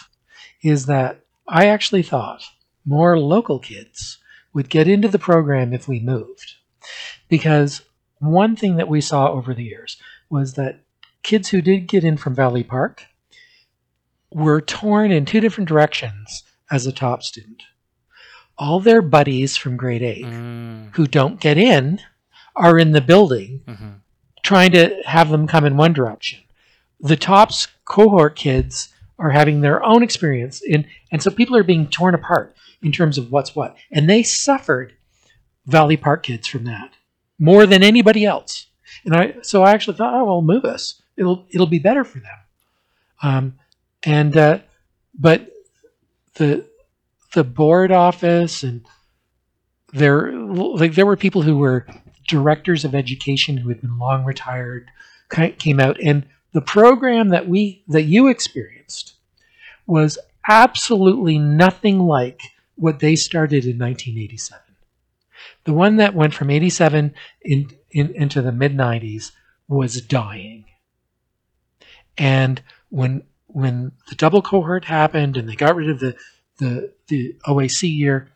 is 0.63 0.87
that 0.87 1.21
I 1.49 1.67
actually 1.67 2.03
thought 2.03 2.43
more 2.87 3.19
local 3.19 3.59
kids 3.59 4.19
would 4.53 4.69
get 4.69 4.89
into 4.89 5.09
the 5.09 5.19
program 5.19 5.73
if 5.73 5.89
we 5.89 6.01
moved. 6.01 6.55
Because 7.29 7.83
one 8.19 8.57
thing 8.57 8.77
that 8.77 8.89
we 8.89 9.01
saw 9.01 9.31
over 9.31 9.55
the 9.55 9.65
years 9.65 9.97
was 10.31 10.55
that 10.55 10.81
kids 11.23 11.49
who 11.49 11.61
did 11.61 11.87
get 11.89 12.05
in 12.05 12.17
from 12.17 12.35
Valley 12.35 12.63
Park 12.65 13.05
were 14.33 14.61
torn 14.61 15.11
in 15.11 15.25
two 15.25 15.41
different 15.41 15.69
directions 15.69 16.43
as 16.71 16.87
a 16.87 16.93
top 16.93 17.23
student. 17.23 17.63
all 18.57 18.79
their 18.81 19.03
buddies 19.03 19.57
from 19.57 19.77
grade 19.77 20.03
8 20.03 20.25
Mm, 20.25 20.95
who 20.95 21.07
don't 21.09 21.41
get 21.41 21.59
in 21.59 22.01
are 22.57 22.79
in 22.79 22.93
the 22.93 23.01
building 23.01 23.63
mhm. 23.67 24.01
trying 24.43 24.73
to 24.73 25.03
have 25.07 25.29
them 25.31 25.47
come 25.47 25.65
in 25.65 25.77
one 25.77 25.93
direction. 25.93 26.41
The 27.01 27.17
tops 27.17 27.69
cohort 27.85 28.37
kids 28.37 28.93
are 29.19 29.31
having 29.31 29.61
their 29.61 29.83
own 29.85 30.03
experience 30.03 30.63
in 30.63 30.87
and 31.11 31.23
so 31.23 31.31
people 31.31 31.57
are 31.57 31.65
being 31.65 31.89
torn 31.89 32.15
apart 32.15 32.55
in 32.83 32.93
terms 32.93 33.19
of 33.19 33.31
what's 33.31 33.55
what. 33.55 33.77
And 33.91 34.09
they 34.09 34.23
suffered 34.23 34.95
Valley 35.67 35.97
Park 35.97 36.25
kids 36.25 36.47
from 36.47 36.65
that 36.65 36.93
more 37.39 37.67
than 37.67 37.83
anybody 37.83 38.25
else. 38.25 38.67
And 39.05 39.15
I 39.15 39.35
so 39.43 39.63
I 39.63 39.73
actually 39.73 39.97
thought, 39.97 40.15
oh 40.15 40.25
well 40.25 40.43
move 40.43 40.65
us. 40.65 41.03
It'll 41.17 41.47
it'll 41.51 41.67
be 41.67 41.79
better 41.79 42.05
for 42.05 42.19
them. 42.19 42.39
Um 43.23 43.59
and 44.03 44.37
uh 44.37 44.59
but 45.19 45.49
the 46.35 46.67
the 47.35 47.45
board 47.45 47.93
office 47.93 48.63
and 48.63 48.87
there 49.93 50.33
like 50.33 50.95
there 50.95 51.07
were 51.07 51.17
people 51.17 51.43
who 51.43 51.57
were 51.57 51.87
directors 52.27 52.85
of 52.85 52.95
education 52.95 53.57
who 53.57 53.69
had 53.69 53.81
been 53.81 53.99
long 53.99 54.25
retired 54.25 54.91
came 55.59 55.81
out 55.81 56.01
and 56.01 56.27
the 56.53 56.61
program 56.61 57.31
that 57.31 57.49
we 57.49 57.83
that 57.89 58.05
you 58.05 58.29
experienced 58.29 59.15
was 59.87 60.17
absolutely 60.49 61.39
nothing 61.39 61.99
like 61.99 62.41
what 62.77 63.01
they 63.01 63.17
started 63.17 63.65
in 63.65 63.79
1987 63.79 64.65
the 65.65 65.73
one 65.73 65.97
that 65.97 66.15
went 66.15 66.35
from 66.35 66.51
87 66.51 67.15
in, 67.43 67.71
in, 67.91 68.15
into 68.15 68.43
the 68.43 68.53
mid 68.53 68.77
90s 68.77 69.33
was 69.69 70.01
dying. 70.01 70.67
And 72.17 72.63
when 72.91 73.25
when 73.47 73.93
the 74.09 74.15
double 74.15 74.43
cohort 74.43 74.85
happened 74.85 75.37
and 75.37 75.49
they 75.49 75.55
got 75.55 75.77
rid 75.77 75.91
of 75.91 76.01
the 76.01 76.17
the 76.59 76.93
the 77.09 77.37
OAC 77.47 77.83
year 77.97 78.29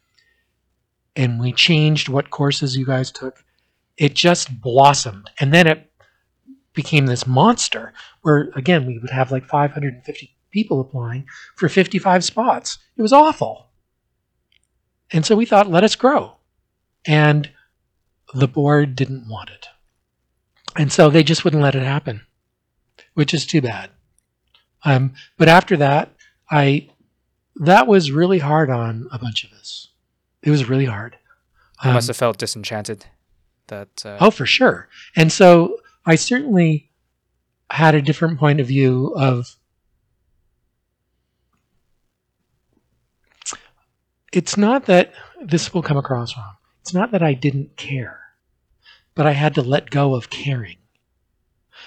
and 1.14 1.40
we 1.40 1.52
changed 1.52 2.08
what 2.08 2.30
courses 2.30 2.76
you 2.76 2.86
guys 2.86 3.10
took 3.10 3.44
it 3.98 4.14
just 4.14 4.60
blossomed. 4.60 5.30
And 5.40 5.52
then 5.52 5.66
it 5.66 5.90
became 6.72 7.06
this 7.06 7.26
monster 7.26 7.92
where 8.22 8.50
again 8.54 8.86
we 8.86 8.98
would 8.98 9.10
have 9.10 9.30
like 9.32 9.44
550 9.46 10.34
people 10.50 10.80
applying 10.80 11.26
for 11.56 11.68
55 11.68 12.24
spots. 12.24 12.78
It 12.96 13.02
was 13.02 13.12
awful. 13.12 13.66
And 15.12 15.26
so 15.26 15.36
we 15.36 15.44
thought 15.44 15.70
let 15.70 15.84
us 15.84 15.96
grow. 15.96 16.36
And 17.06 17.50
the 18.34 18.48
board 18.48 18.94
didn't 18.96 19.28
want 19.28 19.50
it. 19.50 19.66
And 20.76 20.92
so 20.92 21.10
they 21.10 21.22
just 21.22 21.44
wouldn't 21.44 21.62
let 21.62 21.74
it 21.74 21.82
happen 21.82 22.22
which 23.14 23.34
is 23.34 23.44
too 23.44 23.60
bad. 23.60 23.90
Um, 24.84 25.12
but 25.36 25.48
after 25.48 25.76
that 25.78 26.14
i 26.50 26.88
that 27.56 27.88
was 27.88 28.12
really 28.12 28.38
hard 28.38 28.70
on 28.70 29.08
a 29.10 29.18
bunch 29.18 29.42
of 29.42 29.50
us. 29.52 29.88
It 30.42 30.50
was 30.50 30.68
really 30.68 30.84
hard. 30.84 31.16
You 31.82 31.90
Um, 31.90 31.94
must 31.94 32.06
have 32.06 32.16
felt 32.16 32.38
disenchanted. 32.38 33.06
That 33.68 34.04
uh, 34.04 34.18
Oh, 34.20 34.30
for 34.30 34.46
sure. 34.46 34.88
And 35.16 35.32
so 35.32 35.78
I 36.04 36.16
certainly 36.16 36.90
had 37.70 37.94
a 37.94 38.02
different 38.02 38.38
point 38.38 38.60
of 38.60 38.66
view 38.66 39.14
of 39.16 39.56
it's 44.32 44.56
not 44.56 44.86
that 44.86 45.12
this 45.42 45.72
will 45.72 45.82
come 45.82 45.96
across 45.96 46.36
wrong. 46.36 46.54
It's 46.80 46.94
not 46.94 47.12
that 47.12 47.22
I 47.22 47.34
didn't 47.34 47.76
care, 47.76 48.20
but 49.14 49.26
I 49.26 49.32
had 49.32 49.54
to 49.54 49.62
let 49.62 49.90
go 49.90 50.14
of 50.14 50.30
caring 50.30 50.76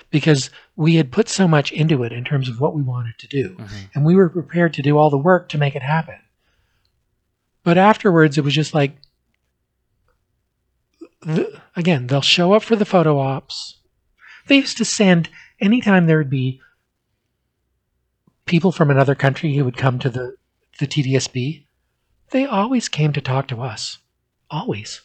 because 0.10 0.50
we 0.76 0.96
had 0.96 1.12
put 1.12 1.30
so 1.30 1.48
much 1.48 1.72
into 1.72 2.04
it 2.04 2.12
in 2.12 2.24
terms 2.24 2.50
of 2.50 2.60
what 2.60 2.76
we 2.76 2.82
wanted 2.82 3.18
to 3.20 3.28
do, 3.28 3.56
mhm. 3.56 3.90
and 3.94 4.06
we 4.06 4.16
were 4.16 4.30
prepared 4.30 4.74
to 4.74 4.82
do 4.82 4.98
all 4.98 5.10
the 5.10 5.18
work 5.18 5.50
to 5.50 5.58
make 5.58 5.76
it 5.76 5.82
happen. 5.82 6.20
But 7.64 7.78
afterwards, 7.78 8.38
it 8.38 8.44
was 8.44 8.54
just 8.54 8.74
like, 8.74 8.98
the, 11.22 11.62
again, 11.76 12.08
they'll 12.08 12.22
show 12.22 12.54
up 12.54 12.64
for 12.64 12.76
the 12.76 12.86
photo 12.86 13.20
ops. 13.20 13.80
They 14.48 14.58
used 14.58 14.78
to 14.78 14.86
send 14.86 15.30
anytime 15.60 16.08
there 16.08 16.18
would 16.18 16.30
be 16.30 16.62
people 18.46 18.72
from 18.72 18.90
another 18.90 19.16
country 19.16 19.56
who 19.56 19.64
would 19.64 19.78
come 19.78 20.00
to 20.00 20.10
the, 20.10 20.36
the 20.80 20.88
TDSB, 20.88 21.66
they 22.32 22.46
always 22.46 22.90
came 22.90 23.14
to 23.14 23.22
talk 23.22 23.48
to 23.50 23.62
us. 23.62 24.00
Always. 24.50 25.02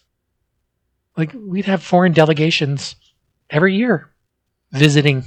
Like 1.17 1.33
we'd 1.35 1.67
have 1.67 1.83
foreign 1.83 2.13
delegations 2.13 2.97
every 3.51 3.77
year 3.77 4.11
visiting. 4.73 5.25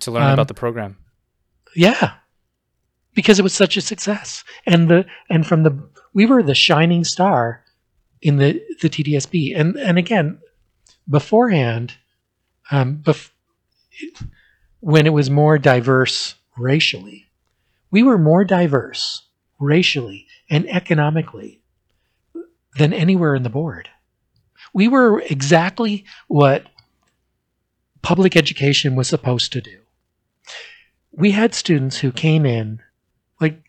to 0.00 0.10
learn 0.10 0.24
um, 0.24 0.32
about 0.32 0.48
the 0.48 0.54
program. 0.54 0.96
Yeah. 1.74 2.12
Because 3.14 3.38
it 3.38 3.42
was 3.42 3.54
such 3.54 3.76
a 3.76 3.80
success. 3.80 4.44
And 4.66 4.88
the 4.88 5.06
and 5.30 5.46
from 5.46 5.62
the 5.62 5.88
we 6.14 6.26
were 6.26 6.42
the 6.42 6.54
shining 6.54 7.04
star 7.04 7.64
in 8.22 8.36
the 8.36 8.60
the 8.80 8.88
TDSB. 8.88 9.58
And 9.58 9.76
and 9.76 9.98
again, 9.98 10.38
beforehand, 11.08 11.94
um, 12.70 12.98
bef- 12.98 13.30
when 14.80 15.06
it 15.06 15.12
was 15.12 15.30
more 15.30 15.58
diverse 15.58 16.34
racially, 16.56 17.26
we 17.90 18.02
were 18.02 18.18
more 18.18 18.44
diverse 18.44 19.24
racially 19.58 20.26
and 20.50 20.68
economically 20.68 21.60
than 22.76 22.92
anywhere 22.92 23.34
in 23.34 23.42
the 23.42 23.50
board. 23.50 23.88
We 24.72 24.88
were 24.88 25.20
exactly 25.20 26.04
what 26.28 26.66
public 28.02 28.36
education 28.36 28.94
was 28.94 29.08
supposed 29.08 29.52
to 29.52 29.60
do. 29.60 29.78
We 31.10 31.32
had 31.32 31.54
students 31.54 31.98
who 31.98 32.12
came 32.12 32.46
in, 32.46 32.80
like, 33.40 33.60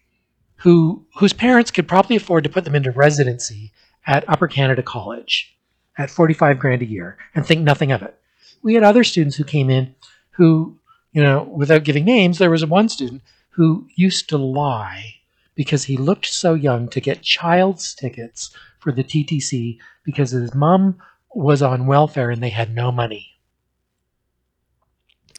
who 0.58 1.08
whose 1.16 1.34
parents 1.34 1.72
could 1.72 1.88
probably 1.88 2.16
afford 2.16 2.44
to 2.44 2.50
put 2.50 2.66
them 2.66 2.76
into 2.76 2.92
residency 2.92 3.72
at 4.10 4.27
Upper 4.27 4.48
Canada 4.48 4.81
College 4.81 5.56
at 5.95 6.10
45 6.10 6.57
grand 6.57 6.81
a 6.81 6.86
year 6.86 7.18
and 7.36 7.45
think 7.45 7.61
nothing 7.61 7.91
of 7.91 8.02
it. 8.02 8.19
We 8.64 8.73
had 8.73 8.84
other 8.84 9.03
students 9.03 9.38
who 9.38 9.44
came 9.44 9.69
in 9.69 9.94
who, 10.31 10.80
you 11.14 11.22
know, 11.22 11.44
without 11.44 11.84
giving 11.84 12.06
names, 12.06 12.40
there 12.40 12.49
was 12.49 12.65
one 12.65 12.90
student 12.90 13.22
who 13.52 13.88
used 13.95 14.27
to 14.30 14.38
lie 14.38 15.15
because 15.53 15.84
he 15.84 15.95
looked 15.95 16.26
so 16.26 16.56
young 16.56 16.88
to 16.90 16.99
get 16.99 17.22
child's 17.22 17.94
tickets 17.94 18.49
for 18.80 18.91
the 18.91 19.03
TTC 19.03 19.77
because 20.03 20.31
his 20.31 20.56
mom 20.56 20.99
was 21.36 21.61
on 21.61 21.86
welfare 21.86 22.31
and 22.31 22.41
they 22.41 22.49
had 22.49 22.73
no 22.73 22.91
money. 22.91 23.27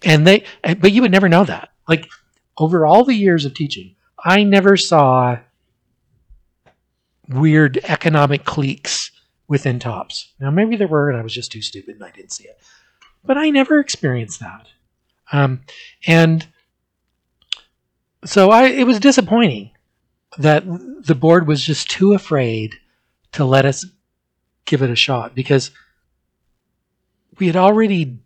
And 0.04 0.24
they, 0.26 0.44
but 0.62 0.92
you 0.92 1.02
would 1.02 1.10
never 1.10 1.28
know 1.28 1.44
that. 1.44 1.70
Like 1.88 2.06
over 2.56 2.86
all 2.86 3.04
the 3.04 3.14
years 3.14 3.44
of 3.44 3.54
teaching, 3.54 3.96
I 4.24 4.44
never 4.44 4.76
saw 4.76 5.38
weird 7.30 7.78
economic 7.84 8.44
cliques 8.44 9.10
within 9.48 9.78
tops. 9.78 10.32
Now 10.40 10.50
maybe 10.50 10.76
there 10.76 10.88
were, 10.88 11.10
and 11.10 11.18
I 11.18 11.22
was 11.22 11.34
just 11.34 11.52
too 11.52 11.62
stupid 11.62 11.96
and 11.96 12.04
I 12.04 12.10
didn't 12.10 12.32
see 12.32 12.44
it. 12.44 12.58
But 13.24 13.36
I 13.36 13.50
never 13.50 13.80
experienced 13.80 14.40
that. 14.40 14.68
Um, 15.32 15.62
and 16.06 16.46
so 18.24 18.50
I, 18.50 18.66
it 18.66 18.86
was 18.86 19.00
disappointing 19.00 19.70
that 20.38 20.64
the 20.66 21.14
board 21.14 21.46
was 21.46 21.64
just 21.64 21.90
too 21.90 22.12
afraid 22.12 22.74
to 23.32 23.44
let 23.44 23.64
us 23.64 23.84
give 24.64 24.82
it 24.82 24.90
a 24.90 24.96
shot 24.96 25.34
because 25.34 25.70
we 27.38 27.46
had 27.46 27.56
already 27.56 28.18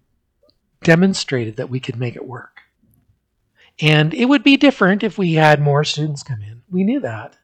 demonstrated 0.83 1.57
that 1.57 1.71
we 1.71 1.81
could 1.81 1.97
make 1.97 2.17
it 2.17 2.27
work. 2.27 2.61
And 3.81 4.15
it 4.15 4.27
would 4.27 4.45
be 4.45 4.57
different 4.57 5.03
if 5.03 5.19
we 5.19 5.35
had 5.35 5.61
more 5.61 5.85
students 5.85 6.23
come 6.23 6.43
in. 6.43 6.63
We 6.71 6.85
knew 6.85 7.01
that. 7.01 7.37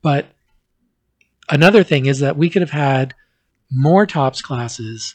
But 0.00 0.26
another 1.52 1.84
thing 1.84 2.06
is 2.06 2.18
that 2.20 2.36
we 2.36 2.50
could 2.50 2.62
have 2.62 2.70
had 2.70 3.14
more 3.70 4.06
TOPS 4.06 4.42
classes 4.42 5.14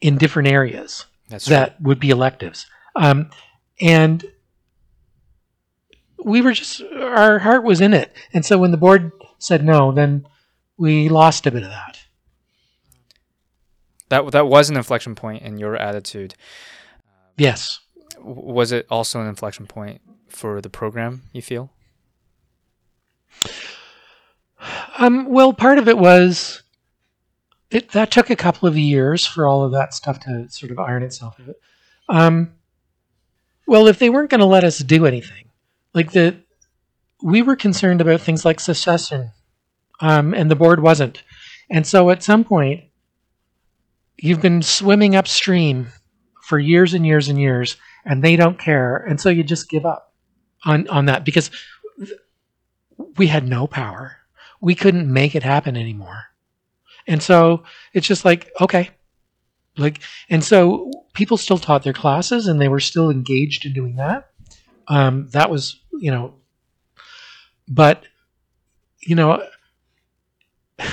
in 0.00 0.16
different 0.16 0.48
areas 0.48 1.06
That's 1.28 1.44
true. 1.44 1.50
that 1.50 1.80
would 1.80 2.00
be 2.00 2.10
electives. 2.10 2.66
Um, 2.96 3.30
and 3.80 4.24
we 6.24 6.40
were 6.40 6.52
just, 6.52 6.82
our 6.82 7.38
heart 7.40 7.64
was 7.64 7.80
in 7.80 7.92
it. 7.92 8.14
And 8.32 8.44
so 8.44 8.58
when 8.58 8.70
the 8.70 8.76
board 8.76 9.12
said 9.38 9.64
no, 9.64 9.92
then 9.92 10.26
we 10.76 11.08
lost 11.08 11.46
a 11.46 11.50
bit 11.50 11.62
of 11.64 11.70
that. 11.70 11.98
that 14.08 14.30
that 14.32 14.46
was 14.46 14.70
an 14.70 14.76
inflection 14.76 15.14
point 15.14 15.42
in 15.42 15.58
your 15.58 15.76
attitude. 15.76 16.34
Yes. 17.36 17.80
Was 18.20 18.70
it 18.70 18.86
also 18.88 19.20
an 19.20 19.26
inflection 19.26 19.66
point 19.66 20.00
for 20.28 20.60
the 20.60 20.70
program? 20.70 21.22
You 21.32 21.42
feel? 21.42 21.70
Um, 24.98 25.26
well, 25.28 25.52
part 25.52 25.78
of 25.78 25.88
it 25.88 25.98
was 25.98 26.62
it 27.70 27.90
that 27.92 28.10
took 28.10 28.30
a 28.30 28.36
couple 28.36 28.68
of 28.68 28.76
years 28.76 29.26
for 29.26 29.46
all 29.46 29.64
of 29.64 29.72
that 29.72 29.94
stuff 29.94 30.20
to 30.20 30.48
sort 30.50 30.70
of 30.70 30.78
iron 30.78 31.02
itself 31.02 31.40
out. 31.40 31.56
Um, 32.08 32.52
well, 33.66 33.86
if 33.86 33.98
they 33.98 34.10
weren't 34.10 34.30
going 34.30 34.40
to 34.40 34.46
let 34.46 34.64
us 34.64 34.78
do 34.78 35.06
anything, 35.06 35.48
like 35.94 36.12
the, 36.12 36.36
we 37.22 37.42
were 37.42 37.56
concerned 37.56 38.00
about 38.00 38.20
things 38.20 38.44
like 38.44 38.60
succession, 38.60 39.30
um, 40.00 40.34
and 40.34 40.50
the 40.50 40.56
board 40.56 40.82
wasn't, 40.82 41.22
and 41.70 41.86
so 41.86 42.10
at 42.10 42.22
some 42.22 42.44
point, 42.44 42.84
you've 44.18 44.42
been 44.42 44.62
swimming 44.62 45.16
upstream 45.16 45.88
for 46.42 46.58
years 46.58 46.92
and 46.92 47.06
years 47.06 47.28
and 47.28 47.40
years, 47.40 47.76
and 48.04 48.22
they 48.22 48.36
don't 48.36 48.58
care, 48.58 48.96
and 48.96 49.20
so 49.20 49.30
you 49.30 49.42
just 49.42 49.70
give 49.70 49.86
up 49.86 50.12
on 50.64 50.88
on 50.88 51.06
that 51.06 51.24
because 51.24 51.50
we 53.16 53.28
had 53.28 53.48
no 53.48 53.66
power 53.66 54.18
we 54.62 54.74
couldn't 54.76 55.12
make 55.12 55.34
it 55.34 55.42
happen 55.42 55.76
anymore. 55.76 56.24
And 57.06 57.22
so 57.22 57.64
it's 57.92 58.06
just 58.06 58.24
like, 58.24 58.50
okay. 58.60 58.90
Like 59.76 60.00
and 60.30 60.42
so 60.42 60.90
people 61.14 61.36
still 61.36 61.58
taught 61.58 61.82
their 61.82 61.92
classes 61.92 62.46
and 62.46 62.60
they 62.60 62.68
were 62.68 62.80
still 62.80 63.10
engaged 63.10 63.66
in 63.66 63.72
doing 63.72 63.96
that. 63.96 64.30
Um, 64.86 65.28
that 65.30 65.50
was, 65.50 65.80
you 65.92 66.10
know, 66.10 66.34
but 67.68 68.04
you 69.00 69.16
know, 69.16 69.42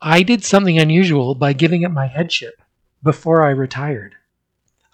I 0.00 0.22
did 0.22 0.44
something 0.44 0.78
unusual 0.78 1.34
by 1.34 1.52
giving 1.54 1.84
up 1.84 1.92
my 1.92 2.06
headship 2.06 2.60
before 3.02 3.44
I 3.44 3.50
retired. 3.50 4.14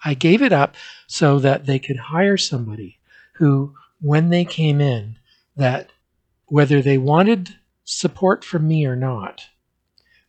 I 0.03 0.13
gave 0.13 0.41
it 0.41 0.53
up 0.53 0.75
so 1.07 1.39
that 1.39 1.65
they 1.65 1.79
could 1.79 1.97
hire 1.97 2.37
somebody 2.37 2.99
who, 3.33 3.73
when 3.99 4.29
they 4.29 4.45
came 4.45 4.79
in, 4.79 5.17
that 5.57 5.91
whether 6.45 6.81
they 6.81 6.97
wanted 6.97 7.55
support 7.85 8.43
from 8.43 8.67
me 8.67 8.85
or 8.85 8.95
not, 8.95 9.45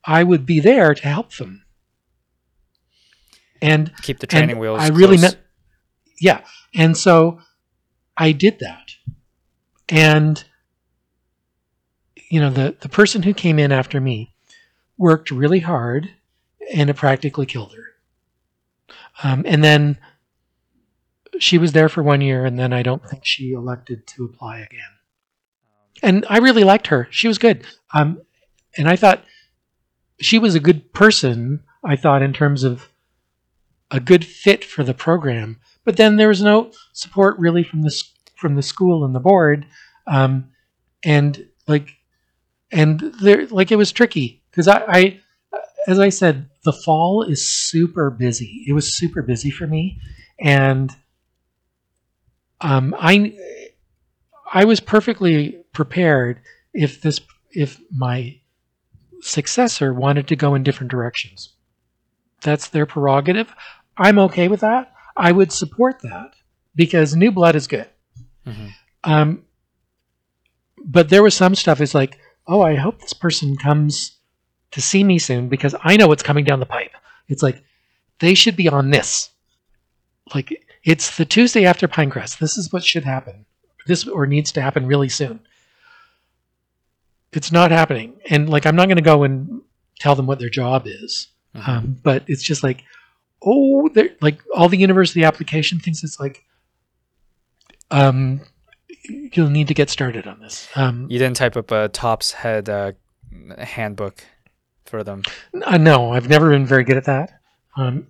I 0.05 0.23
would 0.23 0.47
be 0.47 0.61
there 0.61 0.95
to 0.95 1.09
help 1.09 1.35
them. 1.35 1.65
And 3.61 3.93
Keep 4.03 4.21
the 4.21 4.27
training 4.27 4.59
wheels. 4.59 4.81
I 4.81 4.89
really 4.89 5.19
meant, 5.19 5.39
yeah. 6.21 6.45
And 6.75 6.97
so 6.97 7.41
I 8.17 8.33
did 8.33 8.61
that. 8.61 8.93
And, 9.89 10.45
you 12.31 12.39
know, 12.39 12.51
the, 12.51 12.77
the 12.79 12.89
person 12.89 13.23
who 13.23 13.35
came 13.35 13.59
in 13.59 13.73
after 13.73 14.01
me 14.01 14.35
worked 14.99 15.31
really 15.31 15.61
hard 15.61 16.11
and 16.73 16.91
it 16.91 16.95
practically 16.95 17.47
killed 17.47 17.75
her. 17.75 17.85
Um, 19.23 19.45
and 19.47 19.65
then 19.65 19.99
she 21.39 21.57
was 21.59 21.73
there 21.73 21.89
for 21.89 22.03
one 22.03 22.21
year 22.21 22.45
and 22.45 22.59
then 22.59 22.73
I 22.73 22.83
don't 22.83 23.05
think 23.09 23.25
she 23.25 23.53
elected 23.53 24.07
to 24.09 24.25
apply 24.25 24.59
again. 24.59 24.96
And 26.03 26.25
I 26.29 26.39
really 26.39 26.65
liked 26.65 26.89
her. 26.89 27.09
She 27.11 27.29
was 27.29 27.39
good. 27.39 27.65
Um, 27.95 28.21
and 28.77 28.89
I 28.89 28.97
thought 28.97 29.25
she 30.21 30.39
was 30.39 30.55
a 30.55 30.61
good 30.61 30.93
person, 30.93 31.63
I 31.85 31.97
thought, 31.97 32.23
in 32.23 32.33
terms 32.33 32.65
of 32.65 32.89
a 33.91 34.01
good 34.01 34.25
fit 34.25 34.65
for 34.65 34.83
the 34.83 34.95
program. 34.95 35.59
But 35.85 35.97
then 35.97 36.17
there 36.17 36.29
was 36.29 36.43
no 36.43 36.73
support 36.93 37.39
really 37.39 37.63
from 37.63 37.83
the 37.83 38.03
from 38.37 38.55
the 38.55 38.63
school 38.63 39.05
and 39.05 39.15
the 39.15 39.21
board, 39.21 39.67
um, 40.07 40.51
and 41.05 41.47
like, 41.67 41.97
and 42.71 43.01
there 43.23 43.47
like 43.47 43.73
it 43.73 43.77
was 43.77 43.93
tricky 43.93 44.43
because 44.51 44.69
I, 44.69 44.85
I, 44.87 45.21
as 45.87 45.99
I 45.99 46.11
said, 46.11 46.51
the 46.65 46.73
fall 46.73 47.23
is 47.23 47.49
super 47.49 48.11
busy. 48.11 48.65
It 48.69 48.73
was 48.73 48.95
super 48.95 49.23
busy 49.23 49.51
for 49.51 49.67
me, 49.67 49.99
and 50.39 50.91
um, 52.61 52.95
I, 52.99 53.37
I 54.57 54.65
was 54.65 54.81
perfectly 54.81 55.59
prepared 55.75 56.41
if 56.73 57.03
this 57.03 57.21
if 57.51 57.79
my 57.91 58.41
successor 59.21 59.93
wanted 59.93 60.29
to 60.29 60.37
go 60.37 60.55
in 60.55 60.63
different 60.63 60.91
directions. 60.91 61.53
That's 62.41 62.69
their 62.69 62.87
prerogative. 62.87 63.55
I'm 63.99 64.19
okay 64.19 64.49
with 64.49 64.61
that. 64.61 64.95
I 65.15 65.33
would 65.33 65.53
support 65.53 66.01
that 66.03 66.33
because 66.75 67.15
new 67.15 67.31
blood 67.31 67.55
is 67.55 67.67
good. 67.67 67.89
Mhm. 68.47 68.73
Um, 69.05 69.45
but 70.83 71.11
there 71.11 71.23
was 71.23 71.35
some 71.35 71.55
stuff 71.55 71.83
is 71.83 71.95
like, 71.95 72.19
oh, 72.47 72.63
I 72.63 72.77
hope 72.77 73.01
this 73.01 73.13
person 73.13 73.57
comes 73.57 74.17
to 74.71 74.81
see 74.81 75.05
me 75.05 75.19
soon 75.19 75.49
because 75.49 75.75
I 75.83 75.97
know 75.99 76.09
what's 76.09 76.23
coming 76.23 76.45
down 76.45 76.61
the 76.61 76.67
pipe. 76.67 76.93
It's 77.29 77.43
like 77.43 77.63
they 78.21 78.35
should 78.35 78.57
be 78.57 78.69
on 78.69 78.91
this. 78.91 79.31
Like 80.35 80.67
it's 80.83 81.17
the 81.19 81.27
Tuesday 81.27 81.67
after 81.67 81.89
Pinecrest. 81.89 82.39
This 82.39 82.57
is 82.57 82.73
what 82.73 82.85
should 82.85 83.05
happen. 83.05 83.46
This 83.87 84.07
or 84.07 84.27
needs 84.27 84.53
to 84.53 84.63
happen 84.63 84.87
really 84.87 85.09
soon. 85.09 85.41
It's 87.33 87.53
not 87.53 87.71
happening, 87.71 88.15
and 88.31 88.49
like 88.49 88.67
I'm 88.67 88.77
not 88.77 88.87
going 88.87 88.97
to 88.97 89.03
go 89.03 89.23
and 89.25 89.61
tell 89.99 90.15
them 90.15 90.27
what 90.27 90.39
their 90.39 90.49
job 90.51 90.87
is. 90.87 91.29
Mhm. 91.55 91.69
Um, 91.69 91.97
but 92.03 92.23
it's 92.27 92.43
just 92.43 92.63
like, 92.63 92.83
oh, 93.43 93.89
they're 93.95 94.11
like 94.21 94.41
all 94.55 94.69
the 94.69 94.77
university 94.79 95.25
application 95.25 95.79
things. 95.79 96.03
It's 96.05 96.19
like, 96.21 96.45
um, 97.91 98.41
you'll 99.33 99.51
need 99.51 99.69
to 99.69 99.75
get 99.75 99.91
started 99.91 100.27
on 100.27 100.41
this. 100.41 100.69
Um, 100.77 101.07
You 101.11 101.19
didn't 101.19 101.37
type 101.37 101.57
up 101.57 101.71
a 101.71 101.89
tops 101.89 102.33
head 102.33 102.69
uh, 102.69 102.93
handbook 103.59 104.25
for 104.85 105.03
them. 105.05 105.23
uh, 105.65 105.79
no, 105.79 106.13
I've 106.13 106.29
never 106.29 106.51
been 106.51 106.67
very 106.67 106.85
good 106.85 106.97
at 106.97 107.05
that. 107.05 107.41
Um, 107.77 108.07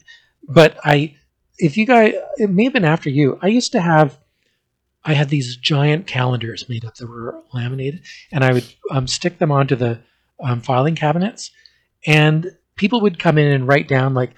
but 0.49 0.77
I, 0.85 1.15
if 1.59 1.77
you 1.77 1.87
guys, 1.87 2.15
it 2.37 2.51
may 2.51 2.65
have 2.65 2.73
been 2.73 2.85
after 2.85 3.11
you. 3.11 3.39
I 3.43 3.49
used 3.49 3.73
to 3.73 3.81
have, 3.81 4.19
I 5.07 5.15
had 5.15 5.29
these 5.29 5.57
giant 5.57 6.07
calendars 6.07 6.69
made 6.69 6.85
up 6.85 6.97
that 6.97 7.09
were 7.09 7.43
laminated, 7.55 8.03
and 8.33 8.45
I 8.45 8.53
would 8.53 8.65
um, 8.91 9.07
stick 9.07 9.39
them 9.39 9.53
onto 9.53 9.77
the 9.77 10.01
um, 10.43 10.61
filing 10.61 10.97
cabinets, 10.97 11.53
and 12.07 12.51
people 12.75 13.01
would 13.03 13.19
come 13.19 13.39
in 13.39 13.51
and 13.53 13.69
write 13.69 13.87
down 13.87 14.15
like 14.15 14.33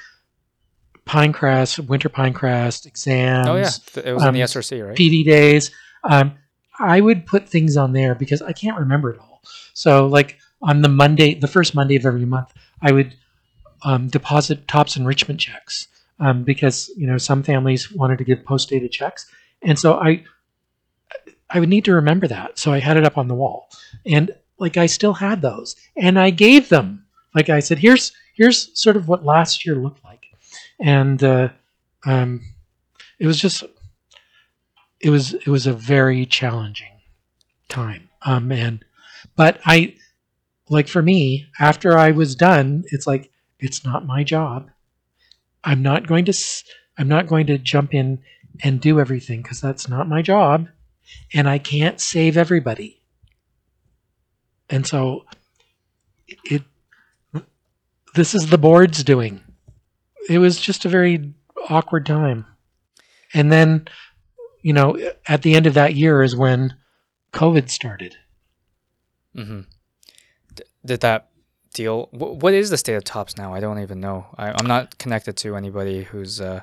Pinecrest, 1.06 1.88
Winter 1.88 2.10
Pinecrest 2.10 2.84
exams. 2.84 3.48
oh 3.48 3.56
yeah, 3.56 3.70
it 4.04 4.12
was 4.12 4.24
in 4.24 4.34
the 4.34 4.42
um, 4.42 4.46
SRC, 4.46 4.86
right? 4.86 4.96
PD 4.96 5.24
days. 5.24 5.70
Um, 6.04 6.34
I 6.78 7.00
would 7.00 7.26
put 7.26 7.48
things 7.48 7.76
on 7.76 7.92
there 7.92 8.14
because 8.14 8.42
I 8.42 8.52
can't 8.52 8.78
remember 8.78 9.10
it 9.10 9.18
all. 9.18 9.40
So, 9.72 10.06
like 10.06 10.38
on 10.60 10.82
the 10.82 10.88
Monday, 10.88 11.34
the 11.34 11.48
first 11.48 11.74
Monday 11.74 11.96
of 11.96 12.04
every 12.04 12.26
month, 12.26 12.52
I 12.82 12.92
would 12.92 13.14
um, 13.82 14.08
deposit 14.08 14.68
tops 14.68 14.96
enrichment 14.96 15.40
checks 15.40 15.88
um, 16.20 16.44
because 16.44 16.90
you 16.96 17.06
know 17.06 17.16
some 17.16 17.42
families 17.42 17.90
wanted 17.90 18.18
to 18.18 18.24
give 18.24 18.44
post 18.44 18.68
dated 18.68 18.92
checks, 18.92 19.26
and 19.62 19.78
so 19.78 19.94
I 19.94 20.24
I 21.50 21.60
would 21.60 21.68
need 21.68 21.84
to 21.86 21.94
remember 21.94 22.26
that. 22.28 22.58
So 22.58 22.72
I 22.72 22.78
had 22.78 22.96
it 22.96 23.04
up 23.04 23.18
on 23.18 23.28
the 23.28 23.34
wall, 23.34 23.68
and 24.04 24.30
like 24.58 24.76
I 24.76 24.86
still 24.86 25.14
had 25.14 25.42
those, 25.42 25.76
and 25.96 26.18
I 26.18 26.30
gave 26.30 26.68
them. 26.68 27.04
Like 27.34 27.48
I 27.48 27.60
said, 27.60 27.78
here's 27.78 28.12
here's 28.34 28.78
sort 28.80 28.96
of 28.96 29.08
what 29.08 29.24
last 29.24 29.64
year 29.64 29.76
looked 29.76 30.04
like, 30.04 30.26
and 30.80 31.22
uh, 31.22 31.48
um, 32.06 32.40
it 33.18 33.26
was 33.26 33.40
just 33.40 33.64
it 35.00 35.10
was 35.10 35.34
it 35.34 35.48
was 35.48 35.66
a 35.66 35.72
very 35.72 36.26
challenging 36.26 37.00
time. 37.68 38.08
Um 38.22 38.50
and 38.50 38.84
but 39.36 39.60
i 39.64 39.94
like 40.68 40.88
for 40.88 41.02
me 41.02 41.46
after 41.58 41.96
i 41.96 42.10
was 42.10 42.34
done 42.34 42.84
it's 42.88 43.06
like 43.06 43.30
it's 43.60 43.84
not 43.84 44.06
my 44.06 44.22
job. 44.22 44.70
I'm 45.64 45.82
not 45.82 46.06
going 46.06 46.24
to 46.26 46.32
i'm 46.98 47.08
not 47.08 47.26
going 47.26 47.46
to 47.46 47.58
jump 47.58 47.94
in 47.94 48.20
and 48.62 48.80
do 48.80 49.00
everything 49.00 49.42
because 49.42 49.60
that's 49.60 49.88
not 49.88 50.08
my 50.08 50.22
job 50.22 50.68
and 51.34 51.48
i 51.48 51.58
can't 51.58 52.00
save 52.00 52.36
everybody 52.36 53.00
and 54.70 54.86
so 54.86 55.24
it 56.44 56.62
this 58.14 58.34
is 58.34 58.50
the 58.50 58.58
board's 58.58 59.02
doing 59.04 59.40
it 60.28 60.38
was 60.38 60.60
just 60.60 60.84
a 60.84 60.88
very 60.88 61.32
awkward 61.68 62.04
time 62.06 62.44
and 63.34 63.50
then 63.52 63.86
you 64.60 64.72
know, 64.72 64.98
at 65.28 65.42
the 65.42 65.54
end 65.54 65.66
of 65.68 65.74
that 65.74 65.94
year 65.94 66.20
is 66.20 66.34
when 66.34 66.74
COVID 67.32 67.70
started. 67.70 68.16
hmm 69.34 69.60
D- 70.52 70.64
did 70.84 71.00
that 71.00 71.28
deal? 71.72 72.06
Wh- 72.06 72.42
what 72.42 72.54
is 72.54 72.68
the 72.68 72.76
state 72.76 72.96
of 72.96 73.04
Tops 73.04 73.36
now? 73.36 73.54
I 73.54 73.60
don't 73.60 73.78
even 73.78 74.00
know. 74.00 74.26
I, 74.36 74.50
I'm 74.50 74.66
not 74.66 74.98
connected 74.98 75.36
to 75.38 75.54
anybody 75.54 76.02
who's 76.02 76.40
uh, 76.40 76.62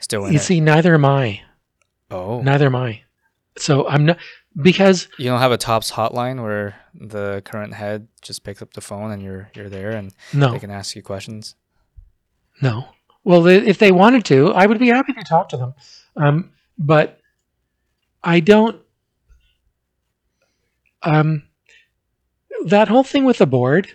still 0.00 0.26
in 0.26 0.32
You 0.34 0.38
it. 0.38 0.42
see, 0.42 0.60
neither 0.60 0.94
am 0.94 1.06
I. 1.06 1.40
oh, 2.10 2.42
Neither 2.42 2.66
am 2.66 2.76
I. 2.76 3.02
So 3.60 3.86
I'm 3.86 4.06
not 4.06 4.18
because 4.60 5.08
you 5.18 5.26
don't 5.26 5.40
have 5.40 5.52
a 5.52 5.56
Tops 5.56 5.90
hotline 5.92 6.42
where 6.42 6.76
the 6.94 7.42
current 7.44 7.74
head 7.74 8.08
just 8.22 8.42
picks 8.42 8.62
up 8.62 8.72
the 8.72 8.80
phone 8.80 9.10
and 9.10 9.22
you're 9.22 9.50
you're 9.54 9.68
there 9.68 9.90
and 9.90 10.12
no, 10.32 10.52
they 10.52 10.58
can 10.58 10.70
ask 10.70 10.96
you 10.96 11.02
questions. 11.02 11.54
no. 12.62 12.88
Well, 13.22 13.46
if 13.46 13.76
they 13.76 13.92
wanted 13.92 14.24
to, 14.26 14.50
I 14.52 14.64
would 14.64 14.78
be 14.78 14.88
happy 14.88 15.12
to 15.12 15.22
talk 15.22 15.50
to 15.50 15.58
them. 15.58 15.74
Um, 16.16 16.52
but 16.78 17.20
I 18.24 18.40
don't. 18.40 18.80
Um, 21.02 21.42
that 22.64 22.88
whole 22.88 23.04
thing 23.04 23.24
with 23.24 23.36
the 23.36 23.46
board, 23.46 23.92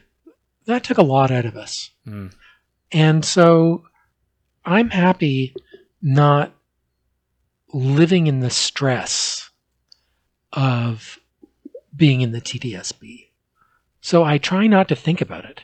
that 0.67 0.83
took 0.83 0.99
a 0.99 1.03
lot 1.03 1.31
out 1.31 1.45
of 1.45 1.55
us. 1.55 1.89
Mm. 2.07 2.33
And 2.91 3.25
so 3.25 3.85
I'm 4.63 4.91
happy 4.91 5.55
not 6.03 6.53
living 7.73 8.27
in 8.27 8.41
the 8.41 8.51
stress 8.51 9.44
of 10.55 11.19
being 11.95 12.21
in 12.21 12.31
the 12.31 12.41
TDSB. 12.41 13.27
So 14.01 14.23
I 14.23 14.37
try 14.37 14.67
not 14.67 14.87
to 14.89 14.95
think 14.95 15.21
about 15.21 15.45
it 15.45 15.61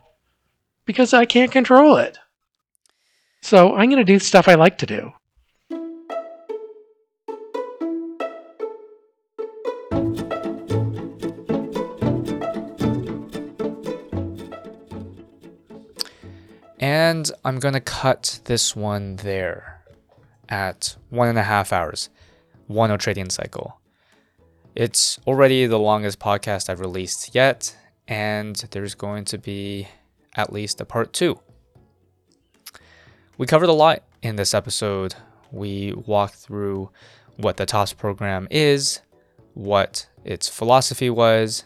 because 0.85 1.13
I 1.13 1.25
can't 1.25 1.51
control 1.51 1.97
it. 1.97 2.17
So 3.41 3.75
I'm 3.75 3.89
going 3.89 3.97
to 3.97 4.03
do 4.03 4.19
stuff 4.19 4.47
I 4.47 4.55
like 4.55 4.77
to 4.79 4.85
do. 4.85 5.13
And 16.79 17.31
I'm 17.45 17.59
going 17.59 17.73
to 17.75 17.79
cut 17.79 18.39
this 18.45 18.75
one 18.75 19.17
there 19.17 19.83
at 20.49 20.95
one 21.09 21.27
and 21.27 21.37
a 21.37 21.43
half 21.43 21.71
hours, 21.71 22.09
one 22.67 22.89
ultradian 22.89 23.31
cycle. 23.31 23.80
It's 24.73 25.19
already 25.27 25.65
the 25.65 25.77
longest 25.77 26.19
podcast 26.19 26.69
I've 26.69 26.79
released 26.79 27.35
yet, 27.35 27.75
and 28.07 28.55
there's 28.71 28.95
going 28.95 29.25
to 29.25 29.37
be 29.37 29.89
at 30.33 30.53
least 30.53 30.79
a 30.79 30.85
part 30.85 31.11
two. 31.11 31.41
We 33.37 33.47
covered 33.47 33.67
a 33.67 33.73
lot 33.73 34.03
in 34.21 34.37
this 34.37 34.53
episode. 34.53 35.15
We 35.51 35.91
walked 36.05 36.35
through 36.35 36.89
what 37.35 37.57
the 37.57 37.65
TOPS 37.65 37.91
program 37.93 38.47
is, 38.49 39.01
what 39.55 40.07
its 40.23 40.47
philosophy 40.47 41.09
was, 41.09 41.65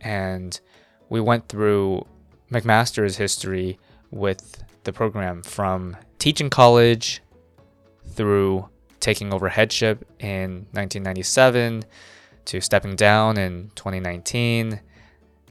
and 0.00 0.60
we 1.08 1.20
went 1.20 1.48
through 1.48 2.06
McMaster's 2.52 3.16
history 3.16 3.80
with 4.12 4.62
the 4.84 4.92
program 4.92 5.42
from 5.42 5.96
teaching 6.20 6.50
college 6.50 7.20
through 8.10 8.68
taking 9.00 9.34
over 9.34 9.48
headship 9.48 10.04
in 10.20 10.66
1997 10.70 11.82
to 12.48 12.62
stepping 12.62 12.96
down 12.96 13.36
in 13.38 13.70
2019 13.74 14.80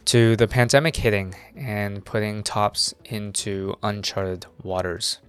to 0.06 0.36
the 0.36 0.48
pandemic 0.48 0.96
hitting 0.96 1.36
and 1.56 2.04
putting 2.04 2.42
TOPS 2.42 2.96
into 3.06 3.76
uncharted 3.84 4.48
waters. 4.64 5.20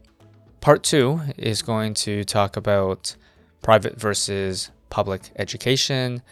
Part 0.63 0.83
two 0.83 1.21
is 1.37 1.61
going 1.61 1.93
to 1.95 2.25
talk 2.25 2.57
about 2.57 3.17
private 3.61 4.01
versus 4.01 4.71
public 4.89 5.31
education, 5.37 6.23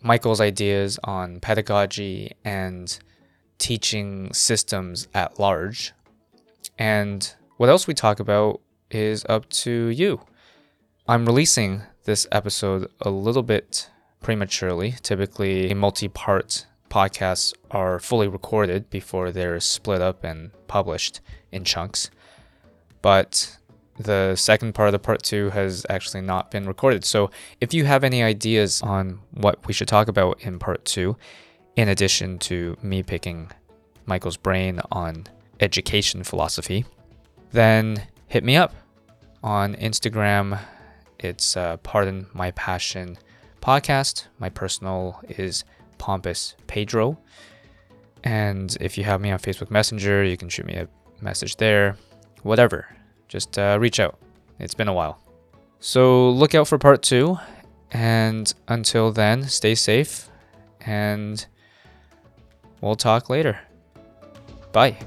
Michael's 0.00 0.40
ideas 0.40 0.98
on 1.04 1.40
pedagogy 1.40 2.32
and 2.42 2.98
teaching 3.58 4.32
systems 4.32 5.08
at 5.12 5.38
large. 5.38 5.92
And 6.78 7.34
what 7.58 7.68
else 7.68 7.86
we 7.86 7.92
talk 7.92 8.18
about 8.18 8.62
is 8.90 9.26
up 9.28 9.46
to 9.50 9.88
you. 9.88 10.22
I'm 11.06 11.26
releasing 11.26 11.82
this 12.04 12.26
episode 12.32 12.90
a 13.02 13.10
little 13.10 13.42
bit 13.42 13.90
prematurely. 14.24 14.96
Typically, 15.02 15.72
multi 15.74 16.08
part 16.08 16.66
podcasts 16.90 17.54
are 17.70 17.98
fully 18.00 18.26
recorded 18.26 18.88
before 18.90 19.30
they're 19.30 19.60
split 19.60 20.00
up 20.00 20.24
and 20.24 20.50
published 20.66 21.20
in 21.52 21.62
chunks. 21.64 22.10
But 23.02 23.58
the 23.98 24.34
second 24.34 24.74
part 24.74 24.88
of 24.88 24.92
the 24.92 24.98
part 24.98 25.22
two 25.22 25.50
has 25.50 25.86
actually 25.88 26.22
not 26.22 26.50
been 26.50 26.66
recorded. 26.66 27.04
So 27.04 27.30
if 27.60 27.72
you 27.74 27.84
have 27.84 28.02
any 28.02 28.22
ideas 28.22 28.82
on 28.82 29.20
what 29.30 29.64
we 29.66 29.72
should 29.72 29.88
talk 29.88 30.08
about 30.08 30.40
in 30.40 30.58
part 30.58 30.84
two, 30.84 31.16
in 31.76 31.88
addition 31.88 32.38
to 32.40 32.76
me 32.82 33.02
picking 33.02 33.50
Michael's 34.06 34.36
brain 34.36 34.80
on 34.90 35.26
education 35.60 36.24
philosophy, 36.24 36.84
then 37.52 38.06
hit 38.26 38.42
me 38.42 38.56
up 38.56 38.74
on 39.42 39.74
Instagram 39.74 40.58
it's 41.24 41.56
uh, 41.56 41.78
Pardon 41.78 42.26
My 42.34 42.50
Passion 42.50 43.16
podcast. 43.64 44.26
My 44.38 44.50
personal 44.50 45.20
is 45.28 45.64
Pompous 45.96 46.54
Pedro. 46.66 47.18
And 48.22 48.76
if 48.80 48.98
you 48.98 49.04
have 49.04 49.20
me 49.20 49.30
on 49.30 49.38
Facebook 49.38 49.70
Messenger, 49.70 50.24
you 50.24 50.36
can 50.36 50.50
shoot 50.50 50.66
me 50.66 50.74
a 50.74 50.88
message 51.22 51.56
there. 51.56 51.96
Whatever. 52.42 52.86
Just 53.28 53.58
uh, 53.58 53.78
reach 53.80 54.00
out. 54.00 54.18
It's 54.58 54.74
been 54.74 54.88
a 54.88 54.92
while. 54.92 55.18
So 55.80 56.30
look 56.30 56.54
out 56.54 56.68
for 56.68 56.78
part 56.78 57.02
two. 57.02 57.38
And 57.90 58.52
until 58.68 59.12
then, 59.12 59.44
stay 59.44 59.74
safe. 59.74 60.28
And 60.82 61.44
we'll 62.80 62.96
talk 62.96 63.30
later. 63.30 63.58
Bye. 64.72 64.98